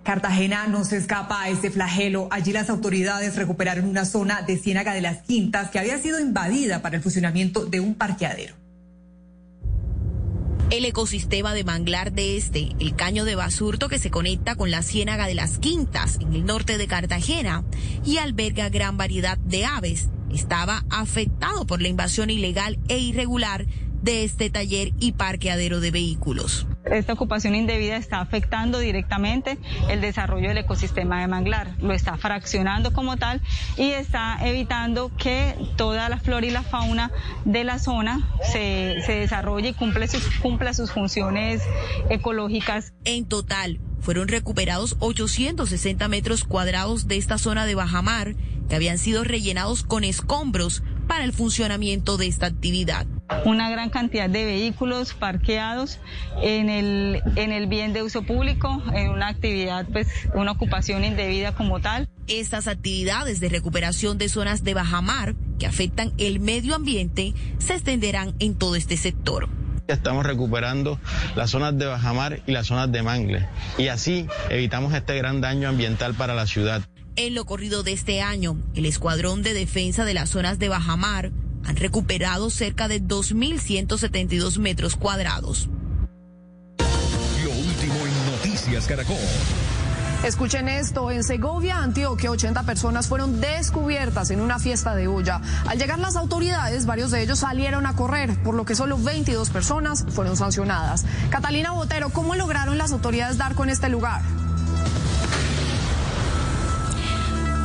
Cartagena 0.05 0.66
no 0.66 0.85
se 0.85 0.98
escapa 0.98 1.40
a 1.40 1.48
este 1.48 1.70
flagelo. 1.70 2.28
Allí 2.31 2.52
las 2.52 2.69
autoridades 2.69 3.36
recuperaron 3.36 3.86
una 3.86 4.05
zona 4.05 4.43
de 4.43 4.59
Ciénaga 4.59 4.93
de 4.93 5.01
las 5.01 5.23
Quintas 5.23 5.70
que 5.70 5.78
había 5.78 5.98
sido 5.98 6.20
invadida 6.20 6.82
para 6.82 6.97
el 6.97 7.02
funcionamiento 7.02 7.65
de 7.65 7.81
un 7.81 7.94
parqueadero. 7.94 8.59
El 10.70 10.84
ecosistema 10.84 11.52
de 11.52 11.64
Manglar 11.64 12.12
de 12.12 12.36
Este, 12.36 12.68
el 12.78 12.94
caño 12.94 13.24
de 13.24 13.34
basurto 13.34 13.88
que 13.88 13.98
se 13.98 14.12
conecta 14.12 14.55
con 14.55 14.70
la 14.70 14.82
Ciénaga 14.84 15.26
de 15.26 15.34
las 15.34 15.59
Quintas 15.59 16.18
en 16.20 16.32
el 16.32 16.44
norte 16.44 16.78
de 16.78 16.86
Cartagena 16.86 17.64
y 18.05 18.18
alberga 18.18 18.68
gran 18.68 18.97
variedad 18.97 19.36
de 19.38 19.64
aves, 19.64 20.10
estaba 20.32 20.84
afectado 20.88 21.66
por 21.66 21.82
la 21.82 21.88
invasión 21.88 22.30
ilegal 22.30 22.78
e 22.86 22.98
irregular 22.98 23.66
de 24.02 24.24
este 24.24 24.51
taller 24.51 24.93
y 24.98 25.12
parqueadero 25.12 25.81
de 25.81 25.90
vehículos. 25.90 26.66
Esta 26.85 27.12
ocupación 27.12 27.55
indebida 27.55 27.97
está 27.97 28.20
afectando 28.20 28.78
directamente 28.78 29.59
el 29.89 30.01
desarrollo 30.01 30.48
del 30.48 30.59
ecosistema 30.59 31.20
de 31.20 31.28
manglar, 31.28 31.77
lo 31.81 31.93
está 31.93 32.16
fraccionando 32.16 32.93
como 32.93 33.16
tal 33.16 33.43
y 33.77 33.90
está 33.90 34.39
evitando 34.43 35.10
que 35.16 35.55
toda 35.77 36.09
la 36.09 36.18
flora 36.18 36.47
y 36.47 36.51
la 36.51 36.62
fauna 36.62 37.12
de 37.44 37.64
la 37.64 37.78
zona 37.78 38.28
se, 38.43 39.02
se 39.05 39.12
desarrolle 39.12 39.68
y 39.68 39.72
cumple 39.74 40.09
sus, 40.09 40.24
cumpla 40.40 40.72
sus 40.72 40.90
funciones 40.90 41.62
ecológicas. 42.09 42.94
En 43.05 43.27
total, 43.27 43.78
fueron 44.01 44.28
recuperados 44.28 44.97
860 45.01 46.09
metros 46.09 46.44
cuadrados 46.44 47.06
de 47.06 47.18
esta 47.18 47.39
zona 47.39 47.66
de 47.66 47.74
bajamar 47.74 48.35
que 48.68 48.77
habían 48.77 48.98
sido 48.98 49.24
rellenados 49.24 49.82
con 49.82 50.05
escombros 50.05 50.82
para 51.10 51.24
el 51.24 51.32
funcionamiento 51.32 52.16
de 52.18 52.28
esta 52.28 52.46
actividad 52.46 53.04
una 53.44 53.68
gran 53.68 53.90
cantidad 53.90 54.30
de 54.30 54.44
vehículos 54.44 55.12
parqueados 55.12 55.98
en 56.40 56.68
el, 56.68 57.20
en 57.34 57.50
el 57.50 57.66
bien 57.66 57.92
de 57.92 58.02
uso 58.02 58.22
público, 58.22 58.80
en 58.94 59.10
una 59.10 59.28
actividad, 59.28 59.86
pues 59.92 60.06
una 60.34 60.52
ocupación 60.52 61.04
indebida 61.04 61.52
como 61.52 61.80
tal. 61.80 62.08
Estas 62.28 62.68
actividades 62.68 63.40
de 63.40 63.48
recuperación 63.48 64.18
de 64.18 64.28
zonas 64.28 64.62
de 64.62 64.74
bajamar 64.74 65.34
que 65.58 65.66
afectan 65.66 66.12
el 66.16 66.38
medio 66.38 66.76
ambiente 66.76 67.34
se 67.58 67.74
extenderán 67.74 68.34
en 68.38 68.54
todo 68.54 68.76
este 68.76 68.96
sector. 68.96 69.48
Estamos 69.88 70.24
recuperando 70.24 71.00
las 71.34 71.50
zonas 71.50 71.76
de 71.76 71.86
bajamar 71.86 72.40
y 72.46 72.52
las 72.52 72.68
zonas 72.68 72.92
de 72.92 73.02
mangle 73.02 73.48
y 73.78 73.88
así 73.88 74.26
evitamos 74.48 74.94
este 74.94 75.16
gran 75.16 75.40
daño 75.40 75.68
ambiental 75.68 76.14
para 76.14 76.34
la 76.34 76.46
ciudad. 76.46 76.82
En 77.22 77.34
lo 77.34 77.44
corrido 77.44 77.82
de 77.82 77.92
este 77.92 78.22
año, 78.22 78.56
el 78.74 78.86
Escuadrón 78.86 79.42
de 79.42 79.52
Defensa 79.52 80.06
de 80.06 80.14
las 80.14 80.30
Zonas 80.30 80.59
de 80.59 80.70
Bajamar 80.70 81.32
han 81.66 81.76
recuperado 81.76 82.48
cerca 82.48 82.88
de 82.88 83.02
2.172 83.02 84.56
metros 84.56 84.97
cuadrados. 84.97 85.68
Lo 86.78 87.51
último 87.51 87.94
en 88.06 88.32
Noticias 88.32 88.86
Caracol. 88.86 89.18
Escuchen 90.24 90.70
esto, 90.70 91.10
en 91.10 91.22
Segovia, 91.22 91.82
Antioquia, 91.82 92.30
80 92.30 92.62
personas 92.62 93.06
fueron 93.06 93.38
descubiertas 93.38 94.30
en 94.30 94.40
una 94.40 94.59
fiesta 94.59 94.94
de 94.94 95.06
olla. 95.06 95.42
Al 95.66 95.78
llegar 95.78 95.98
las 95.98 96.16
autoridades, 96.16 96.86
varios 96.86 97.10
de 97.10 97.22
ellos 97.22 97.40
salieron 97.40 97.84
a 97.84 97.97
correr, 97.97 98.34
por 98.42 98.55
lo 98.55 98.64
que 98.64 98.74
solo 98.74 98.97
22 98.97 99.51
personas 99.51 100.06
fueron 100.09 100.38
sancionadas. 100.38 101.05
Catalina 101.28 101.72
Botero, 101.72 102.09
¿cómo 102.09 102.34
lograron 102.34 102.78
las 102.78 102.92
autoridades 102.92 103.36
dar 103.36 103.55
con 103.55 103.68
este 103.68 103.90
lugar? 103.90 104.22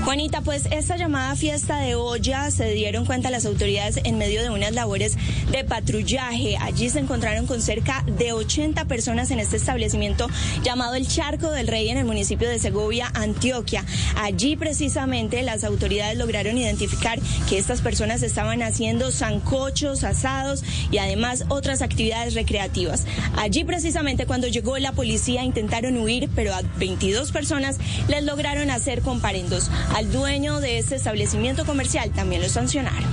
Juanita, 0.06 0.41
pues 0.41 0.68
esta 0.69 0.98
llamada 0.98 1.36
fiesta 1.36 1.80
de 1.80 1.95
olla 1.95 2.52
se 2.52 2.69
dieron 2.69 3.06
cuenta 3.06 3.32
las 3.32 3.48
autoridades 3.48 3.99
en 4.03 4.19
medio 4.19 4.44
de 4.44 4.52
unas 4.52 4.72
labores 4.72 5.18
de 5.49 5.64
patrullaje. 5.64 6.57
Allí 6.61 6.91
se 6.91 6.99
encontraron 6.99 7.48
con 7.48 7.60
cerca 7.60 8.03
de 8.06 8.32
80 8.32 8.86
personas 8.86 9.32
en 9.32 9.40
este 9.40 9.57
establecimiento 9.57 10.27
llamado 10.64 10.94
el 10.94 11.07
Charco 11.07 11.49
del 11.49 11.68
Rey 11.68 11.90
en 11.90 11.98
el 11.98 12.06
municipio 12.06 12.48
de 12.48 12.60
Segovia, 12.60 13.10
Antioquia. 13.15 13.84
Allí 14.15 14.56
precisamente 14.56 15.41
las 15.41 15.64
autoridades 15.64 16.19
lograron 16.19 16.56
identificar 16.56 17.19
que 17.49 17.57
estas 17.57 17.82
personas 17.82 18.22
estaban 18.22 18.61
haciendo 18.61 19.11
zancochos, 19.11 20.03
asados 20.03 20.64
y 20.91 20.99
además 20.99 21.45
otras 21.49 21.82
actividades 21.82 22.36
recreativas. 22.36 23.07
Allí 23.38 23.64
precisamente 23.64 24.27
cuando 24.27 24.48
llegó 24.48 24.77
la 24.77 24.91
policía 24.91 25.44
intentaron 25.44 25.98
huir, 25.98 26.30
pero 26.36 26.53
a 26.53 26.61
22 26.77 27.32
personas 27.32 27.80
les 28.07 28.23
lograron 28.23 28.69
hacer 28.69 29.02
comparendos. 29.02 29.72
Al 29.95 30.11
dueño 30.11 30.59
de 30.59 30.77
este 30.77 30.95
establecimiento 30.95 31.65
comercial 31.65 32.11
también 32.11 32.41
lo 32.41 32.49
sancionaron. 32.49 33.05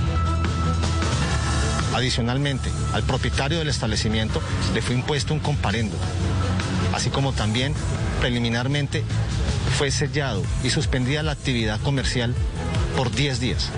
Adicionalmente, 1.95 2.69
al 2.91 3.03
propietario 3.03 3.57
del 3.57 3.69
establecimiento 3.69 4.41
le 4.73 4.81
fue 4.81 4.93
impuesto 4.93 5.33
un 5.33 5.39
comparendo, 5.39 5.95
así 6.93 7.09
como 7.09 7.31
también 7.31 7.73
preliminarmente 8.19 9.01
fue 9.77 9.91
sellado 9.91 10.43
y 10.61 10.71
suspendida 10.71 11.23
la 11.23 11.31
actividad 11.31 11.79
comercial 11.79 12.35
por 12.97 13.11
10 13.11 13.39
días. 13.39 13.69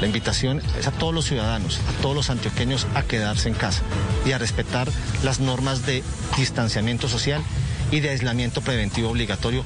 La 0.00 0.08
invitación 0.08 0.60
es 0.80 0.88
a 0.88 0.90
todos 0.90 1.14
los 1.14 1.26
ciudadanos, 1.26 1.78
a 1.96 2.02
todos 2.02 2.16
los 2.16 2.28
antioqueños 2.28 2.88
a 2.96 3.04
quedarse 3.04 3.50
en 3.50 3.54
casa 3.54 3.82
y 4.26 4.32
a 4.32 4.38
respetar 4.38 4.88
las 5.22 5.38
normas 5.38 5.86
de 5.86 6.02
distanciamiento 6.36 7.06
social 7.06 7.40
y 7.92 8.00
de 8.00 8.10
aislamiento 8.10 8.62
preventivo 8.62 9.10
obligatorio 9.10 9.62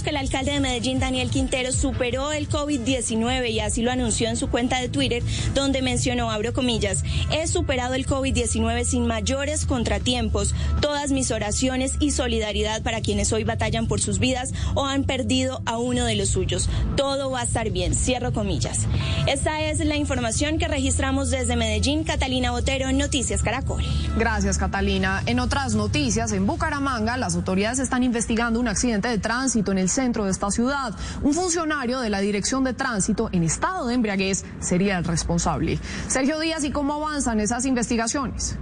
Que 0.00 0.08
el 0.08 0.16
alcalde 0.16 0.52
de 0.52 0.60
Medellín, 0.60 1.00
Daniel 1.00 1.28
Quintero, 1.28 1.70
superó 1.70 2.32
el 2.32 2.48
COVID-19 2.48 3.50
y 3.50 3.60
así 3.60 3.82
lo 3.82 3.92
anunció 3.92 4.26
en 4.30 4.38
su 4.38 4.48
cuenta 4.48 4.80
de 4.80 4.88
Twitter, 4.88 5.22
donde 5.54 5.82
mencionó, 5.82 6.30
abro 6.30 6.54
comillas, 6.54 7.04
he 7.30 7.46
superado 7.46 7.92
el 7.92 8.06
COVID-19 8.06 8.84
sin 8.84 9.06
mayores 9.06 9.66
contratiempos. 9.66 10.54
Todas 10.80 11.12
mis 11.12 11.30
oraciones 11.30 11.96
y 12.00 12.12
solidaridad 12.12 12.82
para 12.82 13.02
quienes 13.02 13.34
hoy 13.34 13.44
batallan 13.44 13.86
por 13.86 14.00
sus 14.00 14.18
vidas 14.18 14.54
o 14.74 14.86
han 14.86 15.04
perdido 15.04 15.60
a 15.66 15.76
uno 15.76 16.06
de 16.06 16.16
los 16.16 16.30
suyos. 16.30 16.70
Todo 16.96 17.30
va 17.30 17.40
a 17.40 17.44
estar 17.44 17.68
bien, 17.68 17.94
cierro 17.94 18.32
comillas. 18.32 18.86
Esta 19.26 19.60
es 19.60 19.78
la 19.84 19.96
información 19.96 20.56
que 20.56 20.68
registramos 20.68 21.28
desde 21.28 21.54
Medellín. 21.54 22.04
Catalina 22.04 22.50
Botero, 22.50 22.90
Noticias 22.92 23.42
Caracol. 23.42 23.84
Gracias, 24.16 24.56
Catalina. 24.56 25.22
En 25.26 25.38
otras 25.38 25.74
noticias, 25.74 26.32
en 26.32 26.46
Bucaramanga, 26.46 27.18
las 27.18 27.34
autoridades 27.34 27.78
están 27.78 28.02
investigando 28.02 28.58
un 28.58 28.68
accidente 28.68 29.08
de 29.08 29.18
tránsito 29.18 29.72
en 29.72 29.81
el 29.82 29.90
centro 29.90 30.24
de 30.24 30.30
esta 30.30 30.50
ciudad. 30.50 30.94
Un 31.22 31.34
funcionario 31.34 32.00
de 32.00 32.08
la 32.08 32.20
Dirección 32.20 32.64
de 32.64 32.72
Tránsito 32.72 33.28
en 33.32 33.42
estado 33.42 33.86
de 33.86 33.94
embriaguez 33.94 34.44
sería 34.60 34.96
el 34.96 35.04
responsable. 35.04 35.78
Sergio 36.08 36.38
Díaz, 36.38 36.64
¿y 36.64 36.70
cómo 36.70 36.94
avanzan 36.94 37.40
esas 37.40 37.66
investigaciones? 37.66 38.56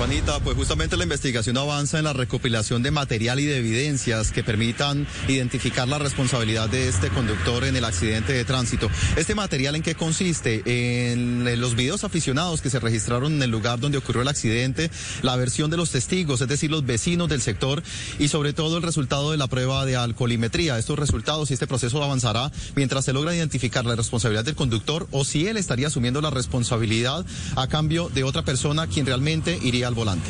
Juanita, 0.00 0.40
pues 0.40 0.56
justamente 0.56 0.96
la 0.96 1.02
investigación 1.02 1.58
avanza 1.58 1.98
en 1.98 2.04
la 2.04 2.14
recopilación 2.14 2.82
de 2.82 2.90
material 2.90 3.38
y 3.38 3.44
de 3.44 3.58
evidencias 3.58 4.32
que 4.32 4.42
permitan 4.42 5.06
identificar 5.28 5.86
la 5.86 5.98
responsabilidad 5.98 6.70
de 6.70 6.88
este 6.88 7.10
conductor 7.10 7.64
en 7.64 7.76
el 7.76 7.84
accidente 7.84 8.32
de 8.32 8.46
tránsito. 8.46 8.88
¿Este 9.16 9.34
material 9.34 9.76
en 9.76 9.82
qué 9.82 9.94
consiste? 9.94 10.62
En 10.64 11.60
los 11.60 11.76
videos 11.76 12.02
aficionados 12.02 12.62
que 12.62 12.70
se 12.70 12.80
registraron 12.80 13.34
en 13.34 13.42
el 13.42 13.50
lugar 13.50 13.78
donde 13.78 13.98
ocurrió 13.98 14.22
el 14.22 14.28
accidente, 14.28 14.90
la 15.20 15.36
versión 15.36 15.70
de 15.70 15.76
los 15.76 15.90
testigos, 15.90 16.40
es 16.40 16.48
decir, 16.48 16.70
los 16.70 16.86
vecinos 16.86 17.28
del 17.28 17.42
sector 17.42 17.82
y 18.18 18.28
sobre 18.28 18.54
todo 18.54 18.78
el 18.78 18.82
resultado 18.82 19.32
de 19.32 19.36
la 19.36 19.48
prueba 19.48 19.84
de 19.84 19.96
alcoholimetría. 19.96 20.78
Estos 20.78 20.98
resultados 20.98 21.50
y 21.50 21.52
este 21.52 21.66
proceso 21.66 22.02
avanzará 22.02 22.50
mientras 22.74 23.04
se 23.04 23.12
logra 23.12 23.36
identificar 23.36 23.84
la 23.84 23.96
responsabilidad 23.96 24.46
del 24.46 24.56
conductor 24.56 25.06
o 25.10 25.26
si 25.26 25.46
él 25.46 25.58
estaría 25.58 25.88
asumiendo 25.88 26.22
la 26.22 26.30
responsabilidad 26.30 27.26
a 27.54 27.66
cambio 27.66 28.08
de 28.08 28.24
otra 28.24 28.46
persona 28.46 28.86
quien 28.86 29.04
realmente 29.04 29.58
iría 29.60 29.89
volante. 29.94 30.28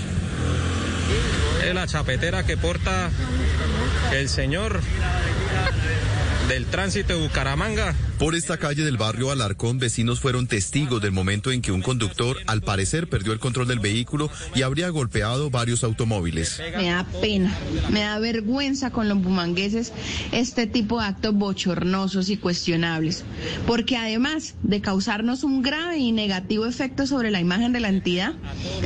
Es 1.67 1.75
la 1.75 1.87
chapetera 1.87 2.45
que 2.45 2.57
porta 2.57 3.11
el 4.13 4.29
señor 4.29 4.81
del 6.51 6.67
tránsito 6.67 7.13
de 7.15 7.23
Bucaramanga 7.29 7.95
por 8.19 8.35
esta 8.35 8.59
calle 8.59 8.85
del 8.85 8.99
barrio 8.99 9.31
Alarcón, 9.31 9.79
vecinos 9.79 10.21
fueron 10.21 10.47
testigos 10.47 11.01
del 11.01 11.13
momento 11.13 11.53
en 11.53 11.63
que 11.63 11.73
un 11.73 11.81
conductor, 11.81 12.37
al 12.47 12.61
parecer, 12.61 13.09
perdió 13.09 13.33
el 13.33 13.39
control 13.39 13.67
del 13.69 13.79
vehículo 13.79 14.29
y 14.55 14.61
habría 14.61 14.91
golpeado 14.91 15.49
varios 15.49 15.85
automóviles. 15.85 16.61
Me 16.77 16.91
da 16.91 17.07
pena, 17.23 17.57
me 17.91 18.01
da 18.01 18.19
vergüenza 18.19 18.91
con 18.91 19.09
los 19.09 19.23
bumangueses 19.23 19.95
este 20.33 20.67
tipo 20.67 21.01
de 21.01 21.07
actos 21.07 21.35
bochornosos 21.35 22.29
y 22.29 22.37
cuestionables, 22.37 23.25
porque 23.67 23.97
además 23.97 24.55
de 24.63 24.83
causarnos 24.83 25.43
un 25.43 25.63
grave 25.63 25.97
y 25.97 26.13
negativo 26.13 26.67
efecto 26.67 27.07
sobre 27.07 27.31
la 27.31 27.41
imagen 27.41 27.73
de 27.73 27.81
la 27.81 27.89
entidad, 27.89 28.35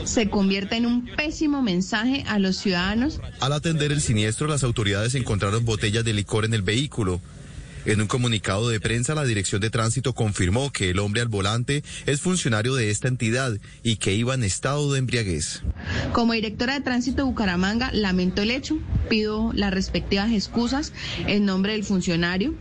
se 0.04 0.30
convierte 0.30 0.76
en 0.76 0.86
un 0.86 1.06
pésimo 1.16 1.60
mensaje 1.60 2.24
a 2.28 2.38
los 2.38 2.58
ciudadanos. 2.58 3.20
Al 3.40 3.52
atender 3.52 3.90
el 3.90 4.00
siniestro, 4.00 4.46
las 4.46 4.62
autoridades 4.62 5.16
encontraron 5.16 5.64
botellas 5.64 6.04
de 6.04 6.12
licor 6.12 6.44
en 6.44 6.54
el 6.54 6.62
vehículo. 6.62 7.20
En 7.86 8.00
un 8.00 8.06
comunicado 8.06 8.70
de 8.70 8.80
prensa, 8.80 9.14
la 9.14 9.24
Dirección 9.24 9.60
de 9.60 9.68
Tránsito 9.68 10.14
confirmó 10.14 10.72
que 10.72 10.90
el 10.90 10.98
hombre 10.98 11.20
al 11.20 11.28
volante 11.28 11.84
es 12.06 12.22
funcionario 12.22 12.74
de 12.74 12.88
esta 12.90 13.08
entidad 13.08 13.58
y 13.82 13.96
que 13.96 14.14
iba 14.14 14.32
en 14.32 14.42
estado 14.42 14.90
de 14.90 15.00
embriaguez. 15.00 15.62
Como 16.14 16.32
directora 16.32 16.74
de 16.74 16.80
Tránsito 16.80 17.18
de 17.18 17.22
Bucaramanga, 17.24 17.90
lamento 17.92 18.40
el 18.40 18.52
hecho, 18.52 18.78
pido 19.10 19.52
las 19.52 19.72
respectivas 19.74 20.32
excusas 20.32 20.92
en 21.26 21.44
nombre 21.44 21.72
del 21.72 21.84
funcionario 21.84 22.54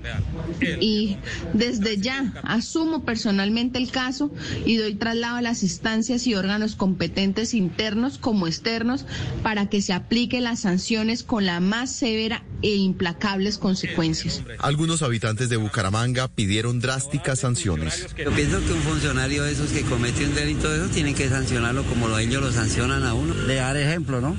y 0.81 1.15
desde 1.53 1.97
ya 1.97 2.33
asumo 2.43 3.05
personalmente 3.05 3.79
el 3.79 3.91
caso 3.91 4.29
y 4.65 4.75
doy 4.75 4.95
traslado 4.95 5.37
a 5.37 5.41
las 5.41 5.63
instancias 5.63 6.27
y 6.27 6.35
órganos 6.35 6.75
competentes 6.75 7.53
internos 7.53 8.17
como 8.17 8.47
externos 8.47 9.05
para 9.41 9.69
que 9.69 9.81
se 9.81 9.93
apliquen 9.93 10.43
las 10.43 10.59
sanciones 10.59 11.23
con 11.23 11.45
la 11.45 11.61
más 11.61 11.95
severa 11.95 12.43
e 12.63 12.75
implacables 12.75 13.57
consecuencias. 13.57 14.41
Algunos 14.59 15.03
habitantes 15.03 15.49
de 15.49 15.57
Bucaramanga 15.57 16.27
pidieron 16.27 16.79
drásticas 16.79 17.39
sanciones. 17.39 18.07
Yo 18.17 18.31
pienso 18.31 18.59
que 18.65 18.73
un 18.73 18.81
funcionario 18.81 19.43
de 19.43 19.51
esos 19.51 19.71
que 19.71 19.81
comete 19.81 20.25
un 20.25 20.33
delito 20.33 20.69
de 20.69 20.77
esos 20.77 20.91
tienen 20.91 21.13
que 21.13 21.29
sancionarlo 21.29 21.83
como 21.83 22.07
los 22.07 22.19
ellos 22.19 22.41
lo 22.41 22.51
sancionan 22.51 23.03
a 23.03 23.13
uno. 23.13 23.33
De 23.33 23.55
dar 23.55 23.75
ejemplo, 23.75 24.21
¿no? 24.21 24.35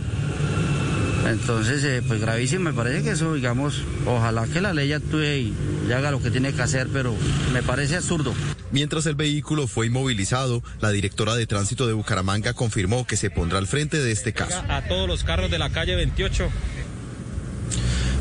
Entonces, 1.26 1.82
eh, 1.84 2.02
pues 2.06 2.20
gravísimo, 2.20 2.64
me 2.64 2.72
parece 2.74 3.02
que 3.02 3.10
eso, 3.10 3.34
digamos, 3.34 3.82
ojalá 4.06 4.46
que 4.46 4.60
la 4.60 4.74
ley 4.74 4.92
actúe 4.92 5.22
y, 5.22 5.55
y 5.88 5.92
haga 5.92 6.10
lo 6.10 6.20
que 6.20 6.30
tiene 6.30 6.52
que 6.52 6.60
hacer, 6.60 6.88
pero 6.92 7.14
me 7.52 7.62
parece 7.62 7.96
absurdo. 7.96 8.34
Mientras 8.72 9.06
el 9.06 9.14
vehículo 9.14 9.66
fue 9.66 9.86
inmovilizado, 9.86 10.62
la 10.80 10.90
directora 10.90 11.34
de 11.34 11.46
tránsito 11.46 11.86
de 11.86 11.94
Bucaramanga 11.94 12.52
confirmó 12.52 13.06
que 13.06 13.16
se 13.16 13.30
pondrá 13.30 13.59
al 13.59 13.66
frente 13.66 14.02
de 14.02 14.12
este 14.12 14.32
caso. 14.32 14.62
A 14.68 14.82
todos 14.82 15.09
los 15.09 15.24
carros 15.24 15.51
de 15.51 15.59
la 15.59 15.70
calle 15.70 15.94
28 15.94 16.51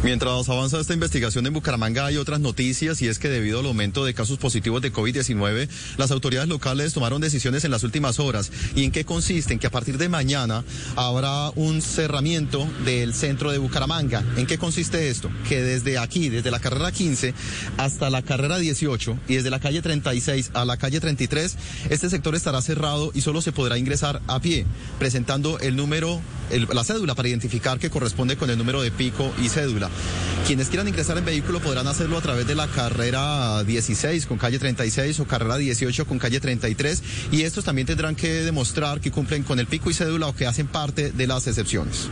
Mientras 0.04 0.50
avanza 0.50 0.82
esta 0.82 0.94
investigación 0.94 1.48
en 1.48 1.54
Bucaramanga 1.54 2.06
hay 2.06 2.18
otras 2.18 2.42
noticias 2.42 3.02
y 3.02 3.08
es 3.08 3.20
que 3.20 3.30
debido 3.30 3.62
al 3.62 3.68
aumento 3.68 4.04
de 4.04 4.14
casos 4.14 4.38
positivos 4.38 4.82
de 4.82 4.92
COVID-19, 4.92 5.70
las 5.96 6.12
autoridades 6.12 6.50
locales 6.50 6.92
tomaron 6.92 7.22
decisiones 7.22 7.64
en 7.64 7.72
las 7.72 7.86
últimas 7.86 8.20
horas. 8.20 8.52
¿Y 8.76 8.84
en 8.84 8.92
qué 8.92 9.06
consiste? 9.06 9.54
En 9.54 9.60
que 9.60 9.68
a 9.68 9.72
partir 9.72 9.98
de 9.98 10.10
mañana 10.10 10.66
habrá 10.98 11.52
un 11.52 11.82
cerramiento 11.82 12.68
del 12.84 13.14
centro 13.14 13.50
de 13.50 13.60
Bucaramanga. 13.60 14.26
¿En 14.36 14.46
qué 14.46 14.58
consiste 14.58 15.08
esto? 15.08 15.32
Que 15.48 15.62
desde 15.62 15.98
aquí, 15.98 16.28
desde 16.28 16.52
la 16.52 16.60
carrera 16.60 16.92
15 16.92 17.34
hasta 17.78 18.10
la 18.10 18.24
carrera 18.24 18.58
18 18.58 19.20
y 19.30 19.36
desde 19.36 19.52
la 19.52 19.62
calle 19.62 19.82
36 19.82 20.52
a 20.54 20.66
la 20.66 20.76
calle 20.76 21.00
33, 21.00 21.56
este 21.90 22.10
sector 22.10 22.36
estará 22.36 22.62
cerrado 22.62 23.12
y 23.14 23.22
solo 23.22 23.42
se 23.42 23.54
podrá 23.54 23.78
ingresar 23.78 24.22
a 24.28 24.42
pie, 24.42 24.66
presentando 25.00 25.60
el 25.60 25.78
número, 25.78 26.20
la 26.74 26.84
cédula 26.84 27.16
para 27.16 27.30
identificar 27.30 27.80
que 27.80 27.90
corresponde 27.90 28.36
con 28.36 28.50
el 28.50 28.58
número 28.58 28.82
de 28.82 28.92
pico 28.92 29.32
y 29.42 29.48
cédula. 29.48 29.93
Quienes 30.46 30.68
quieran 30.68 30.88
ingresar 30.90 31.18
en 31.18 31.24
vehículo 31.24 31.62
podrán 31.62 31.88
hacerlo 31.88 32.18
a 32.18 32.22
través 32.22 32.46
de 32.46 32.54
la 32.54 32.68
carrera 32.68 33.64
16 33.64 34.26
con 34.26 34.38
calle 34.38 34.60
36 34.60 35.22
o 35.22 35.26
carrera 35.26 35.56
18 35.56 36.06
con 36.06 36.20
calle 36.20 36.42
33 36.42 37.02
y 37.32 37.44
estos 37.44 37.64
también 37.64 37.88
tendrán 37.88 38.16
que 38.16 38.44
demostrar 38.44 39.00
que 39.00 39.10
cumplen 39.10 39.44
con 39.44 39.60
el 39.60 39.68
pico 39.68 39.90
y 39.90 39.94
cédula 39.94 40.28
o 40.28 40.36
que 40.36 40.46
hacen 40.46 40.68
parte 40.68 41.14
de 41.14 41.28
las 41.28 41.48
excepciones. 41.48 42.10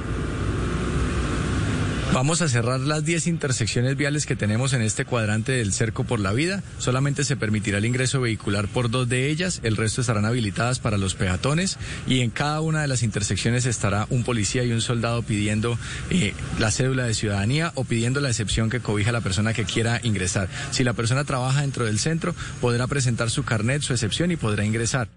Vamos 2.13 2.41
a 2.41 2.49
cerrar 2.49 2.81
las 2.81 3.05
10 3.05 3.27
intersecciones 3.27 3.95
viales 3.95 4.25
que 4.25 4.35
tenemos 4.35 4.73
en 4.73 4.81
este 4.81 5.05
cuadrante 5.05 5.53
del 5.53 5.71
Cerco 5.71 6.03
por 6.03 6.19
la 6.19 6.33
Vida. 6.33 6.61
Solamente 6.77 7.23
se 7.23 7.38
permitirá 7.38 7.77
el 7.77 7.85
ingreso 7.85 8.19
vehicular 8.19 8.67
por 8.67 8.91
dos 8.91 9.07
de 9.07 9.29
ellas, 9.29 9.61
el 9.63 9.77
resto 9.77 10.01
estarán 10.01 10.25
habilitadas 10.25 10.79
para 10.79 10.97
los 10.97 11.15
peatones 11.15 11.77
y 12.05 12.19
en 12.19 12.29
cada 12.29 12.59
una 12.59 12.81
de 12.81 12.89
las 12.89 13.03
intersecciones 13.03 13.65
estará 13.65 14.07
un 14.09 14.23
policía 14.25 14.65
y 14.65 14.73
un 14.73 14.81
soldado 14.81 15.23
pidiendo 15.23 15.77
eh, 16.09 16.33
la 16.59 16.69
cédula 16.69 17.05
de 17.05 17.13
ciudadanía 17.13 17.71
o 17.75 17.85
pidiendo 17.85 18.19
la 18.19 18.29
excepción 18.29 18.69
que 18.69 18.81
cobija 18.81 19.13
la 19.13 19.21
persona 19.21 19.53
que 19.53 19.63
quiera 19.63 20.01
ingresar. 20.03 20.49
Si 20.71 20.83
la 20.83 20.93
persona 20.93 21.23
trabaja 21.23 21.61
dentro 21.61 21.85
del 21.85 21.97
centro, 21.97 22.35
podrá 22.59 22.88
presentar 22.88 23.29
su 23.29 23.43
carnet, 23.43 23.83
su 23.83 23.93
excepción 23.93 24.31
y 24.31 24.35
podrá 24.35 24.65
ingresar. 24.65 25.07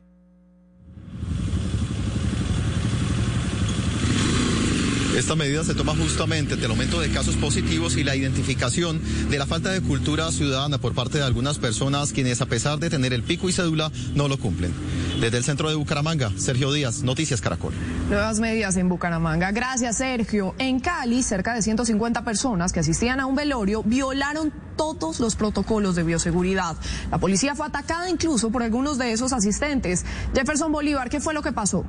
Esta 5.16 5.36
medida 5.36 5.62
se 5.62 5.74
toma 5.74 5.94
justamente 5.94 6.54
ante 6.54 6.64
el 6.64 6.72
aumento 6.72 7.00
de 7.00 7.08
casos 7.08 7.36
positivos 7.36 7.96
y 7.96 8.02
la 8.02 8.16
identificación 8.16 9.00
de 9.30 9.38
la 9.38 9.46
falta 9.46 9.70
de 9.70 9.80
cultura 9.80 10.32
ciudadana 10.32 10.78
por 10.78 10.92
parte 10.92 11.18
de 11.18 11.24
algunas 11.24 11.58
personas 11.58 12.12
quienes 12.12 12.40
a 12.40 12.46
pesar 12.46 12.80
de 12.80 12.90
tener 12.90 13.12
el 13.12 13.22
pico 13.22 13.48
y 13.48 13.52
cédula 13.52 13.92
no 14.16 14.26
lo 14.26 14.38
cumplen. 14.38 14.74
Desde 15.20 15.38
el 15.38 15.44
centro 15.44 15.68
de 15.68 15.76
Bucaramanga, 15.76 16.32
Sergio 16.36 16.72
Díaz, 16.72 17.04
Noticias 17.04 17.40
Caracol. 17.40 17.72
Nuevas 18.08 18.40
medidas 18.40 18.76
en 18.76 18.88
Bucaramanga. 18.88 19.52
Gracias, 19.52 19.98
Sergio. 19.98 20.56
En 20.58 20.80
Cali, 20.80 21.22
cerca 21.22 21.54
de 21.54 21.62
150 21.62 22.24
personas 22.24 22.72
que 22.72 22.80
asistían 22.80 23.20
a 23.20 23.26
un 23.26 23.36
velorio 23.36 23.84
violaron 23.84 24.52
todos 24.76 25.20
los 25.20 25.36
protocolos 25.36 25.94
de 25.94 26.02
bioseguridad. 26.02 26.76
La 27.12 27.18
policía 27.18 27.54
fue 27.54 27.66
atacada 27.66 28.10
incluso 28.10 28.50
por 28.50 28.64
algunos 28.64 28.98
de 28.98 29.12
esos 29.12 29.32
asistentes. 29.32 30.04
Jefferson 30.34 30.72
Bolívar, 30.72 31.08
¿qué 31.08 31.20
fue 31.20 31.34
lo 31.34 31.42
que 31.42 31.52
pasó? 31.52 31.84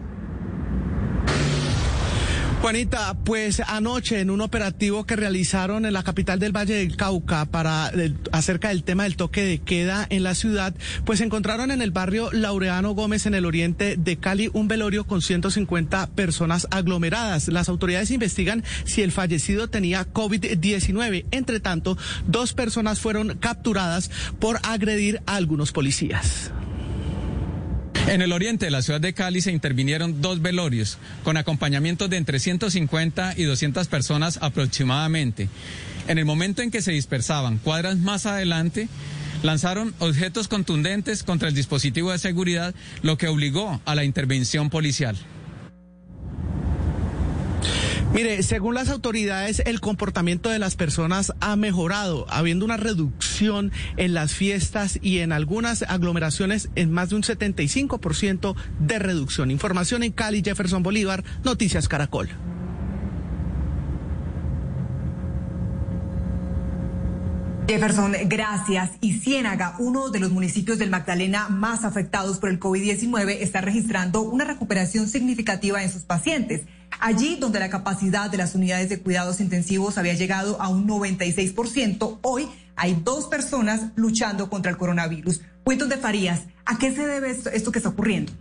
Juanita, 2.66 3.16
pues 3.24 3.60
anoche 3.60 4.22
en 4.22 4.32
un 4.32 4.42
operativo 4.42 5.06
que 5.06 5.16
realizaron 5.16 5.86
en 5.86 5.94
la 5.94 6.02
capital 6.02 6.40
del 6.40 6.52
Valle 6.52 6.74
del 6.74 6.98
Cauca 6.98 7.46
para 7.46 7.90
el, 7.90 8.18
acerca 8.32 8.70
del 8.70 8.84
tema 8.84 9.04
del 9.04 9.18
toque 9.18 9.44
de 9.44 9.60
queda 9.60 10.08
en 10.10 10.24
la 10.24 10.34
ciudad, 10.34 10.74
pues 11.06 11.22
encontraron 11.22 11.70
en 11.70 11.84
el 11.84 11.92
barrio 11.92 12.32
Laureano 12.32 12.96
Gómez 12.96 13.28
en 13.28 13.36
el 13.36 13.46
oriente 13.46 13.98
de 13.98 14.18
Cali 14.18 14.50
un 14.54 14.68
velorio 14.68 15.06
con 15.06 15.22
150 15.22 16.08
personas 16.16 16.68
aglomeradas. 16.72 17.50
Las 17.50 17.70
autoridades 17.70 18.10
investigan 18.10 18.64
si 18.84 19.04
el 19.04 19.12
fallecido 19.12 19.68
tenía 19.68 20.12
COVID-19. 20.12 21.26
Entre 21.30 21.60
tanto, 21.60 22.00
dos 22.26 22.54
personas 22.54 23.00
fueron 23.00 23.38
capturadas 23.38 24.10
por 24.40 24.58
agredir 24.64 25.22
a 25.28 25.36
algunos 25.36 25.72
policías. 25.72 26.52
En 28.08 28.22
el 28.22 28.34
oriente 28.34 28.66
de 28.66 28.72
la 28.72 28.84
ciudad 28.84 29.02
de 29.02 29.14
Cali 29.14 29.42
se 29.42 29.52
intervinieron 29.52 30.22
dos 30.22 30.40
velorios 30.40 31.00
con 31.24 31.38
acompañamientos 31.38 32.08
de 32.08 32.18
entre 32.18 32.40
150 32.40 33.34
y 33.36 33.44
200 33.46 33.88
personas 33.88 34.38
aproximadamente. 34.44 35.50
En 36.08 36.20
el 36.20 36.26
momento 36.26 36.62
en 36.62 36.70
que 36.70 36.84
se 36.84 36.92
dispersaban 36.92 37.58
cuadras 37.58 37.98
más 37.98 38.28
adelante, 38.28 38.90
lanzaron 39.42 39.96
objetos 39.98 40.48
contundentes 40.48 41.24
contra 41.24 41.50
el 41.50 41.56
dispositivo 41.56 42.12
de 42.12 42.20
seguridad, 42.20 42.76
lo 43.02 43.18
que 43.18 43.28
obligó 43.28 43.82
a 43.86 43.96
la 43.96 44.04
intervención 44.04 44.70
policial. 44.70 45.18
Mire, 48.16 48.44
según 48.44 48.76
las 48.76 48.88
autoridades, 48.88 49.62
el 49.66 49.82
comportamiento 49.82 50.50
de 50.50 50.58
las 50.58 50.78
personas 50.78 51.34
ha 51.42 51.58
mejorado, 51.58 52.26
habiendo 52.30 52.64
una 52.64 52.78
reducción 52.78 53.74
en 53.98 54.14
las 54.14 54.32
fiestas 54.32 54.98
y 55.02 55.20
en 55.20 55.34
algunas 55.34 55.82
aglomeraciones 55.82 56.70
en 56.76 56.94
más 56.94 57.10
de 57.10 57.18
un 57.18 57.24
75% 57.24 58.56
de 58.80 59.00
reducción. 59.00 59.52
Información 59.52 60.02
en 60.02 60.14
Cali, 60.14 60.42
Jefferson 60.42 60.82
Bolívar, 60.82 61.26
Noticias 61.44 61.90
Caracol. 61.90 62.30
Jefferson, 67.68 68.14
gracias. 68.28 68.92
Y 69.02 69.20
Ciénaga, 69.20 69.76
uno 69.80 70.10
de 70.10 70.20
los 70.20 70.32
municipios 70.32 70.78
del 70.78 70.90
Magdalena 70.90 71.50
más 71.50 71.84
afectados 71.84 72.38
por 72.38 72.50
el 72.50 72.62
COVID-19, 72.62 73.38
está 73.42 73.60
registrando 73.60 74.22
una 74.22 74.46
recuperación 74.46 75.10
significativa 75.10 75.84
en 75.84 75.92
sus 75.92 76.04
pacientes. 76.04 76.62
Allí 77.00 77.38
donde 77.40 77.60
la 77.60 77.70
capacidad 77.70 78.30
de 78.30 78.38
las 78.38 78.56
unidades 78.56 78.90
de 78.90 79.00
cuidados 79.00 79.40
intensivos 79.40 79.98
había 79.98 80.14
llegado 80.14 80.62
a 80.62 80.70
un 80.70 80.88
96%, 80.88 82.20
hoy 82.22 82.48
hay 82.76 83.00
dos 83.04 83.28
personas 83.28 83.92
luchando 83.96 84.50
contra 84.50 84.72
el 84.72 84.78
coronavirus. 84.78 85.42
Cuentos 85.64 85.90
de 85.90 85.98
Farías, 85.98 86.42
¿a 86.66 86.78
qué 86.78 86.94
se 86.94 87.06
debe 87.06 87.32
esto 87.32 87.72
que 87.72 87.80
está 87.80 87.90
ocurriendo? 87.90 88.32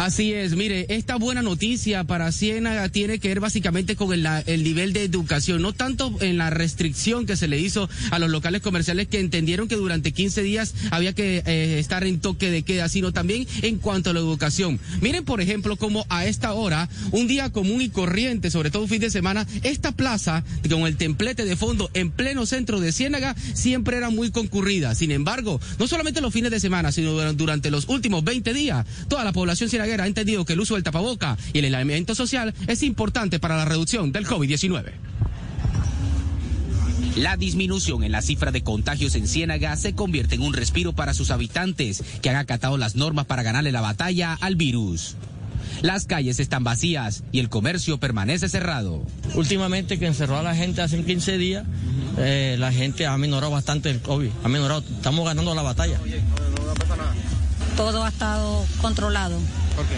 Así 0.00 0.32
es, 0.32 0.56
mire, 0.56 0.86
esta 0.88 1.16
buena 1.16 1.42
noticia 1.42 2.04
para 2.04 2.32
Ciénaga 2.32 2.88
tiene 2.88 3.18
que 3.18 3.28
ver 3.28 3.38
básicamente 3.38 3.96
con 3.96 4.14
el, 4.14 4.26
el, 4.46 4.64
nivel 4.64 4.94
de 4.94 5.04
educación, 5.04 5.60
no 5.60 5.74
tanto 5.74 6.16
en 6.22 6.38
la 6.38 6.48
restricción 6.48 7.26
que 7.26 7.36
se 7.36 7.48
le 7.48 7.58
hizo 7.58 7.86
a 8.10 8.18
los 8.18 8.30
locales 8.30 8.62
comerciales 8.62 9.08
que 9.08 9.20
entendieron 9.20 9.68
que 9.68 9.76
durante 9.76 10.12
15 10.12 10.42
días 10.42 10.74
había 10.90 11.12
que 11.12 11.42
eh, 11.44 11.78
estar 11.78 12.04
en 12.04 12.18
toque 12.18 12.50
de 12.50 12.62
queda, 12.62 12.88
sino 12.88 13.12
también 13.12 13.46
en 13.60 13.76
cuanto 13.76 14.08
a 14.08 14.14
la 14.14 14.20
educación. 14.20 14.80
Miren, 15.02 15.26
por 15.26 15.42
ejemplo, 15.42 15.76
como 15.76 16.06
a 16.08 16.24
esta 16.24 16.54
hora, 16.54 16.88
un 17.10 17.26
día 17.28 17.52
común 17.52 17.82
y 17.82 17.90
corriente, 17.90 18.50
sobre 18.50 18.70
todo 18.70 18.84
un 18.84 18.88
fin 18.88 19.02
de 19.02 19.10
semana, 19.10 19.46
esta 19.64 19.92
plaza 19.92 20.44
con 20.70 20.86
el 20.86 20.96
templete 20.96 21.44
de 21.44 21.56
fondo 21.56 21.90
en 21.92 22.10
pleno 22.10 22.46
centro 22.46 22.80
de 22.80 22.92
Ciénaga 22.92 23.36
siempre 23.52 23.98
era 23.98 24.08
muy 24.08 24.30
concurrida. 24.30 24.94
Sin 24.94 25.10
embargo, 25.10 25.60
no 25.78 25.86
solamente 25.86 26.22
los 26.22 26.32
fines 26.32 26.50
de 26.50 26.58
semana, 26.58 26.90
sino 26.90 27.34
durante 27.34 27.70
los 27.70 27.86
últimos 27.86 28.24
20 28.24 28.54
días, 28.54 28.86
toda 29.06 29.24
la 29.24 29.32
población 29.32 29.68
ciénaga 29.68 29.89
ha 29.98 30.06
entendido 30.06 30.44
que 30.44 30.52
el 30.52 30.60
uso 30.60 30.74
del 30.74 30.84
tapaboca 30.84 31.36
y 31.52 31.58
el 31.58 31.64
aislamiento 31.64 32.14
social 32.14 32.54
es 32.66 32.82
importante 32.82 33.40
para 33.40 33.56
la 33.56 33.64
reducción 33.64 34.12
del 34.12 34.26
COVID-19. 34.26 34.92
La 37.16 37.36
disminución 37.36 38.04
en 38.04 38.12
la 38.12 38.22
cifra 38.22 38.52
de 38.52 38.62
contagios 38.62 39.14
en 39.16 39.26
Ciénaga 39.26 39.76
se 39.76 39.94
convierte 39.94 40.36
en 40.36 40.42
un 40.42 40.54
respiro 40.54 40.92
para 40.92 41.12
sus 41.12 41.30
habitantes 41.30 42.04
que 42.22 42.30
han 42.30 42.36
acatado 42.36 42.76
las 42.78 42.94
normas 42.94 43.26
para 43.26 43.42
ganarle 43.42 43.72
la 43.72 43.80
batalla 43.80 44.34
al 44.40 44.54
virus. 44.56 45.16
Las 45.82 46.04
calles 46.06 46.40
están 46.40 46.62
vacías 46.62 47.24
y 47.32 47.40
el 47.40 47.48
comercio 47.48 47.98
permanece 47.98 48.48
cerrado. 48.48 49.02
Últimamente 49.34 49.98
que 49.98 50.06
encerró 50.06 50.38
a 50.38 50.42
la 50.42 50.54
gente 50.54 50.82
hace 50.82 51.02
15 51.02 51.38
días, 51.38 51.64
eh, 52.18 52.56
la 52.58 52.72
gente 52.72 53.06
ha 53.06 53.16
minorado 53.18 53.50
bastante 53.50 53.90
el 53.90 54.00
COVID, 54.00 54.30
ha 54.44 54.48
minorado, 54.48 54.84
estamos 54.90 55.24
ganando 55.24 55.54
la 55.54 55.62
batalla. 55.62 55.98
Todo 57.76 58.04
ha 58.04 58.08
estado 58.08 58.64
controlado. 58.80 59.38
¿Por 59.76 59.86
qué? 59.86 59.96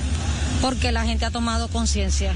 Porque 0.60 0.92
la 0.92 1.04
gente 1.04 1.24
ha 1.24 1.30
tomado 1.30 1.68
conciencia. 1.68 2.32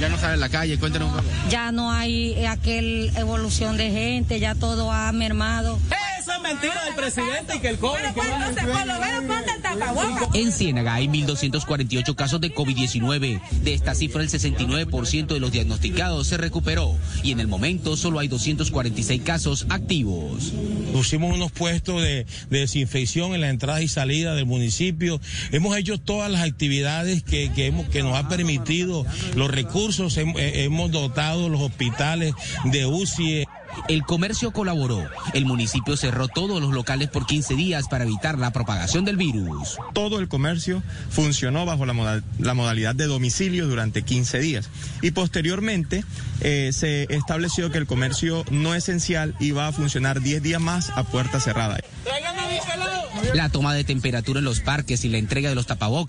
Ya 0.00 0.08
no 0.08 0.18
sale 0.18 0.34
a 0.34 0.36
la 0.36 0.48
calle, 0.48 0.78
cuéntenos 0.78 1.08
un 1.08 1.16
poco. 1.16 1.28
Ya 1.48 1.70
no 1.70 1.92
hay 1.92 2.44
aquel 2.46 3.12
evolución 3.16 3.76
de 3.76 3.90
gente, 3.90 4.40
ya 4.40 4.54
todo 4.54 4.90
ha 4.90 5.12
mermado. 5.12 5.78
Eso 6.24 6.32
es 6.32 6.40
mentira 6.42 6.84
del 6.86 6.94
presidente 6.94 7.56
y 7.56 7.58
que 7.60 7.68
el 7.68 7.76
COVID. 7.78 8.00
Bueno, 8.00 8.12
pues 8.14 8.28
entonces, 8.30 8.64
por 8.64 8.86
lo 8.86 8.98
menos 8.98 9.24
ponte 9.24 9.50
el 9.54 9.60
tapabocas. 9.62 10.28
En 10.34 10.52
Ciénaga 10.52 10.94
hay 10.94 11.06
1.248 11.06 12.14
casos 12.14 12.40
de 12.40 12.54
COVID-19. 12.54 13.42
De 13.62 13.74
esta 13.74 13.94
cifra, 13.94 14.22
el 14.22 14.30
69% 14.30 15.26
de 15.26 15.38
los 15.40 15.52
diagnosticados 15.52 16.26
se 16.26 16.38
recuperó 16.38 16.96
y 17.22 17.32
en 17.32 17.40
el 17.40 17.46
momento 17.46 17.94
solo 17.98 18.20
hay 18.20 18.28
246 18.28 19.20
casos 19.20 19.66
activos. 19.68 20.54
Pusimos 20.94 21.34
unos 21.34 21.52
puestos 21.52 22.00
de, 22.00 22.24
de 22.48 22.58
desinfección 22.60 23.34
en 23.34 23.42
la 23.42 23.50
entrada 23.50 23.82
y 23.82 23.88
salida 23.88 24.34
del 24.34 24.46
municipio. 24.46 25.20
Hemos 25.52 25.76
hecho 25.76 25.98
todas 25.98 26.30
las 26.30 26.40
actividades 26.42 27.22
que, 27.22 27.52
que, 27.52 27.66
hemos, 27.66 27.86
que 27.88 28.02
nos 28.02 28.16
ha 28.16 28.30
permitido 28.30 29.04
los 29.34 29.50
recursos. 29.50 30.16
Hem- 30.16 30.38
eh, 30.38 30.64
hemos 30.64 30.90
dotado 30.90 31.50
los 31.50 31.60
hospitales 31.60 32.32
de 32.64 32.86
UCI. 32.86 33.44
El 33.88 34.02
comercio 34.04 34.52
colaboró. 34.52 35.06
El 35.34 35.46
municipio 35.46 35.96
cerró 35.96 36.28
todos 36.28 36.60
los 36.60 36.72
locales 36.72 37.08
por 37.08 37.26
15 37.26 37.54
días 37.54 37.88
para 37.88 38.04
evitar 38.04 38.38
la 38.38 38.50
propagación 38.52 39.04
del 39.04 39.16
virus. 39.16 39.76
todo 39.92 40.18
el 40.20 40.28
comercio 40.28 40.82
funcionó 41.10 41.64
bajo 41.66 41.86
la, 41.86 41.92
moda- 41.92 42.22
la 42.38 42.54
modalidad 42.54 42.94
de 42.94 43.06
domicilio 43.06 43.66
durante 43.66 44.02
15 44.02 44.38
días. 44.40 44.70
Y 45.02 45.10
posteriormente 45.12 46.04
eh, 46.40 46.70
se 46.72 47.06
estableció 47.14 47.70
que 47.70 47.78
el 47.78 47.86
comercio 47.86 48.44
no 48.50 48.74
esencial 48.74 49.34
iba 49.40 49.66
a 49.68 49.72
funcionar 49.72 50.20
10 50.20 50.42
días 50.42 50.60
más 50.60 50.90
a 50.90 51.04
puerta 51.04 51.40
cerrada. 51.40 51.78
La 53.32 53.48
toma 53.48 53.74
de 53.74 53.84
temperatura 53.84 54.38
en 54.38 54.44
los 54.44 54.60
parques 54.60 55.04
y 55.04 55.08
la 55.08 55.18
entrega 55.18 55.48
de 55.48 55.54
los 55.54 55.66
tapabocas 55.66 56.04